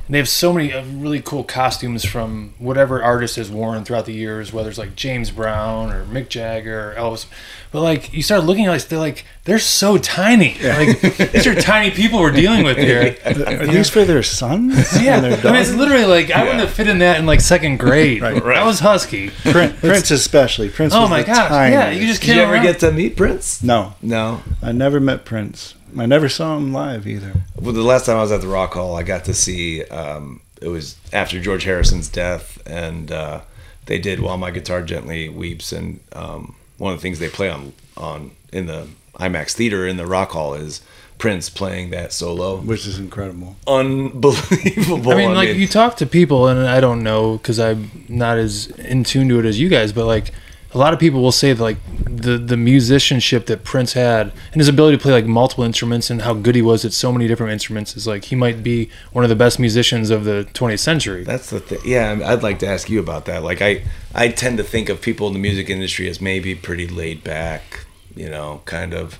and 0.07 0.14
they 0.14 0.19
have 0.19 0.30
so 0.30 0.53
many 0.53 0.72
uh, 0.72 0.84
really 0.86 1.19
cool 1.22 1.44
costumes 1.44 2.06
from 2.06 2.53
whatever 2.60 3.02
artist 3.02 3.38
has 3.38 3.49
worn 3.49 3.84
throughout 3.84 4.06
the 4.06 4.14
years, 4.14 4.53
whether 4.53 4.69
it's 4.69 4.77
like 4.77 4.95
James 4.95 5.32
Brown 5.32 5.91
or 5.91 6.06
Mick 6.06 6.30
Jagger 6.30 6.91
or 6.91 6.95
Elvis. 6.95 7.26
But 7.72 7.82
like, 7.82 8.14
you 8.14 8.22
start 8.22 8.44
looking 8.44 8.65
at 8.65 8.69
like 8.69 8.84
they're 8.84 8.99
like 8.99 9.26
they're 9.45 9.60
so 9.60 9.98
tiny. 9.98 10.57
Like 10.61 11.02
these 11.02 11.48
are 11.48 11.56
tiny 11.60 11.91
people 11.91 12.19
we're 12.19 12.32
dealing 12.32 12.64
with 12.64 12.77
here. 12.77 13.18
Are 13.26 13.68
these 13.68 13.90
for 13.90 14.06
their 14.06 14.23
sons? 14.23 15.02
Yeah, 15.02 15.15
and 15.15 15.26
their 15.26 15.40
I 15.40 15.52
mean, 15.52 15.61
it's 15.61 15.73
literally 15.73 16.06
like 16.06 16.32
I 16.32 16.44
wouldn't 16.44 16.61
have 16.61 16.72
fit 16.72 16.88
in 16.88 16.99
that 16.99 17.18
in 17.19 17.26
like 17.26 17.41
second 17.41 17.77
grade. 17.77 18.22
Right. 18.22 18.41
I 18.41 18.64
was 18.65 18.80
husky. 18.80 19.30
Prince, 19.30 19.80
Prince 19.80 20.11
especially. 20.11 20.69
Prince. 20.69 20.94
Oh 20.94 21.02
was 21.02 21.10
my 21.10 21.22
the 21.22 21.27
gosh! 21.27 21.49
Yeah, 21.72 21.90
you 21.90 22.07
just 22.07 22.22
can't 22.22 22.38
you 22.38 22.44
ever 22.44 22.61
get 22.61 22.80
to 22.80 22.91
meet 22.91 23.18
Prince? 23.18 23.61
no. 23.64 23.95
No. 24.02 24.41
I 24.61 24.72
never 24.72 24.99
met 24.99 25.26
Prince. 25.26 25.76
I 25.97 26.05
never 26.05 26.30
saw 26.30 26.57
him 26.57 26.73
live 26.73 27.07
either. 27.07 27.34
Well, 27.55 27.73
the 27.73 27.81
last 27.81 28.05
time 28.05 28.17
I 28.17 28.22
was 28.22 28.31
at 28.31 28.41
the 28.41 28.47
Rock 28.47 28.73
Hall, 28.73 28.95
I 28.95 29.03
got 29.03 29.26
to 29.26 29.34
see 29.34 29.84
um, 29.85 30.41
it 30.61 30.67
was 30.67 30.97
after 31.13 31.39
George 31.39 31.63
Harrison's 31.63 32.09
death, 32.09 32.61
and 32.65 33.11
uh, 33.11 33.41
they 33.85 33.99
did 33.99 34.19
"While 34.19 34.38
My 34.38 34.51
Guitar 34.51 34.81
Gently 34.81 35.30
Weeps," 35.30 35.72
and 35.72 35.99
um, 36.13 36.55
one 36.77 36.93
of 36.93 36.99
the 36.99 37.01
things 37.01 37.19
they 37.19 37.30
play 37.30 37.49
on 37.49 37.73
on 37.97 38.31
in 38.51 38.65
the 38.65 38.88
IMAX 39.15 39.53
theater 39.53 39.88
in 39.88 39.97
the 39.97 40.05
Rock 40.05 40.31
Hall 40.31 40.53
is 40.53 40.81
Prince 41.17 41.49
playing 41.49 41.91
that 41.91 42.11
solo. 42.11 42.57
which 42.57 42.85
is 42.85 42.99
incredible. 42.99 43.55
Unbelievable. 43.67 45.11
I 45.11 45.15
mean, 45.15 45.34
like 45.34 45.55
you 45.55 45.67
talk 45.67 45.97
to 45.97 46.05
people, 46.05 46.47
and 46.47 46.67
I 46.67 46.80
don't 46.80 47.03
know 47.03 47.38
because 47.38 47.59
I'm 47.59 48.05
not 48.09 48.38
as 48.38 48.67
in 48.67 49.03
tune 49.03 49.30
to 49.30 49.39
it 49.39 49.45
as 49.45 49.59
you 49.59 49.69
guys, 49.69 49.93
but 49.93 50.05
like 50.05 50.31
a 50.76 50.77
lot 50.77 50.93
of 50.93 50.99
people 50.99 51.22
will 51.22 51.31
say 51.31 51.53
that, 51.53 51.64
like 51.64 51.77
the 52.06 52.38
the 52.38 52.57
musicianship 52.57 53.45
that 53.45 53.64
Prince 53.64 53.93
had 53.93 54.34
and 54.52 54.56
his 54.60 54.68
ability 54.68 54.97
to 54.97 55.02
play 55.02 55.14
like 55.14 55.26
multiple 55.26 55.64
instruments 55.64 56.10
and 56.10 56.22
how 56.23 56.34
good 56.34 56.53
he 56.53 56.61
was 56.61 56.84
at 56.84 56.91
so 56.91 57.14
many 57.14 57.30
different 57.30 57.53
instruments 57.53 57.95
is 57.95 58.06
like 58.06 58.26
he 58.26 58.35
might 58.35 58.61
be 58.61 58.89
one 59.14 59.23
of 59.23 59.30
the 59.30 59.38
best 59.38 59.57
musicians 59.57 60.10
of 60.10 60.26
the 60.26 60.45
20th 60.53 60.80
century. 60.80 61.23
That's 61.23 61.49
the 61.49 61.61
thing. 61.61 61.80
Yeah, 61.85 62.19
I'd 62.26 62.43
like 62.43 62.60
to 62.60 62.68
ask 62.68 62.89
you 62.89 62.99
about 62.99 63.23
that. 63.26 63.41
Like, 63.41 63.61
I 63.61 63.84
I 64.14 64.27
tend 64.27 64.57
to 64.57 64.65
think 64.65 64.89
of 64.89 65.02
people 65.02 65.27
in 65.27 65.34
the 65.34 65.39
music 65.39 65.69
industry 65.69 66.10
as 66.10 66.19
maybe 66.19 66.56
pretty 66.56 66.89
laid 66.89 67.23
back, 67.23 67.85
you 68.14 68.30
know, 68.30 68.61
kind 68.65 68.93
of, 68.93 69.18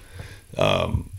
um, 0.58 1.10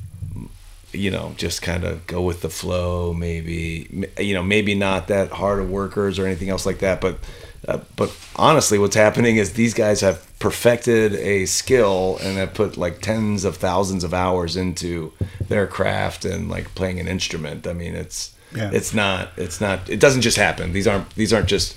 you 0.93 1.11
know, 1.11 1.33
just 1.39 1.63
kind 1.63 1.83
of 1.85 2.07
go 2.07 2.21
with 2.21 2.43
the 2.43 2.51
flow. 2.51 3.15
Maybe, 3.15 4.07
you 4.19 4.35
know, 4.35 4.43
maybe 4.43 4.75
not 4.75 5.09
that 5.09 5.31
hard 5.31 5.61
of 5.61 5.71
workers 5.71 6.19
or 6.19 6.27
anything 6.27 6.51
else 6.51 6.67
like 6.67 6.81
that. 6.81 7.01
But, 7.01 7.21
uh, 7.69 7.79
but 7.97 8.15
honestly, 8.37 8.79
what's 8.79 8.97
happening 8.97 9.37
is 9.37 9.53
these 9.55 9.75
guys 9.75 10.01
have 10.01 10.23
perfected 10.39 11.15
a 11.15 11.47
skill 11.47 12.19
and 12.23 12.37
have 12.39 12.55
put 12.55 12.77
like 12.77 13.01
tens 13.01 13.45
of 13.45 13.57
thousands 13.57 14.05
of 14.05 14.13
hours 14.15 14.57
into 14.57 15.13
their 15.49 15.67
craft 15.67 16.25
and 16.25 16.49
like 16.49 16.75
playing 16.75 17.01
an 17.01 17.09
instrument. 17.09 17.67
I 17.67 17.73
mean, 17.73 17.95
it's 17.95 18.35
Yeah. 18.55 18.71
it's 18.73 18.95
not 18.95 19.31
it's 19.37 19.61
not 19.61 19.89
it 19.91 19.99
doesn't 20.01 20.23
just 20.23 20.37
happen 20.37 20.73
these 20.73 20.87
aren't 20.87 21.11
these 21.17 21.33
aren't 21.33 21.49
just 21.49 21.77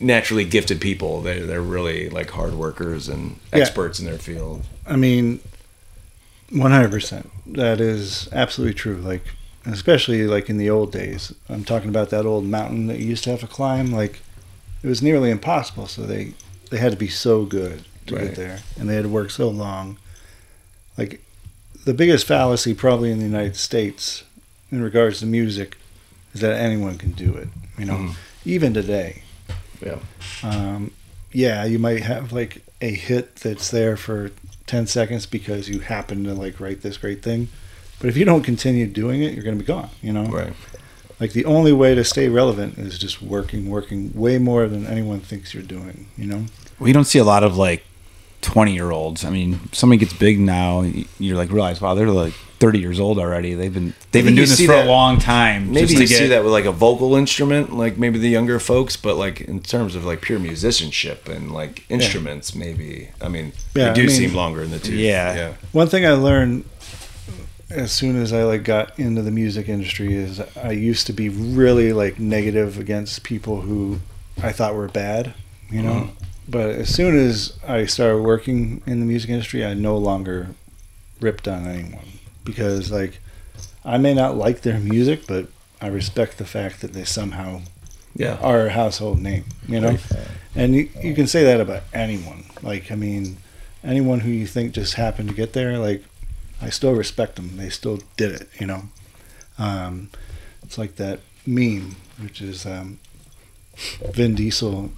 naturally 0.00 0.44
gifted 0.44 0.80
people 0.80 1.20
they're, 1.22 1.46
they're 1.46 1.60
really 1.62 2.08
like 2.10 2.30
hard 2.30 2.54
workers 2.54 3.08
and 3.08 3.36
Yeah. 3.52 3.60
experts 3.60 3.98
in 3.98 4.04
their 4.06 4.18
field 4.18 4.62
I 4.86 4.96
mean, 4.96 5.40
one 6.50 6.70
hundred 6.70 6.90
percent. 6.90 7.30
That 7.46 7.80
is 7.80 8.28
absolutely 8.32 8.74
true. 8.74 8.96
Like, 8.96 9.22
especially 9.64 10.26
like 10.26 10.50
in 10.50 10.58
the 10.58 10.68
old 10.70 10.92
days. 10.92 11.32
I'm 11.48 11.64
talking 11.64 11.88
about 11.88 12.10
that 12.10 12.26
old 12.26 12.44
mountain 12.44 12.86
that 12.88 12.98
you 12.98 13.06
used 13.06 13.24
to 13.24 13.30
have 13.30 13.40
to 13.40 13.46
climb. 13.46 13.90
Like, 13.90 14.20
it 14.84 14.86
was 14.86 15.02
nearly 15.02 15.30
impossible. 15.30 15.86
So 15.88 16.02
they 16.02 16.34
they 16.70 16.76
had 16.78 16.92
to 16.92 16.98
be 16.98 17.08
so 17.08 17.44
good 17.44 17.84
to 18.06 18.14
Right. 18.16 18.24
get 18.26 18.34
there, 18.36 18.58
and 18.78 18.88
they 18.88 18.94
had 18.94 19.04
to 19.04 19.08
work 19.08 19.30
so 19.30 19.48
long. 19.48 19.96
Like, 20.98 21.20
the 21.84 21.94
biggest 21.94 22.26
fallacy 22.26 22.74
probably 22.74 23.10
in 23.10 23.18
the 23.18 23.24
United 23.24 23.56
States 23.56 24.24
in 24.70 24.82
regards 24.82 25.20
to 25.20 25.26
music 25.26 25.76
is 26.34 26.40
that 26.40 26.58
anyone 26.60 26.98
can 26.98 27.12
do 27.12 27.34
it. 27.34 27.48
You 27.78 27.84
know, 27.86 27.94
Mhm. 27.96 28.14
even 28.44 28.74
today. 28.74 29.22
Yeah. 29.84 29.98
Um, 30.42 30.90
yeah, 31.32 31.64
you 31.64 31.78
might 31.78 32.02
have 32.02 32.32
like 32.32 32.62
a 32.80 32.90
hit 32.92 33.36
that's 33.36 33.70
there 33.70 33.96
for 33.96 34.30
10 34.66 34.86
seconds 34.86 35.26
because 35.26 35.68
you 35.68 35.80
happen 35.80 36.24
to 36.24 36.34
like 36.34 36.60
write 36.60 36.82
this 36.82 36.96
great 36.96 37.22
thing. 37.22 37.48
But 38.00 38.08
if 38.08 38.16
you 38.16 38.24
don't 38.24 38.42
continue 38.42 38.86
doing 38.86 39.22
it, 39.22 39.34
you're 39.34 39.44
going 39.44 39.56
to 39.58 39.62
be 39.62 39.66
gone, 39.66 39.90
you 40.02 40.12
know? 40.12 40.26
right 40.26 40.52
Like 41.24 41.32
the 41.32 41.46
only 41.46 41.72
way 41.72 41.94
to 41.94 42.04
stay 42.04 42.28
relevant 42.28 42.76
is 42.76 42.98
just 42.98 43.22
working, 43.22 43.70
working 43.70 44.12
way 44.14 44.36
more 44.36 44.68
than 44.68 44.86
anyone 44.86 45.20
thinks 45.20 45.54
you're 45.54 45.62
doing, 45.62 46.06
you 46.18 46.26
know? 46.26 46.44
We 46.78 46.92
don't 46.92 47.06
see 47.06 47.18
a 47.18 47.24
lot 47.24 47.42
of 47.42 47.56
like 47.56 47.82
20 48.42 48.74
year 48.74 48.90
olds. 48.90 49.24
I 49.24 49.30
mean, 49.30 49.58
somebody 49.72 49.96
gets 50.00 50.12
big 50.12 50.38
now, 50.38 50.82
you're 51.18 51.38
like 51.38 51.50
realize, 51.50 51.80
wow, 51.80 51.94
they're 51.94 52.10
like 52.10 52.34
30 52.60 52.78
years 52.78 53.00
old 53.00 53.18
already. 53.18 53.54
They've 53.54 53.72
been 53.72 53.94
they've 54.12 54.22
Maybe 54.22 54.36
been 54.36 54.36
doing 54.36 54.48
this 54.50 54.60
for 54.60 54.72
that- 54.72 54.86
a 54.86 54.90
long 54.90 55.18
time. 55.18 55.72
maybe 55.72 55.86
just 55.86 55.92
you 55.94 55.98
to 56.00 56.06
get, 56.06 56.18
see 56.18 56.26
that 56.28 56.44
with 56.44 56.52
like 56.52 56.66
a 56.66 56.72
vocal 56.72 57.16
instrument 57.16 57.74
like 57.74 57.96
maybe 57.96 58.18
the 58.18 58.28
younger 58.28 58.60
folks 58.60 58.94
but 58.98 59.16
like 59.16 59.40
in 59.40 59.60
terms 59.60 59.94
of 59.96 60.04
like 60.04 60.20
pure 60.20 60.38
musicianship 60.38 61.26
and 61.28 61.52
like 61.52 61.84
instruments 61.90 62.54
maybe 62.54 63.08
i 63.22 63.28
mean 63.28 63.52
Yeah, 63.74 63.88
they 63.88 63.94
do 63.94 64.02
I 64.02 64.06
mean- 64.08 64.16
seem 64.16 64.34
longer 64.34 64.62
in 64.62 64.70
the 64.70 64.78
tooth 64.78 64.98
Yeah. 64.98 65.34
yeah 65.34 65.52
One 65.72 65.88
thing 65.88 66.04
I 66.04 66.12
learned 66.12 66.64
as 67.74 67.92
soon 67.92 68.16
as 68.16 68.32
I 68.32 68.44
like 68.44 68.64
got 68.64 68.98
into 68.98 69.22
the 69.22 69.30
music 69.30 69.68
industry 69.68 70.14
is 70.14 70.40
I 70.56 70.70
used 70.72 71.06
to 71.08 71.12
be 71.12 71.28
really 71.28 71.92
like 71.92 72.18
negative 72.18 72.78
against 72.78 73.24
people 73.24 73.62
who 73.62 74.00
I 74.42 74.52
thought 74.52 74.74
were 74.74 74.88
bad, 74.88 75.34
you 75.70 75.82
know. 75.82 75.92
Uh-huh. 75.92 76.10
But 76.48 76.70
as 76.70 76.94
soon 76.94 77.16
as 77.16 77.58
I 77.66 77.86
started 77.86 78.22
working 78.22 78.82
in 78.86 79.00
the 79.00 79.06
music 79.06 79.30
industry, 79.30 79.64
I 79.64 79.74
no 79.74 79.96
longer 79.96 80.48
ripped 81.20 81.48
on 81.48 81.66
anyone 81.66 82.18
because 82.44 82.90
like 82.90 83.18
I 83.84 83.98
may 83.98 84.14
not 84.14 84.36
like 84.36 84.60
their 84.60 84.78
music, 84.78 85.26
but 85.26 85.48
I 85.80 85.88
respect 85.88 86.38
the 86.38 86.44
fact 86.44 86.80
that 86.80 86.92
they 86.92 87.04
somehow 87.04 87.62
yeah 88.14 88.38
are 88.40 88.66
a 88.66 88.70
household 88.70 89.20
name, 89.20 89.44
you 89.66 89.80
know? 89.80 89.96
And 90.54 90.74
you, 90.74 90.88
you 91.02 91.14
can 91.14 91.26
say 91.26 91.44
that 91.44 91.60
about 91.60 91.82
anyone. 91.92 92.44
Like, 92.62 92.92
I 92.92 92.94
mean, 92.94 93.38
anyone 93.82 94.20
who 94.20 94.30
you 94.30 94.46
think 94.46 94.72
just 94.72 94.94
happened 94.94 95.28
to 95.28 95.34
get 95.34 95.52
there, 95.52 95.78
like, 95.78 96.04
I 96.60 96.70
still 96.70 96.92
respect 96.92 97.36
them. 97.36 97.56
They 97.56 97.68
still 97.68 98.00
did 98.16 98.32
it, 98.32 98.48
you 98.58 98.66
know? 98.66 98.84
Um, 99.58 100.10
it's 100.62 100.78
like 100.78 100.96
that 100.96 101.20
meme, 101.46 101.96
which 102.20 102.40
is 102.40 102.66
um, 102.66 102.98
Vin 104.10 104.34
Diesel 104.34 104.90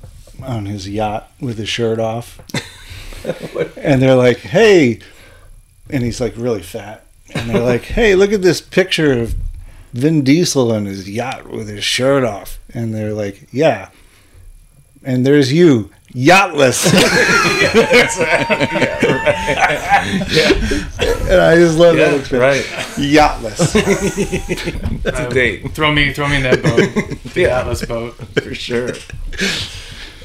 on 0.43 0.67
his 0.67 0.89
yacht 0.89 1.31
with 1.41 1.59
his 1.59 1.69
shirt 1.69 1.99
off. 1.99 2.41
and 3.77 4.01
they're 4.01 4.15
like, 4.15 4.39
hey, 4.39 5.01
and 5.91 6.03
he's 6.03 6.21
like 6.21 6.35
really 6.37 6.63
fat. 6.63 7.07
And 7.35 7.51
they're 7.51 7.63
like, 7.63 7.83
hey, 7.83 8.15
look 8.15 8.33
at 8.33 8.43
this 8.43 8.61
picture 8.61 9.21
of 9.21 9.35
Vin 9.93 10.23
Diesel 10.23 10.71
on 10.73 10.85
his 10.85 11.09
yacht 11.09 11.49
with 11.49 11.69
his 11.69 11.85
shirt 11.85 12.25
off. 12.25 12.59
And 12.73 12.95
they're 12.95 13.15
like, 13.15 13.49
yeah. 13.53 13.91
And 15.03 15.27
there's 15.27 15.53
you, 15.53 15.91
yachtless. 16.17 16.87
And 21.29 21.41
I 21.41 21.57
just 21.57 21.77
love 21.79 21.97
that 21.97 22.13
yeah 22.13 22.19
expression. 22.19 22.39
right 22.39 22.63
Yachtless. 22.97 23.73
that's 25.03 25.19
a 25.21 25.27
um, 25.27 25.33
date 25.33 25.71
Throw 25.73 25.93
me, 25.93 26.13
throw 26.13 26.29
me 26.29 26.37
in 26.37 26.43
that 26.45 26.63
boat, 26.63 26.79
the 27.35 27.41
Yeah. 27.43 27.61
Atlas 27.61 27.85
boat. 27.85 28.15
for 28.43 28.55
sure 28.55 28.91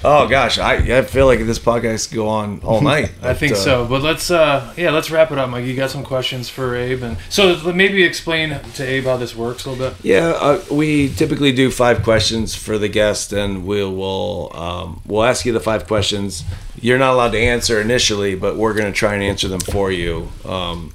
oh 0.04 0.28
gosh 0.28 0.58
i 0.58 0.76
i 0.98 1.02
feel 1.02 1.26
like 1.26 1.40
this 1.40 1.60
podcast 1.60 2.10
could 2.10 2.16
go 2.16 2.28
on 2.28 2.60
all 2.64 2.82
night 2.94 3.12
I 3.22 3.34
think 3.34 3.54
uh, 3.54 3.56
so, 3.56 3.86
but 3.86 4.02
let's 4.02 4.32
uh 4.32 4.74
yeah, 4.76 4.92
let's 4.92 5.12
wrap 5.12 5.32
it 5.32 5.38
up, 5.38 5.50
Mike. 5.50 5.66
You 5.66 5.76
got 5.76 5.92
some 5.92 6.04
questions 6.04 6.50
for 6.50 6.76
Abe, 6.76 7.04
and 7.04 7.18
so 7.30 7.72
maybe 7.72 8.04
explain 8.04 8.60
to 8.60 8.84
Abe 8.84 9.06
how 9.06 9.18
this 9.18 9.36
works 9.36 9.66
a 9.66 9.72
little 9.72 9.90
bit. 9.90 10.04
Yeah, 10.04 10.30
uh, 10.30 10.62
we 10.72 11.10
typically 11.14 11.52
do 11.52 11.70
five 11.72 12.04
questions 12.04 12.56
for 12.56 12.78
the 12.78 12.90
guest, 12.90 13.32
and 13.34 13.66
we 13.66 13.84
will 13.84 14.52
um, 14.56 15.02
we'll 15.06 15.24
ask 15.24 15.46
you 15.46 15.54
the 15.54 15.60
five 15.60 15.88
questions. 15.88 16.44
You're 16.80 17.00
not 17.00 17.14
allowed 17.14 17.32
to 17.32 17.40
answer 17.40 17.80
initially, 17.80 18.36
but 18.36 18.58
we're 18.58 18.74
going 18.74 18.92
to 18.92 18.98
try 18.98 19.14
and 19.14 19.24
answer 19.24 19.48
them 19.48 19.60
for 19.60 19.92
you. 19.92 20.30
Um, 20.46 20.94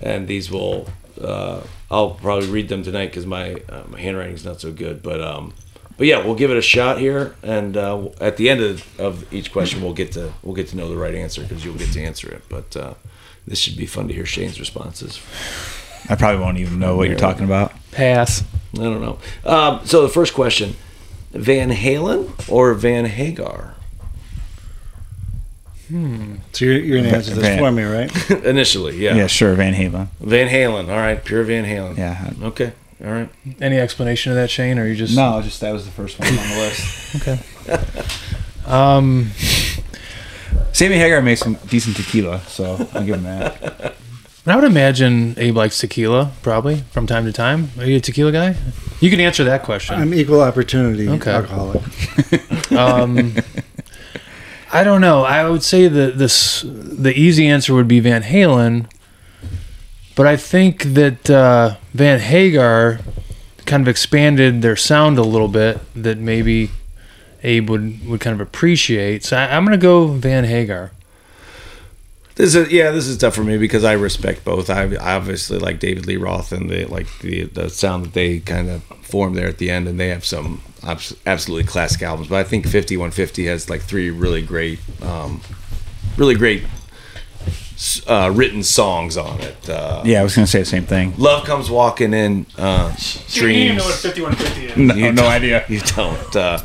and 0.00 0.26
these 0.26 0.50
will 0.50 0.88
uh, 1.20 1.62
I'll 1.90 2.10
probably 2.10 2.48
read 2.48 2.68
them 2.68 2.82
tonight 2.82 3.06
because 3.06 3.26
my 3.26 3.54
uh, 3.68 3.84
my 3.88 4.00
handwriting's 4.00 4.44
not 4.44 4.60
so 4.60 4.72
good. 4.72 5.02
But 5.02 5.20
um, 5.20 5.54
but 5.98 6.06
yeah, 6.06 6.24
we'll 6.24 6.36
give 6.36 6.52
it 6.52 6.56
a 6.56 6.62
shot 6.62 6.98
here, 6.98 7.34
and 7.42 7.76
uh, 7.76 8.08
at 8.20 8.36
the 8.36 8.48
end 8.48 8.60
of, 8.60 9.00
of 9.00 9.30
each 9.34 9.52
question, 9.52 9.82
we'll 9.82 9.92
get 9.92 10.12
to 10.12 10.32
we'll 10.44 10.54
get 10.54 10.68
to 10.68 10.76
know 10.76 10.88
the 10.88 10.96
right 10.96 11.14
answer 11.14 11.42
because 11.42 11.64
you'll 11.64 11.74
get 11.74 11.92
to 11.92 12.00
answer 12.00 12.30
it. 12.30 12.42
But 12.48 12.76
uh, 12.76 12.94
this 13.46 13.58
should 13.58 13.76
be 13.76 13.84
fun 13.84 14.06
to 14.06 14.14
hear 14.14 14.24
Shane's 14.24 14.60
responses. 14.60 15.20
I 16.08 16.14
probably 16.14 16.40
won't 16.40 16.58
even 16.58 16.78
know 16.78 16.96
what 16.96 17.08
you're 17.08 17.18
talking 17.18 17.44
about. 17.44 17.72
Pass. 17.90 18.44
I 18.74 18.82
don't 18.82 19.00
know. 19.00 19.18
Um, 19.44 19.84
so 19.84 20.02
the 20.02 20.08
first 20.08 20.34
question: 20.34 20.76
Van 21.32 21.70
Halen 21.70 22.48
or 22.48 22.74
Van 22.74 23.04
Hagar? 23.04 23.74
Hmm. 25.88 26.36
So 26.52 26.64
you're, 26.66 26.78
you're 26.78 26.98
going 26.98 27.10
to 27.10 27.16
answer 27.16 27.34
this 27.34 27.42
Van- 27.42 27.58
for 27.58 27.72
me, 27.72 27.82
right? 27.82 28.30
Initially, 28.44 28.98
yeah. 28.98 29.16
Yeah, 29.16 29.26
sure, 29.26 29.54
Van 29.54 29.74
Halen. 29.74 30.08
Van 30.20 30.46
Halen. 30.46 30.90
All 30.90 30.96
right, 30.98 31.24
pure 31.24 31.42
Van 31.42 31.64
Halen. 31.64 31.96
Yeah. 31.96 32.30
Okay. 32.42 32.72
All 33.04 33.10
right. 33.12 33.28
Any 33.60 33.78
explanation 33.78 34.32
of 34.32 34.36
that, 34.36 34.50
Shane, 34.50 34.78
or 34.78 34.86
you 34.86 34.96
just 34.96 35.14
No, 35.16 35.40
just 35.42 35.60
that 35.60 35.72
was 35.72 35.84
the 35.84 35.90
first 35.92 36.18
one 36.18 36.28
on 36.28 36.34
the 36.34 36.56
list. 36.56 37.16
Okay. 37.16 37.38
um, 38.66 39.30
Sammy 40.72 40.96
Hagar 40.96 41.22
makes 41.22 41.40
some 41.40 41.54
decent 41.68 41.96
tequila, 41.96 42.40
so 42.40 42.86
I'll 42.92 43.04
give 43.04 43.16
him 43.16 43.22
that. 43.24 43.94
I 44.46 44.54
would 44.54 44.64
imagine 44.64 45.34
Abe 45.36 45.56
likes 45.56 45.78
tequila, 45.78 46.32
probably 46.42 46.76
from 46.90 47.06
time 47.06 47.24
to 47.26 47.32
time. 47.32 47.70
Are 47.78 47.84
you 47.84 47.96
a 47.96 48.00
tequila 48.00 48.32
guy? 48.32 48.56
You 49.00 49.10
can 49.10 49.20
answer 49.20 49.44
that 49.44 49.62
question. 49.62 49.96
I'm 49.96 50.14
equal 50.14 50.40
opportunity 50.40 51.08
Okay. 51.08 51.30
alcoholic. 51.32 51.82
Um, 52.70 53.34
I 54.72 54.84
don't 54.84 55.00
know. 55.00 55.24
I 55.24 55.48
would 55.48 55.62
say 55.62 55.88
that 55.88 56.18
this 56.18 56.62
the 56.66 57.12
easy 57.18 57.48
answer 57.48 57.72
would 57.74 57.88
be 57.88 57.98
Van 57.98 58.22
Halen, 58.22 58.86
but 60.18 60.26
I 60.26 60.36
think 60.36 60.82
that 60.82 61.30
uh, 61.30 61.76
Van 61.94 62.18
Hagar 62.18 62.98
kind 63.66 63.84
of 63.84 63.86
expanded 63.86 64.62
their 64.62 64.74
sound 64.74 65.16
a 65.16 65.22
little 65.22 65.46
bit 65.46 65.78
that 65.94 66.18
maybe 66.18 66.70
Abe 67.44 67.70
would, 67.70 68.04
would 68.04 68.20
kind 68.20 68.34
of 68.34 68.40
appreciate. 68.40 69.22
So 69.22 69.36
I, 69.36 69.56
I'm 69.56 69.64
going 69.64 69.78
to 69.78 69.80
go 69.80 70.08
Van 70.08 70.42
Hagar. 70.42 70.90
This 72.34 72.56
is 72.56 72.72
yeah. 72.72 72.90
This 72.90 73.06
is 73.06 73.16
tough 73.16 73.36
for 73.36 73.44
me 73.44 73.58
because 73.58 73.84
I 73.84 73.92
respect 73.92 74.44
both. 74.44 74.70
I, 74.70 74.92
I 74.96 75.14
obviously 75.14 75.60
like 75.60 75.78
David 75.78 76.06
Lee 76.06 76.16
Roth 76.16 76.50
and 76.50 76.68
the 76.68 76.86
like 76.86 77.06
the 77.20 77.44
the 77.44 77.70
sound 77.70 78.06
that 78.06 78.14
they 78.14 78.40
kind 78.40 78.68
of 78.68 78.82
formed 79.02 79.36
there 79.36 79.48
at 79.48 79.58
the 79.58 79.70
end, 79.70 79.86
and 79.86 80.00
they 80.00 80.08
have 80.08 80.24
some 80.24 80.62
absolutely 81.26 81.64
classic 81.64 82.02
albums. 82.02 82.28
But 82.28 82.38
I 82.38 82.44
think 82.44 82.64
5150 82.64 83.46
has 83.46 83.70
like 83.70 83.82
three 83.82 84.10
really 84.10 84.42
great, 84.42 84.80
um, 85.02 85.40
really 86.16 86.34
great 86.34 86.64
uh, 88.06 88.30
written 88.34 88.62
songs 88.62 89.16
on 89.16 89.40
it. 89.40 89.68
Uh, 89.68 90.02
Yeah, 90.04 90.20
I 90.20 90.22
was 90.24 90.34
gonna 90.34 90.46
say 90.46 90.58
the 90.60 90.64
same 90.64 90.84
thing. 90.86 91.14
Love 91.16 91.44
comes 91.44 91.70
walking 91.70 92.12
in. 92.14 92.46
Uh, 92.56 92.90
dreams. 93.32 93.82
5150 93.84 94.66
is. 94.66 94.76
No, 94.76 94.94
You 94.94 95.12
no 95.12 95.26
idea. 95.28 95.64
You 95.68 95.80
don't. 95.80 96.36
Uh, 96.36 96.58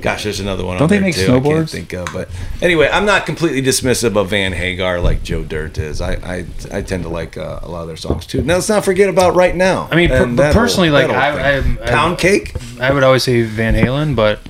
gosh, 0.00 0.24
there's 0.24 0.40
another 0.40 0.64
one. 0.64 0.76
Don't 0.76 0.84
on 0.84 0.88
they 0.88 0.96
there 0.96 1.04
make 1.06 1.14
too, 1.14 1.22
I 1.22 1.26
can't 1.26 1.44
snowboards? 1.44 1.70
think 1.70 1.92
of, 1.94 2.08
but 2.12 2.28
anyway, 2.60 2.88
I'm 2.92 3.06
not 3.06 3.24
completely 3.26 3.62
dismissive 3.62 4.16
of 4.16 4.28
Van 4.30 4.52
Hagar 4.52 5.00
like 5.00 5.22
Joe 5.22 5.42
Dirt 5.42 5.78
is. 5.78 6.00
I 6.00 6.12
I, 6.14 6.46
I 6.78 6.82
tend 6.82 7.02
to 7.04 7.08
like 7.08 7.36
uh, 7.36 7.60
a 7.62 7.68
lot 7.68 7.82
of 7.82 7.88
their 7.88 7.96
songs 7.96 8.26
too. 8.26 8.42
Now 8.42 8.54
let's 8.54 8.68
not 8.68 8.84
forget 8.84 9.08
about 9.08 9.34
right 9.36 9.56
now. 9.56 9.88
I 9.90 9.96
mean, 9.96 10.08
per- 10.10 10.52
personally, 10.52 10.88
whole- 10.90 10.98
like, 11.08 11.10
I- 11.10 11.56
I- 11.56 11.58
I- 11.58 11.90
pound 11.90 12.18
cake. 12.18 12.54
I 12.80 12.92
would 12.92 13.02
always 13.04 13.22
say 13.24 13.42
Van 13.42 13.74
Halen, 13.74 14.14
but 14.14 14.40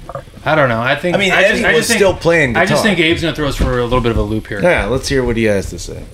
I 0.45 0.55
don't 0.55 0.69
know. 0.69 0.81
I 0.81 0.95
think. 0.97 1.17
I 1.17 1.19
mean, 1.19 1.33
I 1.33 1.43
Eddie 1.43 1.77
was 1.77 1.87
think, 1.87 1.99
still 1.99 2.15
playing 2.15 2.57
I 2.57 2.67
just 2.67 2.83
think 2.83 2.99
Abe's 2.99 3.23
gonna 3.23 3.35
throw 3.35 3.49
us 3.49 3.57
for 3.57 3.79
a 3.79 3.85
little 3.85 4.01
bit 4.01 4.11
of 4.11 4.19
a 4.19 4.23
loop 4.23 4.47
here. 4.47 4.61
Yeah, 4.63 4.87
let's 4.87 5.09
hear 5.09 5.25
what 5.25 5.37
he 5.37 5.45
has 5.45 5.71
to 5.71 5.79
say. 5.79 6.05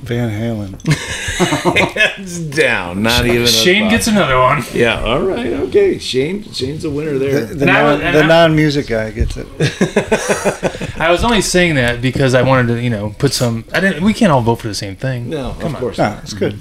Van 0.00 0.30
Halen. 0.30 0.80
Hands 1.94 2.38
down, 2.38 3.02
not 3.02 3.26
even. 3.26 3.46
Shane 3.46 3.82
thought. 3.84 3.90
gets 3.90 4.06
another 4.06 4.38
one. 4.38 4.62
Yeah. 4.72 5.02
All 5.02 5.20
right. 5.22 5.46
Okay. 5.52 5.98
Shane. 5.98 6.44
Shane's 6.52 6.84
a 6.84 6.90
winner 6.90 7.18
there. 7.18 7.44
the, 7.46 7.62
And 7.62 7.70
I 7.70 7.82
non, 7.82 8.00
and 8.02 8.16
the 8.16 8.22
I- 8.22 8.26
non-music 8.26 8.86
guy 8.86 9.10
gets 9.10 9.36
it. 9.36 9.46
I 11.00 11.10
was 11.10 11.24
only 11.24 11.40
saying 11.40 11.74
that 11.76 12.00
because 12.00 12.34
I 12.34 12.42
wanted 12.42 12.74
to, 12.74 12.82
you 12.82 12.90
know, 12.90 13.14
put 13.18 13.32
some. 13.32 13.64
I 13.72 13.80
didn't. 13.80 14.02
We 14.04 14.14
can't 14.14 14.30
all 14.32 14.40
vote 14.40 14.56
for 14.56 14.68
the 14.68 14.74
same 14.74 14.94
thing. 14.96 15.28
no, 15.30 15.52
Come 15.60 15.70
of 15.70 15.74
on. 15.76 15.80
course. 15.80 15.98
No, 15.98 16.18
it's 16.22 16.32
good. 16.32 16.54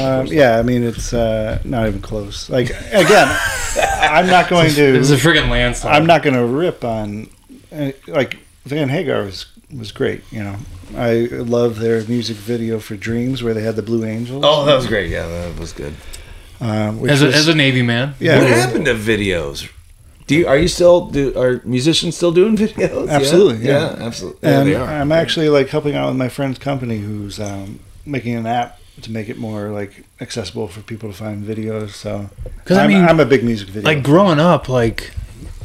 Um, 0.00 0.26
yeah, 0.26 0.58
I 0.58 0.62
mean 0.62 0.82
it's 0.82 1.12
uh, 1.12 1.60
not 1.64 1.86
even 1.88 2.00
close. 2.02 2.50
Like 2.50 2.70
again, 2.70 3.28
I'm 4.00 4.26
not 4.26 4.48
going 4.50 4.70
to. 4.72 4.82
It 4.94 4.98
was 4.98 5.10
a 5.12 5.16
friggin' 5.16 5.48
landslide. 5.48 5.94
I'm 5.94 6.06
not 6.06 6.22
going 6.22 6.34
to 6.36 6.44
rip 6.44 6.84
on 6.84 7.30
uh, 7.72 7.92
like 8.08 8.38
Van 8.64 8.88
Hagar 8.88 9.22
was 9.24 9.46
was 9.76 9.92
great. 9.92 10.22
You 10.30 10.42
know, 10.42 10.56
I 10.96 11.28
love 11.30 11.78
their 11.78 12.02
music 12.04 12.36
video 12.36 12.78
for 12.80 12.96
Dreams 12.96 13.42
where 13.42 13.54
they 13.54 13.62
had 13.62 13.76
the 13.76 13.82
Blue 13.82 14.04
Angels. 14.04 14.42
Oh, 14.44 14.64
that 14.66 14.74
was 14.74 14.86
great. 14.86 15.10
Yeah, 15.10 15.26
that 15.26 15.58
was 15.58 15.72
good. 15.72 15.94
um, 16.60 17.00
which 17.00 17.10
as 17.10 17.22
a, 17.22 17.26
was, 17.26 17.34
as 17.36 17.48
a 17.48 17.54
Navy 17.54 17.82
man. 17.82 18.14
yeah, 18.18 18.38
what 18.38 18.48
happened 18.50 18.84
to 18.86 18.94
videos? 18.94 19.70
Do 20.26 20.36
you, 20.36 20.46
are 20.46 20.56
you 20.58 20.68
still 20.68 21.06
do 21.06 21.36
are 21.36 21.60
musicians 21.64 22.16
still 22.16 22.30
doing 22.32 22.56
videos? 22.64 23.06
Yeah? 23.06 23.12
Absolutely, 23.14 23.66
yeah. 23.66 23.96
absolutely. 23.98 24.48
Yeah, 24.48 24.60
and 24.60 24.68
they 24.68 24.74
are. 24.76 24.86
I'm 24.88 25.10
actually 25.12 25.48
like 25.48 25.68
helping 25.68 25.94
out 25.96 26.08
with 26.08 26.16
my 26.16 26.28
friend's 26.28 26.58
company 26.58 26.98
who's 26.98 27.40
um, 27.40 27.80
making 28.06 28.36
an 28.36 28.46
app 28.46 28.78
to 29.02 29.10
make 29.10 29.28
it 29.28 29.38
more 29.38 29.70
like 29.70 30.04
accessible 30.20 30.68
for 30.68 30.82
people 30.82 31.10
to 31.10 31.16
find 31.16 31.42
videos. 31.44 31.90
So, 31.90 32.28
'Cause, 32.64 32.76
I 32.76 32.84
I'm, 32.84 32.88
mean, 32.90 33.04
I'm 33.04 33.18
a 33.18 33.24
big 33.24 33.42
music 33.42 33.68
video. 33.68 33.88
Like 33.88 34.04
growing 34.04 34.38
up, 34.38 34.68
like 34.68 35.10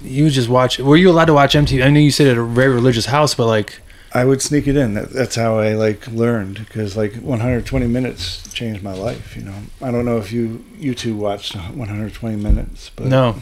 you 0.03 0.29
just 0.31 0.49
watch. 0.49 0.79
Were 0.79 0.97
you 0.97 1.11
allowed 1.11 1.25
to 1.25 1.33
watch 1.33 1.53
MTV? 1.53 1.85
I 1.85 1.89
know 1.89 1.99
you 1.99 2.11
said 2.11 2.27
at 2.27 2.37
a 2.37 2.43
very 2.43 2.73
religious 2.73 3.05
house, 3.07 3.35
but 3.35 3.45
like, 3.47 3.81
I 4.15 4.23
would 4.23 4.41
sneak 4.41 4.65
it 4.65 4.77
in. 4.77 4.93
That, 4.93 5.09
that's 5.09 5.35
how 5.35 5.59
I 5.59 5.73
like 5.73 6.07
learned 6.07 6.59
because 6.59 6.95
like 6.95 7.15
120 7.15 7.85
minutes 7.87 8.51
changed 8.53 8.81
my 8.81 8.93
life. 8.93 9.35
You 9.35 9.43
know, 9.43 9.55
I 9.81 9.91
don't 9.91 10.05
know 10.05 10.17
if 10.17 10.31
you 10.31 10.63
you 10.77 10.95
two 10.95 11.15
watched 11.17 11.53
120 11.55 12.35
minutes, 12.37 12.91
but 12.95 13.07
no, 13.07 13.35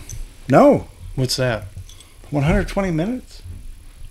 no, 0.49 0.87
what's 1.15 1.35
that? 1.37 1.65
120 2.31 2.89
minutes 2.89 3.43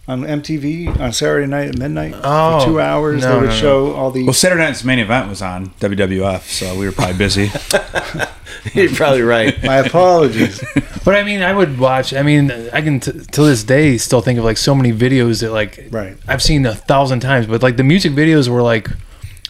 on 0.06 0.22
MTV 0.22 1.00
on 1.00 1.12
Saturday 1.12 1.46
night 1.48 1.68
at 1.70 1.78
midnight 1.78 2.14
Oh, 2.22 2.60
for 2.60 2.66
two 2.66 2.80
hours. 2.80 3.22
no, 3.22 3.28
they 3.28 3.34
would 3.34 3.42
no, 3.46 3.50
no. 3.50 3.56
show 3.56 3.92
all 3.94 4.10
the. 4.12 4.22
Well, 4.24 4.32
Saturday 4.32 4.62
night's 4.62 4.84
main 4.84 5.00
event 5.00 5.28
was 5.28 5.42
on 5.42 5.70
WWF, 5.80 6.42
so 6.42 6.78
we 6.78 6.86
were 6.86 6.92
probably 6.92 7.18
busy. 7.18 7.50
You're 8.74 8.94
probably 8.94 9.22
right. 9.22 9.62
my 9.62 9.76
apologies. 9.78 10.62
But 11.04 11.16
I 11.16 11.24
mean, 11.24 11.42
I 11.42 11.52
would 11.52 11.80
watch. 11.80 12.14
I 12.14 12.22
mean, 12.22 12.52
I 12.72 12.80
can 12.80 13.00
t- 13.00 13.10
to 13.10 13.42
this 13.42 13.64
day 13.64 13.98
still 13.98 14.20
think 14.20 14.38
of 14.38 14.44
like 14.44 14.56
so 14.56 14.72
many 14.72 14.92
videos 14.92 15.40
that 15.40 15.50
like 15.50 15.88
right. 15.90 16.16
I've 16.28 16.40
seen 16.40 16.64
a 16.64 16.76
thousand 16.76 17.18
times. 17.20 17.46
But 17.48 17.60
like 17.60 17.76
the 17.76 17.82
music 17.82 18.12
videos 18.12 18.48
were 18.48 18.62
like 18.62 18.88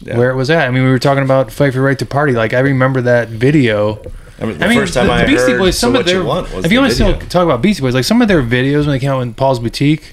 Yeah. 0.01 0.17
where 0.17 0.31
it 0.31 0.35
was 0.35 0.49
at. 0.49 0.67
I 0.67 0.71
mean, 0.71 0.81
we 0.83 0.89
were 0.89 0.97
talking 0.97 1.23
about 1.23 1.51
"Fight 1.51 1.71
for 1.73 1.77
Your 1.77 1.85
Right 1.85 1.99
to 1.99 2.07
Party." 2.07 2.33
Like 2.33 2.55
I 2.55 2.59
remember 2.61 3.01
that 3.01 3.29
video. 3.29 4.01
I 4.41 4.45
mean, 4.45 4.57
the 4.57 4.65
I 4.65 4.67
mean, 4.67 4.79
first 4.79 4.95
time 4.95 5.05
the, 5.05 5.13
I 5.13 5.21
the 5.25 5.27
Beastie 5.27 5.51
heard 5.51 5.59
Boys. 5.59 5.77
Some 5.77 5.93
What 5.93 5.99
of 6.01 6.05
their 6.07 6.21
You 6.21 6.25
Want" 6.25 6.51
was 6.55 6.65
if 6.65 6.71
you 6.71 6.79
the 6.79 6.81
want 6.81 6.89
to 6.89 6.95
still 6.95 7.19
talk 7.29 7.43
about 7.43 7.61
Beastie 7.61 7.83
Boys, 7.83 7.93
like 7.93 8.03
some 8.03 8.19
of 8.23 8.27
their 8.27 8.41
videos 8.41 8.79
when 8.87 8.89
they 8.95 8.99
came 8.99 9.11
out 9.11 9.21
in 9.21 9.35
Paul's 9.35 9.59
Boutique, 9.59 10.11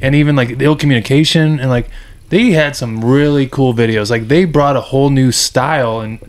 and 0.00 0.14
even 0.14 0.36
like 0.36 0.58
the 0.58 0.64
ill 0.66 0.76
communication 0.76 1.58
and 1.58 1.68
like 1.68 1.88
they 2.28 2.52
had 2.52 2.76
some 2.76 3.04
really 3.04 3.48
cool 3.48 3.74
videos. 3.74 4.08
Like 4.08 4.28
they 4.28 4.44
brought 4.44 4.76
a 4.76 4.80
whole 4.80 5.10
new 5.10 5.32
style 5.32 5.98
and 6.00 6.20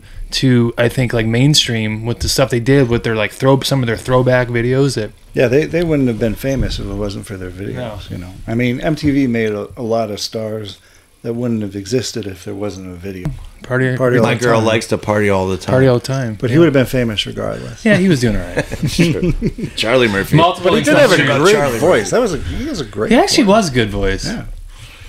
to 0.42 0.72
I 0.78 0.88
think 0.88 1.12
like 1.12 1.26
mainstream 1.26 2.04
with 2.06 2.20
the 2.20 2.28
stuff 2.28 2.50
they 2.50 2.60
did 2.60 2.88
with 2.88 3.02
their 3.04 3.14
like 3.16 3.32
throw 3.32 3.60
some 3.60 3.82
of 3.82 3.86
their 3.86 3.96
throwback 3.96 4.48
videos 4.48 4.94
that 4.94 5.10
Yeah, 5.34 5.48
they, 5.48 5.66
they 5.66 5.82
wouldn't 5.84 6.08
have 6.08 6.18
been 6.18 6.34
famous 6.34 6.78
if 6.78 6.86
it 6.86 6.94
wasn't 6.94 7.26
for 7.26 7.36
their 7.36 7.50
videos. 7.50 7.74
No. 8.10 8.16
You 8.16 8.18
know, 8.18 8.32
I 8.46 8.54
mean, 8.54 8.78
MTV 8.80 9.28
made 9.28 9.52
a, 9.52 9.68
a 9.76 9.82
lot 9.82 10.10
of 10.10 10.20
stars 10.20 10.78
that 11.22 11.34
wouldn't 11.34 11.62
have 11.62 11.74
existed 11.74 12.26
if 12.26 12.44
there 12.44 12.54
wasn't 12.54 12.86
a 12.88 12.94
video. 12.94 13.28
party 13.64 13.96
Party 13.96 14.20
My 14.20 14.34
girl 14.36 14.58
time. 14.58 14.66
likes 14.66 14.86
to 14.88 14.98
party 14.98 15.28
all 15.28 15.48
the 15.48 15.56
time. 15.56 15.72
party 15.72 15.86
all 15.88 15.98
the 15.98 16.06
time. 16.06 16.36
But 16.40 16.50
he 16.50 16.58
would 16.58 16.66
have 16.66 16.74
been 16.74 16.86
famous 16.86 17.26
regardless. 17.26 17.84
Yeah, 17.84 17.96
he 17.96 18.08
was 18.08 18.20
doing 18.20 18.36
all 18.36 18.42
right. 18.54 18.64
Charlie 19.76 20.08
Murphy. 20.08 20.36
Multiple 20.36 20.70
But 20.70 20.78
he 20.78 20.84
did 20.84 20.96
have 20.96 21.10
a 21.12 21.16
great 21.40 21.52
Charlie 21.54 21.78
voice. 21.78 22.10
That 22.10 22.20
was 22.20 22.34
a 22.34 22.38
he 22.38 22.68
was 22.68 22.80
a 22.80 22.84
great. 22.84 23.10
He 23.10 23.18
actually 23.18 23.44
voice. 23.44 23.64
was 23.64 23.70
a 23.70 23.74
good 23.74 23.90
voice. 23.90 24.24
Yeah. 24.26 24.46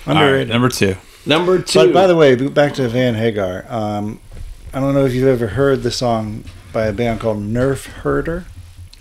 All 0.07 0.13
right, 0.13 0.21
underrated. 0.23 0.49
number 0.49 0.69
two. 0.69 0.95
Number 1.25 1.61
two. 1.61 1.79
But 1.79 1.93
by 1.93 2.07
the 2.07 2.15
way, 2.15 2.35
back 2.47 2.73
to 2.75 2.87
Van 2.87 3.13
Hagar. 3.13 3.65
Um, 3.69 4.19
I 4.77 4.79
don't 4.79 4.93
know 4.93 5.05
if 5.07 5.13
you've 5.15 5.27
ever 5.27 5.47
heard 5.47 5.81
the 5.81 5.89
song 5.89 6.43
by 6.71 6.85
a 6.85 6.93
band 6.93 7.19
called 7.19 7.39
Nerf 7.39 7.87
Herder. 7.87 8.45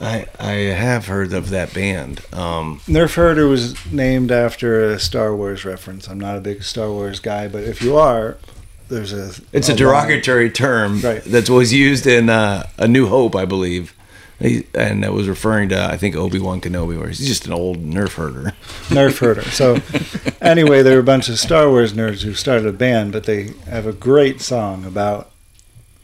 I 0.00 0.24
I 0.40 0.52
have 0.52 1.04
heard 1.06 1.34
of 1.34 1.50
that 1.50 1.74
band. 1.74 2.22
Um, 2.32 2.80
Nerf 2.86 3.16
Herder 3.16 3.46
was 3.46 3.74
named 3.92 4.32
after 4.32 4.82
a 4.90 4.98
Star 4.98 5.36
Wars 5.36 5.66
reference. 5.66 6.08
I'm 6.08 6.18
not 6.18 6.38
a 6.38 6.40
big 6.40 6.62
Star 6.62 6.88
Wars 6.90 7.20
guy, 7.20 7.46
but 7.48 7.62
if 7.64 7.82
you 7.82 7.94
are, 7.98 8.38
there's 8.88 9.12
a. 9.12 9.34
it's 9.52 9.68
a, 9.68 9.72
line- 9.72 9.76
derogatory 9.76 10.48
term 10.50 11.02
Right. 11.02 11.22
that 11.24 11.50
was 11.50 11.74
used 11.74 12.06
in 12.06 12.30
uh, 12.30 12.66
A 12.78 12.88
New 12.88 13.08
Hope, 13.08 13.36
I 13.36 13.44
believe. 13.44 13.92
He, 14.38 14.64
and 14.74 15.04
it 15.04 15.12
was 15.12 15.28
referring 15.28 15.68
to 15.70 15.84
I 15.84 15.98
think 15.98 16.16
Obi 16.16 16.38
Wan 16.38 16.62
Kenobi, 16.62 16.98
where 16.98 17.08
he's 17.08 17.26
just 17.26 17.44
an 17.46 17.52
old 17.52 17.84
nerf 17.84 18.14
herder. 18.14 18.54
Nerf 18.88 19.18
Herder. 19.20 19.42
So, 19.50 19.76
anyway, 20.40 20.82
there 20.82 20.94
were 20.94 21.00
a 21.00 21.04
bunch 21.04 21.28
of 21.28 21.38
Star 21.38 21.68
Wars 21.68 21.92
nerds 21.92 22.22
who 22.22 22.32
started 22.32 22.66
a 22.66 22.72
band, 22.72 23.12
but 23.12 23.24
they 23.24 23.50
have 23.66 23.86
a 23.86 23.92
great 23.92 24.40
song 24.40 24.86
about 24.86 25.32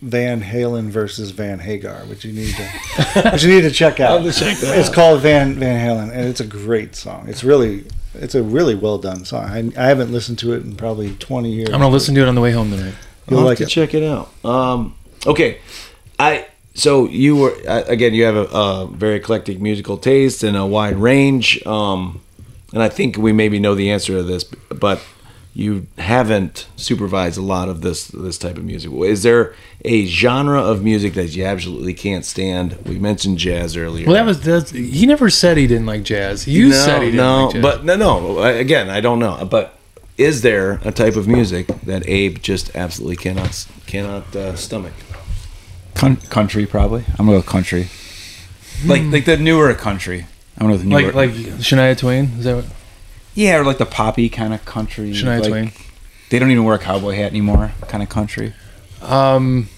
Van 0.02 0.42
Halen 0.42 0.88
versus 0.88 1.30
Van 1.30 1.60
Hagar, 1.60 2.00
which 2.06 2.24
you 2.24 2.32
need 2.32 2.54
to, 2.56 3.30
which 3.32 3.44
you 3.44 3.54
need 3.54 3.62
to 3.62 3.70
check 3.70 4.00
out. 4.00 4.20
I'll 4.20 4.32
check 4.32 4.58
that 4.58 4.76
it's 4.76 4.88
called 4.88 5.20
Van 5.20 5.54
Van 5.54 5.86
Halen, 5.86 6.10
and 6.12 6.28
it's 6.28 6.40
a 6.40 6.46
great 6.46 6.96
song. 6.96 7.28
It's 7.28 7.44
really, 7.44 7.84
it's 8.14 8.34
a 8.34 8.42
really 8.42 8.74
well 8.74 8.98
done 8.98 9.24
song. 9.24 9.44
I, 9.44 9.58
I 9.80 9.86
haven't 9.86 10.10
listened 10.10 10.40
to 10.40 10.54
it 10.54 10.64
in 10.64 10.74
probably 10.74 11.14
twenty 11.14 11.52
years. 11.52 11.68
I'm 11.68 11.80
gonna 11.80 11.88
listen 11.88 12.16
to 12.16 12.20
it 12.22 12.26
on 12.28 12.34
the 12.34 12.40
way 12.40 12.50
home 12.50 12.70
tonight. 12.70 12.94
You'll 13.30 13.38
I'll 13.38 13.44
like 13.46 13.58
have 13.58 13.68
to 13.68 13.80
it. 13.80 13.86
check 13.86 13.94
it 13.94 14.02
out. 14.02 14.32
Um, 14.44 14.96
okay, 15.24 15.60
I 16.18 16.48
so 16.74 17.08
you 17.08 17.36
were 17.36 17.54
uh, 17.68 17.84
again. 17.86 18.12
You 18.12 18.24
have 18.24 18.36
a, 18.36 18.44
a 18.46 18.88
very 18.88 19.16
eclectic 19.16 19.60
musical 19.60 19.98
taste 19.98 20.42
and 20.42 20.56
a 20.56 20.66
wide 20.66 20.96
range. 20.96 21.64
Um, 21.64 22.20
and 22.72 22.82
I 22.82 22.88
think 22.88 23.16
we 23.18 23.32
maybe 23.32 23.60
know 23.60 23.74
the 23.76 23.90
answer 23.90 24.14
to 24.16 24.22
this, 24.22 24.44
but 24.44 25.00
you 25.54 25.86
haven't 25.98 26.66
supervised 26.76 27.36
a 27.36 27.42
lot 27.42 27.68
of 27.68 27.82
this 27.82 28.08
this 28.08 28.38
type 28.38 28.56
of 28.56 28.64
music. 28.64 28.90
Is 28.92 29.22
there 29.22 29.54
a 29.84 30.06
genre 30.06 30.60
of 30.60 30.82
music 30.82 31.12
that 31.14 31.36
you 31.36 31.44
absolutely 31.44 31.92
can't 31.92 32.24
stand? 32.24 32.78
We 32.86 32.98
mentioned 32.98 33.38
jazz 33.38 33.76
earlier. 33.76 34.06
Well, 34.06 34.14
that 34.14 34.24
was 34.24 34.40
that's, 34.40 34.70
he 34.70 35.04
never 35.04 35.28
said 35.28 35.58
he 35.58 35.66
didn't 35.66 35.86
like 35.86 36.04
jazz. 36.04 36.48
You 36.48 36.70
no, 36.70 36.74
said 36.74 37.02
he 37.02 37.10
didn't 37.10 37.16
no, 37.16 37.44
like 37.44 37.52
jazz. 37.54 37.62
but 37.62 37.84
no, 37.84 37.96
no. 37.96 38.42
Again, 38.42 38.88
I 38.88 39.00
don't 39.00 39.18
know. 39.18 39.46
But 39.50 39.78
is 40.16 40.40
there 40.40 40.80
a 40.84 40.92
type 40.92 41.16
of 41.16 41.28
music 41.28 41.66
that 41.82 42.08
Abe 42.08 42.38
just 42.38 42.74
absolutely 42.74 43.16
cannot 43.16 43.66
cannot 43.86 44.34
uh, 44.34 44.56
stomach? 44.56 44.94
Con- 45.94 46.16
country, 46.16 46.64
probably. 46.64 47.04
I'm 47.18 47.26
gonna 47.26 47.38
go 47.38 47.42
country. 47.42 47.88
Like 48.86 49.02
like 49.04 49.26
the 49.26 49.36
newer 49.36 49.72
country. 49.74 50.26
I'm 50.56 50.66
gonna 50.66 50.72
go 50.72 50.78
with 50.78 50.86
newer. 50.86 51.12
like 51.12 51.14
like 51.14 51.30
Shania 51.60 51.96
Twain. 51.96 52.30
Is 52.38 52.44
that 52.44 52.56
what 52.56 52.64
yeah, 53.34 53.56
or 53.56 53.64
like 53.64 53.78
the 53.78 53.86
poppy 53.86 54.28
kind 54.28 54.54
of 54.54 54.64
country. 54.64 55.12
Shania 55.12 55.40
like, 55.40 55.48
Twain? 55.48 55.72
They 56.30 56.38
don't 56.38 56.50
even 56.50 56.64
wear 56.64 56.74
a 56.74 56.78
cowboy 56.78 57.14
hat 57.14 57.30
anymore. 57.30 57.72
Kind 57.88 58.02
of 58.02 58.08
country. 58.08 58.54
Um, 59.02 59.68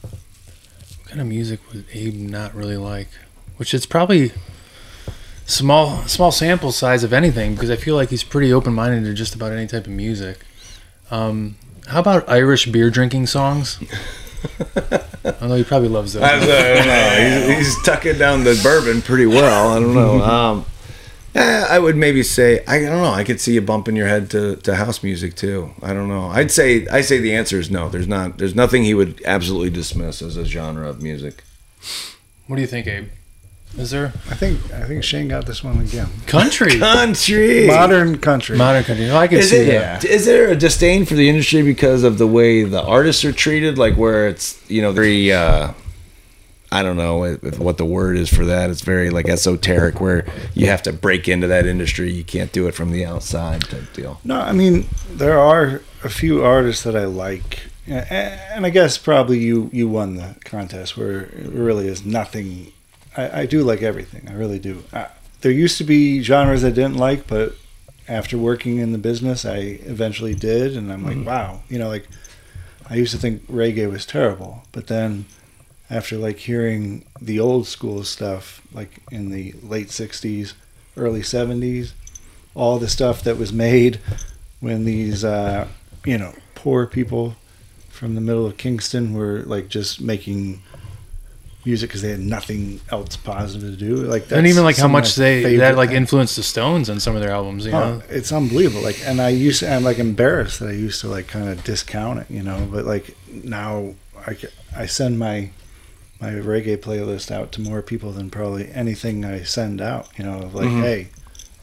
what 0.00 1.08
kind 1.08 1.20
of 1.20 1.26
music 1.26 1.60
would 1.72 1.84
Abe 1.92 2.14
not 2.14 2.54
really 2.54 2.76
like? 2.76 3.08
Which 3.56 3.72
it's 3.72 3.86
probably 3.86 4.32
small 5.46 6.02
small 6.08 6.32
sample 6.32 6.72
size 6.72 7.04
of 7.04 7.12
anything 7.12 7.54
because 7.54 7.70
I 7.70 7.76
feel 7.76 7.94
like 7.94 8.10
he's 8.10 8.24
pretty 8.24 8.52
open 8.52 8.74
minded 8.74 9.04
to 9.04 9.14
just 9.14 9.34
about 9.34 9.52
any 9.52 9.66
type 9.66 9.86
of 9.86 9.92
music. 9.92 10.40
Um, 11.10 11.56
how 11.86 12.00
about 12.00 12.28
Irish 12.28 12.66
beer 12.66 12.90
drinking 12.90 13.26
songs? 13.26 13.78
Although 15.40 15.56
he 15.56 15.64
probably 15.64 15.88
loves 15.88 16.12
those. 16.12 16.22
I, 16.22 16.38
don't 16.38 16.48
know. 16.48 17.56
He's, 17.56 17.74
he's 17.74 17.82
tucking 17.84 18.18
down 18.18 18.44
the 18.44 18.58
bourbon 18.62 19.02
pretty 19.02 19.26
well. 19.26 19.68
I 19.72 19.80
don't 19.80 19.94
know. 19.94 20.22
Um, 20.26 20.66
eh, 21.36 21.66
I 21.68 21.78
would 21.78 21.96
maybe 21.96 22.22
say 22.22 22.64
I 22.66 22.80
don't 22.80 23.02
know. 23.02 23.12
I 23.12 23.22
could 23.24 23.40
see 23.40 23.54
you 23.54 23.60
bumping 23.60 23.94
your 23.96 24.08
head 24.08 24.30
to, 24.30 24.56
to 24.56 24.74
house 24.76 25.02
music 25.02 25.34
too. 25.36 25.72
I 25.82 25.92
don't 25.92 26.08
know. 26.08 26.26
I'd 26.28 26.50
say 26.50 26.86
I 26.88 27.00
say 27.02 27.18
the 27.18 27.34
answer 27.34 27.58
is 27.60 27.70
no. 27.70 27.88
There's 27.88 28.08
not. 28.08 28.38
There's 28.38 28.54
nothing 28.54 28.84
he 28.84 28.94
would 28.94 29.22
absolutely 29.24 29.70
dismiss 29.70 30.22
as 30.22 30.36
a 30.36 30.44
genre 30.44 30.88
of 30.88 31.02
music. 31.02 31.44
What 32.46 32.56
do 32.56 32.62
you 32.62 32.68
think, 32.68 32.86
Abe? 32.86 33.08
Is 33.76 33.90
there 33.90 34.06
I 34.30 34.34
think 34.34 34.58
I 34.72 34.84
think 34.86 35.04
Shane 35.04 35.28
got 35.28 35.44
this 35.44 35.62
one 35.62 35.78
again. 35.80 36.08
country? 36.26 36.78
Country. 36.78 37.66
Modern 37.66 38.16
country. 38.18 38.56
Modern 38.56 38.84
country. 38.84 39.10
Oh, 39.10 39.16
I 39.18 39.28
can 39.28 39.38
Is 39.38 39.50
see 39.50 39.56
it? 39.58 39.78
that. 39.80 40.04
Is 40.04 40.24
there 40.24 40.48
a 40.48 40.56
disdain 40.56 41.04
for 41.04 41.14
the 41.14 41.28
industry 41.28 41.60
because 41.62 42.02
of 42.02 42.16
the 42.16 42.26
way 42.26 42.62
the 42.62 42.80
artists 42.82 43.24
are 43.24 43.32
treated? 43.32 43.76
Like 43.76 43.96
where 43.96 44.28
it's 44.28 44.58
you 44.70 44.80
know 44.80 44.92
very 44.92 45.30
uh, 45.30 45.72
I 46.72 46.82
don't 46.82 46.96
know 46.96 47.36
what 47.58 47.78
the 47.78 47.84
word 47.84 48.16
is 48.16 48.32
for 48.32 48.44
that. 48.44 48.70
It's 48.70 48.80
very 48.80 49.10
like 49.10 49.28
esoteric 49.28 50.00
where 50.00 50.26
you 50.54 50.66
have 50.66 50.82
to 50.82 50.92
break 50.92 51.28
into 51.28 51.46
that 51.46 51.66
industry. 51.66 52.10
You 52.12 52.24
can't 52.24 52.52
do 52.52 52.66
it 52.66 52.74
from 52.74 52.90
the 52.90 53.04
outside 53.04 53.62
type 53.62 53.92
deal. 53.92 54.20
No, 54.24 54.40
I 54.40 54.52
mean 54.52 54.88
there 55.10 55.38
are 55.38 55.82
a 56.02 56.08
few 56.08 56.44
artists 56.44 56.82
that 56.82 56.96
I 56.96 57.04
like, 57.04 57.62
and 57.86 58.66
I 58.66 58.70
guess 58.70 58.98
probably 58.98 59.38
you 59.38 59.70
you 59.72 59.88
won 59.88 60.16
the 60.16 60.36
contest 60.44 60.96
where 60.96 61.22
it 61.22 61.52
really 61.52 61.86
is 61.86 62.04
nothing. 62.04 62.72
I, 63.16 63.42
I 63.42 63.46
do 63.46 63.62
like 63.62 63.82
everything. 63.82 64.28
I 64.28 64.32
really 64.32 64.58
do. 64.58 64.82
I, 64.92 65.08
there 65.42 65.52
used 65.52 65.78
to 65.78 65.84
be 65.84 66.22
genres 66.22 66.64
I 66.64 66.70
didn't 66.70 66.96
like, 66.96 67.26
but 67.26 67.54
after 68.08 68.38
working 68.38 68.78
in 68.78 68.92
the 68.92 68.98
business, 68.98 69.44
I 69.44 69.58
eventually 69.84 70.34
did, 70.34 70.76
and 70.76 70.92
I'm 70.92 71.04
like, 71.04 71.16
mm-hmm. 71.16 71.26
wow, 71.26 71.62
you 71.68 71.78
know, 71.78 71.88
like 71.88 72.08
I 72.88 72.96
used 72.96 73.12
to 73.12 73.18
think 73.18 73.46
reggae 73.46 73.90
was 73.90 74.06
terrible, 74.06 74.62
but 74.72 74.86
then 74.86 75.26
after 75.88 76.16
like 76.16 76.38
hearing 76.38 77.04
the 77.20 77.38
old 77.40 77.66
school 77.66 78.02
stuff, 78.04 78.62
like 78.72 79.00
in 79.10 79.30
the 79.30 79.52
late 79.62 79.88
'60s, 79.88 80.54
early 80.96 81.20
'70s, 81.20 81.92
all 82.54 82.78
the 82.78 82.88
stuff 82.88 83.22
that 83.22 83.36
was 83.38 83.52
made 83.52 84.00
when 84.60 84.84
these 84.84 85.24
uh, 85.24 85.68
you 86.04 86.18
know 86.18 86.32
poor 86.54 86.86
people 86.86 87.36
from 87.88 88.14
the 88.14 88.20
middle 88.20 88.46
of 88.46 88.56
Kingston 88.56 89.14
were 89.14 89.40
like 89.46 89.68
just 89.68 90.00
making 90.00 90.62
music 91.64 91.88
because 91.90 92.02
they 92.02 92.10
had 92.10 92.20
nothing 92.20 92.80
else 92.90 93.16
positive 93.16 93.70
to 93.70 93.76
do. 93.76 93.96
Like 93.96 94.30
and 94.30 94.46
even 94.46 94.62
like 94.64 94.76
how 94.76 94.86
much 94.88 95.14
they 95.16 95.56
that 95.56 95.76
like 95.76 95.90
influenced 95.90 96.36
the 96.36 96.42
Stones 96.42 96.88
on 96.88 97.00
some 97.00 97.16
of 97.16 97.22
their 97.22 97.32
albums. 97.32 97.66
You 97.66 97.72
know, 97.72 98.00
Oh, 98.00 98.02
it's 98.08 98.32
unbelievable. 98.32 98.82
Like, 98.82 99.00
and 99.04 99.20
I 99.20 99.30
used 99.30 99.60
to, 99.60 99.72
I'm 99.72 99.82
like 99.82 99.98
embarrassed 99.98 100.60
that 100.60 100.68
I 100.68 100.72
used 100.72 101.00
to 101.02 101.08
like 101.08 101.26
kind 101.26 101.48
of 101.48 101.62
discount 101.64 102.20
it, 102.20 102.30
you 102.30 102.42
know. 102.42 102.68
But 102.70 102.84
like 102.86 103.16
now, 103.28 103.94
I 104.26 104.36
I 104.76 104.86
send 104.86 105.18
my 105.18 105.50
my 106.20 106.30
reggae 106.30 106.76
playlist 106.78 107.30
out 107.30 107.52
to 107.52 107.60
more 107.60 107.82
people 107.82 108.12
than 108.12 108.30
probably 108.30 108.70
anything 108.72 109.24
I 109.24 109.42
send 109.42 109.80
out. 109.80 110.08
You 110.18 110.24
know, 110.24 110.38
of 110.40 110.54
like, 110.54 110.68
Mhm. 110.68 110.80
hey, 110.82 111.08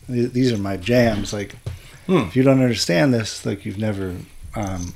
th- 0.08 0.32
these 0.32 0.52
are 0.52 0.58
my 0.58 0.78
jams. 0.78 1.34
Like, 1.34 1.56
Hmm. 2.06 2.18
if 2.28 2.36
you 2.36 2.44
don't 2.44 2.62
understand 2.62 3.14
this, 3.14 3.46
like 3.46 3.66
you've 3.66 3.78
never 3.80 4.16
um, 4.56 4.94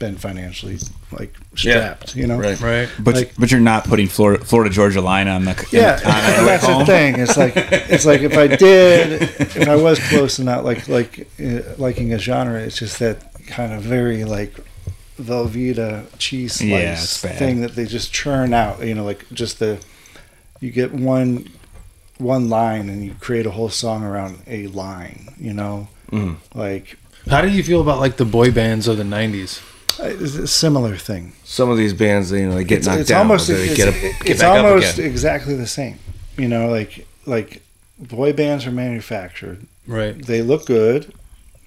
been 0.00 0.16
financially 0.16 0.76
like 1.12 1.32
Yeah. 1.56 1.74
strapped. 1.94 2.16
You 2.16 2.26
know, 2.26 2.36
Right. 2.36 2.60
right? 2.60 2.88
But 2.98 3.14
Like- 3.14 3.32
but 3.38 3.50
you're 3.52 3.60
not 3.60 3.84
putting 3.84 4.08
Florida 4.08 4.44
Florida 4.44 4.74
Georgia 4.74 5.00
line 5.00 5.28
on 5.28 5.44
the 5.44 5.54
Yeah, 5.70 6.00
on 6.04 6.10
and 6.10 6.42
it 6.42 6.46
that's 6.46 6.64
at 6.64 6.78
the 6.80 6.84
thing. 6.86 7.14
It's 7.20 7.36
like 7.36 7.52
it's 7.56 8.04
like 8.04 8.22
if 8.22 8.36
I 8.36 8.46
did, 8.56 9.22
if 9.22 9.68
I 9.68 9.76
was 9.76 10.00
close 10.00 10.36
to 10.36 10.44
not 10.44 10.64
like 10.64 10.88
like 10.88 11.28
uh, 11.40 11.60
liking 11.78 12.12
a 12.12 12.18
genre, 12.18 12.58
it's 12.60 12.76
just 12.78 12.98
that 12.98 13.18
kind 13.46 13.72
of 13.72 13.82
very 13.82 14.24
like 14.24 14.52
Velveeta 15.22 16.06
cheese 16.18 16.54
slice 16.54 17.24
Yeah, 17.24 17.30
thing 17.32 17.60
that 17.62 17.74
they 17.74 17.84
just 17.86 18.12
churn 18.12 18.52
out. 18.54 18.84
You 18.84 18.94
know, 18.94 19.04
like 19.04 19.24
just 19.32 19.58
the 19.58 19.78
you 20.60 20.70
get 20.70 20.92
one 20.92 21.48
one 22.18 22.48
line 22.48 22.88
and 22.88 23.04
you 23.04 23.14
create 23.20 23.46
a 23.46 23.50
whole 23.50 23.68
song 23.70 24.04
around 24.04 24.38
a 24.46 24.66
line. 24.68 25.28
You 25.38 25.52
know, 25.52 25.88
Mm. 26.10 26.36
like 26.54 26.98
How 27.28 27.40
do 27.40 27.48
you 27.48 27.62
feel 27.62 27.80
about 27.80 27.98
like 28.00 28.16
the 28.16 28.24
boy 28.26 28.50
bands 28.50 28.86
of 28.88 28.96
the 28.98 29.04
'90s? 29.04 29.60
uh, 30.00 30.04
it's 30.04 30.36
a 30.36 30.46
similar 30.46 30.96
thing. 30.96 31.32
Some 31.44 31.68
of 31.70 31.76
these 31.76 31.92
bands, 31.94 32.30
you 32.32 32.48
know, 32.48 32.54
they 32.56 32.64
get 32.64 32.78
it's, 32.78 32.86
knocked 32.86 33.00
it's 33.00 33.08
down, 33.10 33.20
almost 33.20 33.48
they 33.48 33.54
it's, 33.54 33.76
get, 33.76 33.88
up, 33.88 33.94
get 33.94 34.30
it's 34.30 34.40
back 34.40 34.56
almost 34.64 34.92
up 34.92 34.98
again. 34.98 35.10
exactly 35.10 35.54
the 35.54 35.66
same. 35.66 35.98
You 36.36 36.48
know, 36.48 36.68
like 36.68 37.06
like 37.26 37.62
boy 37.98 38.32
bands 38.32 38.66
are 38.66 38.72
manufactured. 38.72 39.66
Right. 39.86 40.14
They 40.26 40.42
look 40.42 40.66
good, 40.66 41.12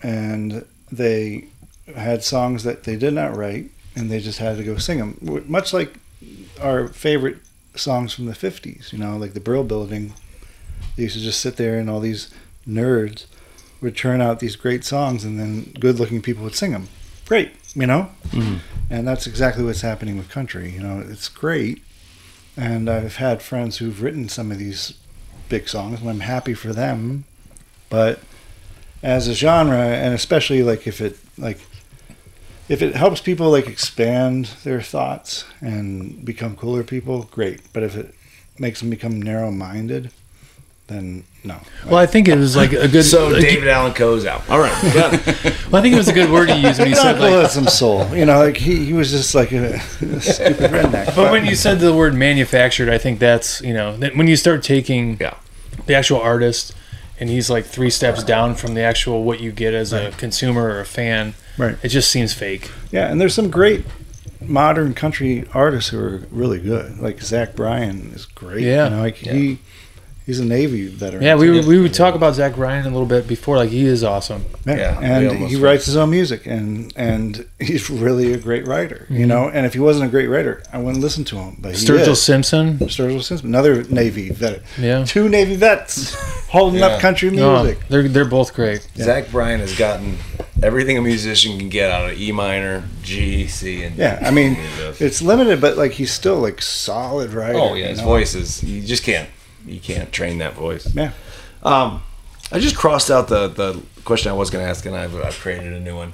and 0.02 0.64
they 0.91 1.45
had 1.94 2.24
songs 2.24 2.64
that 2.64 2.84
they 2.84 2.95
did 2.95 3.14
not 3.14 3.36
write, 3.36 3.70
and 3.95 4.10
they 4.10 4.20
just 4.20 4.40
had 4.40 4.57
to 4.57 4.64
go 4.64 4.78
sing 4.78 4.98
them. 4.98 5.44
Much 5.48 5.74
like 5.74 5.95
our 6.62 6.88
favorite 6.88 7.38
songs 7.76 8.14
from 8.14 8.26
the 8.26 8.34
'50s. 8.34 8.91
You 8.91 8.99
know, 8.99 9.18
like 9.18 9.34
the 9.34 9.40
Brill 9.40 9.64
Building. 9.64 10.14
They 10.95 11.03
used 11.03 11.16
to 11.18 11.22
just 11.22 11.41
sit 11.41 11.57
there, 11.57 11.78
and 11.78 11.90
all 11.90 11.99
these 11.99 12.34
nerds 12.68 13.26
would 13.82 13.95
turn 13.95 14.22
out 14.22 14.40
these 14.40 14.56
great 14.56 14.84
songs, 14.84 15.24
and 15.24 15.40
then 15.40 15.74
good-looking 15.80 16.22
people 16.22 16.44
would 16.44 16.56
sing 16.56 16.72
them. 16.72 16.88
Great, 17.26 17.52
you 17.76 17.86
know. 17.86 18.10
Mhm. 18.32 18.60
And 18.90 19.07
that's 19.07 19.28
exactly 19.28 19.64
what's 19.64 19.82
happening 19.82 20.18
with 20.18 20.30
country. 20.30 20.72
You 20.72 20.80
know, 20.80 21.03
it's 21.07 21.28
great. 21.28 21.84
And 22.56 22.90
I've 22.90 23.18
had 23.18 23.41
friends 23.41 23.78
who've 23.78 24.02
written 24.02 24.30
some 24.30 24.52
of 24.52 24.57
these 24.57 24.94
big 25.49 25.68
songs, 25.68 25.99
and 25.99 26.10
I'm 26.10 26.22
happy 26.22 26.53
for 26.53 26.72
them. 26.72 27.26
But 27.90 28.20
as 29.03 29.28
a 29.28 29.34
genre, 29.34 29.78
and 29.78 30.14
especially 30.14 30.64
like 30.64 30.88
if 30.88 31.02
it 31.02 31.18
like 31.38 31.60
if 32.70 32.82
it 32.82 32.96
helps 32.96 33.22
people 33.22 33.50
like 33.52 33.68
expand 33.68 34.46
their 34.64 34.82
thoughts 34.82 35.46
and 35.62 36.24
become 36.26 36.56
cooler 36.56 36.84
people, 36.84 37.24
great. 37.32 37.62
But 37.74 37.84
if 37.84 37.96
it 37.96 38.14
makes 38.58 38.80
them 38.80 38.90
become 38.90 39.22
narrow-minded, 39.22 40.12
then 40.88 41.24
no. 41.44 41.58
Well, 41.88 41.98
I 41.98 42.06
think 42.06 42.28
it 42.28 42.38
was 42.38 42.56
like 42.56 42.72
a 42.72 42.88
good. 42.88 43.04
So 43.04 43.34
a- 43.34 43.40
David 43.42 43.68
Allan 43.68 43.94
Coe's 43.94 44.24
out. 44.26 44.48
All 44.52 44.60
right. 44.60 44.94
Got 44.94 45.14
it. 45.28 45.44
well, 45.72 45.78
I 45.78 45.82
think 45.82 45.96
it 45.96 45.98
was 45.98 46.08
a 46.08 46.14
good 46.14 46.30
word 46.32 46.48
to 46.50 46.58
use 46.60 46.78
when 46.78 46.90
you 46.90 46.96
said 46.96 47.20
like. 47.20 47.50
some 47.50 47.66
soul, 47.68 48.08
you 48.16 48.24
know. 48.26 48.38
Like 48.40 48.58
he, 48.58 48.86
he 48.86 48.94
was 48.94 49.10
just 49.10 49.34
like 49.34 49.52
a, 49.52 49.74
a 49.76 49.80
stupid 50.22 50.70
redneck. 50.72 51.16
But 51.16 51.32
when 51.32 51.46
you 51.48 51.56
said 51.56 51.80
the 51.80 51.92
word 51.94 52.14
manufactured, 52.14 52.88
I 52.90 53.00
think 53.00 53.18
that's 53.20 53.62
you 53.62 53.74
know 53.74 53.98
that 53.98 54.16
when 54.16 54.28
you 54.28 54.36
start 54.36 54.62
taking 54.62 55.18
Yeah. 55.20 55.36
the 55.88 55.96
actual 55.96 56.20
artist, 56.20 56.74
and 57.20 57.30
he's 57.30 57.50
like 57.50 57.66
three 57.66 57.90
steps 57.90 58.24
down 58.24 58.56
from 58.56 58.74
the 58.74 58.82
actual 58.82 59.24
what 59.24 59.40
you 59.40 59.52
get 59.52 59.74
as 59.74 59.94
a 59.94 60.12
consumer 60.12 60.64
or 60.64 60.80
a 60.80 60.86
fan. 60.86 61.34
Right. 61.58 61.78
It 61.82 61.90
just 61.90 62.12
seems 62.12 62.34
fake. 62.34 62.72
Yeah, 62.92 63.10
and 63.10 63.20
there's 63.22 63.34
some 63.34 63.50
great 63.50 63.86
modern 64.42 64.94
country 64.94 65.46
artists 65.54 65.90
who 65.90 66.00
are 66.00 66.28
really 66.30 66.60
good. 66.60 67.00
Like 67.00 67.22
Zach 67.22 67.56
Bryan 67.56 68.12
is 68.14 68.26
great. 68.26 68.64
Yeah. 68.64 68.86
you 68.86 68.90
know, 68.92 69.02
like 69.02 69.16
he 69.16 69.60
he's 70.26 70.39
a 70.39 70.45
Navy 70.45 70.88
veteran. 70.88 71.23
Yeah, 71.23 71.35
we 71.35 71.49
would, 71.49 71.65
we 71.65 71.80
would 71.80 71.93
talk 71.93 72.15
about 72.15 72.35
Zach 72.35 72.56
Bryan 72.56 72.85
a 72.85 72.89
little 72.89 73.06
bit 73.06 73.27
before. 73.27 73.57
Like 73.57 73.69
he 73.69 73.85
is 73.85 74.03
awesome. 74.03 74.45
Yeah, 74.65 74.76
Yeah, 74.76 74.99
and 75.02 75.31
he 75.47 75.56
went- 75.56 75.64
writes 75.64 75.85
his 75.85 75.95
own 75.97 76.10
music, 76.11 76.45
and 76.45 76.91
and 76.95 77.47
he's 77.60 77.89
really 77.89 78.34
a 78.34 78.38
great 78.38 78.68
writer. 78.68 79.03
Mm-hmm. 79.06 79.15
You 79.18 79.26
know, 79.27 79.49
and 79.49 79.65
if 79.65 79.73
he 79.73 79.80
wasn't 79.80 80.06
a 80.06 80.10
great 80.10 80.27
writer, 80.27 80.64
I 80.73 80.77
wouldn't 80.80 81.02
listen 81.03 81.23
to 81.26 81.38
him. 81.38 81.57
But 81.60 81.76
he 81.76 81.85
Sturgill 81.85 82.10
is. 82.10 82.22
Simpson. 82.22 82.77
Sturgill 82.80 83.23
Simpson, 83.23 83.47
another 83.49 83.84
Navy 83.85 84.30
vet, 84.31 84.61
Yeah. 84.77 85.03
two 85.06 85.30
Navy 85.30 85.56
vets 85.56 86.14
holding 86.49 86.80
Yeah. 86.80 86.88
up 86.88 86.99
country 87.02 87.30
No, 87.31 87.64
music. 87.64 87.88
they're 87.89 88.07
they're 88.07 88.26
both 88.26 88.53
great. 88.53 88.88
Zach 88.97 89.30
Bryan 89.31 89.60
has 89.60 89.77
gotten 89.77 90.18
everything 90.64 90.97
a 90.97 91.02
musician 91.02 91.60
can 91.60 91.69
get 91.69 91.91
out 91.91 92.10
of 92.10 92.19
E 92.19 92.31
minor, 92.31 92.84
G, 93.03 93.45
C, 93.47 93.84
and 93.84 93.95
Yeah, 93.97 94.19
I 94.26 94.31
mean, 94.31 94.57
it's 94.99 95.22
limited, 95.22 95.60
but 95.61 95.77
like 95.77 95.91
he's 95.91 96.11
still 96.11 96.38
like 96.38 96.61
solid 96.61 97.34
writer. 97.34 97.60
oh 97.60 97.73
yeah, 97.76 97.88
his 97.88 97.99
know? 97.99 98.06
voice 98.06 98.34
is 98.35 98.64
you 98.64 98.81
just 98.81 99.03
can't 99.03 99.30
you 99.66 99.80
can't 99.80 100.12
train 100.12 100.38
that 100.40 100.54
voice. 100.54 100.94
Yeah. 100.96 101.12
Um, 101.64 102.04
I 102.52 102.60
just 102.60 102.76
crossed 102.76 103.10
out 103.10 103.28
the 103.28 103.48
the 103.48 103.82
question 104.04 104.32
I 104.32 104.36
was 104.36 104.50
going 104.52 104.64
to 104.64 104.70
ask, 104.70 104.86
and 104.86 104.96
I've, 104.96 105.16
I've 105.16 105.38
created 105.40 105.74
a 105.74 105.80
new 105.80 105.96
one. 105.96 106.14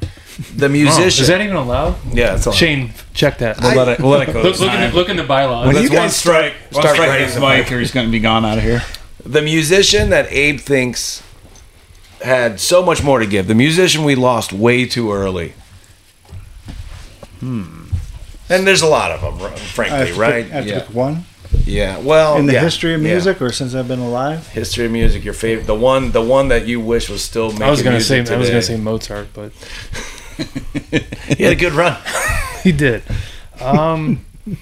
The 0.56 0.68
Oh, 0.68 0.69
musician. 0.69 1.22
is 1.23 1.28
that 1.28 1.41
even 1.41 1.57
allowed? 1.57 1.98
yeah, 2.14 2.36
it's 2.36 2.48
all. 2.48 2.53
Shane, 2.53 2.94
check 3.14 3.38
that. 3.40 3.60
We'll 3.61 3.76
let 3.76 3.88
it 3.90 3.99
we'll 3.99 4.11
let 4.11 4.30
it 4.30 4.34
go. 4.34 4.41
look, 4.41 4.60
look, 4.60 4.72
in 4.73 4.82
the, 4.82 4.95
look 4.95 5.10
in 5.10 5.18
the 5.18 5.23
bylaws. 5.23 5.65
When 5.68 5.76
That's 5.76 5.90
you 5.90 5.95
one 5.95 6.06
guys 6.07 6.15
strike. 6.15 6.53
One 6.72 6.82
start 6.84 6.95
strike 6.95 7.10
writing 7.10 7.26
his 7.26 7.36
the 7.36 7.41
mic, 7.41 7.72
or 7.72 7.80
he's 7.80 7.91
going 7.91 8.06
to 8.07 8.11
be 8.11 8.19
gone 8.19 8.45
out 8.45 8.57
of 8.57 8.64
here. 8.64 8.82
The 9.26 9.41
musician 9.41 10.10
that 10.10 10.32
Abe 10.32 10.60
thinks 10.60 11.22
had 12.23 12.60
so 12.60 12.82
much 12.84 13.03
more 13.03 13.19
to 13.19 13.26
give. 13.28 13.48
The 13.48 13.56
musician 13.56 14.03
we 14.03 14.15
lost 14.15 14.53
way 14.53 14.86
too 14.86 15.11
early. 15.11 15.53
Hmm. 17.40 17.84
And 18.49 18.68
there's 18.68 18.82
a 18.82 18.88
lot 18.88 19.11
of 19.11 19.22
them, 19.40 19.56
frankly, 19.57 20.14
to 20.14 20.19
right? 20.19 20.44
Pick, 20.45 20.52
I 20.52 20.56
have 20.56 20.64
to 20.65 20.69
yeah. 20.69 20.80
pick 20.82 20.95
one 20.95 21.26
yeah. 21.65 21.98
Well, 21.99 22.38
in 22.38 22.45
the 22.45 22.53
yeah, 22.53 22.61
history 22.61 22.94
of 22.94 23.02
yeah. 23.02 23.10
music, 23.10 23.41
or 23.41 23.52
since 23.52 23.76
I've 23.76 23.88
been 23.88 23.99
alive. 23.99 24.48
history 24.48 24.86
of 24.86 24.91
music, 24.91 25.23
your 25.23 25.34
favorite, 25.34 25.65
the 25.65 25.76
one, 25.76 26.11
the 26.11 26.22
one 26.22 26.49
that 26.49 26.68
you 26.68 26.80
wish 26.80 27.10
was 27.10 27.23
still 27.23 27.52
making 27.52 27.64
I 27.64 27.69
was 27.69 27.82
gonna 27.82 28.02
say 28.02 28.18
music 28.18 28.36
I 28.36 28.38
was 28.38 28.49
gonna 28.49 28.61
say 28.61 28.78
Mozart, 28.78 29.28
but 29.34 29.52
he 31.38 31.44
had 31.44 31.53
a 31.53 31.56
good 31.56 31.73
run. 31.73 31.98
he 32.64 32.72
did. 32.72 33.03
Um, 33.60 34.26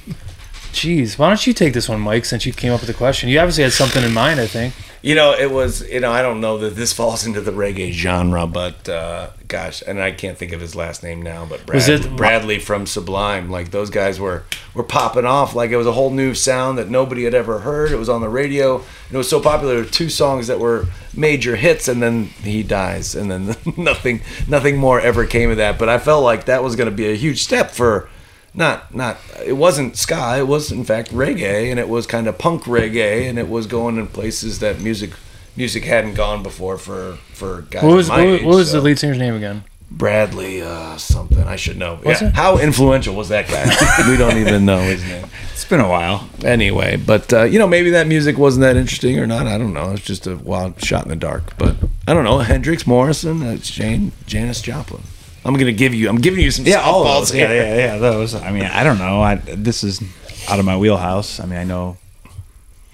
Jeez, 0.71 1.17
why 1.17 1.29
don't 1.29 1.47
you 1.47 1.53
take 1.53 1.73
this 1.73 1.89
one, 1.89 1.99
Mike? 1.99 2.25
Since 2.25 2.45
you 2.45 2.53
came 2.53 2.71
up 2.71 2.81
with 2.81 2.87
the 2.87 2.93
question, 2.93 3.29
you 3.29 3.39
obviously 3.39 3.63
had 3.63 3.73
something 3.73 4.03
in 4.03 4.13
mind. 4.13 4.39
I 4.39 4.47
think. 4.47 4.73
You 5.01 5.15
know, 5.15 5.31
it 5.33 5.49
was, 5.49 5.87
you 5.89 6.01
know, 6.01 6.11
I 6.11 6.21
don't 6.21 6.41
know 6.41 6.57
that 6.57 6.75
this 6.75 6.91
falls 6.99 7.25
into 7.25 7.39
the 7.41 7.51
reggae 7.51 7.91
genre, 7.91 8.45
but 8.47 8.89
uh, 8.89 9.29
gosh, 9.47 9.81
and 9.87 10.01
I 10.01 10.11
can't 10.11 10.37
think 10.37 10.51
of 10.51 10.59
his 10.59 10.75
last 10.75 11.03
name 11.03 11.21
now, 11.21 11.45
but 11.45 11.65
Brad, 11.65 11.75
Was 11.75 11.87
it- 11.87 12.15
Bradley 12.17 12.59
from 12.59 12.85
Sublime. 12.85 13.49
Like 13.49 13.71
those 13.71 13.89
guys 13.89 14.19
were 14.19 14.43
were 14.73 14.83
popping 14.83 15.25
off 15.25 15.55
like 15.55 15.71
it 15.71 15.77
was 15.77 15.87
a 15.87 15.91
whole 15.93 16.11
new 16.11 16.33
sound 16.33 16.77
that 16.77 16.89
nobody 16.89 17.23
had 17.23 17.33
ever 17.33 17.59
heard. 17.59 17.91
It 17.91 17.97
was 17.97 18.09
on 18.09 18.21
the 18.21 18.29
radio, 18.29 18.75
and 18.77 18.85
it 19.13 19.17
was 19.17 19.29
so 19.29 19.39
popular. 19.41 19.85
Two 19.85 20.09
songs 20.09 20.47
that 20.47 20.59
were 20.59 20.85
major 21.15 21.55
hits, 21.55 21.87
and 21.87 22.01
then 22.03 22.25
he 22.43 22.61
dies, 22.63 23.15
and 23.15 23.31
then 23.31 23.55
nothing 23.77 24.21
nothing 24.47 24.77
more 24.77 24.99
ever 24.99 25.25
came 25.25 25.49
of 25.49 25.57
that. 25.57 25.79
But 25.79 25.87
I 25.89 25.97
felt 25.97 26.23
like 26.23 26.45
that 26.45 26.61
was 26.63 26.75
going 26.75 26.89
to 26.89 26.95
be 26.95 27.09
a 27.09 27.15
huge 27.15 27.41
step 27.43 27.71
for 27.71 28.09
not 28.53 28.93
not 28.93 29.17
it 29.45 29.53
wasn't 29.53 29.97
ska. 29.97 30.37
It 30.37 30.47
was 30.47 30.71
in 30.71 30.83
fact 30.83 31.11
reggae, 31.11 31.69
and 31.69 31.79
it 31.79 31.89
was 31.89 32.07
kind 32.07 32.27
of 32.27 32.37
punk 32.37 32.63
reggae, 32.63 33.29
and 33.29 33.37
it 33.37 33.49
was 33.49 33.67
going 33.67 33.97
in 33.97 34.07
places 34.07 34.59
that 34.59 34.79
music 34.79 35.11
music 35.55 35.85
hadn't 35.85 36.15
gone 36.15 36.43
before 36.43 36.77
for 36.77 37.17
for 37.33 37.61
guys. 37.69 37.83
What 37.83 37.95
was 37.95 38.09
my 38.09 38.17
what, 38.17 38.27
age, 38.27 38.43
what 38.43 38.55
was 38.55 38.71
so. 38.71 38.77
the 38.77 38.83
lead 38.83 38.99
singer's 38.99 39.19
name 39.19 39.35
again? 39.35 39.63
Bradley 39.91 40.61
uh, 40.61 40.97
something? 40.97 41.43
I 41.43 41.55
should 41.55 41.77
know. 41.77 41.99
Was 42.03 42.21
yeah. 42.21 42.27
it? 42.27 42.35
How 42.35 42.59
influential 42.59 43.15
was 43.15 43.29
that 43.29 43.47
guy? 43.47 43.65
we 44.09 44.17
don't 44.17 44.37
even 44.37 44.65
know 44.65 44.81
his 44.81 45.03
name. 45.03 45.25
It's 45.51 45.65
been 45.65 45.79
a 45.79 45.89
while. 45.89 46.29
Anyway, 46.43 46.95
but 46.97 47.33
uh, 47.33 47.43
you 47.43 47.57
know, 47.57 47.67
maybe 47.67 47.89
that 47.91 48.07
music 48.07 48.37
wasn't 48.37 48.61
that 48.61 48.75
interesting 48.75 49.17
or 49.19 49.25
not. 49.25 49.47
I 49.47 49.57
don't 49.57 49.73
know. 49.73 49.91
It's 49.91 50.03
just 50.03 50.27
a 50.27 50.35
wild 50.35 50.83
shot 50.83 51.03
in 51.03 51.09
the 51.09 51.15
dark. 51.15 51.57
But 51.57 51.75
I 52.07 52.13
don't 52.13 52.23
know. 52.23 52.37
Hendrix, 52.39 52.85
Morrison, 52.85 53.41
uh, 53.41 53.57
Jane, 53.57 54.11
Janis 54.27 54.61
Joplin. 54.61 55.01
I'm 55.45 55.53
gonna 55.55 55.71
give 55.71 55.93
you. 55.93 56.09
I'm 56.09 56.19
giving 56.19 56.43
you 56.43 56.51
some 56.51 56.65
Yeah, 56.65 56.81
all 56.81 57.05
softballs 57.05 57.19
those. 57.19 57.31
here. 57.31 57.47
Yeah, 57.53 57.63
yeah, 57.75 57.75
yeah. 57.93 57.97
Those. 57.97 58.35
I 58.35 58.51
mean, 58.51 58.63
I 58.65 58.83
don't 58.83 58.97
know. 58.99 59.21
I 59.21 59.35
this 59.35 59.83
is 59.83 60.01
out 60.49 60.59
of 60.59 60.65
my 60.65 60.75
wheelhouse. 60.77 61.39
I 61.39 61.45
mean, 61.45 61.57
I 61.59 61.63
know, 61.63 61.97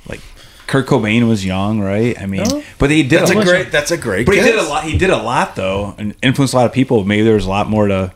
like 0.07 0.21
Kurt 0.67 0.85
Cobain 0.87 1.27
was 1.27 1.45
young, 1.45 1.79
right? 1.79 2.19
I 2.21 2.25
mean, 2.25 2.43
No. 2.43 2.63
but 2.77 2.89
he 2.91 3.03
did 3.03 3.21
That's 3.21 3.31
a 3.31 3.33
a 3.33 3.37
lot. 3.37 3.45
great. 3.45 3.71
That's 3.71 3.91
a 3.91 3.97
great. 3.97 4.25
But 4.25 4.35
he 4.35 4.41
did 4.41 4.55
a 4.59 4.63
lot. 4.63 4.83
He 4.83 4.97
did 4.97 5.09
a 5.09 5.17
lot 5.17 5.55
though, 5.55 5.95
and 5.97 6.15
influenced 6.21 6.53
a 6.53 6.57
lot 6.57 6.65
of 6.65 6.73
people. 6.73 7.03
Maybe 7.03 7.23
there 7.23 7.35
was 7.35 7.45
a 7.45 7.49
lot 7.49 7.67
more 7.69 7.87
to. 7.87 8.13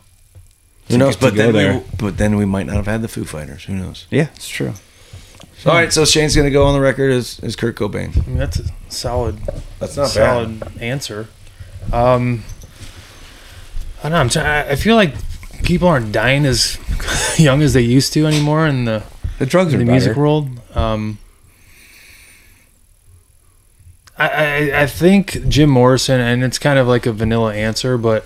Who 0.90 0.98
knows? 0.98 1.16
to 1.18 1.22
But 1.22 1.36
then, 1.36 1.54
there. 1.54 1.74
we, 1.78 1.84
but 1.98 2.18
then 2.18 2.36
we 2.36 2.46
might 2.46 2.66
not 2.66 2.76
have 2.76 2.88
had 2.88 3.02
the 3.04 3.08
Foo 3.08 3.24
Fighters. 3.24 3.64
Who 3.66 3.76
knows? 3.76 4.08
Yeah, 4.10 4.28
it's 4.36 4.48
true. 4.48 4.74
All 5.66 5.74
right, 5.74 5.92
so 5.92 6.06
Shane's 6.06 6.36
gonna 6.36 6.50
go 6.50 6.64
on 6.66 6.74
the 6.74 6.80
record 6.80 7.12
as, 7.12 7.40
as 7.44 7.56
Kurt 7.58 7.76
Cobain. 7.76 8.18
I 8.18 8.28
mean, 8.28 8.38
that's 8.38 8.60
a 8.60 8.64
solid, 8.88 9.38
That's 9.80 9.98
not 9.98 10.08
solid 10.08 10.64
answer. 10.82 11.28
Um, 11.92 12.44
I 14.00 14.04
don't 14.04 14.12
know. 14.12 14.18
I'm 14.18 14.30
trying, 14.30 14.70
I 14.70 14.76
feel 14.76 14.96
like 14.96 15.14
people 15.64 15.88
aren't 15.88 16.12
dying 16.12 16.46
as 16.46 16.78
young 17.40 17.62
as 17.62 17.74
they 17.74 17.82
used 17.82 18.14
to 18.14 18.26
anymore 18.26 18.66
in 18.68 18.86
the 18.86 19.04
The 19.40 19.46
drugs 19.46 19.74
in 19.74 19.80
the 19.80 19.86
music 19.86 20.12
better. 20.12 20.20
world. 20.22 20.50
Um, 20.76 21.18
I, 24.18 24.28
I 24.30 24.82
I 24.82 24.86
think 24.88 25.48
Jim 25.48 25.70
Morrison, 25.70 26.20
and 26.20 26.44
it's 26.44 26.60
kind 26.60 26.78
of 26.80 26.88
like 26.88 27.06
a 27.06 27.12
vanilla 27.14 27.54
answer, 27.54 27.98
but 27.98 28.26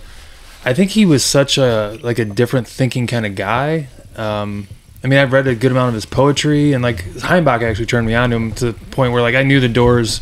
I 0.66 0.74
think 0.74 0.91
he 0.91 1.06
was 1.06 1.24
such 1.24 1.58
a 1.58 2.00
like 2.02 2.20
a 2.20 2.26
different 2.26 2.68
thinking 2.68 3.06
kind 3.08 3.26
of 3.26 3.36
guy. 3.36 3.88
Um, 4.16 4.68
I 5.04 5.08
mean, 5.08 5.20
I've 5.20 5.34
read 5.34 5.48
a 5.48 5.56
good 5.56 5.72
amount 5.72 5.90
of 5.90 5.94
his 5.95 6.06
poetry, 6.06 6.74
and 6.74 6.82
like 6.84 7.04
Heimbach 7.04 7.62
actually 7.62 7.86
turned 7.86 8.08
me 8.08 8.16
on 8.16 8.30
to 8.32 8.36
him 8.36 8.52
to 8.54 8.72
the 8.72 8.74
point 8.91 9.14
where 9.14 9.22
like 9.22 9.36
I 9.36 9.44
knew 9.44 9.60
the 9.60 9.70
Doors, 9.70 10.22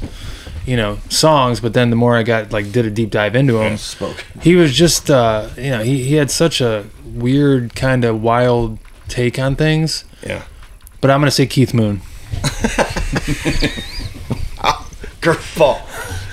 you 0.65 0.75
know, 0.77 0.99
songs, 1.09 1.59
but 1.59 1.73
then 1.73 1.89
the 1.89 1.95
more 1.95 2.15
I 2.15 2.23
got 2.23 2.51
like 2.51 2.71
did 2.71 2.85
a 2.85 2.89
deep 2.89 3.09
dive 3.11 3.35
into 3.35 3.59
him, 3.61 3.77
spoke. 3.77 4.23
he 4.41 4.55
was 4.55 4.73
just 4.73 5.09
uh, 5.09 5.49
you 5.57 5.69
know 5.71 5.83
he 5.83 6.03
he 6.03 6.15
had 6.15 6.29
such 6.31 6.61
a 6.61 6.85
weird 7.05 7.75
kind 7.75 8.05
of 8.05 8.21
wild 8.21 8.77
take 9.07 9.37
on 9.39 9.55
things. 9.55 10.05
Yeah. 10.25 10.43
But 11.01 11.11
I'm 11.11 11.19
gonna 11.19 11.31
say 11.31 11.45
Keith 11.47 11.73
Moon. 11.73 12.01
Curveball. 15.21 15.79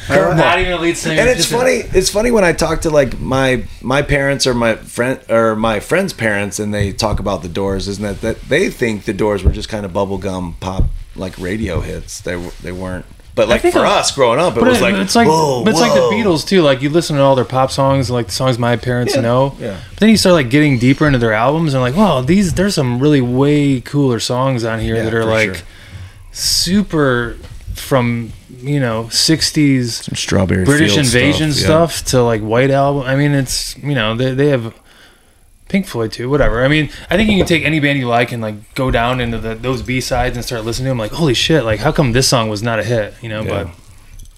Not 0.08 0.58
even 0.58 0.72
a 0.72 0.78
lead 0.78 0.96
singer. 0.96 1.20
and 1.20 1.28
it's 1.28 1.40
just 1.40 1.52
a- 1.52 1.56
funny 1.56 1.72
it's 1.92 2.08
funny 2.08 2.30
when 2.30 2.42
i 2.42 2.52
talk 2.54 2.80
to 2.82 2.88
like 2.90 3.20
my 3.20 3.64
my 3.82 4.00
parents 4.00 4.46
or 4.46 4.54
my 4.54 4.74
friend 4.76 5.20
or 5.28 5.54
my 5.54 5.80
friend's 5.80 6.14
parents 6.14 6.58
and 6.58 6.72
they 6.72 6.92
talk 6.92 7.20
about 7.20 7.42
the 7.42 7.48
doors 7.48 7.86
isn't 7.88 8.02
that 8.02 8.20
that 8.22 8.40
they 8.48 8.70
think 8.70 9.04
the 9.04 9.12
doors 9.12 9.44
were 9.44 9.52
just 9.52 9.68
kind 9.68 9.84
of 9.84 9.92
bubblegum 9.92 10.58
pop 10.60 10.84
like 11.14 11.36
radio 11.38 11.80
hits 11.80 12.22
they 12.22 12.36
they 12.62 12.72
weren't 12.72 13.04
but 13.38 13.48
like 13.48 13.62
for 13.62 13.68
it- 13.68 13.76
us 13.76 14.10
growing 14.10 14.38
up 14.38 14.54
it 14.56 14.60
But 14.60 14.68
was 14.68 14.78
it- 14.78 14.82
like 14.82 14.94
it's 14.96 15.14
like 15.16 15.26
whoa, 15.28 15.64
but 15.64 15.70
it's 15.70 15.80
like 15.80 15.94
the. 15.94 16.00
Beatles 16.10 16.46
too. 16.46 16.60
Like 16.60 16.82
you 16.82 16.90
listen 16.90 17.16
to 17.16 17.22
all 17.22 17.34
their 17.34 17.44
pop 17.46 17.70
songs, 17.70 18.10
like 18.10 18.26
the 18.26 18.32
songs 18.32 18.58
my 18.58 18.76
parents 18.76 19.14
Yeah, 19.14 19.22
know. 19.22 19.54
yeah. 19.58 19.78
But 19.90 20.00
then 20.00 20.08
you 20.10 20.16
start 20.18 20.34
like 20.34 20.50
getting 20.50 20.78
deeper 20.78 21.06
into 21.06 21.18
their 21.18 21.32
albums 21.32 21.72
and 21.72 21.80
like, 21.82 21.96
wow, 21.96 22.20
these 22.20 22.52
there's 22.54 22.74
some 22.74 22.98
really 22.98 23.20
way 23.22 23.80
cooler 23.80 24.20
songs 24.20 24.64
on 24.64 24.80
here 24.80 24.96
Yeah, 24.96 25.04
that 25.04 25.14
are 25.14 25.24
like 25.24 25.54
sure. 25.54 25.64
super 26.32 27.36
from 27.74 28.32
you 28.60 28.80
know 28.80 29.04
'60s 29.04 30.02
Some 30.04 30.16
strawberry 30.16 30.64
British 30.64 30.94
Field 30.94 31.06
Invasion 31.06 31.52
stuff, 31.52 31.92
stuff, 31.92 32.10
to 32.10 32.22
like 32.22 32.40
White 32.42 32.70
Album. 32.70 33.04
I 33.04 33.16
mean, 33.16 33.32
it's 33.32 33.76
you 33.78 33.94
know 33.94 34.14
they 34.16 34.34
they 34.34 34.48
have 34.48 34.74
Pink 35.68 35.86
Floyd 35.86 36.12
too, 36.12 36.28
whatever. 36.30 36.64
I 36.64 36.68
mean, 36.68 36.90
I 37.10 37.16
think 37.16 37.30
you 37.30 37.36
can 37.36 37.46
take 37.46 37.64
any 37.64 37.78
band 37.80 37.98
you 37.98 38.08
like 38.08 38.32
and 38.32 38.42
like 38.42 38.74
go 38.74 38.90
down 38.90 39.20
into 39.20 39.38
the, 39.38 39.54
those 39.54 39.82
B 39.82 40.00
sides 40.00 40.36
and 40.36 40.44
start 40.44 40.64
listening 40.64 40.86
to 40.86 40.90
them. 40.90 40.98
Like, 40.98 41.12
holy 41.12 41.34
shit! 41.34 41.64
Like, 41.64 41.80
how 41.80 41.92
come 41.92 42.12
this 42.12 42.28
song 42.28 42.48
was 42.48 42.62
not 42.62 42.78
a 42.78 42.84
hit? 42.84 43.14
You 43.22 43.28
know, 43.28 43.42
Yeah. 43.42 43.64
but 43.64 43.68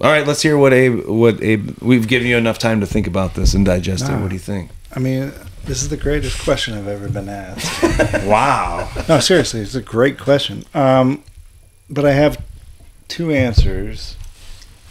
all 0.03 0.11
right 0.11 0.27
let's 0.27 0.41
hear 0.41 0.57
what 0.57 0.73
abe 0.73 1.05
what 1.07 1.43
abe 1.43 1.77
we've 1.83 2.09
given 2.09 2.27
you 2.27 2.35
enough 2.39 2.59
time 2.59 2.81
to 2.81 2.87
think 2.87 3.07
about 3.07 3.35
this 3.35 3.53
and 3.53 3.67
digest 3.67 4.09
it 4.09 4.17
what 4.19 4.29
do 4.31 4.35
you 4.35 4.39
think 4.41 4.71
I 4.97 4.99
mean, 4.99 5.31
this 5.67 5.83
is 5.83 5.91
the 5.91 5.97
greatest 5.99 6.43
question 6.43 6.73
I've 6.73 6.89
ever 6.89 7.09
been 7.11 7.29
asked. 7.29 8.25
Wow. 8.27 8.91
no, 9.11 9.21
seriously, 9.21 9.61
it's 9.61 9.75
a 9.75 9.83
great 9.83 10.19
question. 10.19 10.65
Um, 10.75 11.23
but 11.91 12.05
I 12.07 12.13
have 12.13 12.43
two 13.09 13.31
answers, 13.31 14.17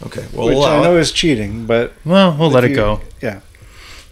okay 0.06 0.24
well 0.32 0.46
which 0.46 0.54
we'll 0.54 0.64
I 0.64 0.74
allow 0.76 0.82
know 0.84 0.96
it. 0.96 1.00
is 1.00 1.10
cheating, 1.12 1.66
but 1.66 1.92
well, 2.04 2.36
we'll 2.38 2.50
let 2.50 2.62
if 2.64 2.70
it 2.70 2.74
go. 2.74 3.00
Yeah, 3.20 3.40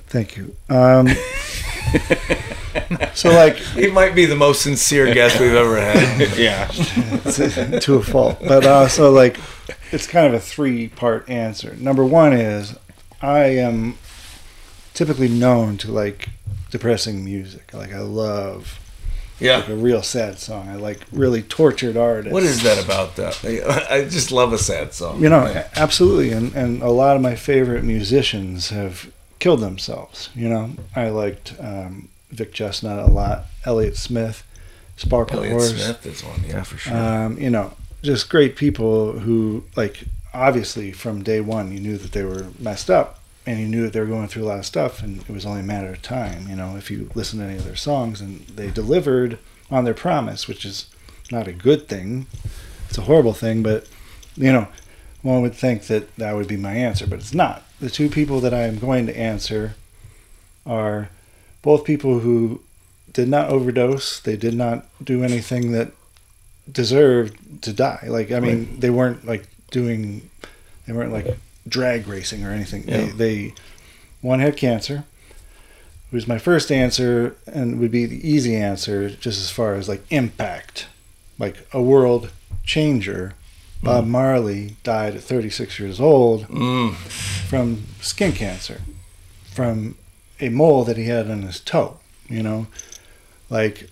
thank 0.09 0.37
you. 0.37 0.57
Um, 0.69 1.07
so, 3.15 3.31
like, 3.31 3.57
he 3.57 3.89
might 3.91 4.15
be 4.15 4.27
the 4.27 4.37
most 4.37 4.63
sincere 4.63 5.13
guest 5.13 5.41
we've 5.41 5.55
ever 5.55 5.81
had 5.81 6.21
yeah. 6.39 6.67
to, 6.67 7.81
to 7.83 7.95
a 7.97 8.03
fault. 8.03 8.39
But 8.47 8.65
uh, 8.65 8.89
so 8.89 9.11
like, 9.11 9.39
it's 9.93 10.07
kind 10.07 10.27
of 10.27 10.35
a 10.35 10.41
three 10.41 10.89
part 10.89 11.29
answer. 11.29 11.75
Number 11.77 12.05
one 12.05 12.33
is 12.33 12.77
I 13.21 13.45
am 13.47 13.97
typically 14.95 15.29
known 15.29 15.77
to 15.79 15.93
like 15.93 16.29
depressing 16.71 17.25
music. 17.25 17.73
Like 17.73 17.93
I 17.93 18.01
love 18.01 18.81
yeah 19.41 19.59
like 19.59 19.69
a 19.69 19.77
real 19.77 20.03
sad 20.03 20.39
song. 20.39 20.69
I 20.69 20.75
like 20.77 21.01
really 21.13 21.43
tortured 21.43 21.97
artists. 21.97 22.33
what 22.33 22.43
is 22.43 22.63
that 22.65 22.85
about 22.85 23.15
that 23.17 23.39
i 23.89 24.03
just 24.03 24.33
love 24.33 24.53
a 24.53 24.59
sad 24.59 24.93
song 24.93 25.23
You 25.23 25.29
know, 25.29 25.47
a- 25.47 25.67
absolutely, 25.79 26.33
and 26.33 26.53
and 26.55 26.83
a 26.83 26.91
lot 26.91 27.15
of 27.17 27.23
my 27.23 27.37
favorite 27.37 27.85
musicians 27.85 28.71
have 28.71 29.13
killed 29.39 29.61
themselves. 29.61 30.31
You 30.35 30.49
know, 30.49 30.71
I 30.95 31.09
liked 31.11 31.55
um, 31.61 32.09
Vic 32.31 32.53
Chesnutt 32.53 33.07
a 33.07 33.11
lot, 33.11 33.47
Elliott 33.65 33.97
Smith, 33.97 34.45
Sparkle 34.97 35.39
Elliott 35.39 35.53
Horse. 35.53 35.85
Smith 35.85 36.07
is 36.07 36.25
one 36.25 36.45
yeah 36.47 36.63
for 36.63 36.77
sure 36.77 36.97
um, 36.97 37.39
you 37.39 37.51
know, 37.51 37.73
just 38.03 38.29
great 38.29 38.57
people 38.57 39.13
who, 39.21 39.65
like, 39.77 40.05
obviously 40.35 40.93
from 40.93 41.23
day 41.23 41.41
one, 41.41 41.73
you 41.73 41.81
knew 41.81 41.97
that 41.97 42.13
they 42.13 42.25
were 42.25 42.47
messed 42.59 42.91
up 42.91 43.21
and 43.47 43.59
you 43.59 43.67
knew 43.67 43.83
that 43.85 43.93
they 43.95 44.01
were 44.01 44.07
going 44.07 44.29
through 44.29 44.45
a 44.45 44.45
lot 44.45 44.59
of 44.59 44.67
stuff, 44.67 45.03
and 45.03 45.23
it 45.23 45.31
was 45.31 45.47
only 45.47 45.61
a 45.61 45.65
matter 45.65 45.89
of 45.89 46.03
time. 46.03 46.47
You 46.49 46.55
know, 46.55 46.77
if 46.77 46.91
you 46.91 47.11
listen 47.15 47.39
to 47.39 47.47
any 47.47 47.57
of 47.57 47.65
their 47.65 47.77
songs, 47.77 48.21
and 48.21 48.47
they 48.47 48.71
delivered 48.71 49.39
on 49.71 49.85
their 49.85 49.95
promise, 49.95 50.47
which 50.47 50.67
is 50.67 50.87
not 51.31 51.49
a 51.49 51.53
good 51.53 51.89
thing. 51.89 52.27
It's 52.89 52.99
a 52.99 53.03
horrible 53.03 53.33
thing, 53.33 53.63
but 53.63 53.89
you 54.37 54.53
know, 54.53 54.69
one 55.23 55.41
would 55.41 55.55
think 55.55 55.85
that 55.85 56.15
that 56.17 56.35
would 56.37 56.47
be 56.47 56.59
my 56.59 56.75
answer, 56.75 57.07
but 57.07 57.21
it's 57.21 57.35
not. 57.35 57.63
The 57.81 57.91
two 57.91 58.09
people 58.09 58.41
that 58.41 58.53
I 58.53 58.63
am 58.63 58.79
going 58.79 59.07
to 59.07 59.17
answer 59.17 59.75
are 60.67 61.09
both 61.63 61.85
people 61.85 62.21
who 62.21 62.61
did 63.13 63.29
not 63.29 63.51
overdose. 63.51 64.21
They 64.21 64.37
did 64.37 64.55
not 64.55 64.87
do 65.03 65.23
anything 65.23 65.73
that 65.73 65.93
deserved 66.71 67.63
to 67.63 67.73
die. 67.73 68.05
Like 68.09 68.33
I 68.33 68.41
mean, 68.41 68.81
they 68.81 68.91
weren't 68.91 69.25
like 69.27 69.47
doing, 69.71 70.29
they 70.87 70.93
weren't 70.93 71.13
like 71.13 71.39
drag 71.67 72.07
racing 72.09 72.45
or 72.45 72.51
anything. 72.51 72.83
They, 72.83 73.07
Yeah. 73.07 73.13
they 73.15 73.55
one 74.21 74.41
had 74.41 74.57
cancer. 74.57 75.05
Was 76.11 76.27
my 76.27 76.39
first 76.39 76.73
answer 76.73 77.37
and 77.47 77.79
would 77.79 77.91
be 77.91 78.07
the 78.07 78.27
easy 78.29 78.57
answer, 78.57 79.11
just 79.11 79.39
as 79.41 79.51
far 79.51 79.75
as 79.75 79.89
like 79.89 80.03
impact, 80.11 80.89
like 81.39 81.67
a 81.73 81.83
world 81.83 82.31
changer. 82.65 83.35
Bob 83.83 84.07
Marley 84.07 84.77
died 84.83 85.15
at 85.15 85.23
36 85.23 85.79
years 85.79 86.01
old 86.01 86.47
Mm. 86.49 86.95
from 86.95 87.85
skin 88.01 88.33
cancer, 88.33 88.81
from 89.53 89.97
a 90.41 90.49
mole 90.49 90.85
that 90.85 90.97
he 90.97 91.05
had 91.05 91.31
on 91.31 91.43
his 91.43 91.61
toe. 91.61 91.99
You 92.29 92.43
know, 92.43 92.67
like 93.49 93.89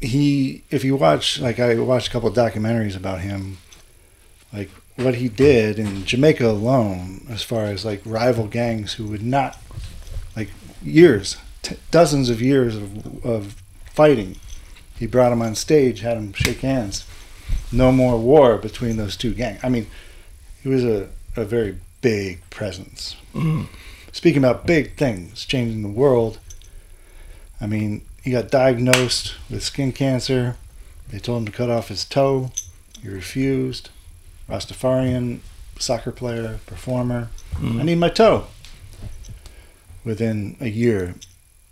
he, 0.00 0.62
if 0.70 0.84
you 0.84 0.96
watch, 0.96 1.38
like 1.40 1.58
I 1.60 1.74
watched 1.76 2.08
a 2.08 2.10
couple 2.10 2.28
of 2.28 2.34
documentaries 2.34 2.96
about 2.96 3.20
him, 3.20 3.58
like 4.52 4.70
what 4.96 5.16
he 5.16 5.28
did 5.28 5.78
in 5.78 6.04
Jamaica 6.04 6.46
alone, 6.50 7.26
as 7.28 7.42
far 7.42 7.66
as 7.66 7.84
like 7.84 8.00
rival 8.04 8.46
gangs 8.46 8.94
who 8.94 9.06
would 9.08 9.22
not, 9.22 9.60
like 10.34 10.48
years, 10.82 11.36
t- 11.62 11.76
dozens 11.90 12.30
of 12.30 12.40
years 12.40 12.74
of, 12.76 13.24
of 13.24 13.62
fighting. 13.92 14.36
He 14.98 15.06
brought 15.06 15.32
him 15.32 15.42
on 15.42 15.54
stage, 15.54 16.00
had 16.00 16.16
him 16.16 16.32
shake 16.32 16.60
hands. 16.60 17.04
No 17.72 17.92
more 17.92 18.18
war 18.18 18.58
between 18.58 18.96
those 18.96 19.16
two 19.16 19.34
gangs. 19.34 19.60
I 19.62 19.68
mean, 19.68 19.86
he 20.62 20.68
was 20.68 20.84
a, 20.84 21.08
a 21.36 21.44
very 21.44 21.78
big 22.00 22.48
presence. 22.50 23.16
Mm. 23.34 23.66
Speaking 24.12 24.38
about 24.38 24.66
big 24.66 24.96
things, 24.96 25.44
changing 25.44 25.82
the 25.82 25.88
world, 25.88 26.38
I 27.60 27.66
mean, 27.66 28.02
he 28.22 28.30
got 28.30 28.50
diagnosed 28.50 29.34
with 29.50 29.62
skin 29.62 29.92
cancer. 29.92 30.56
They 31.08 31.18
told 31.18 31.40
him 31.40 31.46
to 31.46 31.52
cut 31.52 31.70
off 31.70 31.88
his 31.88 32.04
toe. 32.04 32.50
He 33.02 33.08
refused. 33.08 33.90
Rastafarian, 34.48 35.40
soccer 35.78 36.12
player, 36.12 36.60
performer. 36.66 37.28
I 37.60 37.82
need 37.82 37.98
my 37.98 38.08
toe. 38.08 38.46
Within 40.04 40.56
a 40.60 40.68
year, 40.68 41.14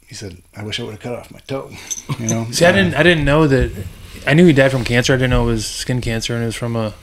he 0.07 0.15
said, 0.15 0.43
"I 0.57 0.65
wish 0.65 0.81
I 0.81 0.83
would 0.83 0.93
have 0.93 1.01
cut 1.01 1.15
off 1.15 1.31
my 1.31 1.41
toe." 1.47 1.71
You 2.19 2.29
know. 2.29 2.45
See, 2.51 2.65
I 2.65 2.73
didn't. 2.73 2.95
I 2.95 3.03
didn't 3.03 3.25
know 3.25 3.47
that. 3.47 3.71
I 4.27 4.35
knew 4.35 4.47
he 4.47 4.53
died 4.53 4.71
from 4.73 4.85
cancer. 4.85 5.13
I 5.13 5.17
didn't 5.17 5.31
know 5.31 5.45
it 5.45 5.53
was 5.53 5.67
skin 5.67 6.01
cancer, 6.01 6.35
and 6.35 6.43
it 6.43 6.47
was 6.47 6.55
from 6.57 6.77
a 6.77 6.95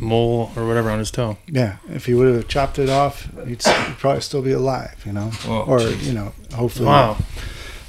mole 0.00 0.50
or 0.56 0.66
whatever 0.66 0.90
on 0.90 0.98
his 0.98 1.10
toe. 1.10 1.36
Yeah, 1.46 1.76
if 1.90 2.06
he 2.06 2.14
would 2.14 2.34
have 2.34 2.48
chopped 2.48 2.78
it 2.78 2.88
off, 2.88 3.24
he'd, 3.46 3.62
he'd 3.62 3.96
probably 3.98 4.22
still 4.22 4.42
be 4.42 4.52
alive. 4.52 5.02
You 5.04 5.12
know, 5.12 5.30
Oh, 5.46 5.62
or 5.66 5.78
jeez. 5.80 6.04
you 6.04 6.12
know, 6.12 6.32
hopefully. 6.54 6.86
Wow. 6.86 7.18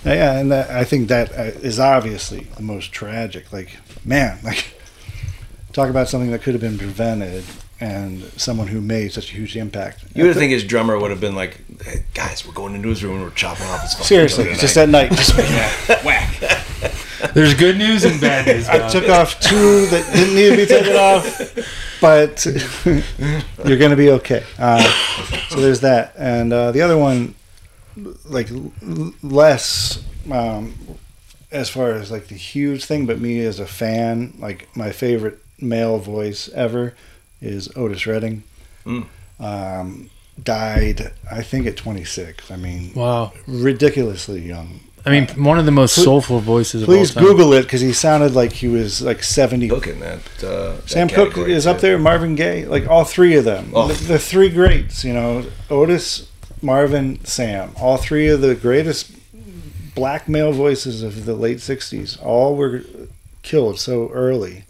Yeah, 0.03 0.40
and 0.40 0.52
that, 0.52 0.70
I 0.72 0.84
think 0.84 1.10
that 1.10 1.32
uh, 1.32 1.82
obviously 1.84 2.48
the 2.58 2.64
most 2.64 2.91
tragic. 2.91 3.53
Like, 3.53 3.78
man, 4.03 4.40
like 4.44 4.74
talk 5.74 5.90
about 5.90 6.10
something 6.10 6.32
that 6.32 6.41
could 6.41 6.53
have 6.53 6.62
been 6.62 6.78
prevented, 6.78 7.44
and 7.80 8.24
someone 8.36 8.68
who 8.68 8.82
made 8.82 9.12
such 9.14 9.30
a 9.32 9.34
huge 9.36 9.56
impact. 9.56 10.03
You 10.16 10.26
would 10.26 10.36
think 10.36 10.52
his 10.52 10.64
drummer 10.64 10.98
would 10.99 11.12
have 11.12 11.22
been 11.22 11.36
like, 11.36 11.58
hey, 11.84 12.03
"Guys, 12.14 12.45
we're 12.45 12.53
going 12.53 12.76
into 12.76 12.90
his 12.90 13.03
room 13.03 13.16
and 13.18 13.24
we're 13.24 13.30
chopping 13.32 13.68
off 13.68 13.82
his 13.84 13.94
fucking 13.94 14.06
Seriously, 14.08 14.44
toe 14.45 14.53
just 14.56 14.74
tonight." 14.74 15.10
that 15.10 15.12
night, 15.12 15.18
just 15.98 16.03
whack." 16.03 16.66
There's 17.34 17.53
good 17.53 17.78
news 17.78 18.03
and 18.03 18.20
bad 18.20 18.48
news. 18.48 18.68
I 18.68 18.80
Bob. 18.80 18.91
took 18.91 19.10
off 19.10 19.40
two 19.40 19.86
that 19.88 20.10
didn't 20.14 20.36
need 20.36 20.49
to 20.52 20.58
be 20.58 20.66
taken 20.66 20.95
off, 20.95 21.99
but 22.02 22.45
you're 23.66 23.78
going 23.78 23.91
to 23.91 23.98
be 23.98 24.10
okay. 24.12 24.44
Uh, 24.58 24.82
so 25.49 25.60
there's 25.62 25.82
that, 25.82 26.14
and 26.18 26.52
uh, 26.52 26.72
the 26.72 26.82
other 26.82 26.98
one, 26.98 27.36
like 28.26 28.49
l- 28.52 28.72
less 29.22 30.03
um, 30.32 30.74
as 31.52 31.70
far 31.70 31.91
as 31.91 32.10
like 32.12 32.28
the 32.28 32.36
huge 32.36 32.86
thing, 32.86 33.06
but 33.06 33.20
me 33.20 33.40
as 33.45 33.60
a 33.60 33.68
fan, 33.68 34.34
like 34.40 34.68
my 34.76 34.91
favorite 34.91 35.40
male 35.60 35.99
voice 35.99 36.49
ever 36.49 36.95
is 37.41 37.70
Otis 37.76 38.06
Redding. 38.08 38.44
Mm. 38.86 39.06
Um, 39.40 40.10
died, 40.41 41.12
I 41.30 41.41
think, 41.44 41.68
at 41.68 41.78
26. 41.78 42.49
I 42.52 42.56
mean, 42.56 42.94
Wow. 42.95 43.34
ridiculously 43.48 44.41
young. 44.41 44.80
I 45.06 45.10
mean, 45.10 45.28
one 45.44 45.57
of 45.57 45.65
the 45.65 45.72
most 45.72 45.95
Pl- 45.95 46.03
soulful 46.03 46.40
voices 46.40 46.84
of 46.84 46.86
Please 46.88 47.15
all 47.15 47.22
time. 47.22 47.32
Google 47.32 47.53
it 47.53 47.64
because 47.64 47.82
he 47.82 47.91
sounded 47.94 48.36
like 48.36 48.52
he 48.52 48.68
was 48.68 49.02
like 49.02 49.23
70 49.23 49.69
Cook 49.69 49.88
in 49.88 49.99
that. 49.99 50.19
Uh, 50.44 50.76
that 50.76 50.90
Sam 50.90 51.07
Cooke 51.10 51.30
category, 51.30 51.53
is 51.53 51.65
up 51.65 51.80
there. 51.80 51.98
Marvin 51.98 52.36
Gaye, 52.36 52.65
like 52.65 52.88
all 52.88 53.03
three 53.03 53.36
of 53.36 53.44
them. 53.44 53.72
Oh. 53.73 53.88
The, 53.88 54.03
the 54.03 54.19
three 54.19 54.49
greats, 54.49 55.03
you 55.03 55.14
know, 55.14 55.45
Otis, 55.69 56.30
Marvin, 56.61 57.23
Sam. 57.26 57.72
All 57.80 57.98
three 57.98 58.28
of 58.28 58.41
the 58.41 58.53
greatest 58.53 59.11
black 59.95 60.30
male 60.30 60.52
voices 60.52 61.02
of 61.03 61.26
the 61.26 61.34
late 61.36 61.57
'60s. 61.57 62.23
All 62.23 62.56
were 62.56 62.84
killed 63.41 63.80
so 63.80 64.10
early, 64.10 64.65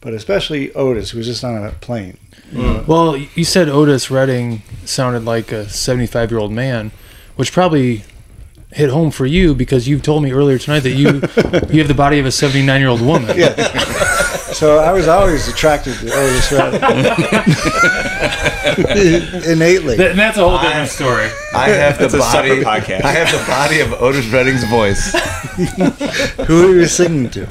but 0.00 0.14
especially 0.14 0.72
Otis, 0.72 1.10
who 1.10 1.18
was 1.18 1.26
just 1.26 1.44
on 1.44 1.62
a 1.62 1.72
plane. 1.72 2.16
you 2.50 2.62
know. 2.62 2.84
Well, 2.86 3.16
you 3.18 3.44
said 3.44 3.68
Otis 3.68 4.10
Redding 4.10 4.62
sounded 4.86 5.26
like 5.26 5.52
a 5.52 5.68
75 5.68 6.30
year 6.30 6.40
old 6.40 6.52
man, 6.52 6.90
which 7.36 7.52
probably 7.52 8.04
hit 8.72 8.90
home 8.90 9.10
for 9.10 9.24
you 9.26 9.54
because 9.54 9.88
you've 9.88 10.02
told 10.02 10.22
me 10.22 10.30
earlier 10.32 10.58
tonight 10.58 10.80
that 10.80 10.90
you 10.92 11.08
you 11.72 11.78
have 11.80 11.88
the 11.88 11.94
body 11.96 12.18
of 12.18 12.26
a 12.26 12.30
79 12.30 12.80
year 12.80 12.88
old 12.90 13.00
woman. 13.00 13.36
Yeah. 13.36 13.54
so 14.52 14.78
I 14.78 14.92
was 14.92 15.08
always 15.08 15.48
attracted 15.48 15.94
to 15.98 16.12
Otis 16.12 16.52
Redding 16.52 16.82
innately. 19.50 19.96
Th- 19.96 20.10
and 20.10 20.18
that's 20.18 20.36
a 20.38 20.48
whole 20.48 20.58
different 20.60 20.88
story. 20.90 21.28
I 21.54 21.68
have 21.70 21.98
the 21.98 22.06
a 22.06 22.18
body. 22.18 22.60
podcast. 22.62 23.02
I 23.04 23.12
have 23.12 23.30
the 23.32 23.44
body 23.46 23.80
of 23.80 23.92
Otis 24.02 24.26
Redding's 24.28 24.64
voice. 24.64 25.12
who 26.46 26.72
he 26.72 26.78
was 26.80 26.94
singing 26.94 27.30
to 27.30 27.46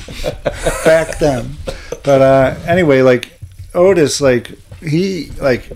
back 0.85 1.17
then. 1.19 1.55
But 2.03 2.21
uh, 2.21 2.55
anyway, 2.65 3.01
like 3.01 3.39
Otis, 3.73 4.21
like 4.21 4.51
he 4.81 5.31
like 5.41 5.71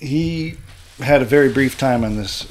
he 0.00 0.56
had 0.98 1.22
a 1.22 1.24
very 1.24 1.52
brief 1.52 1.78
time 1.78 2.04
on 2.04 2.16
this 2.16 2.46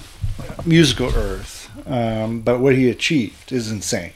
musical 0.66 1.08
earth, 1.16 1.55
um, 1.86 2.42
but 2.42 2.60
what 2.60 2.76
he 2.76 2.90
achieved 2.90 3.52
is 3.52 3.72
insane. 3.72 4.14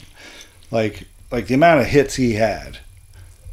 Like 0.72 1.08
like 1.32 1.48
the 1.48 1.56
amount 1.56 1.82
of 1.82 1.88
hits 1.88 2.16
he 2.16 2.34
had 2.34 2.80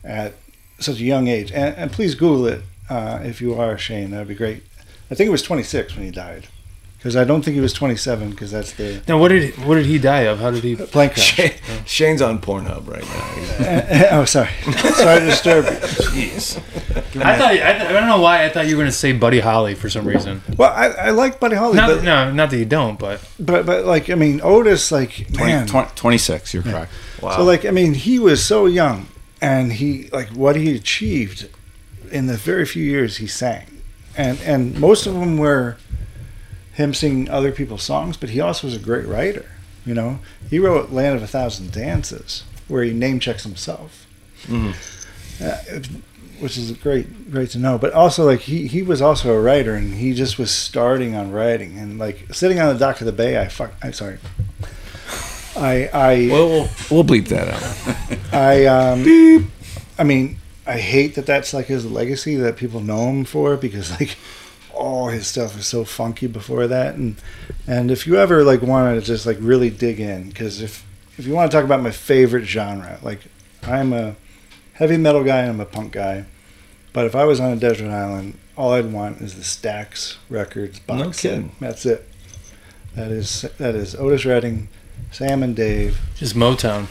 at 0.05 0.35
such 0.79 1.01
a 1.01 1.05
young 1.05 1.29
age, 1.29 1.51
and, 1.53 1.75
and 1.77 1.93
please 1.93 2.15
Google 2.15 2.47
it 2.47 2.63
uh, 2.89 3.21
if 3.23 3.41
you 3.41 3.55
are 3.55 3.77
Shane. 3.79 4.11
That'd 4.11 4.29
be 4.29 4.35
great. 4.35 4.63
I 5.11 5.15
think 5.15 5.29
it 5.29 5.31
was 5.31 5.43
26 5.43 5.95
when 5.95 6.05
he 6.05 6.11
died, 6.11 6.49
because 7.07 7.15
I 7.15 7.23
don't 7.23 7.45
think 7.45 7.55
he 7.55 7.61
was 7.61 7.73
27, 7.73 8.31
because 8.31 8.51
that's 8.51 8.73
the 8.73 9.01
Now, 9.07 9.17
what 9.17 9.29
did 9.29 9.57
what 9.65 9.77
did 9.77 9.87
he 9.87 9.97
die 9.97 10.23
of? 10.23 10.41
How 10.41 10.51
did 10.51 10.65
he? 10.65 10.75
plane 10.75 11.11
crash. 11.11 11.35
Shane, 11.37 11.53
Shane's 11.85 12.21
on 12.21 12.41
Pornhub 12.41 12.89
right 12.89 13.05
now. 13.05 13.25
He's- 13.35 14.09
oh, 14.11 14.25
sorry, 14.25 14.51
sorry 14.73 15.21
to 15.21 15.27
disturb 15.27 15.67
you. 15.67 15.71
Jeez. 15.71 16.57
I 17.25 17.39
thought 17.39 17.53
I, 17.53 17.55
th- 17.55 17.63
I 17.63 17.93
don't 17.93 18.09
know 18.09 18.21
why 18.21 18.45
I 18.45 18.49
thought 18.49 18.67
you 18.67 18.77
were 18.77 18.83
going 18.83 18.91
to 18.91 18.97
say 18.97 19.13
Buddy 19.13 19.39
Holly 19.39 19.77
for 19.77 19.89
some 19.89 20.05
reason. 20.05 20.43
Well, 20.57 20.73
I, 20.73 20.87
I 20.87 21.11
like 21.11 21.39
Buddy 21.39 21.55
Holly, 21.55 21.77
Not, 21.77 21.89
but, 21.89 22.03
no, 22.03 22.33
not 22.33 22.51
that 22.51 22.59
you 22.59 22.65
don't, 22.65 22.99
but 22.99 23.21
but 23.39 23.65
but 23.65 23.85
like 23.85 24.11
I 24.11 24.17
mean 24.17 24.41
Otis, 24.43 24.91
like 24.91 25.29
20, 25.33 25.53
man. 25.53 25.67
20 25.69 25.91
26, 25.95 26.55
you're 26.55 26.65
correct. 26.65 26.91
Wow. 27.23 27.37
So 27.37 27.45
like 27.45 27.65
I 27.65 27.71
mean 27.71 27.95
he 27.95 28.19
was 28.19 28.45
so 28.45 28.67
young, 28.67 29.07
and 29.41 29.75
he 29.75 30.09
like 30.13 30.31
what 30.31 30.57
he 30.57 30.75
achieved 30.75 31.49
in 32.11 32.27
the 32.27 32.37
very 32.37 32.67
few 32.67 32.83
years 32.83 33.19
he 33.19 33.29
sang, 33.29 33.81
and 34.17 34.41
and 34.41 34.81
most 34.81 35.07
of 35.07 35.15
them 35.15 35.39
were 35.39 35.77
him 36.77 36.93
singing 36.93 37.29
other 37.29 37.53
people's 37.53 37.83
songs, 37.83 38.17
but 38.17 38.31
he 38.31 38.41
also 38.41 38.67
was 38.67 38.77
a 38.77 38.79
great 38.79 39.07
writer. 39.07 39.47
You 39.85 39.95
know, 39.95 40.19
he 40.51 40.59
wrote 40.59 40.91
"Land 40.91 41.17
of 41.17 41.23
a 41.23 41.27
Thousand 41.27 41.73
Dances," 41.73 42.45
where 42.69 42.85
he 42.85 42.93
name 42.93 43.19
checks 43.19 43.45
himself. 43.45 44.07
Mhm. 44.47 44.75
Uh, 45.41 45.81
which 46.41 46.59
is 46.59 46.73
great, 46.73 47.31
great 47.31 47.49
to 47.51 47.59
know. 47.59 47.79
But 47.79 47.93
also, 47.93 48.27
like 48.27 48.41
he, 48.41 48.67
he 48.67 48.83
was 48.83 49.01
also 49.01 49.33
a 49.33 49.41
writer, 49.41 49.75
and 49.75 49.95
he 49.95 50.13
just 50.13 50.39
was 50.39 50.51
starting 50.51 51.15
on 51.15 51.33
writing, 51.33 51.79
and 51.79 51.99
like 51.99 52.27
sitting 52.35 52.61
on 52.61 52.73
the 52.73 52.79
dock 52.79 53.01
of 53.01 53.07
the 53.07 53.13
bay. 53.13 53.41
I 53.41 53.49
fuck. 53.49 53.73
I'm 53.83 53.93
sorry. 53.93 54.19
I 55.57 55.89
I 55.93 56.29
Well, 56.31 56.49
we'll 56.49 56.69
we'll 56.91 57.05
bleep 57.05 57.29
that 57.29 57.49
out. 57.49 58.19
I 58.35 58.67
um, 58.67 59.03
Beep. 59.03 59.47
I 59.99 60.05
mean, 60.05 60.39
I 60.67 60.79
hate 60.79 61.15
that 61.15 61.25
that's 61.27 61.55
like 61.55 61.67
his 61.67 61.91
legacy 61.91 62.37
that 62.37 62.57
people 62.57 62.81
know 62.81 63.09
him 63.09 63.25
for 63.25 63.57
because 63.57 63.91
like 63.99 64.17
all 64.87 65.09
his 65.09 65.27
stuff 65.27 65.57
was 65.57 65.67
so 65.67 65.85
funky 65.85 66.27
before 66.27 66.67
that, 66.67 66.95
and 66.95 67.17
and 67.67 67.91
if 67.91 68.07
you 68.07 68.17
ever 68.17 68.45
like 68.45 68.63
want 68.63 68.99
to 68.99 69.05
just 69.05 69.27
like 69.27 69.39
really 69.41 69.71
dig 69.71 70.01
in, 70.01 70.29
because 70.29 70.63
if 70.63 70.87
if 71.19 71.27
you 71.27 71.35
want 71.35 71.51
to 71.51 71.57
talk 71.57 71.65
about 71.65 71.83
my 71.83 71.91
favorite 71.91 72.45
genre, 72.45 72.99
like 73.03 73.21
I'm 73.63 73.93
a 73.93 74.17
heavy 74.75 74.97
metal 74.97 75.25
guy 75.25 75.41
and 75.41 75.51
I'm 75.51 75.61
a 75.61 75.67
punk 75.67 75.93
guy, 75.93 76.25
but 76.93 77.07
if 77.07 77.15
I 77.15 77.25
was 77.25 77.41
on 77.41 77.53
a 77.53 77.57
desert 77.57 77.91
island, 77.91 78.39
all 78.57 78.73
I'd 78.73 78.93
want 78.93 79.21
is 79.21 79.35
the 79.35 79.43
Stax 79.43 80.17
Records 80.29 80.79
box 80.79 81.01
No 81.01 81.11
kidding. 81.11 81.53
That's 81.61 81.85
it. 81.87 82.09
That 82.95 83.11
is 83.11 83.43
that 83.59 83.75
is 83.75 83.95
Otis 83.95 84.25
Redding, 84.25 84.69
Sam 85.11 85.43
and 85.43 85.55
Dave. 85.55 85.99
just 86.17 86.35
Motown. 86.35 86.87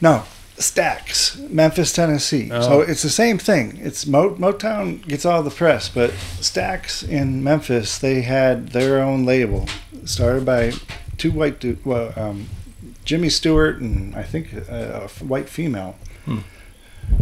No, 0.00 0.24
Stax, 0.58 1.38
Memphis, 1.50 1.92
Tennessee. 1.92 2.50
Oh. 2.52 2.60
So 2.60 2.80
it's 2.80 3.02
the 3.02 3.10
same 3.10 3.38
thing. 3.38 3.78
It's 3.80 4.06
Mo- 4.06 4.34
Motown 4.34 5.06
gets 5.06 5.24
all 5.24 5.42
the 5.42 5.50
press, 5.50 5.88
but 5.88 6.10
Stax 6.40 7.08
in 7.08 7.44
Memphis, 7.44 7.98
they 7.98 8.22
had 8.22 8.70
their 8.70 9.00
own 9.00 9.24
label, 9.24 9.68
started 10.04 10.44
by 10.44 10.72
two 11.16 11.30
white, 11.30 11.64
well, 11.84 12.12
um, 12.16 12.48
Jimmy 13.04 13.28
Stewart 13.28 13.80
and 13.80 14.14
I 14.14 14.22
think 14.22 14.52
a 14.52 15.08
white 15.20 15.48
female. 15.48 15.96
Hmm. 16.24 16.40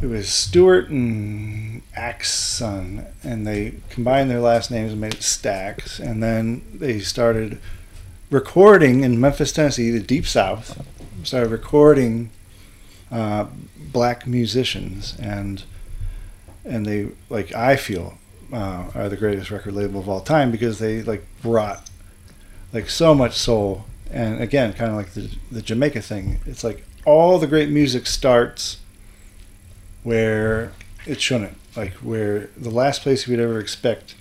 It 0.02 0.06
was 0.06 0.28
Stewart 0.28 0.88
and 0.88 1.82
Axon, 1.94 3.06
and 3.22 3.46
they 3.46 3.74
combined 3.90 4.30
their 4.30 4.40
last 4.40 4.70
names 4.70 4.92
and 4.92 5.00
made 5.00 5.14
it 5.14 5.20
Stax, 5.20 6.00
and 6.00 6.22
then 6.22 6.62
they 6.74 6.98
started 6.98 7.60
recording 8.30 9.04
in 9.04 9.20
Memphis, 9.20 9.52
Tennessee, 9.52 9.90
the 9.90 10.00
Deep 10.00 10.26
South. 10.26 10.82
Started 11.22 11.50
recording 11.50 12.30
uh, 13.10 13.46
black 13.92 14.26
musicians 14.26 15.16
and 15.18 15.64
and 16.64 16.84
they 16.84 17.08
like 17.28 17.54
I 17.54 17.76
feel 17.76 18.18
uh, 18.52 18.90
are 18.94 19.08
the 19.08 19.16
greatest 19.16 19.50
record 19.50 19.74
label 19.74 20.00
of 20.00 20.08
all 20.08 20.20
time 20.20 20.50
because 20.50 20.78
they 20.78 21.02
like 21.02 21.24
brought 21.42 21.88
like 22.72 22.88
so 22.88 23.14
much 23.14 23.34
soul. 23.34 23.84
And 24.10 24.40
again 24.40 24.72
kind 24.72 24.90
of 24.90 24.96
like 24.96 25.10
the 25.14 25.30
the 25.50 25.62
Jamaica 25.62 26.00
thing 26.00 26.38
it's 26.46 26.62
like 26.62 26.84
all 27.04 27.38
the 27.38 27.46
great 27.46 27.70
music 27.70 28.06
starts 28.06 28.78
where 30.02 30.72
it 31.06 31.20
shouldn't. 31.20 31.56
Like 31.76 31.92
where 31.94 32.50
the 32.56 32.70
last 32.70 33.02
place 33.02 33.26
we'd 33.26 33.40
ever 33.40 33.60
expect 33.60 34.14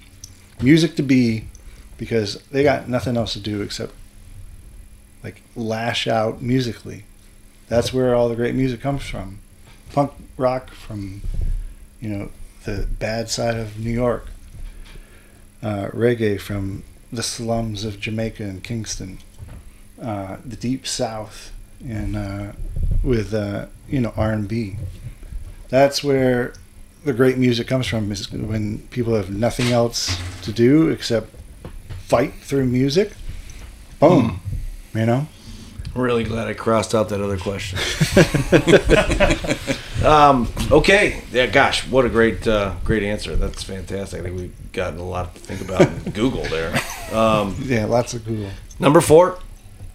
music 0.61 0.95
to 0.95 1.03
be 1.03 1.47
because 1.97 2.41
they 2.51 2.63
got 2.63 2.87
nothing 2.89 3.17
else 3.17 3.33
to 3.33 3.39
do 3.39 3.61
except 3.61 3.93
like 5.23 5.41
lash 5.55 6.07
out 6.07 6.41
musically 6.41 7.03
that's 7.67 7.93
where 7.93 8.15
all 8.15 8.29
the 8.29 8.35
great 8.35 8.55
music 8.55 8.81
comes 8.81 9.03
from. 9.03 9.39
Punk 9.91 10.11
rock 10.37 10.71
from, 10.71 11.21
you 11.99 12.09
know, 12.09 12.29
the 12.65 12.87
bad 12.99 13.29
side 13.29 13.55
of 13.55 13.79
New 13.79 13.91
York. 13.91 14.27
Uh, 15.63 15.87
reggae 15.93 16.39
from 16.39 16.83
the 17.11 17.23
slums 17.23 17.83
of 17.83 17.99
Jamaica 17.99 18.43
and 18.43 18.63
Kingston. 18.63 19.19
Uh, 20.01 20.37
the 20.45 20.55
deep 20.55 20.85
South, 20.85 21.51
and 21.83 22.15
uh, 22.15 22.51
with 23.03 23.33
uh, 23.33 23.67
you 23.87 24.01
know 24.01 24.13
R 24.17 24.31
and 24.33 24.47
B. 24.47 24.75
That's 25.69 26.03
where 26.03 26.53
the 27.03 27.13
great 27.13 27.37
music 27.37 27.67
comes 27.67 27.87
from. 27.87 28.11
Is 28.11 28.31
when 28.31 28.79
people 28.89 29.15
have 29.15 29.29
nothing 29.29 29.71
else 29.71 30.19
to 30.41 30.51
do 30.51 30.89
except 30.89 31.33
fight 31.99 32.33
through 32.41 32.65
music. 32.65 33.13
Boom, 33.99 34.41
you 34.93 35.05
know. 35.05 35.27
I'm 35.95 36.01
really 36.01 36.25
glad 36.25 36.47
I 36.49 36.53
crossed 36.53 36.93
out 36.93 37.07
that 37.09 37.21
other 37.21 37.37
question. 37.37 37.79
um, 40.05 40.49
okay, 40.71 41.23
yeah, 41.31 41.45
gosh, 41.45 41.87
what 41.87 42.03
a 42.05 42.09
great, 42.09 42.45
uh, 42.47 42.75
great 42.83 43.01
answer. 43.03 43.35
That's 43.37 43.63
fantastic. 43.63 44.19
I 44.19 44.23
think 44.23 44.35
we've 44.37 44.71
gotten 44.73 44.99
a 44.99 45.05
lot 45.05 45.33
to 45.35 45.39
think 45.41 45.61
about 45.61 45.81
in 45.81 46.11
Google 46.13 46.43
there. 46.43 46.73
Um, 47.13 47.55
Yeah, 47.63 47.85
lots 47.85 48.13
of 48.13 48.25
Google. 48.25 48.49
number 48.77 48.99
four, 48.99 49.39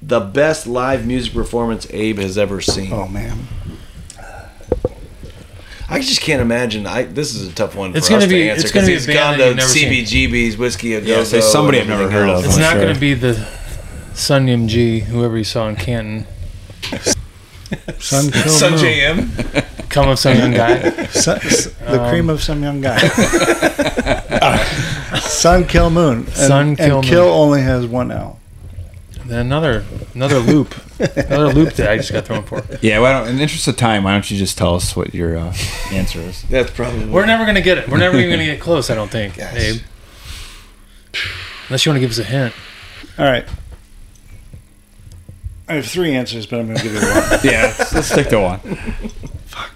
the 0.00 0.20
best 0.20 0.66
live 0.66 1.06
music 1.06 1.34
performance 1.34 1.86
Abe 1.90 2.18
has 2.18 2.38
ever 2.38 2.62
seen. 2.62 2.90
Oh 2.94 3.06
man, 3.06 3.38
I 5.90 5.98
just 6.00 6.22
can't 6.22 6.40
imagine. 6.40 6.86
I 6.86 7.02
this 7.02 7.34
is 7.34 7.46
a 7.46 7.52
tough 7.52 7.74
one. 7.76 7.94
It's 7.94 8.06
for 8.06 8.12
gonna 8.14 8.24
us 8.24 8.30
be- 8.30 8.36
to 8.44 8.48
answer 8.48 8.62
it's 8.62 8.72
gonna 8.72 8.86
be 8.86 8.92
a 8.92 8.96
he's 8.96 9.06
band 9.06 9.18
gone 9.18 9.38
that 9.38 9.44
to 9.44 9.46
you've 9.48 9.56
never 9.56 9.68
seen. 9.68 10.04
CBGB's, 10.06 10.56
whiskey 10.56 10.94
a 10.94 11.02
go 11.02 11.06
Yeah, 11.18 11.24
say 11.24 11.42
somebody 11.42 11.78
I've 11.80 11.88
never 11.88 12.08
heard 12.10 12.30
of. 12.30 12.42
It's 12.44 12.56
not 12.56 12.72
sure. 12.72 12.80
going 12.82 12.94
to 12.94 13.00
be 13.00 13.12
the 13.12 13.34
Sunyum 14.20 14.68
G, 14.68 15.00
whoever 15.00 15.38
you 15.38 15.44
saw 15.44 15.66
in 15.68 15.76
Canton. 15.76 16.26
Sun 17.98 18.30
Kill 18.30 18.48
Sun 18.52 18.72
Moon. 18.72 18.80
JM. 18.80 19.88
Come 19.88 20.08
of 20.10 20.18
some 20.18 20.36
young 20.36 20.50
guy. 20.52 21.06
Sun, 21.06 21.38
the 21.38 22.02
Um, 22.02 22.10
cream 22.10 22.28
of 22.28 22.42
some 22.42 22.62
young 22.62 22.80
guy. 22.82 22.98
Sun 25.20 25.64
Kil 25.66 25.88
Moon. 25.90 26.18
And, 26.18 26.28
Sun 26.28 26.76
Kill 26.76 26.98
and 26.98 27.06
Kill 27.06 27.24
only 27.28 27.62
has 27.62 27.86
one 27.86 28.10
L. 28.12 28.38
Then 29.24 29.46
another 29.46 29.84
another 30.14 30.38
loop, 30.40 30.74
another 30.98 31.52
loop 31.54 31.72
that 31.74 31.88
I 31.88 31.96
just 31.98 32.12
got 32.12 32.24
thrown 32.26 32.42
for. 32.42 32.62
Yeah, 32.82 32.98
why 32.98 33.12
don't, 33.12 33.28
in 33.28 33.36
the 33.36 33.42
interest 33.42 33.68
of 33.68 33.76
time, 33.76 34.02
why 34.02 34.12
don't 34.12 34.28
you 34.30 34.36
just 34.36 34.58
tell 34.58 34.74
us 34.74 34.94
what 34.96 35.14
your 35.14 35.36
uh, 35.38 35.54
answer 35.92 36.18
is? 36.20 36.42
That's 36.50 36.70
probably. 36.72 37.06
We're 37.06 37.26
never 37.26 37.46
gonna 37.46 37.60
get 37.62 37.78
it. 37.78 37.88
We're 37.88 37.98
never 37.98 38.18
even 38.18 38.30
gonna 38.30 38.44
get 38.44 38.60
close. 38.66 38.90
I 38.90 38.94
don't 38.96 39.10
think, 39.10 39.36
Yes. 39.36 39.54
Abe. 39.56 39.82
Unless 41.68 41.86
you 41.86 41.90
want 41.92 41.96
to 41.96 42.00
give 42.00 42.10
us 42.10 42.18
a 42.18 42.24
hint. 42.24 42.52
All 43.18 43.24
right. 43.24 43.46
I 45.70 45.74
have 45.74 45.86
three 45.86 46.12
answers, 46.16 46.46
but 46.46 46.58
I'm 46.58 46.66
going 46.66 46.78
to 46.78 46.82
give 46.82 46.94
you 46.94 46.98
one. 46.98 47.08
yeah, 47.44 47.72
let's, 47.78 47.94
let's 47.94 48.08
stick 48.08 48.28
to 48.30 48.40
one. 48.40 48.58
Fuck. 49.46 49.70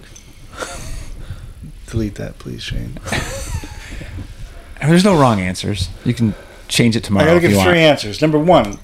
Delete 1.86 2.16
that, 2.16 2.36
please, 2.40 2.64
Shane. 2.64 2.98
And 4.80 4.90
there's 4.90 5.04
no 5.04 5.16
wrong 5.16 5.40
answers. 5.40 5.88
You 6.04 6.12
can 6.12 6.34
change 6.66 6.96
it 6.96 7.04
tomorrow. 7.04 7.26
I 7.26 7.28
tomorrow 7.28 7.40
got 7.40 7.40
to 7.42 7.46
if 7.46 7.50
give 7.52 7.58
you 7.58 7.62
three 7.62 7.80
want. 7.80 7.90
answers. 7.90 8.20
Number 8.20 8.40
one 8.40 8.80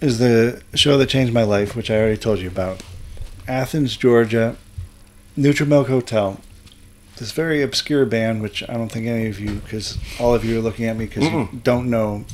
is 0.00 0.18
the 0.18 0.62
show 0.74 0.96
that 0.96 1.10
changed 1.10 1.34
my 1.34 1.42
life, 1.42 1.76
which 1.76 1.90
I 1.90 1.98
already 1.98 2.16
told 2.16 2.38
you 2.38 2.48
about. 2.48 2.82
Athens, 3.46 3.94
Georgia, 3.98 4.56
Neutral 5.36 5.68
Milk 5.68 5.88
Hotel. 5.88 6.40
This 7.16 7.32
very 7.32 7.60
obscure 7.60 8.06
band, 8.06 8.40
which 8.40 8.62
I 8.70 8.72
don't 8.72 8.90
think 8.90 9.06
any 9.06 9.26
of 9.28 9.38
you, 9.38 9.56
because 9.56 9.98
all 10.18 10.34
of 10.34 10.46
you 10.46 10.58
are 10.58 10.62
looking 10.62 10.86
at 10.86 10.96
me 10.96 11.04
because 11.04 11.24
you 11.24 11.60
don't 11.62 11.90
know. 11.90 12.24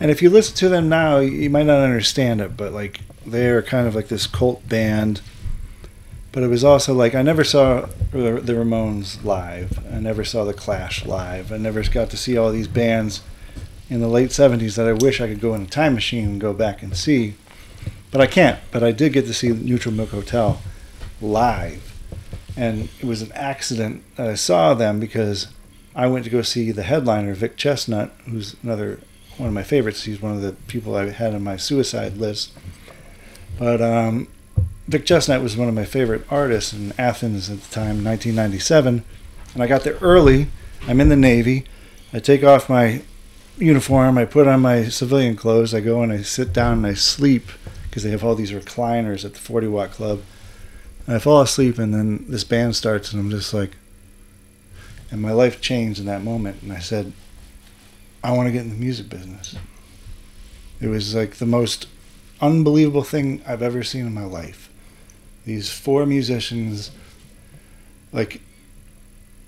And 0.00 0.10
if 0.10 0.22
you 0.22 0.30
listen 0.30 0.54
to 0.56 0.68
them 0.68 0.88
now, 0.88 1.18
you 1.18 1.50
might 1.50 1.66
not 1.66 1.80
understand 1.80 2.40
it, 2.40 2.56
but 2.56 2.72
like 2.72 3.00
they're 3.26 3.62
kind 3.62 3.86
of 3.86 3.94
like 3.94 4.08
this 4.08 4.26
cult 4.26 4.68
band. 4.68 5.20
But 6.30 6.42
it 6.42 6.48
was 6.48 6.62
also 6.62 6.94
like 6.94 7.14
I 7.14 7.22
never 7.22 7.42
saw 7.42 7.88
the, 8.12 8.40
the 8.40 8.52
Ramones 8.52 9.24
live. 9.24 9.84
I 9.92 9.98
never 9.98 10.24
saw 10.24 10.44
the 10.44 10.54
Clash 10.54 11.04
live. 11.04 11.52
I 11.52 11.56
never 11.56 11.82
got 11.82 12.10
to 12.10 12.16
see 12.16 12.36
all 12.36 12.52
these 12.52 12.68
bands 12.68 13.22
in 13.90 14.00
the 14.00 14.08
late 14.08 14.30
70s 14.30 14.76
that 14.76 14.86
I 14.86 14.92
wish 14.92 15.20
I 15.20 15.26
could 15.26 15.40
go 15.40 15.54
in 15.54 15.62
a 15.62 15.66
time 15.66 15.94
machine 15.94 16.24
and 16.24 16.40
go 16.40 16.52
back 16.52 16.82
and 16.82 16.96
see. 16.96 17.34
But 18.10 18.20
I 18.20 18.26
can't. 18.26 18.60
But 18.70 18.84
I 18.84 18.92
did 18.92 19.12
get 19.12 19.26
to 19.26 19.34
see 19.34 19.48
Neutral 19.48 19.94
Milk 19.94 20.10
Hotel 20.10 20.60
live. 21.20 21.94
And 22.56 22.88
it 23.00 23.04
was 23.04 23.22
an 23.22 23.32
accident 23.32 24.04
that 24.16 24.28
I 24.28 24.34
saw 24.34 24.74
them 24.74 25.00
because 25.00 25.48
I 25.94 26.06
went 26.06 26.24
to 26.24 26.30
go 26.30 26.42
see 26.42 26.70
the 26.70 26.82
headliner, 26.82 27.34
Vic 27.34 27.56
Chesnutt, 27.56 28.10
who's 28.26 28.56
another 28.62 29.00
one 29.38 29.48
of 29.48 29.54
my 29.54 29.62
favorites. 29.62 30.04
He's 30.04 30.20
one 30.20 30.34
of 30.34 30.42
the 30.42 30.52
people 30.66 30.96
I 30.96 31.10
had 31.10 31.34
on 31.34 31.42
my 31.42 31.56
suicide 31.56 32.16
list. 32.16 32.52
But 33.58 33.80
um, 33.80 34.28
Vic 34.86 35.04
Chesnutt 35.04 35.42
was 35.42 35.56
one 35.56 35.68
of 35.68 35.74
my 35.74 35.84
favorite 35.84 36.24
artists 36.30 36.72
in 36.72 36.92
Athens 36.98 37.48
at 37.50 37.60
the 37.60 37.74
time, 37.74 38.04
1997. 38.04 39.04
And 39.54 39.62
I 39.62 39.66
got 39.66 39.84
there 39.84 39.98
early. 40.00 40.48
I'm 40.86 41.00
in 41.00 41.08
the 41.08 41.16
Navy. 41.16 41.64
I 42.12 42.20
take 42.20 42.44
off 42.44 42.68
my 42.68 43.02
uniform. 43.58 44.18
I 44.18 44.24
put 44.24 44.46
on 44.46 44.60
my 44.60 44.88
civilian 44.88 45.36
clothes. 45.36 45.74
I 45.74 45.80
go 45.80 46.02
and 46.02 46.12
I 46.12 46.22
sit 46.22 46.52
down 46.52 46.78
and 46.78 46.86
I 46.86 46.94
sleep 46.94 47.48
because 47.84 48.02
they 48.02 48.10
have 48.10 48.24
all 48.24 48.34
these 48.34 48.52
recliners 48.52 49.24
at 49.24 49.34
the 49.34 49.40
40 49.40 49.68
Watt 49.68 49.90
Club. 49.90 50.22
And 51.06 51.16
I 51.16 51.18
fall 51.18 51.40
asleep, 51.40 51.78
and 51.78 51.94
then 51.94 52.26
this 52.28 52.44
band 52.44 52.76
starts, 52.76 53.12
and 53.12 53.20
I'm 53.20 53.30
just 53.30 53.54
like, 53.54 53.76
and 55.10 55.22
my 55.22 55.32
life 55.32 55.60
changed 55.60 55.98
in 55.98 56.06
that 56.06 56.22
moment. 56.22 56.62
And 56.62 56.72
I 56.72 56.80
said, 56.80 57.12
I 58.28 58.32
want 58.32 58.46
to 58.46 58.52
get 58.52 58.60
in 58.60 58.68
the 58.68 58.76
music 58.76 59.08
business. 59.08 59.56
It 60.82 60.88
was 60.88 61.14
like 61.14 61.36
the 61.36 61.46
most 61.46 61.88
unbelievable 62.42 63.02
thing 63.02 63.40
I've 63.46 63.62
ever 63.62 63.82
seen 63.82 64.06
in 64.06 64.12
my 64.12 64.26
life. 64.26 64.68
These 65.46 65.70
four 65.70 66.04
musicians, 66.04 66.90
like 68.12 68.42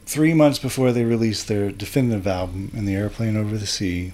three 0.06 0.32
months 0.32 0.58
before 0.58 0.92
they 0.92 1.04
released 1.04 1.46
their 1.46 1.70
definitive 1.70 2.26
album 2.26 2.70
in 2.72 2.86
the 2.86 2.94
airplane 2.94 3.36
over 3.36 3.56
the 3.56 3.66
sea 3.66 4.12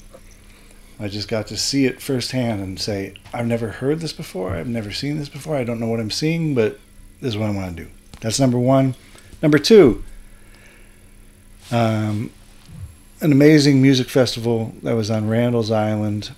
i 1.01 1.09
just 1.09 1.27
got 1.27 1.47
to 1.47 1.57
see 1.57 1.87
it 1.87 2.03
firsthand 2.03 2.61
and 2.61 2.79
say 2.79 3.15
i've 3.33 3.47
never 3.47 3.69
heard 3.69 4.01
this 4.01 4.13
before 4.13 4.51
i've 4.51 4.69
never 4.69 4.93
seen 4.93 5.17
this 5.17 5.31
before 5.31 5.57
i 5.57 5.65
don't 5.65 5.81
know 5.81 5.87
what 5.87 5.99
i'm 5.99 6.11
seeing 6.11 6.55
but 6.55 6.79
this 7.23 7.31
is 7.31 7.39
what 7.39 7.49
i 7.49 7.51
want 7.51 7.75
to 7.75 7.85
do 7.85 7.91
that's 8.21 8.39
number 8.39 8.59
one 8.59 8.95
number 9.41 9.59
two 9.59 10.05
um, 11.71 12.31
an 13.21 13.33
amazing 13.33 13.81
music 13.81 14.09
festival 14.09 14.75
that 14.83 14.95
was 14.95 15.11
on 15.11 15.29
randall's 15.29 15.71
island 15.71 16.31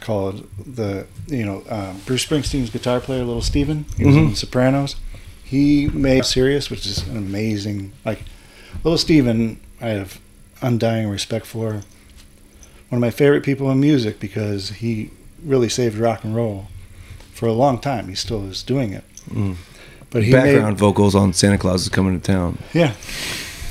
called 0.00 0.48
the 0.66 1.06
you 1.28 1.44
know 1.44 1.62
um, 1.68 2.00
bruce 2.06 2.26
springsteen's 2.26 2.70
guitar 2.70 3.00
player 3.00 3.24
little 3.24 3.42
steven 3.42 3.84
he 3.96 4.04
was 4.04 4.16
in 4.16 4.34
sopranos 4.34 4.96
he 5.44 5.88
made 5.88 6.24
sirius 6.24 6.70
which 6.70 6.86
is 6.86 7.06
an 7.08 7.16
amazing 7.16 7.92
like 8.04 8.20
Little 8.84 8.98
Steven, 8.98 9.60
I 9.80 9.88
have 9.88 10.20
undying 10.60 11.08
respect 11.08 11.46
for. 11.46 11.82
One 12.88 12.98
of 12.98 13.00
my 13.00 13.10
favorite 13.10 13.42
people 13.42 13.70
in 13.70 13.80
music 13.80 14.20
because 14.20 14.70
he 14.70 15.10
really 15.42 15.68
saved 15.68 15.96
rock 15.96 16.24
and 16.24 16.34
roll 16.34 16.66
for 17.32 17.46
a 17.46 17.52
long 17.52 17.78
time. 17.78 18.08
He 18.08 18.14
still 18.14 18.44
is 18.44 18.62
doing 18.62 18.92
it. 18.92 19.04
Mm. 19.30 19.56
But 20.10 20.24
he 20.24 20.32
Background 20.32 20.76
vocals 20.76 21.14
on 21.14 21.32
Santa 21.32 21.56
Claus 21.56 21.82
is 21.82 21.88
coming 21.88 22.20
to 22.20 22.26
town. 22.26 22.58
yeah, 22.74 22.92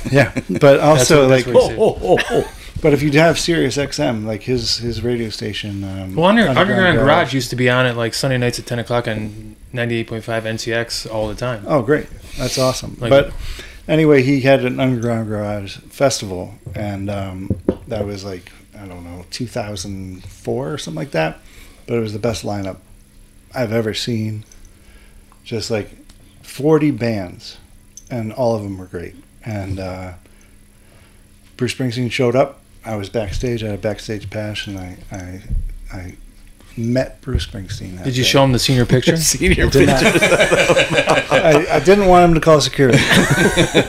yeah. 0.10 0.32
But 0.60 0.80
also 0.80 1.22
what- 1.22 1.28
that's 1.28 1.46
like, 1.46 1.54
what 1.54 2.10
he 2.10 2.42
said. 2.42 2.80
but 2.82 2.92
if 2.92 3.02
you 3.02 3.10
have 3.12 3.38
Sirius 3.38 3.76
XM, 3.76 4.24
like 4.24 4.42
his 4.42 4.78
his 4.78 5.02
radio 5.02 5.28
station, 5.28 5.84
um, 5.84 6.14
Well, 6.14 6.26
Under, 6.26 6.48
Underground 6.48 6.98
Garage 6.98 7.32
used 7.34 7.50
to 7.50 7.56
be 7.56 7.68
on 7.70 7.86
at 7.86 7.96
like 7.96 8.14
Sunday 8.14 8.38
nights 8.38 8.58
at 8.58 8.66
10 8.66 8.78
o'clock 8.80 9.06
on 9.08 9.56
98.5 9.72 10.22
NCX 10.22 11.12
all 11.12 11.28
the 11.28 11.34
time. 11.34 11.64
Oh, 11.66 11.82
great! 11.82 12.06
That's 12.38 12.58
awesome. 12.58 12.96
Like- 13.00 13.10
but 13.10 13.32
anyway, 13.88 14.22
he 14.22 14.40
had 14.40 14.64
an 14.64 14.80
underground 14.80 15.28
garage 15.28 15.76
festival, 15.76 16.54
and 16.74 17.08
um, 17.10 17.50
that 17.88 18.04
was 18.06 18.24
like 18.24 18.50
I 18.78 18.86
don't 18.86 19.04
know 19.04 19.24
2004 19.30 20.72
or 20.72 20.78
something 20.78 20.96
like 20.98 21.12
that. 21.12 21.38
But 21.86 21.98
it 21.98 22.00
was 22.00 22.12
the 22.12 22.18
best 22.18 22.44
lineup 22.44 22.78
I've 23.54 23.72
ever 23.72 23.94
seen. 23.94 24.44
Just 25.44 25.70
like 25.70 25.90
40 26.42 26.92
bands, 26.92 27.58
and 28.10 28.32
all 28.32 28.54
of 28.54 28.62
them 28.62 28.78
were 28.78 28.86
great. 28.86 29.14
And 29.44 29.80
uh, 29.80 30.14
Bruce 31.56 31.74
Springsteen 31.74 32.10
showed 32.10 32.36
up. 32.36 32.60
I 32.84 32.96
was 32.96 33.08
backstage. 33.08 33.62
I 33.62 33.66
had 33.68 33.78
a 33.78 33.82
backstage 33.82 34.30
pass, 34.30 34.66
and 34.66 34.78
I 34.78 34.96
I, 35.10 35.42
I 35.92 36.16
met 36.76 37.20
Bruce 37.20 37.46
Springsteen. 37.46 37.96
that 37.96 38.04
Did 38.04 38.16
you 38.16 38.22
day. 38.22 38.28
show 38.28 38.44
him 38.44 38.52
the 38.52 38.58
senior 38.58 38.86
picture? 38.86 39.16
Senior 39.18 39.66
I 39.66 39.68
did. 39.70 39.88
I, 41.32 41.66
I 41.76 41.80
didn't 41.80 42.06
want 42.06 42.24
him 42.28 42.34
to 42.34 42.40
call 42.40 42.60
security, 42.60 42.98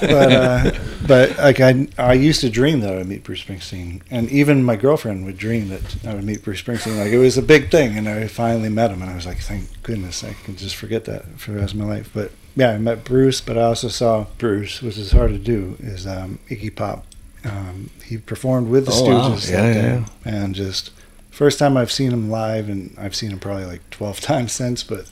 but 0.02 0.32
uh, 0.32 0.72
but 1.08 1.38
like 1.38 1.60
I 1.60 1.88
I 1.98 2.14
used 2.14 2.42
to 2.42 2.50
dream 2.50 2.80
that 2.82 2.94
I 2.94 2.98
would 2.98 3.08
meet 3.08 3.24
Bruce 3.24 3.44
Springsteen, 3.44 4.02
and 4.10 4.30
even 4.32 4.64
my 4.64 4.76
girlfriend 4.76 5.26
would 5.26 5.38
dream 5.38 5.70
that 5.70 6.06
I 6.06 6.14
would 6.16 6.24
meet 6.24 6.44
Bruce 6.44 6.62
Springsteen. 6.62 6.98
Like 6.98 7.12
it 7.12 7.18
was 7.18 7.38
a 7.38 7.42
big 7.42 7.70
thing, 7.72 7.98
and 7.98 8.08
I 8.08 8.28
finally 8.28 8.70
met 8.70 8.92
him, 8.92 9.02
and 9.02 9.12
I 9.12 9.16
was 9.16 9.26
like, 9.26 9.40
thank 9.40 9.82
goodness 9.84 10.24
I 10.24 10.34
can 10.34 10.56
just 10.56 10.76
forget 10.76 11.06
that 11.06 11.26
for 11.40 11.52
the 11.52 11.60
rest 11.60 11.74
of 11.74 11.80
my 11.80 11.86
life. 11.86 12.10
But 12.14 12.32
yeah, 12.56 12.72
I 12.72 12.78
met 12.78 13.04
Bruce, 13.04 13.42
but 13.42 13.58
I 13.58 13.64
also 13.64 13.88
saw 13.88 14.28
Bruce, 14.38 14.82
which 14.82 14.98
is 14.98 15.12
hard 15.12 15.32
to 15.32 15.38
do, 15.40 15.76
is 15.80 16.06
um, 16.08 16.40
Iggy 16.50 16.76
Pop. 16.76 17.06
Um, 17.46 17.90
he 18.06 18.18
performed 18.18 18.70
with 18.70 18.86
the 18.86 18.94
Oh, 18.94 19.04
wow. 19.04 19.30
Stooges 19.32 19.52
Yeah, 19.52 19.62
that 19.62 19.76
yeah, 19.76 20.00
day, 20.00 20.06
and 20.26 20.56
just 20.56 20.92
first 21.34 21.58
time 21.58 21.76
I've 21.76 21.92
seen 21.92 22.12
him 22.12 22.30
live, 22.30 22.70
and 22.70 22.96
I've 22.98 23.16
seen 23.16 23.32
him 23.32 23.40
probably 23.40 23.66
like 23.66 23.90
twelve 23.90 24.22
times 24.22 24.52
since, 24.52 24.84
but 24.84 25.10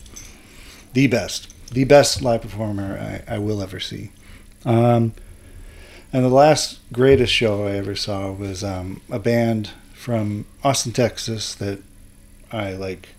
the 0.94 1.08
best, 1.08 1.54
the 1.74 1.84
best 1.84 2.22
live 2.22 2.44
performer 2.44 3.22
I, 3.28 3.36
I 3.36 3.40
will 3.40 3.62
ever 3.62 3.80
see. 3.80 4.12
Um, 4.64 5.14
and 6.14 6.24
the 6.24 6.30
last 6.30 6.80
greatest 6.92 7.34
show 7.34 7.66
I 7.66 7.72
ever 7.72 7.96
saw 7.96 8.32
was 8.32 8.64
um, 8.64 9.02
a 9.10 9.18
band 9.18 9.72
from 9.94 10.46
Austin, 10.64 10.92
Texas 10.92 11.56
that 11.56 11.80
I 12.52 12.74
like 12.74 13.10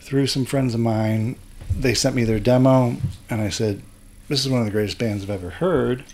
through 0.00 0.28
some 0.28 0.44
friends 0.44 0.74
of 0.74 0.80
mine. 0.80 1.36
They 1.70 1.92
sent 1.92 2.16
me 2.16 2.24
their 2.24 2.40
demo, 2.40 2.96
and 3.28 3.40
I 3.42 3.50
said, 3.50 3.82
"This 4.28 4.40
is 4.40 4.48
one 4.50 4.60
of 4.60 4.66
the 4.66 4.72
greatest 4.72 4.98
bands 4.98 5.24
I've 5.24 5.30
ever 5.30 5.50
heard." 5.50 6.04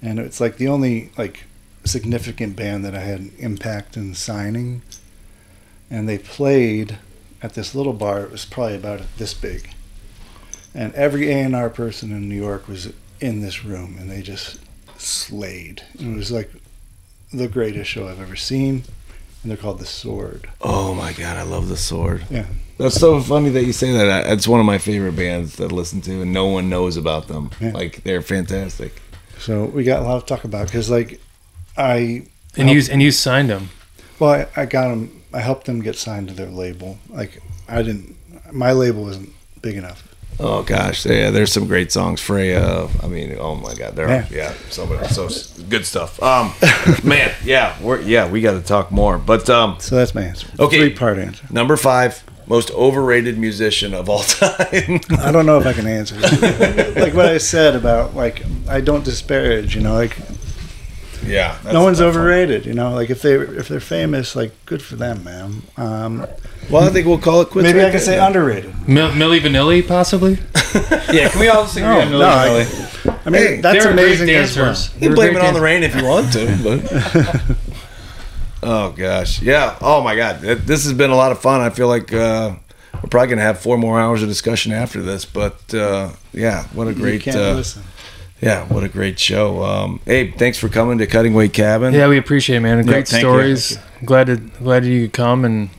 And 0.00 0.18
it's 0.18 0.40
like 0.40 0.58
the 0.58 0.68
only 0.68 1.10
like 1.16 1.44
significant 1.84 2.56
band 2.56 2.84
that 2.84 2.94
I 2.94 3.00
had 3.00 3.20
an 3.20 3.32
impact 3.38 3.96
in 3.96 4.14
signing. 4.14 4.82
And 5.90 6.08
they 6.08 6.18
played 6.18 6.98
at 7.42 7.54
this 7.54 7.74
little 7.74 7.92
bar. 7.92 8.22
It 8.22 8.30
was 8.30 8.46
probably 8.46 8.74
about 8.74 9.02
this 9.18 9.34
big, 9.34 9.68
and 10.74 10.94
every 10.94 11.30
A 11.30 11.34
and 11.34 11.54
R 11.54 11.68
person 11.68 12.10
in 12.10 12.26
New 12.26 12.40
York 12.40 12.66
was 12.66 12.92
in 13.20 13.42
this 13.42 13.64
room, 13.64 13.96
and 14.00 14.10
they 14.10 14.22
just 14.22 14.58
slayed. 14.96 15.82
It 16.00 16.16
was 16.16 16.32
like 16.32 16.50
the 17.32 17.46
greatest 17.46 17.90
show 17.90 18.08
I've 18.08 18.20
ever 18.20 18.34
seen, 18.34 18.84
and 19.42 19.50
they're 19.50 19.58
called 19.58 19.78
the 19.78 19.84
Sword. 19.84 20.48
Oh 20.62 20.94
my 20.94 21.12
god, 21.12 21.36
I 21.36 21.42
love 21.42 21.68
the 21.68 21.76
sword. 21.76 22.24
Yeah. 22.30 22.46
That's 22.78 22.96
so 22.96 23.20
funny 23.20 23.50
that 23.50 23.64
you 23.64 23.74
say 23.74 23.92
that. 23.92 24.32
It's 24.32 24.48
one 24.48 24.58
of 24.58 24.66
my 24.66 24.78
favorite 24.78 25.16
bands 25.16 25.56
to 25.56 25.66
listen 25.66 26.00
to, 26.00 26.22
and 26.22 26.32
no 26.32 26.46
one 26.46 26.70
knows 26.70 26.96
about 26.96 27.28
them. 27.28 27.50
Yeah. 27.60 27.72
Like 27.72 28.02
they're 28.04 28.22
fantastic. 28.22 29.00
So 29.38 29.66
we 29.66 29.84
got 29.84 30.02
a 30.02 30.06
lot 30.06 30.20
to 30.20 30.26
talk 30.26 30.44
about 30.44 30.66
because, 30.66 30.88
like, 30.88 31.20
I 31.76 32.22
And 32.56 32.70
you 32.70 32.82
and 32.90 33.02
you 33.02 33.10
signed 33.10 33.50
them. 33.50 33.70
well, 34.18 34.30
I, 34.56 34.62
I 34.62 34.66
got 34.66 34.88
them. 34.88 35.22
I 35.32 35.40
helped 35.40 35.66
them 35.66 35.80
get 35.82 35.96
signed 35.96 36.28
to 36.28 36.34
their 36.34 36.50
label. 36.50 36.98
Like, 37.10 37.42
I 37.68 37.82
didn't. 37.82 38.16
My 38.52 38.72
label 38.72 39.02
wasn't 39.04 39.30
big 39.62 39.76
enough. 39.76 40.08
Oh 40.40 40.62
gosh, 40.64 41.06
yeah, 41.06 41.30
there's 41.30 41.52
some 41.52 41.66
great 41.68 41.92
songs. 41.92 42.20
Freya, 42.20 42.88
I 43.02 43.06
mean, 43.06 43.36
oh 43.38 43.54
my 43.54 43.74
god, 43.74 43.94
they're 43.94 44.08
Yeah. 44.08 44.26
yeah, 44.30 44.54
so 44.68 44.86
so 45.04 45.28
good 45.68 45.86
stuff. 45.86 46.20
Um, 46.22 46.52
man, 47.04 47.32
yeah, 47.44 47.76
we're 47.80 48.00
yeah, 48.00 48.28
we 48.28 48.40
got 48.40 48.52
to 48.54 48.60
talk 48.60 48.90
more. 48.90 49.16
But 49.18 49.48
um, 49.48 49.76
So 49.78 49.94
that's 49.96 50.12
my 50.14 50.22
answer. 50.22 50.48
Okay. 50.58 50.78
Three 50.78 50.94
part 50.94 51.18
answer. 51.18 51.46
number 51.50 51.76
five, 51.76 52.24
most 52.48 52.72
overrated 52.72 53.38
musician 53.38 53.94
of 53.94 54.08
all 54.08 54.22
time. 54.40 55.00
I 55.20 55.30
don't 55.30 55.46
know 55.46 55.58
if 55.58 55.66
I 55.66 55.72
can 55.72 55.86
answer 55.86 56.16
like 57.00 57.14
what 57.14 57.26
I 57.26 57.38
said 57.38 57.76
about 57.76 58.16
like 58.16 58.42
I 58.68 58.80
don't 58.80 59.04
disparage. 59.04 59.76
You 59.76 59.82
know, 59.82 59.94
like 59.94 60.16
yeah, 61.26 61.56
no 61.72 61.82
one's 61.82 62.00
a 62.00 62.04
tough 62.04 62.14
one. 62.14 62.22
overrated. 62.22 62.66
You 62.66 62.74
know, 62.74 62.92
like 62.94 63.10
if 63.10 63.22
they 63.22 63.34
if 63.34 63.68
they're 63.68 63.80
famous, 63.80 64.34
like 64.36 64.52
good 64.66 64.82
for 64.82 64.96
them, 64.96 65.24
man. 65.24 65.62
Um, 65.76 66.26
Well, 66.70 66.82
I 66.84 66.88
think 66.90 67.06
we'll 67.06 67.18
call 67.18 67.40
it 67.42 67.50
quits. 67.50 67.64
maybe 67.64 67.78
right 67.80 67.88
I 67.88 67.90
can 67.90 68.00
say 68.00 68.16
then. 68.16 68.26
underrated. 68.26 68.88
Mil- 68.88 69.10
Milli 69.10 69.40
Vanilli, 69.40 69.86
possibly. 69.86 70.38
Yeah, 71.12 71.28
can 71.28 71.38
we 71.40 71.48
all 71.48 71.66
sing 71.68 71.84
agree 71.84 71.96
No, 71.96 72.00
on 72.00 72.08
Milli 72.08 72.18
no, 72.18 72.28
I- 72.28 72.64
Vanilli? 72.64 73.20
I 73.26 73.30
mean, 73.30 73.42
Hey, 73.42 73.60
that's 73.60 73.84
amazing 73.84 74.26
great 74.26 74.36
as 74.38 74.54
dancers. 74.56 74.94
You 74.94 75.00
can 75.00 75.08
were 75.10 75.14
blame 75.14 75.28
it 75.30 75.34
great 75.34 75.44
on 75.46 75.54
the 75.54 75.60
rain 75.60 75.82
if 75.84 75.94
you 75.94 76.04
want 76.04 76.32
to, 76.32 76.46
but 76.64 77.56
oh 78.62 78.90
gosh, 78.92 79.40
yeah. 79.42 79.76
Oh 79.80 80.02
my 80.02 80.16
god, 80.16 80.40
this 80.40 80.84
has 80.84 80.92
been 80.92 81.10
a 81.10 81.16
lot 81.16 81.32
of 81.32 81.38
fun. 81.40 81.60
I 81.60 81.70
feel 81.70 81.88
like 81.88 82.12
uh, 82.12 82.54
we're 82.94 83.08
probably 83.10 83.28
gonna 83.28 83.42
have 83.42 83.60
four 83.60 83.76
more 83.78 84.00
hours 84.00 84.22
of 84.22 84.28
discussion 84.28 84.72
after 84.72 85.02
this, 85.02 85.24
but 85.24 85.72
uh, 85.74 86.10
yeah, 86.32 86.64
what 86.72 86.86
a 86.88 86.90
You 86.90 86.96
great, 86.96 87.20
can't 87.22 87.36
uh, 87.36 87.54
listen. 87.54 87.82
Yeah, 88.40 88.64
what 88.66 88.84
a 88.84 88.88
great 88.88 89.18
show. 89.18 89.62
Um, 89.64 90.00
Abe, 90.06 90.34
thanks 90.36 90.58
for 90.58 90.68
coming 90.68 90.98
to 90.98 91.06
Cutting 91.06 91.34
Weight 91.34 91.52
Cabin. 91.52 91.94
Yeah, 91.94 92.08
we 92.08 92.18
appreciate 92.18 92.56
it, 92.56 92.60
man. 92.60 92.84
Great 92.84 93.08
thank 93.08 93.22
you. 93.22 93.28
stories. 93.28 93.78
Glad 94.04 94.26
to 94.26 94.36
glad 94.36 94.84
you 94.84 95.06
could 95.06 95.12
come 95.14 95.44
and 95.44 95.70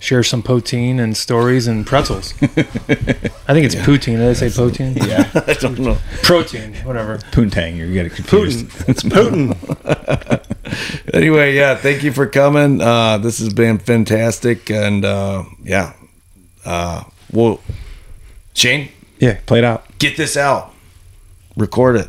share 0.00 0.22
some 0.22 0.44
poutine 0.44 1.00
and 1.00 1.16
stories 1.16 1.66
and 1.66 1.84
pretzels. 1.84 2.32
I 2.42 2.44
think 2.44 3.64
it's 3.66 3.74
poutine. 3.74 4.18
Did 4.18 4.28
I 4.28 4.32
say 4.34 4.46
poutine? 4.46 4.96
Yeah, 5.08 5.28
I 5.46 5.54
don't 5.54 5.78
know. 5.80 5.98
Protein, 6.22 6.74
whatever. 6.84 7.18
Poontang. 7.32 7.76
You 7.76 7.92
get 7.92 8.06
it 8.06 8.12
confused. 8.14 8.66
Putin. 8.68 8.88
It's 8.88 9.02
Putin. 9.02 11.14
Anyway, 11.14 11.56
yeah, 11.56 11.74
thank 11.74 12.04
you 12.04 12.12
for 12.12 12.26
coming. 12.26 12.80
Uh, 12.80 13.18
this 13.18 13.38
has 13.40 13.52
been 13.52 13.78
fantastic, 13.78 14.70
and 14.70 15.04
uh, 15.04 15.44
yeah, 15.64 15.94
uh, 16.64 17.02
well, 17.32 17.60
Shane, 18.54 18.90
Yeah, 19.18 19.40
play 19.46 19.58
it 19.58 19.64
out. 19.64 19.84
get 19.98 20.16
this 20.16 20.36
out, 20.36 20.72
record 21.58 21.96
it. 21.96 22.08